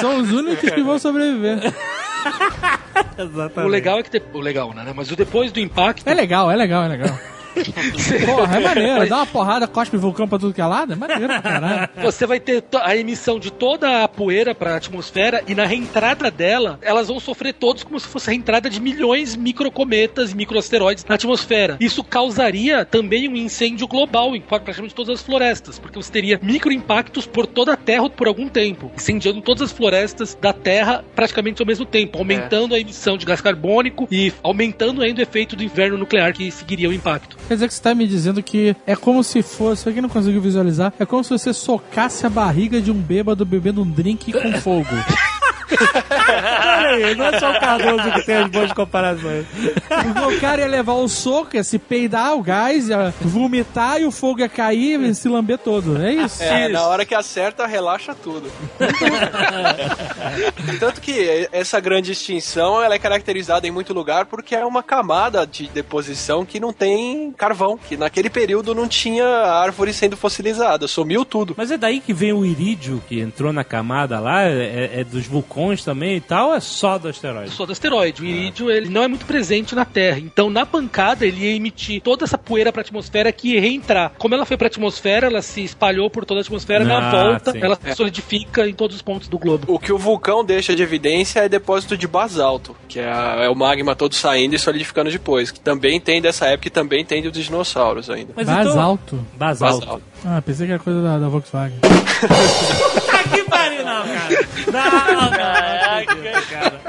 São 0.00 0.18
os 0.20 0.30
únicos 0.32 0.70
que 0.70 0.82
vão 0.82 0.98
sobreviver. 0.98 1.58
Exatamente. 3.18 3.60
O 3.60 3.68
legal 3.68 3.98
é 3.98 4.02
que. 4.02 4.10
de- 4.18 4.22
O 4.32 4.40
legal, 4.40 4.72
né? 4.74 4.92
Mas 4.94 5.10
o 5.10 5.16
depois 5.16 5.52
do 5.52 5.60
impacto. 5.60 6.06
É 6.08 6.14
legal, 6.14 6.50
é 6.50 6.56
legal, 6.56 6.84
é 6.84 6.88
legal. 6.88 7.18
Porra, 8.26 8.56
é 8.56 8.60
maneiro. 8.60 9.08
Dá 9.08 9.16
uma 9.16 9.26
porrada, 9.26 9.66
cospe 9.66 9.96
vulcão 9.96 10.28
pra 10.28 10.38
tudo 10.38 10.54
que 10.54 10.60
é 10.60 10.66
lado. 10.66 10.92
É 10.92 10.96
maneiro 10.96 11.26
pra 11.26 11.42
caralho. 11.42 11.88
Você 12.02 12.26
vai 12.26 12.40
ter 12.40 12.64
a 12.82 12.96
emissão 12.96 13.38
de 13.38 13.52
toda 13.52 14.04
a 14.04 14.08
poeira 14.08 14.54
para 14.54 14.74
a 14.74 14.76
atmosfera 14.76 15.42
e 15.46 15.54
na 15.54 15.64
reentrada 15.64 16.30
dela, 16.30 16.78
elas 16.82 17.08
vão 17.08 17.20
sofrer 17.20 17.54
todos 17.54 17.84
como 17.84 17.98
se 17.98 18.06
fosse 18.06 18.30
a 18.30 18.32
reentrada 18.32 18.68
de 18.70 18.80
milhões 18.80 19.32
de 19.32 19.38
microcometas 19.38 20.32
e 20.32 20.36
microasteroides 20.36 21.04
na 21.04 21.14
atmosfera. 21.14 21.76
Isso 21.80 22.02
causaria 22.04 22.84
também 22.84 23.28
um 23.28 23.36
incêndio 23.36 23.86
global 23.86 24.34
em 24.34 24.40
praticamente 24.40 24.94
todas 24.94 25.20
as 25.20 25.22
florestas, 25.24 25.78
porque 25.78 25.96
você 25.96 26.10
teria 26.10 26.38
microimpactos 26.42 27.26
por 27.26 27.46
toda 27.46 27.72
a 27.72 27.76
Terra 27.76 28.08
por 28.10 28.26
algum 28.26 28.48
tempo, 28.48 28.90
incendiando 28.96 29.40
todas 29.40 29.62
as 29.62 29.72
florestas 29.72 30.36
da 30.40 30.52
Terra 30.52 31.04
praticamente 31.14 31.60
ao 31.60 31.66
mesmo 31.66 31.84
tempo, 31.84 32.18
aumentando 32.18 32.74
a 32.74 32.78
emissão 32.78 33.16
de 33.16 33.26
gás 33.26 33.40
carbônico 33.40 34.08
e 34.10 34.32
aumentando 34.42 35.02
ainda 35.02 35.20
o 35.20 35.22
efeito 35.22 35.56
do 35.56 35.62
inverno 35.62 35.98
nuclear 35.98 36.32
que 36.32 36.50
seguiria 36.50 36.88
o 36.88 36.92
impacto. 36.92 37.39
Quer 37.48 37.54
dizer 37.54 37.68
que 37.68 37.74
você 37.74 37.82
tá 37.82 37.94
me 37.94 38.06
dizendo 38.06 38.42
que 38.42 38.76
é 38.86 38.94
como 38.94 39.24
se 39.24 39.42
fosse, 39.42 39.82
pra 39.82 39.92
quem 39.92 40.02
não 40.02 40.08
conseguiu 40.08 40.40
visualizar, 40.40 40.92
é 40.98 41.06
como 41.06 41.24
se 41.24 41.30
você 41.30 41.52
socasse 41.52 42.24
a 42.24 42.30
barriga 42.30 42.80
de 42.80 42.90
um 42.90 42.94
bêbado 42.94 43.44
bebendo 43.44 43.82
um 43.82 43.90
drink 43.90 44.32
com 44.32 44.52
fogo. 44.60 44.86
Olha 45.70 47.06
aí, 47.06 47.14
não 47.14 47.26
é 47.26 47.38
só 47.38 47.50
o 47.50 47.60
Cardoso 47.60 48.12
que 48.12 48.22
tem 48.22 48.36
as 48.36 48.48
boas 48.48 48.72
comparações. 48.72 49.46
o 50.26 50.40
cara 50.40 50.62
ia 50.62 50.68
levar 50.68 50.94
o 50.94 51.08
soco, 51.08 51.56
ia 51.56 51.64
se 51.64 51.78
peidar 51.78 52.34
o 52.34 52.42
gás, 52.42 52.88
ia 52.88 53.12
vomitar 53.20 54.00
e 54.00 54.06
o 54.06 54.10
fogo 54.10 54.40
ia 54.40 54.48
cair 54.48 55.00
e 55.00 55.14
se 55.14 55.28
lamber 55.28 55.58
todo. 55.58 56.02
É 56.02 56.12
isso? 56.12 56.42
É, 56.42 56.68
na 56.68 56.86
hora 56.86 57.04
que 57.04 57.14
acerta, 57.14 57.66
relaxa 57.66 58.14
tudo. 58.14 58.50
Tanto 60.78 61.00
que 61.00 61.48
essa 61.52 61.80
grande 61.80 62.12
extinção 62.12 62.82
ela 62.82 62.94
é 62.94 62.98
caracterizada 62.98 63.66
em 63.66 63.70
muito 63.70 63.92
lugar 63.92 64.26
porque 64.26 64.54
é 64.54 64.64
uma 64.64 64.82
camada 64.82 65.46
de 65.46 65.68
deposição 65.68 66.44
que 66.44 66.58
não 66.58 66.72
tem 66.72 67.32
carvão, 67.32 67.78
que 67.78 67.96
naquele 67.96 68.30
período 68.30 68.74
não 68.74 68.88
tinha 68.88 69.26
árvore 69.26 69.92
sendo 69.92 70.16
fossilizada, 70.16 70.88
sumiu 70.88 71.24
tudo. 71.24 71.54
Mas 71.56 71.70
é 71.70 71.78
daí 71.78 72.00
que 72.00 72.12
vem 72.12 72.32
o 72.32 72.44
irídio 72.44 73.02
que 73.08 73.20
entrou 73.20 73.52
na 73.52 73.64
camada 73.64 74.20
lá, 74.20 74.44
é, 74.44 75.00
é 75.00 75.04
dos 75.04 75.26
vulcões 75.26 75.59
também 75.84 76.16
e 76.16 76.20
tal, 76.20 76.48
ou 76.48 76.54
é 76.54 76.60
só 76.60 76.98
do 76.98 77.08
asteroide? 77.08 77.50
só 77.50 77.64
do 77.66 77.72
asteroide. 77.72 78.22
O 78.22 78.24
irídio 78.24 78.70
ele 78.70 78.88
não 78.88 79.02
é 79.02 79.08
muito 79.08 79.24
presente 79.26 79.74
na 79.74 79.84
Terra. 79.84 80.18
Então, 80.18 80.48
na 80.50 80.64
pancada, 80.66 81.26
ele 81.26 81.44
ia 81.44 81.56
emitir 81.56 82.00
toda 82.02 82.24
essa 82.24 82.38
poeira 82.38 82.72
para 82.72 82.80
a 82.80 82.84
atmosfera 82.84 83.30
que 83.32 83.54
ia 83.54 83.60
reentrar. 83.60 84.12
Como 84.18 84.34
ela 84.34 84.44
foi 84.46 84.56
para 84.56 84.66
a 84.66 84.68
atmosfera, 84.68 85.26
ela 85.26 85.42
se 85.42 85.62
espalhou 85.62 86.08
por 86.10 86.24
toda 86.24 86.40
a 86.40 86.42
atmosfera. 86.42 86.84
na 86.84 87.08
Ah, 87.08 87.10
volta, 87.10 87.52
sim. 87.52 87.58
ela 87.62 87.76
se 87.82 87.94
solidifica 87.94 88.66
em 88.68 88.72
todos 88.74 88.96
os 88.96 89.02
pontos 89.02 89.28
do 89.28 89.38
globo. 89.38 89.64
O 89.72 89.78
que 89.78 89.92
o 89.92 89.98
vulcão 89.98 90.44
deixa 90.44 90.74
de 90.74 90.82
evidência 90.82 91.40
é 91.40 91.48
depósito 91.48 91.96
de 91.96 92.06
basalto, 92.06 92.74
que 92.88 92.98
é, 93.00 93.04
a- 93.10 93.36
é 93.40 93.48
o 93.48 93.54
magma 93.54 93.94
todo 93.94 94.14
saindo 94.14 94.54
e 94.54 94.58
solidificando 94.58 95.10
depois, 95.10 95.50
que 95.50 95.60
também 95.60 96.00
tem 96.00 96.20
dessa 96.20 96.46
época 96.46 96.68
e 96.68 96.70
também 96.70 97.04
tem 97.04 97.22
dos 97.22 97.32
dinossauros 97.44 98.08
ainda. 98.10 98.32
Mas 98.36 98.46
Basalto. 98.46 99.14
Então... 99.16 99.26
Basalto. 99.36 99.80
Basalto. 99.86 100.04
Ah, 100.24 100.42
pensei 100.42 100.66
que 100.66 100.72
era 100.72 100.82
coisa 100.82 101.02
da, 101.02 101.18
da 101.18 101.28
Volkswagen. 101.28 101.78
Ah, 101.82 103.24
que 103.28 103.42
pariu, 103.44 103.84
não, 103.84 104.04
cara. 104.06 104.28
Não, 104.72 104.90
não, 105.14 105.30
não 105.30 105.98
acredito, 105.98 106.48
cara. 106.50 106.80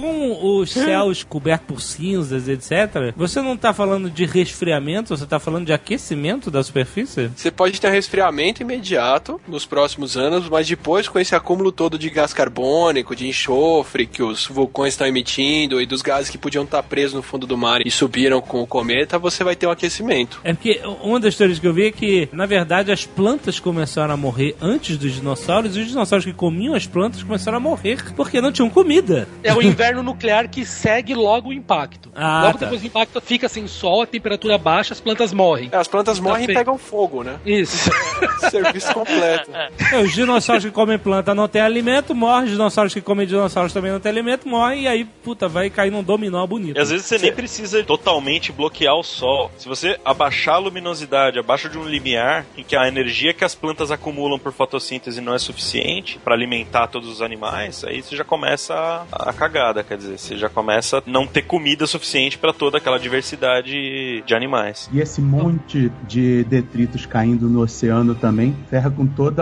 Com 0.00 0.58
os 0.60 0.70
céus 0.70 1.22
cobertos 1.22 1.66
por 1.66 1.82
cinzas, 1.82 2.48
etc., 2.48 3.12
você 3.14 3.42
não 3.42 3.54
tá 3.54 3.74
falando 3.74 4.08
de 4.08 4.24
resfriamento, 4.24 5.14
você 5.14 5.26
tá 5.26 5.38
falando 5.38 5.66
de 5.66 5.74
aquecimento 5.74 6.50
da 6.50 6.62
superfície? 6.62 7.30
Você 7.36 7.50
pode 7.50 7.78
ter 7.78 7.88
um 7.88 7.92
resfriamento 7.92 8.62
imediato 8.62 9.38
nos 9.46 9.66
próximos 9.66 10.16
anos, 10.16 10.48
mas 10.48 10.66
depois, 10.66 11.06
com 11.06 11.18
esse 11.18 11.34
acúmulo 11.34 11.70
todo 11.70 11.98
de 11.98 12.08
gás 12.08 12.32
carbônico, 12.32 13.14
de 13.14 13.28
enxofre 13.28 14.06
que 14.06 14.22
os 14.22 14.46
vulcões 14.46 14.94
estão 14.94 15.06
emitindo 15.06 15.80
e 15.80 15.86
dos 15.86 16.00
gases 16.00 16.30
que 16.30 16.38
podiam 16.38 16.64
estar 16.64 16.82
presos 16.82 17.14
no 17.14 17.22
fundo 17.22 17.46
do 17.46 17.58
mar 17.58 17.80
e 17.84 17.90
subiram 17.90 18.40
com 18.40 18.62
o 18.62 18.66
cometa, 18.66 19.18
você 19.18 19.44
vai 19.44 19.54
ter 19.54 19.66
um 19.66 19.70
aquecimento. 19.70 20.40
É 20.42 20.54
porque 20.54 20.80
uma 21.02 21.20
das 21.20 21.36
teorias 21.36 21.58
que 21.58 21.66
eu 21.66 21.74
vi 21.74 21.88
é 21.88 21.92
que, 21.92 22.28
na 22.32 22.46
verdade, 22.46 22.90
as 22.90 23.04
plantas 23.04 23.60
começaram 23.60 24.14
a 24.14 24.16
morrer 24.16 24.56
antes 24.62 24.96
dos 24.96 25.12
dinossauros 25.12 25.76
e 25.76 25.80
os 25.80 25.88
dinossauros 25.88 26.24
que 26.24 26.32
comiam 26.32 26.74
as 26.74 26.86
plantas 26.86 27.22
começaram 27.22 27.58
a 27.58 27.60
morrer 27.60 27.98
porque 28.16 28.40
não 28.40 28.50
tinham 28.50 28.70
comida. 28.70 29.28
É 29.42 29.52
o 29.52 29.60
inverno 29.60 29.89
nuclear 30.02 30.48
que 30.48 30.64
segue 30.64 31.14
logo 31.14 31.50
o 31.50 31.52
impacto. 31.52 32.10
Ah, 32.14 32.42
logo 32.44 32.58
tá. 32.58 32.64
depois 32.66 32.80
do 32.80 32.86
impacto 32.86 33.20
fica 33.20 33.48
sem 33.48 33.66
sol, 33.66 34.02
a 34.02 34.06
temperatura 34.06 34.58
baixa, 34.58 34.92
as 34.92 35.00
plantas 35.00 35.32
morrem. 35.32 35.68
É, 35.72 35.76
As 35.76 35.88
plantas 35.88 36.18
morrem 36.20 36.44
e 36.44 36.54
pegam 36.54 36.78
fogo, 36.78 37.22
né? 37.22 37.38
Isso. 37.44 37.90
Serviço 38.50 38.92
completo. 38.92 39.50
É, 39.92 39.98
os 40.00 40.12
dinossauros 40.12 40.64
que 40.64 40.70
comem 40.70 40.98
planta 40.98 41.34
não 41.34 41.48
têm 41.48 41.62
alimento, 41.62 42.14
morrem. 42.14 42.44
Os 42.44 42.50
dinossauros 42.52 42.94
que 42.94 43.00
comem 43.00 43.26
dinossauros 43.26 43.72
também 43.72 43.92
não 43.92 44.00
têm 44.00 44.10
alimento, 44.10 44.48
morrem. 44.48 44.82
E 44.82 44.88
aí, 44.88 45.04
puta, 45.04 45.48
vai 45.48 45.70
cair 45.70 45.90
num 45.90 46.02
dominó 46.02 46.46
bonito. 46.46 46.76
E 46.76 46.80
às 46.80 46.90
vezes 46.90 47.06
você 47.06 47.18
nem 47.18 47.32
precisa 47.32 47.82
totalmente 47.84 48.52
bloquear 48.52 48.94
o 48.94 49.02
sol. 49.02 49.50
Se 49.56 49.68
você 49.68 49.98
abaixar 50.04 50.56
a 50.56 50.58
luminosidade 50.58 51.38
abaixo 51.38 51.68
de 51.68 51.78
um 51.78 51.84
limiar, 51.84 52.44
em 52.56 52.62
que 52.62 52.76
a 52.76 52.86
energia 52.88 53.32
que 53.32 53.44
as 53.44 53.54
plantas 53.54 53.90
acumulam 53.90 54.38
por 54.38 54.52
fotossíntese 54.52 55.20
não 55.20 55.34
é 55.34 55.38
suficiente 55.38 56.18
para 56.18 56.34
alimentar 56.34 56.86
todos 56.88 57.08
os 57.08 57.22
animais, 57.22 57.84
aí 57.84 58.02
você 58.02 58.16
já 58.16 58.24
começa 58.24 58.74
a, 58.74 59.30
a 59.30 59.32
cagada, 59.32 59.79
quer 59.82 59.96
dizer, 59.96 60.18
você 60.18 60.36
já 60.36 60.48
começa 60.48 60.98
a 60.98 61.02
não 61.06 61.26
ter 61.26 61.42
comida 61.42 61.86
suficiente 61.86 62.38
para 62.38 62.52
toda 62.52 62.78
aquela 62.78 62.98
diversidade 62.98 64.22
de 64.26 64.34
animais. 64.34 64.88
E 64.92 65.00
esse 65.00 65.20
monte 65.20 65.90
de 66.06 66.44
detritos 66.44 67.06
caindo 67.06 67.48
no 67.48 67.60
oceano 67.60 68.14
também 68.14 68.56
ferra 68.68 68.90
com 68.90 69.06
todo 69.06 69.40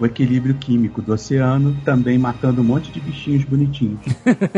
o 0.00 0.06
equilíbrio 0.06 0.54
químico 0.54 1.00
do 1.00 1.12
oceano, 1.12 1.76
também 1.84 2.18
matando 2.18 2.60
um 2.60 2.64
monte 2.64 2.90
de 2.90 3.00
bichinhos 3.00 3.44
bonitinhos. 3.44 4.00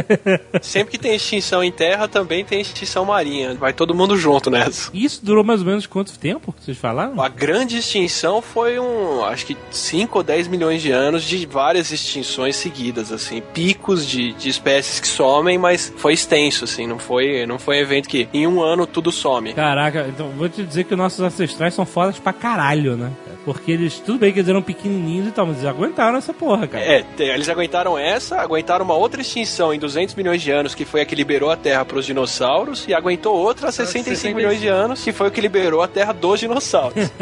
Sempre 0.62 0.92
que 0.92 0.98
tem 0.98 1.14
extinção 1.14 1.62
em 1.62 1.72
terra, 1.72 2.08
também 2.08 2.44
tem 2.44 2.60
extinção 2.60 3.04
marinha. 3.04 3.54
Vai 3.54 3.72
todo 3.72 3.94
mundo 3.94 4.16
junto 4.16 4.50
nessa. 4.50 4.90
E 4.92 5.04
isso 5.04 5.24
durou 5.24 5.44
mais 5.44 5.60
ou 5.60 5.66
menos 5.66 5.86
quanto 5.86 6.18
tempo? 6.18 6.54
Vocês 6.58 6.78
falaram? 6.78 7.20
A 7.20 7.28
grande 7.28 7.78
extinção 7.78 8.40
foi 8.40 8.78
um, 8.78 9.24
acho 9.24 9.46
que 9.46 9.56
5 9.70 10.18
ou 10.18 10.24
10 10.24 10.48
milhões 10.48 10.82
de 10.82 10.90
anos 10.90 11.24
de 11.24 11.46
várias 11.46 11.90
extinções 11.90 12.56
seguidas, 12.56 13.12
assim, 13.12 13.42
picos 13.52 14.06
de, 14.06 14.32
de 14.32 14.48
espécies 14.48 14.93
que 15.00 15.08
somem, 15.08 15.58
mas 15.58 15.92
foi 15.96 16.12
extenso, 16.14 16.64
assim, 16.64 16.86
não 16.86 16.98
foi, 16.98 17.46
não 17.46 17.58
foi 17.58 17.76
um 17.78 17.80
evento 17.80 18.08
que 18.08 18.28
em 18.32 18.46
um 18.46 18.62
ano 18.62 18.86
tudo 18.86 19.10
some. 19.12 19.52
Caraca, 19.52 20.06
então 20.08 20.28
vou 20.30 20.48
te 20.48 20.62
dizer 20.62 20.84
que 20.84 20.94
nossos 20.96 21.20
ancestrais 21.20 21.74
são 21.74 21.84
fodas 21.86 22.18
pra 22.18 22.32
caralho, 22.32 22.96
né? 22.96 23.10
Porque 23.44 23.72
eles, 23.72 23.98
tudo 24.00 24.20
bem 24.20 24.32
que 24.32 24.38
eles 24.38 24.48
eram 24.48 24.62
pequenininhos 24.62 25.28
e 25.28 25.30
tal, 25.30 25.44
mas 25.46 25.56
eles 25.58 25.68
aguentaram 25.68 26.16
essa 26.16 26.32
porra, 26.32 26.66
cara. 26.66 26.82
É, 26.82 27.02
te- 27.02 27.24
eles 27.24 27.46
aguentaram 27.50 27.98
essa, 27.98 28.36
aguentaram 28.40 28.84
uma 28.86 28.94
outra 28.94 29.20
extinção 29.20 29.74
em 29.74 29.78
200 29.78 30.14
milhões 30.14 30.40
de 30.40 30.50
anos, 30.50 30.74
que 30.74 30.86
foi 30.86 31.02
a 31.02 31.04
que 31.04 31.14
liberou 31.14 31.50
a 31.50 31.56
Terra 31.56 31.84
para 31.84 31.98
os 31.98 32.06
dinossauros, 32.06 32.86
e 32.88 32.94
aguentou 32.94 33.36
outra 33.36 33.68
há 33.68 33.72
65 33.72 34.34
milhões 34.34 34.60
de 34.60 34.68
anos, 34.68 35.04
que 35.04 35.12
foi 35.12 35.28
o 35.28 35.30
que 35.30 35.42
liberou 35.42 35.82
a 35.82 35.88
Terra 35.88 36.12
dos 36.14 36.40
dinossauros. 36.40 36.94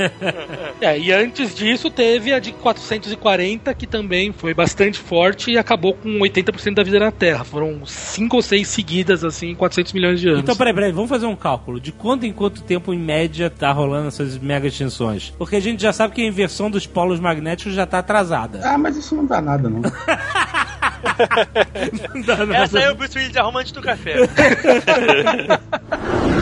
É, 0.80 0.98
e 0.98 1.12
antes 1.12 1.54
disso 1.54 1.88
teve 1.90 2.32
a 2.32 2.40
de 2.40 2.50
440, 2.52 3.72
que 3.74 3.86
também 3.86 4.32
foi 4.32 4.52
bastante 4.54 4.98
forte 4.98 5.52
e 5.52 5.58
acabou 5.58 5.94
com 5.94 6.08
80% 6.18 6.74
da 6.74 6.82
vida 6.82 6.98
na 6.98 7.10
Terra. 7.12 7.44
Foram 7.44 7.61
cinco 7.86 8.36
ou 8.36 8.42
seis 8.42 8.68
seguidas, 8.68 9.24
assim, 9.24 9.50
em 9.50 9.54
400 9.54 9.92
milhões 9.92 10.20
de 10.20 10.28
anos. 10.28 10.40
Então, 10.40 10.56
peraí, 10.56 10.74
peraí, 10.74 10.92
vamos 10.92 11.10
fazer 11.10 11.26
um 11.26 11.36
cálculo 11.36 11.80
de 11.80 11.92
quanto 11.92 12.26
em 12.26 12.32
quanto 12.32 12.62
tempo, 12.62 12.92
em 12.92 12.98
média, 12.98 13.50
tá 13.50 13.72
rolando 13.72 14.08
essas 14.08 14.38
mega 14.38 14.66
extinções. 14.66 15.32
Porque 15.38 15.56
a 15.56 15.60
gente 15.60 15.82
já 15.82 15.92
sabe 15.92 16.14
que 16.14 16.22
a 16.22 16.26
inversão 16.26 16.70
dos 16.70 16.86
polos 16.86 17.20
magnéticos 17.20 17.74
já 17.74 17.86
tá 17.86 17.98
atrasada. 17.98 18.60
Ah, 18.64 18.78
mas 18.78 18.96
isso 18.96 19.14
não 19.14 19.26
dá 19.26 19.40
nada, 19.40 19.68
não. 19.68 19.82
Essa 22.54 22.78
aí 22.78 22.84
é 22.84 22.90
o 22.90 22.94
Bruce 22.94 23.18
Willis 23.18 23.36
arruma 23.36 23.60
antes 23.60 23.72
do 23.72 23.82
café. 23.82 24.16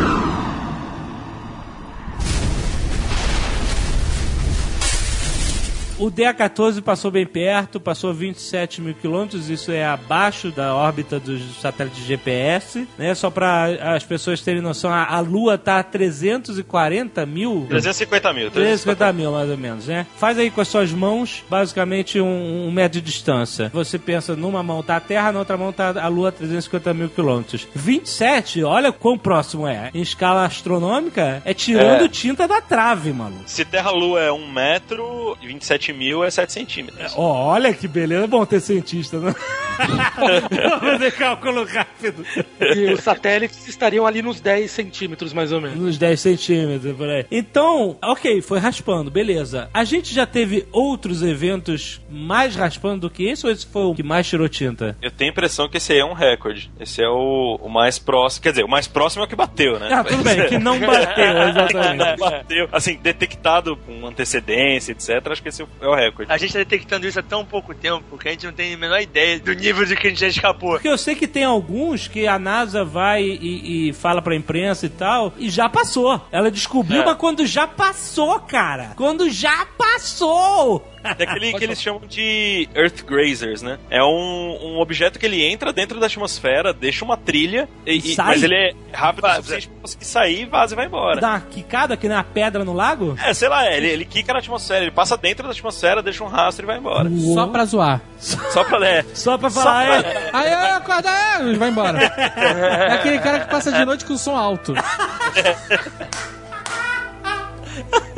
O 6.00 6.08
DA-14 6.10 6.80
passou 6.80 7.10
bem 7.10 7.26
perto, 7.26 7.78
passou 7.78 8.14
27 8.14 8.80
mil 8.80 8.94
quilômetros, 8.94 9.50
isso 9.50 9.70
é 9.70 9.84
abaixo 9.84 10.50
da 10.50 10.74
órbita 10.74 11.20
dos 11.20 11.60
satélites 11.60 12.02
GPS, 12.06 12.88
né? 12.96 13.14
Só 13.14 13.28
para 13.28 13.94
as 13.94 14.02
pessoas 14.02 14.40
terem 14.40 14.62
noção, 14.62 14.90
a, 14.90 15.04
a 15.04 15.20
Lua 15.20 15.58
tá 15.58 15.78
a 15.78 15.82
340 15.82 17.26
mil... 17.26 17.66
350 17.68 18.32
mil. 18.32 18.50
350 18.50 19.12
mil, 19.12 19.30
mais 19.30 19.50
ou 19.50 19.58
menos, 19.58 19.88
né? 19.88 20.06
Faz 20.16 20.38
aí 20.38 20.50
com 20.50 20.62
as 20.62 20.68
suas 20.68 20.90
mãos, 20.90 21.44
basicamente, 21.50 22.18
um, 22.18 22.66
um 22.68 22.70
metro 22.72 22.98
de 22.98 23.04
distância. 23.04 23.70
Você 23.74 23.98
pensa, 23.98 24.34
numa 24.34 24.62
mão 24.62 24.82
tá 24.82 24.96
a 24.96 25.00
Terra, 25.00 25.32
na 25.32 25.40
outra 25.40 25.58
mão 25.58 25.70
tá 25.70 25.92
a 26.02 26.08
Lua 26.08 26.30
a 26.30 26.32
350 26.32 26.94
mil 26.94 27.10
quilômetros. 27.10 27.68
27, 27.74 28.64
olha 28.64 28.90
quão 28.90 29.18
próximo 29.18 29.68
é. 29.68 29.90
Em 29.92 30.00
escala 30.00 30.46
astronômica, 30.46 31.42
é 31.44 31.52
tirando 31.52 32.06
É. 32.06 32.08
tinta 32.08 32.48
da 32.48 32.62
trave, 32.62 33.12
mano. 33.12 33.36
Se 33.44 33.66
Terra-Lua 33.66 34.18
é 34.22 34.32
1 34.32 34.50
metro, 34.50 35.36
27 35.42 35.89
mil 35.92 36.24
é 36.24 36.30
7 36.30 36.52
centímetros. 36.52 37.12
Ó, 37.16 37.52
olha 37.52 37.72
que 37.72 37.88
beleza. 37.88 38.24
É 38.24 38.26
bom 38.26 38.44
ter 38.44 38.60
cientista, 38.60 39.18
né? 39.18 39.34
Vamos 39.80 40.80
fazer 40.80 41.12
cálculo 41.12 41.64
rápido. 41.64 42.24
E 42.60 42.92
os 42.92 43.00
satélites 43.00 43.66
estariam 43.66 44.06
ali 44.06 44.22
nos 44.22 44.40
10 44.40 44.70
centímetros, 44.70 45.32
mais 45.32 45.52
ou 45.52 45.60
menos. 45.60 45.78
Nos 45.78 45.98
10 45.98 46.20
centímetros, 46.20 46.96
por 46.96 47.08
aí. 47.08 47.24
Então, 47.30 47.96
ok, 48.02 48.42
foi 48.42 48.58
raspando, 48.58 49.10
beleza. 49.10 49.70
A 49.72 49.84
gente 49.84 50.12
já 50.14 50.26
teve 50.26 50.66
outros 50.72 51.22
eventos 51.22 52.00
mais 52.10 52.54
raspando 52.54 53.00
do 53.00 53.10
que 53.10 53.24
esse 53.24 53.46
ou 53.46 53.52
esse 53.52 53.66
foi 53.66 53.82
o 53.82 53.94
que 53.94 54.02
mais 54.02 54.26
tirou 54.26 54.48
tinta? 54.48 54.96
Eu 55.00 55.10
tenho 55.10 55.30
a 55.30 55.32
impressão 55.32 55.68
que 55.68 55.78
esse 55.78 55.92
aí 55.92 56.00
é 56.00 56.04
um 56.04 56.12
recorde. 56.12 56.70
Esse 56.78 57.02
é 57.02 57.08
o, 57.08 57.58
o 57.62 57.68
mais 57.68 57.98
próximo. 57.98 58.42
Quer 58.42 58.50
dizer, 58.50 58.64
o 58.64 58.68
mais 58.68 58.86
próximo 58.86 59.22
é 59.22 59.26
o 59.26 59.28
que 59.28 59.36
bateu, 59.36 59.78
né? 59.78 59.88
Ah, 59.92 60.04
tudo 60.04 60.22
bem, 60.22 60.46
que 60.46 60.58
não 60.58 60.78
bateu, 60.80 61.48
exatamente. 61.48 61.96
Não 61.96 62.16
bateu. 62.16 62.68
Assim, 62.72 62.96
detectado 62.96 63.76
com 63.76 64.06
antecedência, 64.06 64.92
etc. 64.92 65.26
Acho 65.30 65.42
que 65.42 65.48
esse 65.48 65.64
é 65.80 65.86
o 65.88 65.94
recorde. 65.94 66.30
A 66.32 66.36
gente 66.36 66.52
tá 66.52 66.58
detectando 66.58 67.06
isso 67.06 67.18
há 67.18 67.22
tão 67.22 67.44
pouco 67.44 67.74
tempo 67.74 68.16
que 68.18 68.28
a 68.28 68.30
gente 68.32 68.46
não 68.46 68.52
tem 68.52 68.74
a 68.74 68.76
menor 68.76 69.00
ideia 69.00 69.38
do 69.40 69.52
nível 69.52 69.84
de 69.84 69.96
que 69.96 70.06
a 70.06 70.10
gente 70.10 70.20
já 70.20 70.28
escapou. 70.28 70.72
Porque 70.72 70.88
eu 70.88 70.98
sei 70.98 71.14
que 71.14 71.26
tem 71.26 71.44
alguns 71.44 72.06
que 72.08 72.26
a 72.26 72.38
NASA 72.38 72.84
vai 72.84 73.22
e, 73.22 73.88
e 73.88 73.92
fala 73.92 74.20
pra 74.22 74.34
imprensa 74.36 74.86
e 74.86 74.90
tal, 74.90 75.32
e 75.38 75.48
já 75.48 75.68
passou. 75.68 76.20
Ela 76.30 76.50
descobriu, 76.50 77.02
É. 77.02 77.04
mas 77.04 77.16
quando 77.16 77.46
já 77.46 77.66
passou, 77.66 78.38
cara. 78.40 78.92
Quando 78.96 79.28
já 79.30 79.66
passou! 79.78 80.86
É 81.02 81.22
aquele 81.24 81.52
que 81.54 81.64
eles 81.64 81.80
chamam 81.80 82.02
de 82.06 82.68
Earth 82.74 83.02
Grazers, 83.04 83.62
né? 83.62 83.78
É 83.90 84.02
um, 84.02 84.58
um 84.76 84.80
objeto 84.80 85.18
que 85.18 85.26
ele 85.26 85.42
entra 85.44 85.72
dentro 85.72 85.98
da 85.98 86.06
atmosfera, 86.06 86.72
deixa 86.72 87.04
uma 87.04 87.16
trilha, 87.16 87.68
e- 87.86 87.96
e- 87.96 88.14
sai? 88.14 88.26
mas 88.26 88.42
ele 88.42 88.54
é 88.54 88.72
rápido 88.92 89.24
o 89.26 89.34
suficiente 89.36 89.68
pra 89.68 89.80
conseguir 89.80 90.04
sair, 90.04 90.46
vaza 90.46 90.74
e 90.74 90.76
vai 90.76 90.86
embora. 90.86 91.20
Dá 91.20 91.30
uma 91.30 91.40
quicada 91.40 91.94
aqui 91.94 92.08
na 92.08 92.22
pedra 92.22 92.64
no 92.64 92.72
lago? 92.72 93.16
É, 93.24 93.32
sei 93.32 93.48
lá, 93.48 93.66
ele, 93.72 93.86
ele 93.88 94.04
quica 94.04 94.32
na 94.32 94.38
atmosfera, 94.40 94.82
ele 94.82 94.90
passa 94.90 95.16
dentro 95.16 95.44
da 95.44 95.52
atmosfera, 95.52 96.02
deixa 96.02 96.22
um 96.22 96.28
rastro 96.28 96.64
e 96.64 96.66
vai 96.66 96.76
embora. 96.78 97.08
Só 97.34 97.46
pra 97.46 97.64
zoar. 97.64 98.00
Só 98.18 98.64
pra 98.64 98.78
ler. 98.78 99.06
Só 99.14 99.38
pra 99.38 99.48
falar, 99.50 100.04
é, 100.04 100.30
Aí, 100.32 100.52
aí, 100.52 100.70
acorda, 100.72 101.10
aí, 101.10 101.54
vai 101.56 101.70
embora. 101.70 101.98
É 102.40 102.92
aquele 102.94 103.18
cara 103.18 103.40
que 103.40 103.50
passa 103.50 103.72
de 103.72 103.84
noite 103.84 104.04
com 104.04 104.16
som 104.16 104.36
alto. 104.36 104.74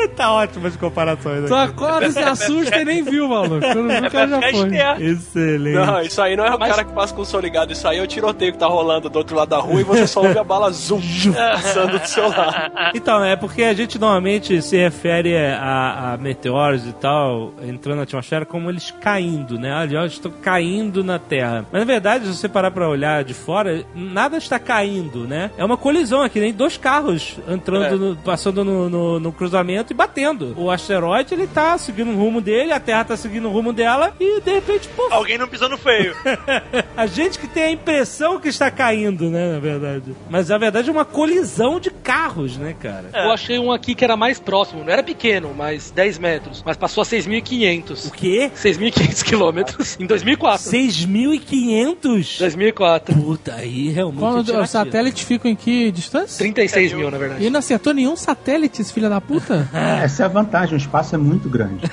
tá 0.17 0.33
ótimo 0.33 0.67
as 0.67 0.77
comparações 0.77 1.47
Tu 1.49 1.55
acorda, 1.55 2.11
se 2.11 2.19
assusta 2.19 2.81
e 2.81 2.85
nem 2.85 3.03
viu, 3.03 3.29
maluco. 3.29 3.57
O 3.57 4.11
cara 4.11 4.29
já 4.29 4.41
foi. 4.41 4.71
Excelente. 5.01 5.75
Não, 5.75 6.03
isso 6.03 6.21
aí 6.23 6.37
não 6.37 6.45
é 6.45 6.55
o 6.55 6.59
cara 6.59 6.85
que 6.85 6.93
passa 6.93 7.15
com 7.15 7.23
o 7.23 7.25
som 7.25 7.39
ligado. 7.41 7.73
Isso 7.73 7.87
aí 7.87 7.99
é 7.99 8.03
o 8.03 8.07
tiroteio 8.07 8.53
que 8.53 8.59
tá 8.59 8.67
rolando 8.67 9.09
do 9.09 9.17
outro 9.17 9.37
lado 9.37 9.49
da 9.49 9.59
rua 9.59 9.81
e 9.81 9.85
você 9.85 10.07
só 10.07 10.23
ouve 10.23 10.39
a 10.39 10.45
bala 10.45 10.71
zoom 10.71 11.01
passando 11.35 11.99
do 11.99 12.07
seu 12.07 12.29
lado. 12.29 12.73
Então, 12.95 13.25
é 13.25 13.37
porque 13.37 13.63
a 13.65 13.75
gente 13.75 13.99
normalmente 13.99 14.61
se 14.63 14.77
refere 14.77 15.37
a, 15.37 16.13
a 16.13 16.17
meteoros 16.17 16.87
e 16.87 16.93
tal, 16.93 17.53
entrando 17.67 17.97
na 17.99 18.03
atmosfera, 18.03 18.45
como 18.45 18.69
eles 18.71 18.91
caindo, 19.01 19.59
né? 19.59 19.75
Olha, 19.75 19.99
eles 20.01 20.13
estão 20.13 20.31
caindo 20.31 21.03
na 21.05 21.19
Terra. 21.19 21.65
Mas 21.73 21.81
na 21.81 21.87
verdade, 21.87 22.27
se 22.27 22.35
você 22.37 22.49
parar 22.49 22.71
pra 22.71 22.89
olhar 22.89 23.25
de 23.25 23.35
fora, 23.35 23.85
nada 23.95 24.37
está 24.37 24.59
caindo, 24.59 25.27
né? 25.27 25.51
É 25.57 25.65
uma 25.65 25.77
colisão 25.77 26.23
aqui, 26.23 26.41
nem 26.41 26.53
dois 26.53 26.77
carros 26.77 27.39
entrando, 27.49 27.99
no- 27.99 28.17
passando 28.17 28.65
no, 28.65 28.89
no- 28.89 29.21
no 29.21 29.33
cruzamento 29.33 29.92
e 29.93 29.95
batendo. 29.95 30.55
O 30.57 30.71
asteroide, 30.71 31.35
ele 31.35 31.47
tá 31.47 31.79
seguindo 31.79 32.11
o 32.11 32.17
rumo 32.17 32.41
dele, 32.41 32.73
a 32.73 32.81
Terra 32.81 33.05
tá 33.05 33.17
seguindo 33.17 33.49
o 33.49 33.53
rumo 33.53 33.73
dela 33.73 34.13
e 34.19 34.41
de 34.41 34.53
repente, 34.53 34.89
pô, 34.89 35.09
Alguém 35.11 35.39
não 35.39 35.47
pisou 35.47 35.69
no 35.69 35.79
feio. 35.79 36.17
a 36.97 37.07
gente 37.07 37.39
que 37.39 37.47
tem 37.47 37.63
a 37.63 37.71
impressão 37.71 38.41
que 38.41 38.49
está 38.49 38.71
caindo, 38.71 39.31
né, 39.31 39.53
na 39.53 39.61
verdade. 39.61 40.15
Mas 40.29 40.49
na 40.49 40.59
verdade 40.59 40.89
é 40.89 40.93
uma 40.93 41.05
colisão 41.05 41.79
de 41.79 41.91
carros, 41.91 42.57
né, 42.57 42.75
cara? 42.79 43.11
Eu 43.13 43.31
achei 43.31 43.59
um 43.59 43.71
aqui 43.71 43.95
que 43.95 44.05
era 44.05 44.17
mais 44.17 44.41
próximo. 44.41 44.83
Não 44.83 44.93
era 44.93 45.03
pequeno, 45.03 45.55
mas 45.57 45.91
10 45.91 46.19
metros. 46.19 46.63
Mas 46.65 46.77
passou 46.77 47.03
a 47.03 47.05
6.500. 47.05 48.09
O 48.09 48.11
quê? 48.11 48.51
6.500 48.57 49.23
quilômetros 49.23 49.97
em 50.01 50.07
2004. 50.07 50.71
6.500? 50.71 52.39
2004. 52.39 53.15
Puta, 53.15 53.55
aí 53.55 53.91
realmente. 53.91 54.19
é 54.19 54.21
Quando 54.21 54.61
os 54.63 54.71
satélites 54.71 55.25
ficam 55.25 55.51
em 55.51 55.57
que 55.57 55.91
distância? 55.91 56.39
36 56.39 56.93
mil, 56.95 57.11
na 57.11 57.19
verdade. 57.19 57.45
E 57.45 57.51
não 57.51 57.59
acertou 57.59 57.93
nenhum 57.93 58.17
satélite, 58.17 58.81
esse 58.81 58.93
filho 58.93 59.09
da 59.09 59.21
puta? 59.21 59.69
Essa 60.03 60.23
é 60.23 60.27
a 60.27 60.29
vantagem, 60.29 60.75
o 60.75 60.77
espaço 60.77 61.15
é 61.15 61.19
muito 61.19 61.49
grande. 61.49 61.85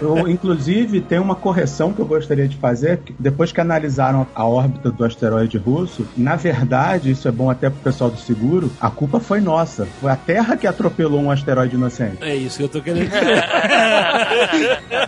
Eu, 0.00 0.28
inclusive, 0.28 1.00
tem 1.00 1.18
uma 1.18 1.34
correção 1.34 1.92
que 1.92 2.00
eu 2.00 2.06
gostaria 2.06 2.48
de 2.48 2.56
fazer, 2.56 2.98
que 2.98 3.14
depois 3.18 3.52
que 3.52 3.60
analisaram 3.60 4.26
a 4.34 4.44
órbita 4.44 4.90
do 4.90 5.04
asteroide 5.04 5.58
russo, 5.58 6.06
na 6.16 6.36
verdade, 6.36 7.10
isso 7.10 7.28
é 7.28 7.30
bom 7.30 7.50
até 7.50 7.68
pro 7.70 7.80
pessoal 7.80 8.10
do 8.10 8.18
seguro, 8.18 8.70
a 8.80 8.90
culpa 8.90 9.20
foi 9.20 9.40
nossa. 9.40 9.86
Foi 10.00 10.10
a 10.10 10.16
Terra 10.16 10.56
que 10.56 10.66
atropelou 10.66 11.20
um 11.20 11.30
asteroide 11.30 11.74
inocente. 11.76 12.18
É 12.22 12.34
isso 12.34 12.58
que 12.58 12.64
eu 12.64 12.68
tô 12.68 12.80
querendo 12.80 13.08
dizer. 13.10 13.42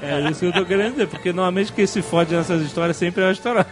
é 0.03 0.31
isso 0.31 0.41
que 0.41 0.47
eu 0.47 0.53
tô 0.53 0.65
querendo 0.65 0.93
dizer, 0.93 1.07
porque 1.09 1.33
normalmente 1.33 1.73
quem 1.73 1.87
se 1.87 2.03
fode 2.03 2.35
nessas 2.35 2.63
histórias 2.63 2.97
sempre 2.97 3.23
é 3.23 3.27
o 3.29 3.31
asteroide. 3.31 3.69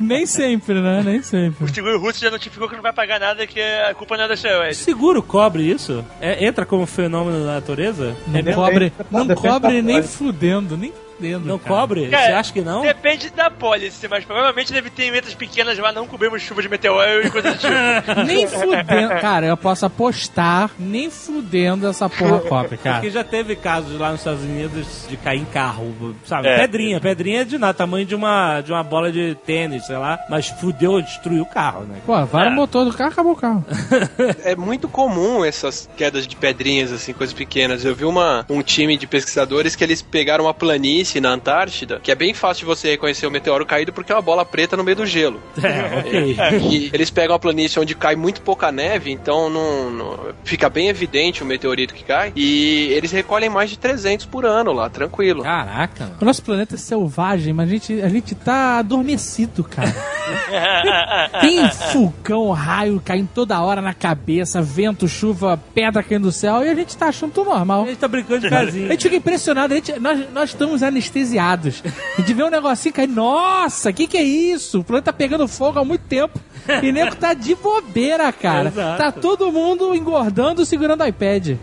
Nem 0.00 0.26
sempre, 0.26 0.80
né? 0.80 1.02
Nem 1.04 1.22
sempre. 1.22 1.64
O 1.64 1.68
seguro 1.68 1.98
russo 2.00 2.20
já 2.20 2.30
notificou 2.30 2.68
que 2.68 2.74
não 2.76 2.82
vai 2.82 2.92
pagar 2.92 3.20
nada, 3.20 3.46
que 3.46 3.60
a 3.60 3.94
culpa 3.94 4.16
não 4.16 4.24
é 4.24 4.28
da 4.28 4.32
O 4.32 4.34
asteroide. 4.34 4.74
seguro 4.76 5.22
cobre 5.22 5.62
isso? 5.68 6.04
É, 6.20 6.44
entra 6.46 6.64
como 6.64 6.86
fenômeno 6.86 7.37
da 7.38 7.54
natureza? 7.54 8.16
Não 8.26 8.38
É 8.38 8.52
cobre, 8.52 8.92
Não, 9.10 9.26
cobre 9.34 9.82
nem 9.82 10.02
fudendo, 10.02 10.76
nem 10.76 10.92
fudendo. 11.18 11.46
Não 11.46 11.58
cara. 11.58 11.74
cobre? 11.74 12.08
Cara, 12.08 12.26
Você 12.26 12.32
acha 12.32 12.52
que 12.52 12.60
não? 12.60 12.82
Depende 12.82 13.30
da 13.30 13.50
pólice, 13.50 14.06
mas 14.08 14.24
provavelmente 14.24 14.72
deve 14.72 14.88
ter 14.90 15.04
emendas 15.04 15.34
pequenas 15.34 15.76
lá, 15.78 15.92
não 15.92 16.06
cobrimos 16.06 16.40
chuva 16.40 16.62
de 16.62 16.68
meteoro 16.68 17.26
e 17.26 17.30
coisa 17.30 17.52
do 17.52 17.58
tipo. 17.58 17.72
Nem 18.24 18.46
fudendo. 18.46 19.20
Cara, 19.20 19.46
eu 19.46 19.56
posso 19.56 19.84
apostar, 19.86 20.70
nem 20.78 21.10
fudendo 21.10 21.86
essa 21.88 22.08
porra 22.08 22.40
cobre, 22.40 22.76
cara. 22.76 22.96
Porque 22.96 23.10
já 23.10 23.24
teve 23.24 23.56
casos 23.56 23.98
lá 23.98 24.10
nos 24.10 24.20
Estados 24.20 24.42
Unidos 24.42 25.06
de 25.08 25.16
cair 25.16 25.40
em 25.40 25.44
carro, 25.44 26.14
sabe? 26.24 26.48
É. 26.48 26.58
Pedrinha. 26.58 27.00
Pedrinha 27.00 27.44
de 27.44 27.58
nada, 27.58 27.74
tamanho 27.74 28.06
de 28.06 28.14
uma, 28.14 28.60
de 28.60 28.72
uma 28.72 28.82
bola 28.82 29.10
de 29.10 29.36
tênis, 29.46 29.86
sei 29.86 29.96
lá. 29.96 30.18
Mas 30.28 30.48
fudeu, 30.48 31.00
destruiu 31.00 31.42
o 31.42 31.46
carro, 31.46 31.84
né? 31.84 31.98
Pô, 32.06 32.24
vai 32.26 32.48
no 32.48 32.56
motor 32.56 32.84
do 32.84 32.92
carro, 32.92 33.10
acabou 33.10 33.32
o 33.32 33.36
carro. 33.36 33.64
É 34.44 34.54
muito 34.54 34.88
comum 34.88 35.44
essas 35.44 35.88
quedas 35.96 36.26
de 36.26 36.36
pedrinhas, 36.36 36.92
assim, 36.92 37.12
coisas 37.12 37.34
pequenas. 37.34 37.84
Eu 37.84 37.94
vi 37.94 38.04
uma, 38.04 38.44
um 38.48 38.62
time 38.62 38.96
de 38.96 39.06
pesquisadores 39.06 39.74
que 39.74 39.82
eles 39.82 40.00
pegaram 40.02 40.44
uma 40.44 40.54
planície 40.54 41.07
na 41.20 41.30
Antártida, 41.30 41.98
que 42.02 42.10
é 42.10 42.14
bem 42.14 42.32
fácil 42.34 42.60
de 42.60 42.66
você 42.66 42.90
reconhecer 42.90 43.26
o 43.26 43.30
meteoro 43.30 43.64
caído 43.66 43.92
porque 43.92 44.12
é 44.12 44.14
uma 44.14 44.22
bola 44.22 44.44
preta 44.44 44.76
no 44.76 44.84
meio 44.84 44.96
do 44.96 45.06
gelo. 45.06 45.40
É, 45.68 45.98
ok. 45.98 46.36
E 46.70 46.90
eles 46.92 47.10
pegam 47.10 47.34
a 47.34 47.38
planície 47.38 47.78
onde 47.80 47.94
cai 47.94 48.14
muito 48.16 48.40
pouca 48.42 48.70
neve, 48.72 49.10
então 49.10 49.50
não, 49.50 49.90
não- 49.90 50.18
fica 50.44 50.68
bem 50.70 50.88
evidente 50.88 51.42
o 51.42 51.46
meteorito 51.46 51.94
que 51.94 52.04
cai. 52.04 52.32
E 52.36 52.88
eles 52.92 53.10
recolhem 53.12 53.48
mais 53.50 53.70
de 53.70 53.78
300 53.78 54.26
por 54.26 54.44
ano 54.46 54.72
lá, 54.72 54.88
tranquilo. 54.88 55.42
Caraca. 55.42 56.12
O 56.20 56.24
nosso 56.24 56.42
planeta 56.42 56.74
é 56.74 56.78
selvagem, 56.78 57.52
mas 57.52 57.68
a 57.68 57.72
gente, 57.72 58.02
a 58.02 58.08
gente 58.08 58.34
tá 58.34 58.78
adormecido, 58.78 59.62
cara. 59.64 59.94
Tem 61.40 61.68
vulcão, 61.92 62.50
raio 62.50 63.00
caindo 63.04 63.28
toda 63.34 63.60
hora 63.60 63.80
na 63.80 63.94
cabeça, 63.94 64.60
vento, 64.62 65.06
chuva, 65.08 65.60
pedra 65.74 66.02
caindo 66.02 66.24
do 66.24 66.32
céu 66.32 66.64
e 66.64 66.68
a 66.68 66.74
gente 66.74 66.96
tá 66.96 67.06
achando 67.06 67.32
tudo 67.32 67.50
normal. 67.50 67.84
A 67.84 67.86
gente 67.88 67.98
tá 67.98 68.08
brincando 68.08 68.40
de 68.40 68.46
A 68.46 68.50
casinha. 68.50 68.88
gente 68.88 69.02
fica 69.02 69.16
impressionado, 69.16 69.72
a 69.72 69.76
gente- 69.76 69.98
nós, 69.98 70.20
nós 70.32 70.50
estamos 70.50 70.82
anestesiados. 70.98 71.82
A 72.16 72.20
gente 72.20 72.34
vê 72.34 72.42
um 72.42 72.50
negocinho 72.50 72.94
cair, 72.94 73.06
nossa, 73.06 73.90
o 73.90 73.94
que, 73.94 74.06
que 74.06 74.18
é 74.18 74.22
isso? 74.22 74.80
O 74.80 74.84
planeta 74.84 75.12
tá 75.12 75.16
pegando 75.16 75.46
fogo 75.48 75.78
há 75.78 75.84
muito 75.84 76.02
tempo. 76.02 76.38
E 76.82 76.92
nego 76.92 77.16
tá 77.16 77.32
de 77.32 77.54
bobeira, 77.54 78.30
cara. 78.30 78.68
Exato. 78.68 78.98
Tá 78.98 79.12
todo 79.12 79.50
mundo 79.50 79.94
engordando, 79.94 80.66
segurando 80.66 81.02
o 81.02 81.06
iPad. 81.06 81.56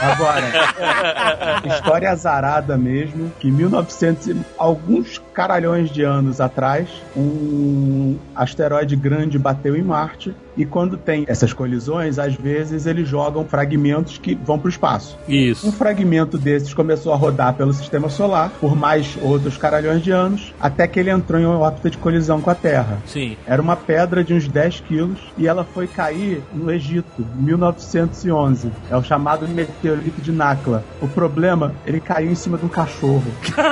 Agora, 0.00 1.74
história 1.74 2.10
azarada 2.10 2.78
mesmo, 2.78 3.30
que 3.38 3.48
em 3.48 3.52
1900 3.52 4.28
e 4.28 4.36
alguns 4.56 5.18
caralhões 5.36 5.90
de 5.90 6.02
anos 6.02 6.40
atrás, 6.40 6.88
um 7.14 8.16
asteroide 8.34 8.96
grande 8.96 9.38
bateu 9.38 9.76
em 9.76 9.82
Marte 9.82 10.34
e 10.56 10.64
quando 10.64 10.96
tem 10.96 11.26
essas 11.28 11.52
colisões, 11.52 12.18
às 12.18 12.34
vezes 12.34 12.86
eles 12.86 13.06
jogam 13.06 13.44
fragmentos 13.44 14.16
que 14.16 14.34
vão 14.34 14.58
para 14.58 14.68
o 14.68 14.70
espaço. 14.70 15.18
Um 15.28 15.32
Isso. 15.32 15.70
fragmento 15.72 16.38
desses 16.38 16.72
começou 16.72 17.12
a 17.12 17.16
rodar 17.16 17.52
pelo 17.52 17.74
sistema 17.74 18.08
solar 18.08 18.50
por 18.58 18.74
mais 18.74 19.18
outros 19.20 19.58
caralhões 19.58 20.02
de 20.02 20.10
anos, 20.10 20.54
até 20.58 20.86
que 20.88 20.98
ele 20.98 21.10
entrou 21.10 21.38
em 21.38 21.44
órbita 21.44 21.90
de 21.90 21.98
colisão 21.98 22.40
com 22.40 22.48
a 22.48 22.54
Terra. 22.54 22.98
Sim. 23.04 23.36
Era 23.46 23.60
uma 23.60 23.76
pedra 23.76 24.24
de 24.24 24.32
uns 24.32 24.48
10 24.48 24.80
quilos 24.80 25.18
e 25.36 25.46
ela 25.46 25.62
foi 25.62 25.86
cair 25.86 26.42
no 26.54 26.70
Egito, 26.70 27.26
em 27.38 27.42
1911. 27.42 28.70
É 28.90 28.96
o 28.96 29.02
chamado 29.02 29.46
meteorito 29.46 30.22
de 30.22 30.32
Nakla. 30.32 30.82
O 31.02 31.08
problema, 31.08 31.74
ele 31.84 32.00
caiu 32.00 32.32
em 32.32 32.34
cima 32.34 32.56
de 32.56 32.64
um 32.64 32.68
cachorro. 32.68 33.24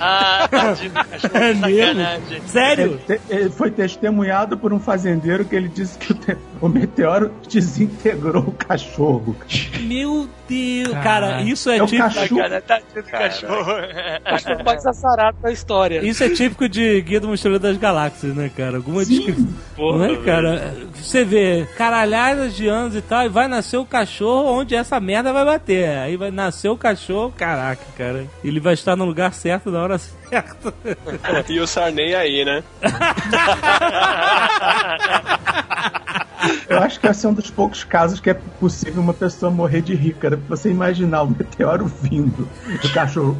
Ah, 0.00 0.48
É 0.50 0.64
mesmo? 0.64 1.05
Sacanagem. 1.18 2.40
Sério? 2.46 3.00
Ele, 3.28 3.50
foi 3.50 3.70
testemunhado 3.70 4.56
por 4.58 4.72
um 4.72 4.78
fazendeiro 4.80 5.44
que 5.44 5.54
ele 5.56 5.68
disse 5.68 5.98
que 5.98 6.12
o, 6.12 6.14
te- 6.14 6.36
o 6.60 6.68
meteoro 6.68 7.30
desintegrou 7.48 8.42
o 8.42 8.52
cachorro. 8.52 9.36
Meu 9.82 10.28
Deus. 10.48 10.92
Cara, 11.02 11.42
isso 11.42 11.68
é, 11.70 11.78
É 11.78 11.82
o 11.82 11.86
tipo. 11.86 12.02
cachorro. 12.02 12.36
Cara, 12.40 12.60
tadinho 12.60 13.02
do 13.02 13.02
cachorro. 13.02 13.72
Acho 14.24 14.44
que 14.46 14.52
é 14.52 14.56
o 14.56 14.64
mais 14.64 14.86
azarado 14.86 15.38
da 15.42 15.50
história. 15.52 16.04
Isso 16.06 16.22
é 16.22 16.28
típico 16.30 16.68
de 16.68 17.00
Guia 17.02 17.20
do 17.20 17.28
Mochileiro 17.28 17.60
das 17.62 17.76
Galáxias, 17.76 18.34
né, 18.34 18.50
cara? 18.56 18.76
Alguma 18.76 19.04
descrição. 19.04 19.46
Não 19.78 20.04
é, 20.04 20.16
cara? 20.18 20.74
Você 20.94 21.24
vê 21.24 21.66
caralhadas 21.76 22.54
de 22.54 22.68
anos 22.68 22.94
e 22.96 23.00
tal, 23.02 23.24
e 23.24 23.28
vai 23.28 23.48
nascer 23.48 23.76
o 23.76 23.84
cachorro 23.84 24.50
onde 24.60 24.74
essa 24.74 24.98
merda 25.00 25.32
vai 25.32 25.44
bater. 25.44 25.88
Aí 25.98 26.16
vai 26.16 26.30
nascer 26.30 26.68
o 26.68 26.76
cachorro, 26.76 27.32
caraca, 27.36 27.82
cara. 27.96 28.24
Ele 28.44 28.60
vai 28.60 28.74
estar 28.74 28.96
no 28.96 29.04
lugar 29.04 29.32
certo 29.34 29.70
na 29.70 29.82
hora 29.82 29.98
certa. 29.98 30.16
E 31.48 31.60
o 31.60 31.66
Sarney 31.66 32.14
aí, 32.14 32.44
né? 32.44 32.62
Eu 36.68 36.78
acho 36.78 37.00
que 37.00 37.06
esse 37.06 37.26
é 37.26 37.28
um 37.28 37.32
dos 37.32 37.50
poucos 37.50 37.84
casos 37.84 38.20
que 38.20 38.30
é 38.30 38.34
possível 38.34 39.02
uma 39.02 39.14
pessoa 39.14 39.50
morrer 39.50 39.80
de 39.80 39.94
rir, 39.94 40.14
cara. 40.14 40.36
Você 40.48 40.70
imaginar 40.70 41.22
o 41.22 41.30
meteoro 41.30 41.86
vindo, 41.86 42.48
o 42.84 42.92
cachorro. 42.92 43.36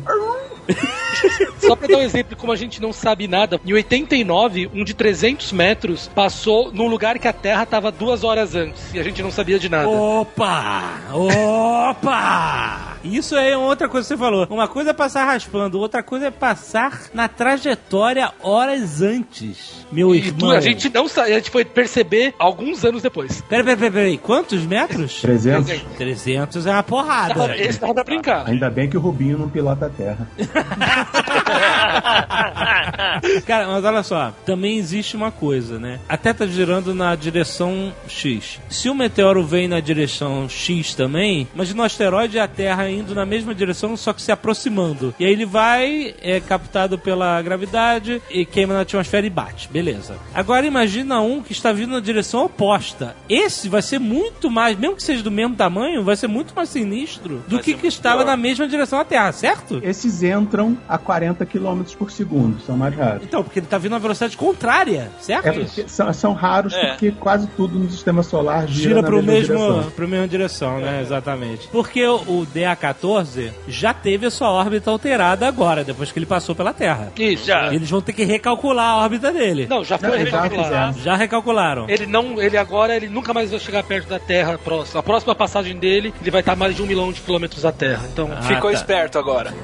Só 1.60 1.74
pra 1.74 1.88
dar 1.88 1.98
um 1.98 2.02
exemplo 2.02 2.30
de 2.30 2.36
como 2.36 2.52
a 2.52 2.56
gente 2.56 2.80
não 2.80 2.92
sabe 2.92 3.26
nada, 3.26 3.60
em 3.64 3.72
89, 3.72 4.70
um 4.74 4.84
de 4.84 4.94
300 4.94 5.52
metros 5.52 6.10
passou 6.14 6.70
num 6.72 6.86
lugar 6.88 7.18
que 7.18 7.26
a 7.28 7.32
Terra 7.32 7.64
tava 7.66 7.90
duas 7.90 8.22
horas 8.24 8.54
antes 8.54 8.92
e 8.94 8.98
a 8.98 9.02
gente 9.02 9.22
não 9.22 9.30
sabia 9.30 9.58
de 9.58 9.68
nada. 9.68 9.88
Opa! 9.88 10.82
Opa! 11.12 12.96
Isso 13.04 13.36
aí 13.36 13.52
é 13.52 13.56
outra 13.56 13.88
coisa 13.88 14.04
que 14.06 14.14
você 14.14 14.18
falou. 14.18 14.46
Uma 14.50 14.66
coisa 14.66 14.90
é 14.90 14.92
passar 14.92 15.24
raspando, 15.24 15.78
outra 15.78 16.02
coisa 16.02 16.26
é 16.26 16.30
passar 16.30 17.02
na 17.14 17.28
trajetória 17.28 18.32
horas 18.42 19.00
antes. 19.00 19.86
Meu 19.92 20.12
E 20.14 20.18
irmão. 20.18 20.50
a 20.50 20.60
gente 20.60 20.88
não 20.92 21.06
sabe, 21.06 21.32
a 21.32 21.36
gente 21.36 21.50
foi 21.50 21.64
perceber 21.64 22.34
alguns 22.38 22.84
anos 22.84 23.02
depois. 23.02 23.40
Peraí, 23.42 23.64
peraí, 23.64 23.76
peraí, 23.76 23.92
peraí. 23.92 24.18
Quantos 24.18 24.64
metros? 24.66 25.20
300. 25.20 25.82
300 25.96 26.66
é 26.66 26.70
uma 26.72 26.82
porrada. 26.82 27.56
Esse 27.56 27.78
dava 27.80 27.94
pra 27.94 28.04
brincar. 28.04 28.48
Ainda 28.48 28.68
bem 28.68 28.88
que 28.90 28.96
o 28.96 29.00
Rubinho 29.00 29.38
não 29.38 29.48
pilota 29.48 29.86
a 29.86 29.90
Terra. 29.90 30.28
Cara, 33.46 33.66
mas 33.68 33.84
olha 33.84 34.02
só, 34.02 34.32
também 34.44 34.78
existe 34.78 35.16
uma 35.16 35.30
coisa, 35.30 35.78
né? 35.78 36.00
A 36.08 36.16
Terra 36.16 36.34
tá 36.34 36.46
girando 36.46 36.94
na 36.94 37.14
direção 37.14 37.92
X. 38.08 38.60
Se 38.68 38.88
o 38.88 38.94
meteoro 38.94 39.44
vem 39.44 39.68
na 39.68 39.80
direção 39.80 40.48
X 40.48 40.94
também, 40.94 41.46
imagina 41.54 41.82
um 41.82 41.84
asteroide 41.84 42.36
e 42.36 42.40
a 42.40 42.48
Terra 42.48 42.88
indo 42.88 43.14
na 43.14 43.26
mesma 43.26 43.54
direção, 43.54 43.96
só 43.96 44.12
que 44.12 44.22
se 44.22 44.32
aproximando. 44.32 45.14
E 45.18 45.24
aí 45.24 45.32
ele 45.32 45.46
vai, 45.46 46.14
é 46.20 46.40
captado 46.40 46.98
pela 46.98 47.40
gravidade 47.42 48.20
e 48.30 48.44
queima 48.44 48.74
na 48.74 48.80
atmosfera 48.80 49.26
e 49.26 49.30
bate. 49.30 49.68
Beleza. 49.70 50.16
Agora 50.34 50.66
imagina 50.66 51.20
um 51.20 51.42
que 51.42 51.52
está 51.52 51.72
vindo 51.72 51.92
na 51.92 52.00
direção 52.00 52.44
oposta. 52.44 53.16
Esse 53.28 53.68
vai 53.68 53.82
ser 53.82 53.98
muito 53.98 54.50
mais, 54.50 54.78
mesmo 54.78 54.96
que 54.96 55.02
seja 55.02 55.22
do 55.22 55.30
mesmo 55.30 55.56
tamanho, 55.56 56.04
vai 56.04 56.16
ser 56.16 56.26
muito 56.28 56.54
mais 56.54 56.68
sinistro 56.68 57.42
do 57.48 57.56
Vai 57.56 57.64
que 57.64 57.74
que 57.74 57.86
estava 57.86 58.18
pior. 58.18 58.26
na 58.26 58.36
mesma 58.36 58.68
direção 58.68 58.98
da 58.98 59.04
Terra, 59.04 59.32
certo? 59.32 59.80
Esses 59.82 60.22
entram 60.46 60.76
a 60.88 60.96
40 60.98 61.44
km 61.46 61.82
por 61.98 62.10
segundo, 62.10 62.60
são 62.60 62.76
mais 62.76 62.94
raros. 62.94 63.22
Então, 63.24 63.42
porque 63.42 63.58
ele 63.58 63.66
tá 63.66 63.78
vindo 63.78 63.92
na 63.92 63.98
velocidade 63.98 64.36
contrária, 64.36 65.10
certo? 65.20 65.46
É 65.60 65.66
são, 65.88 66.12
são 66.12 66.32
raros 66.32 66.72
É. 66.74 66.88
porque 66.90 67.10
quase 67.12 67.46
tudo 67.56 67.78
no 67.78 67.90
sistema 67.90 68.22
solar 68.22 68.66
gira, 68.68 68.88
gira 68.96 69.02
pro 69.02 69.22
mesma 69.22 69.32
mesmo, 69.54 69.56
direção. 69.72 69.90
pro 69.90 70.08
mesma 70.08 70.28
direção, 70.28 70.78
né? 70.80 71.00
Exatamente. 71.02 71.68
Porque 71.68 72.04
o, 72.06 72.16
o 72.16 72.46
DA14 72.54 73.50
já 73.68 73.92
teve 73.92 74.26
a 74.26 74.30
sua 74.30 74.50
órbita 74.50 74.90
alterada 74.90 75.46
agora, 75.46 75.82
depois 75.84 76.12
que 76.12 76.18
ele 76.18 76.26
passou 76.26 76.54
pela 76.54 76.72
Terra. 76.72 77.12
Isso. 77.18 77.46
Já. 77.46 77.72
Eles 77.74 77.90
vão 77.90 78.00
ter 78.00 78.12
que 78.12 78.24
recalcular 78.24 78.90
a 78.90 78.96
órbita 78.98 79.32
dele. 79.32 79.66
Não, 79.68 79.84
já 79.84 79.98
foi 79.98 80.16
recalculado. 80.18 80.98
Já 81.00 81.16
recalcularam. 81.16 81.86
Ele 81.88 82.06
não, 82.06 82.40
ele 82.40 82.56
agora 82.56 82.94
ele 82.96 83.08
nunca 83.08 83.32
mais 83.34 83.50
vai 83.50 83.58
chegar 83.60 83.82
perto 83.82 84.08
da 84.08 84.18
Terra 84.18 84.58
próxima. 84.58 85.00
A 85.00 85.02
próxima 85.02 85.34
passagem 85.34 85.76
dele, 85.76 86.12
ele 86.20 86.30
vai 86.30 86.40
estar 86.40 86.52
a 86.52 86.56
mais 86.56 86.76
de 86.76 86.82
um 86.82 86.86
milhão 86.86 87.10
de 87.12 87.20
quilômetros 87.20 87.62
da 87.62 87.72
Terra. 87.72 88.02
Então, 88.12 88.30
Ah, 88.36 88.42
Ficou 88.42 88.70
tá. 88.70 88.76
esperto 88.76 89.18
agora. 89.18 89.52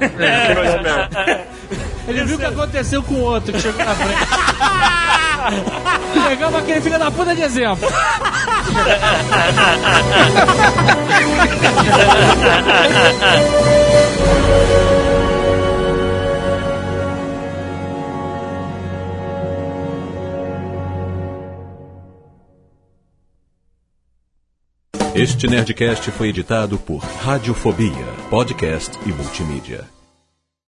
Ele 2.07 2.23
viu 2.25 2.35
o 2.35 2.39
que 2.39 2.45
aconteceu 2.45 3.01
com 3.03 3.15
o 3.15 3.21
outro 3.21 3.53
que 3.53 3.61
chegou 3.61 3.83
na 3.85 3.95
frente. 3.95 4.13
Pegamos 6.27 6.59
aquele 6.59 6.81
filho 6.81 6.99
da 6.99 7.11
puta 7.11 7.35
de 7.35 7.41
exemplo. 7.41 7.87
Este 25.15 25.45
Nerdcast 25.45 26.09
foi 26.09 26.29
editado 26.29 26.79
por 26.79 26.97
Radiofobia, 26.97 27.93
podcast 28.31 28.97
e 29.05 29.09
multimídia. 29.09 29.92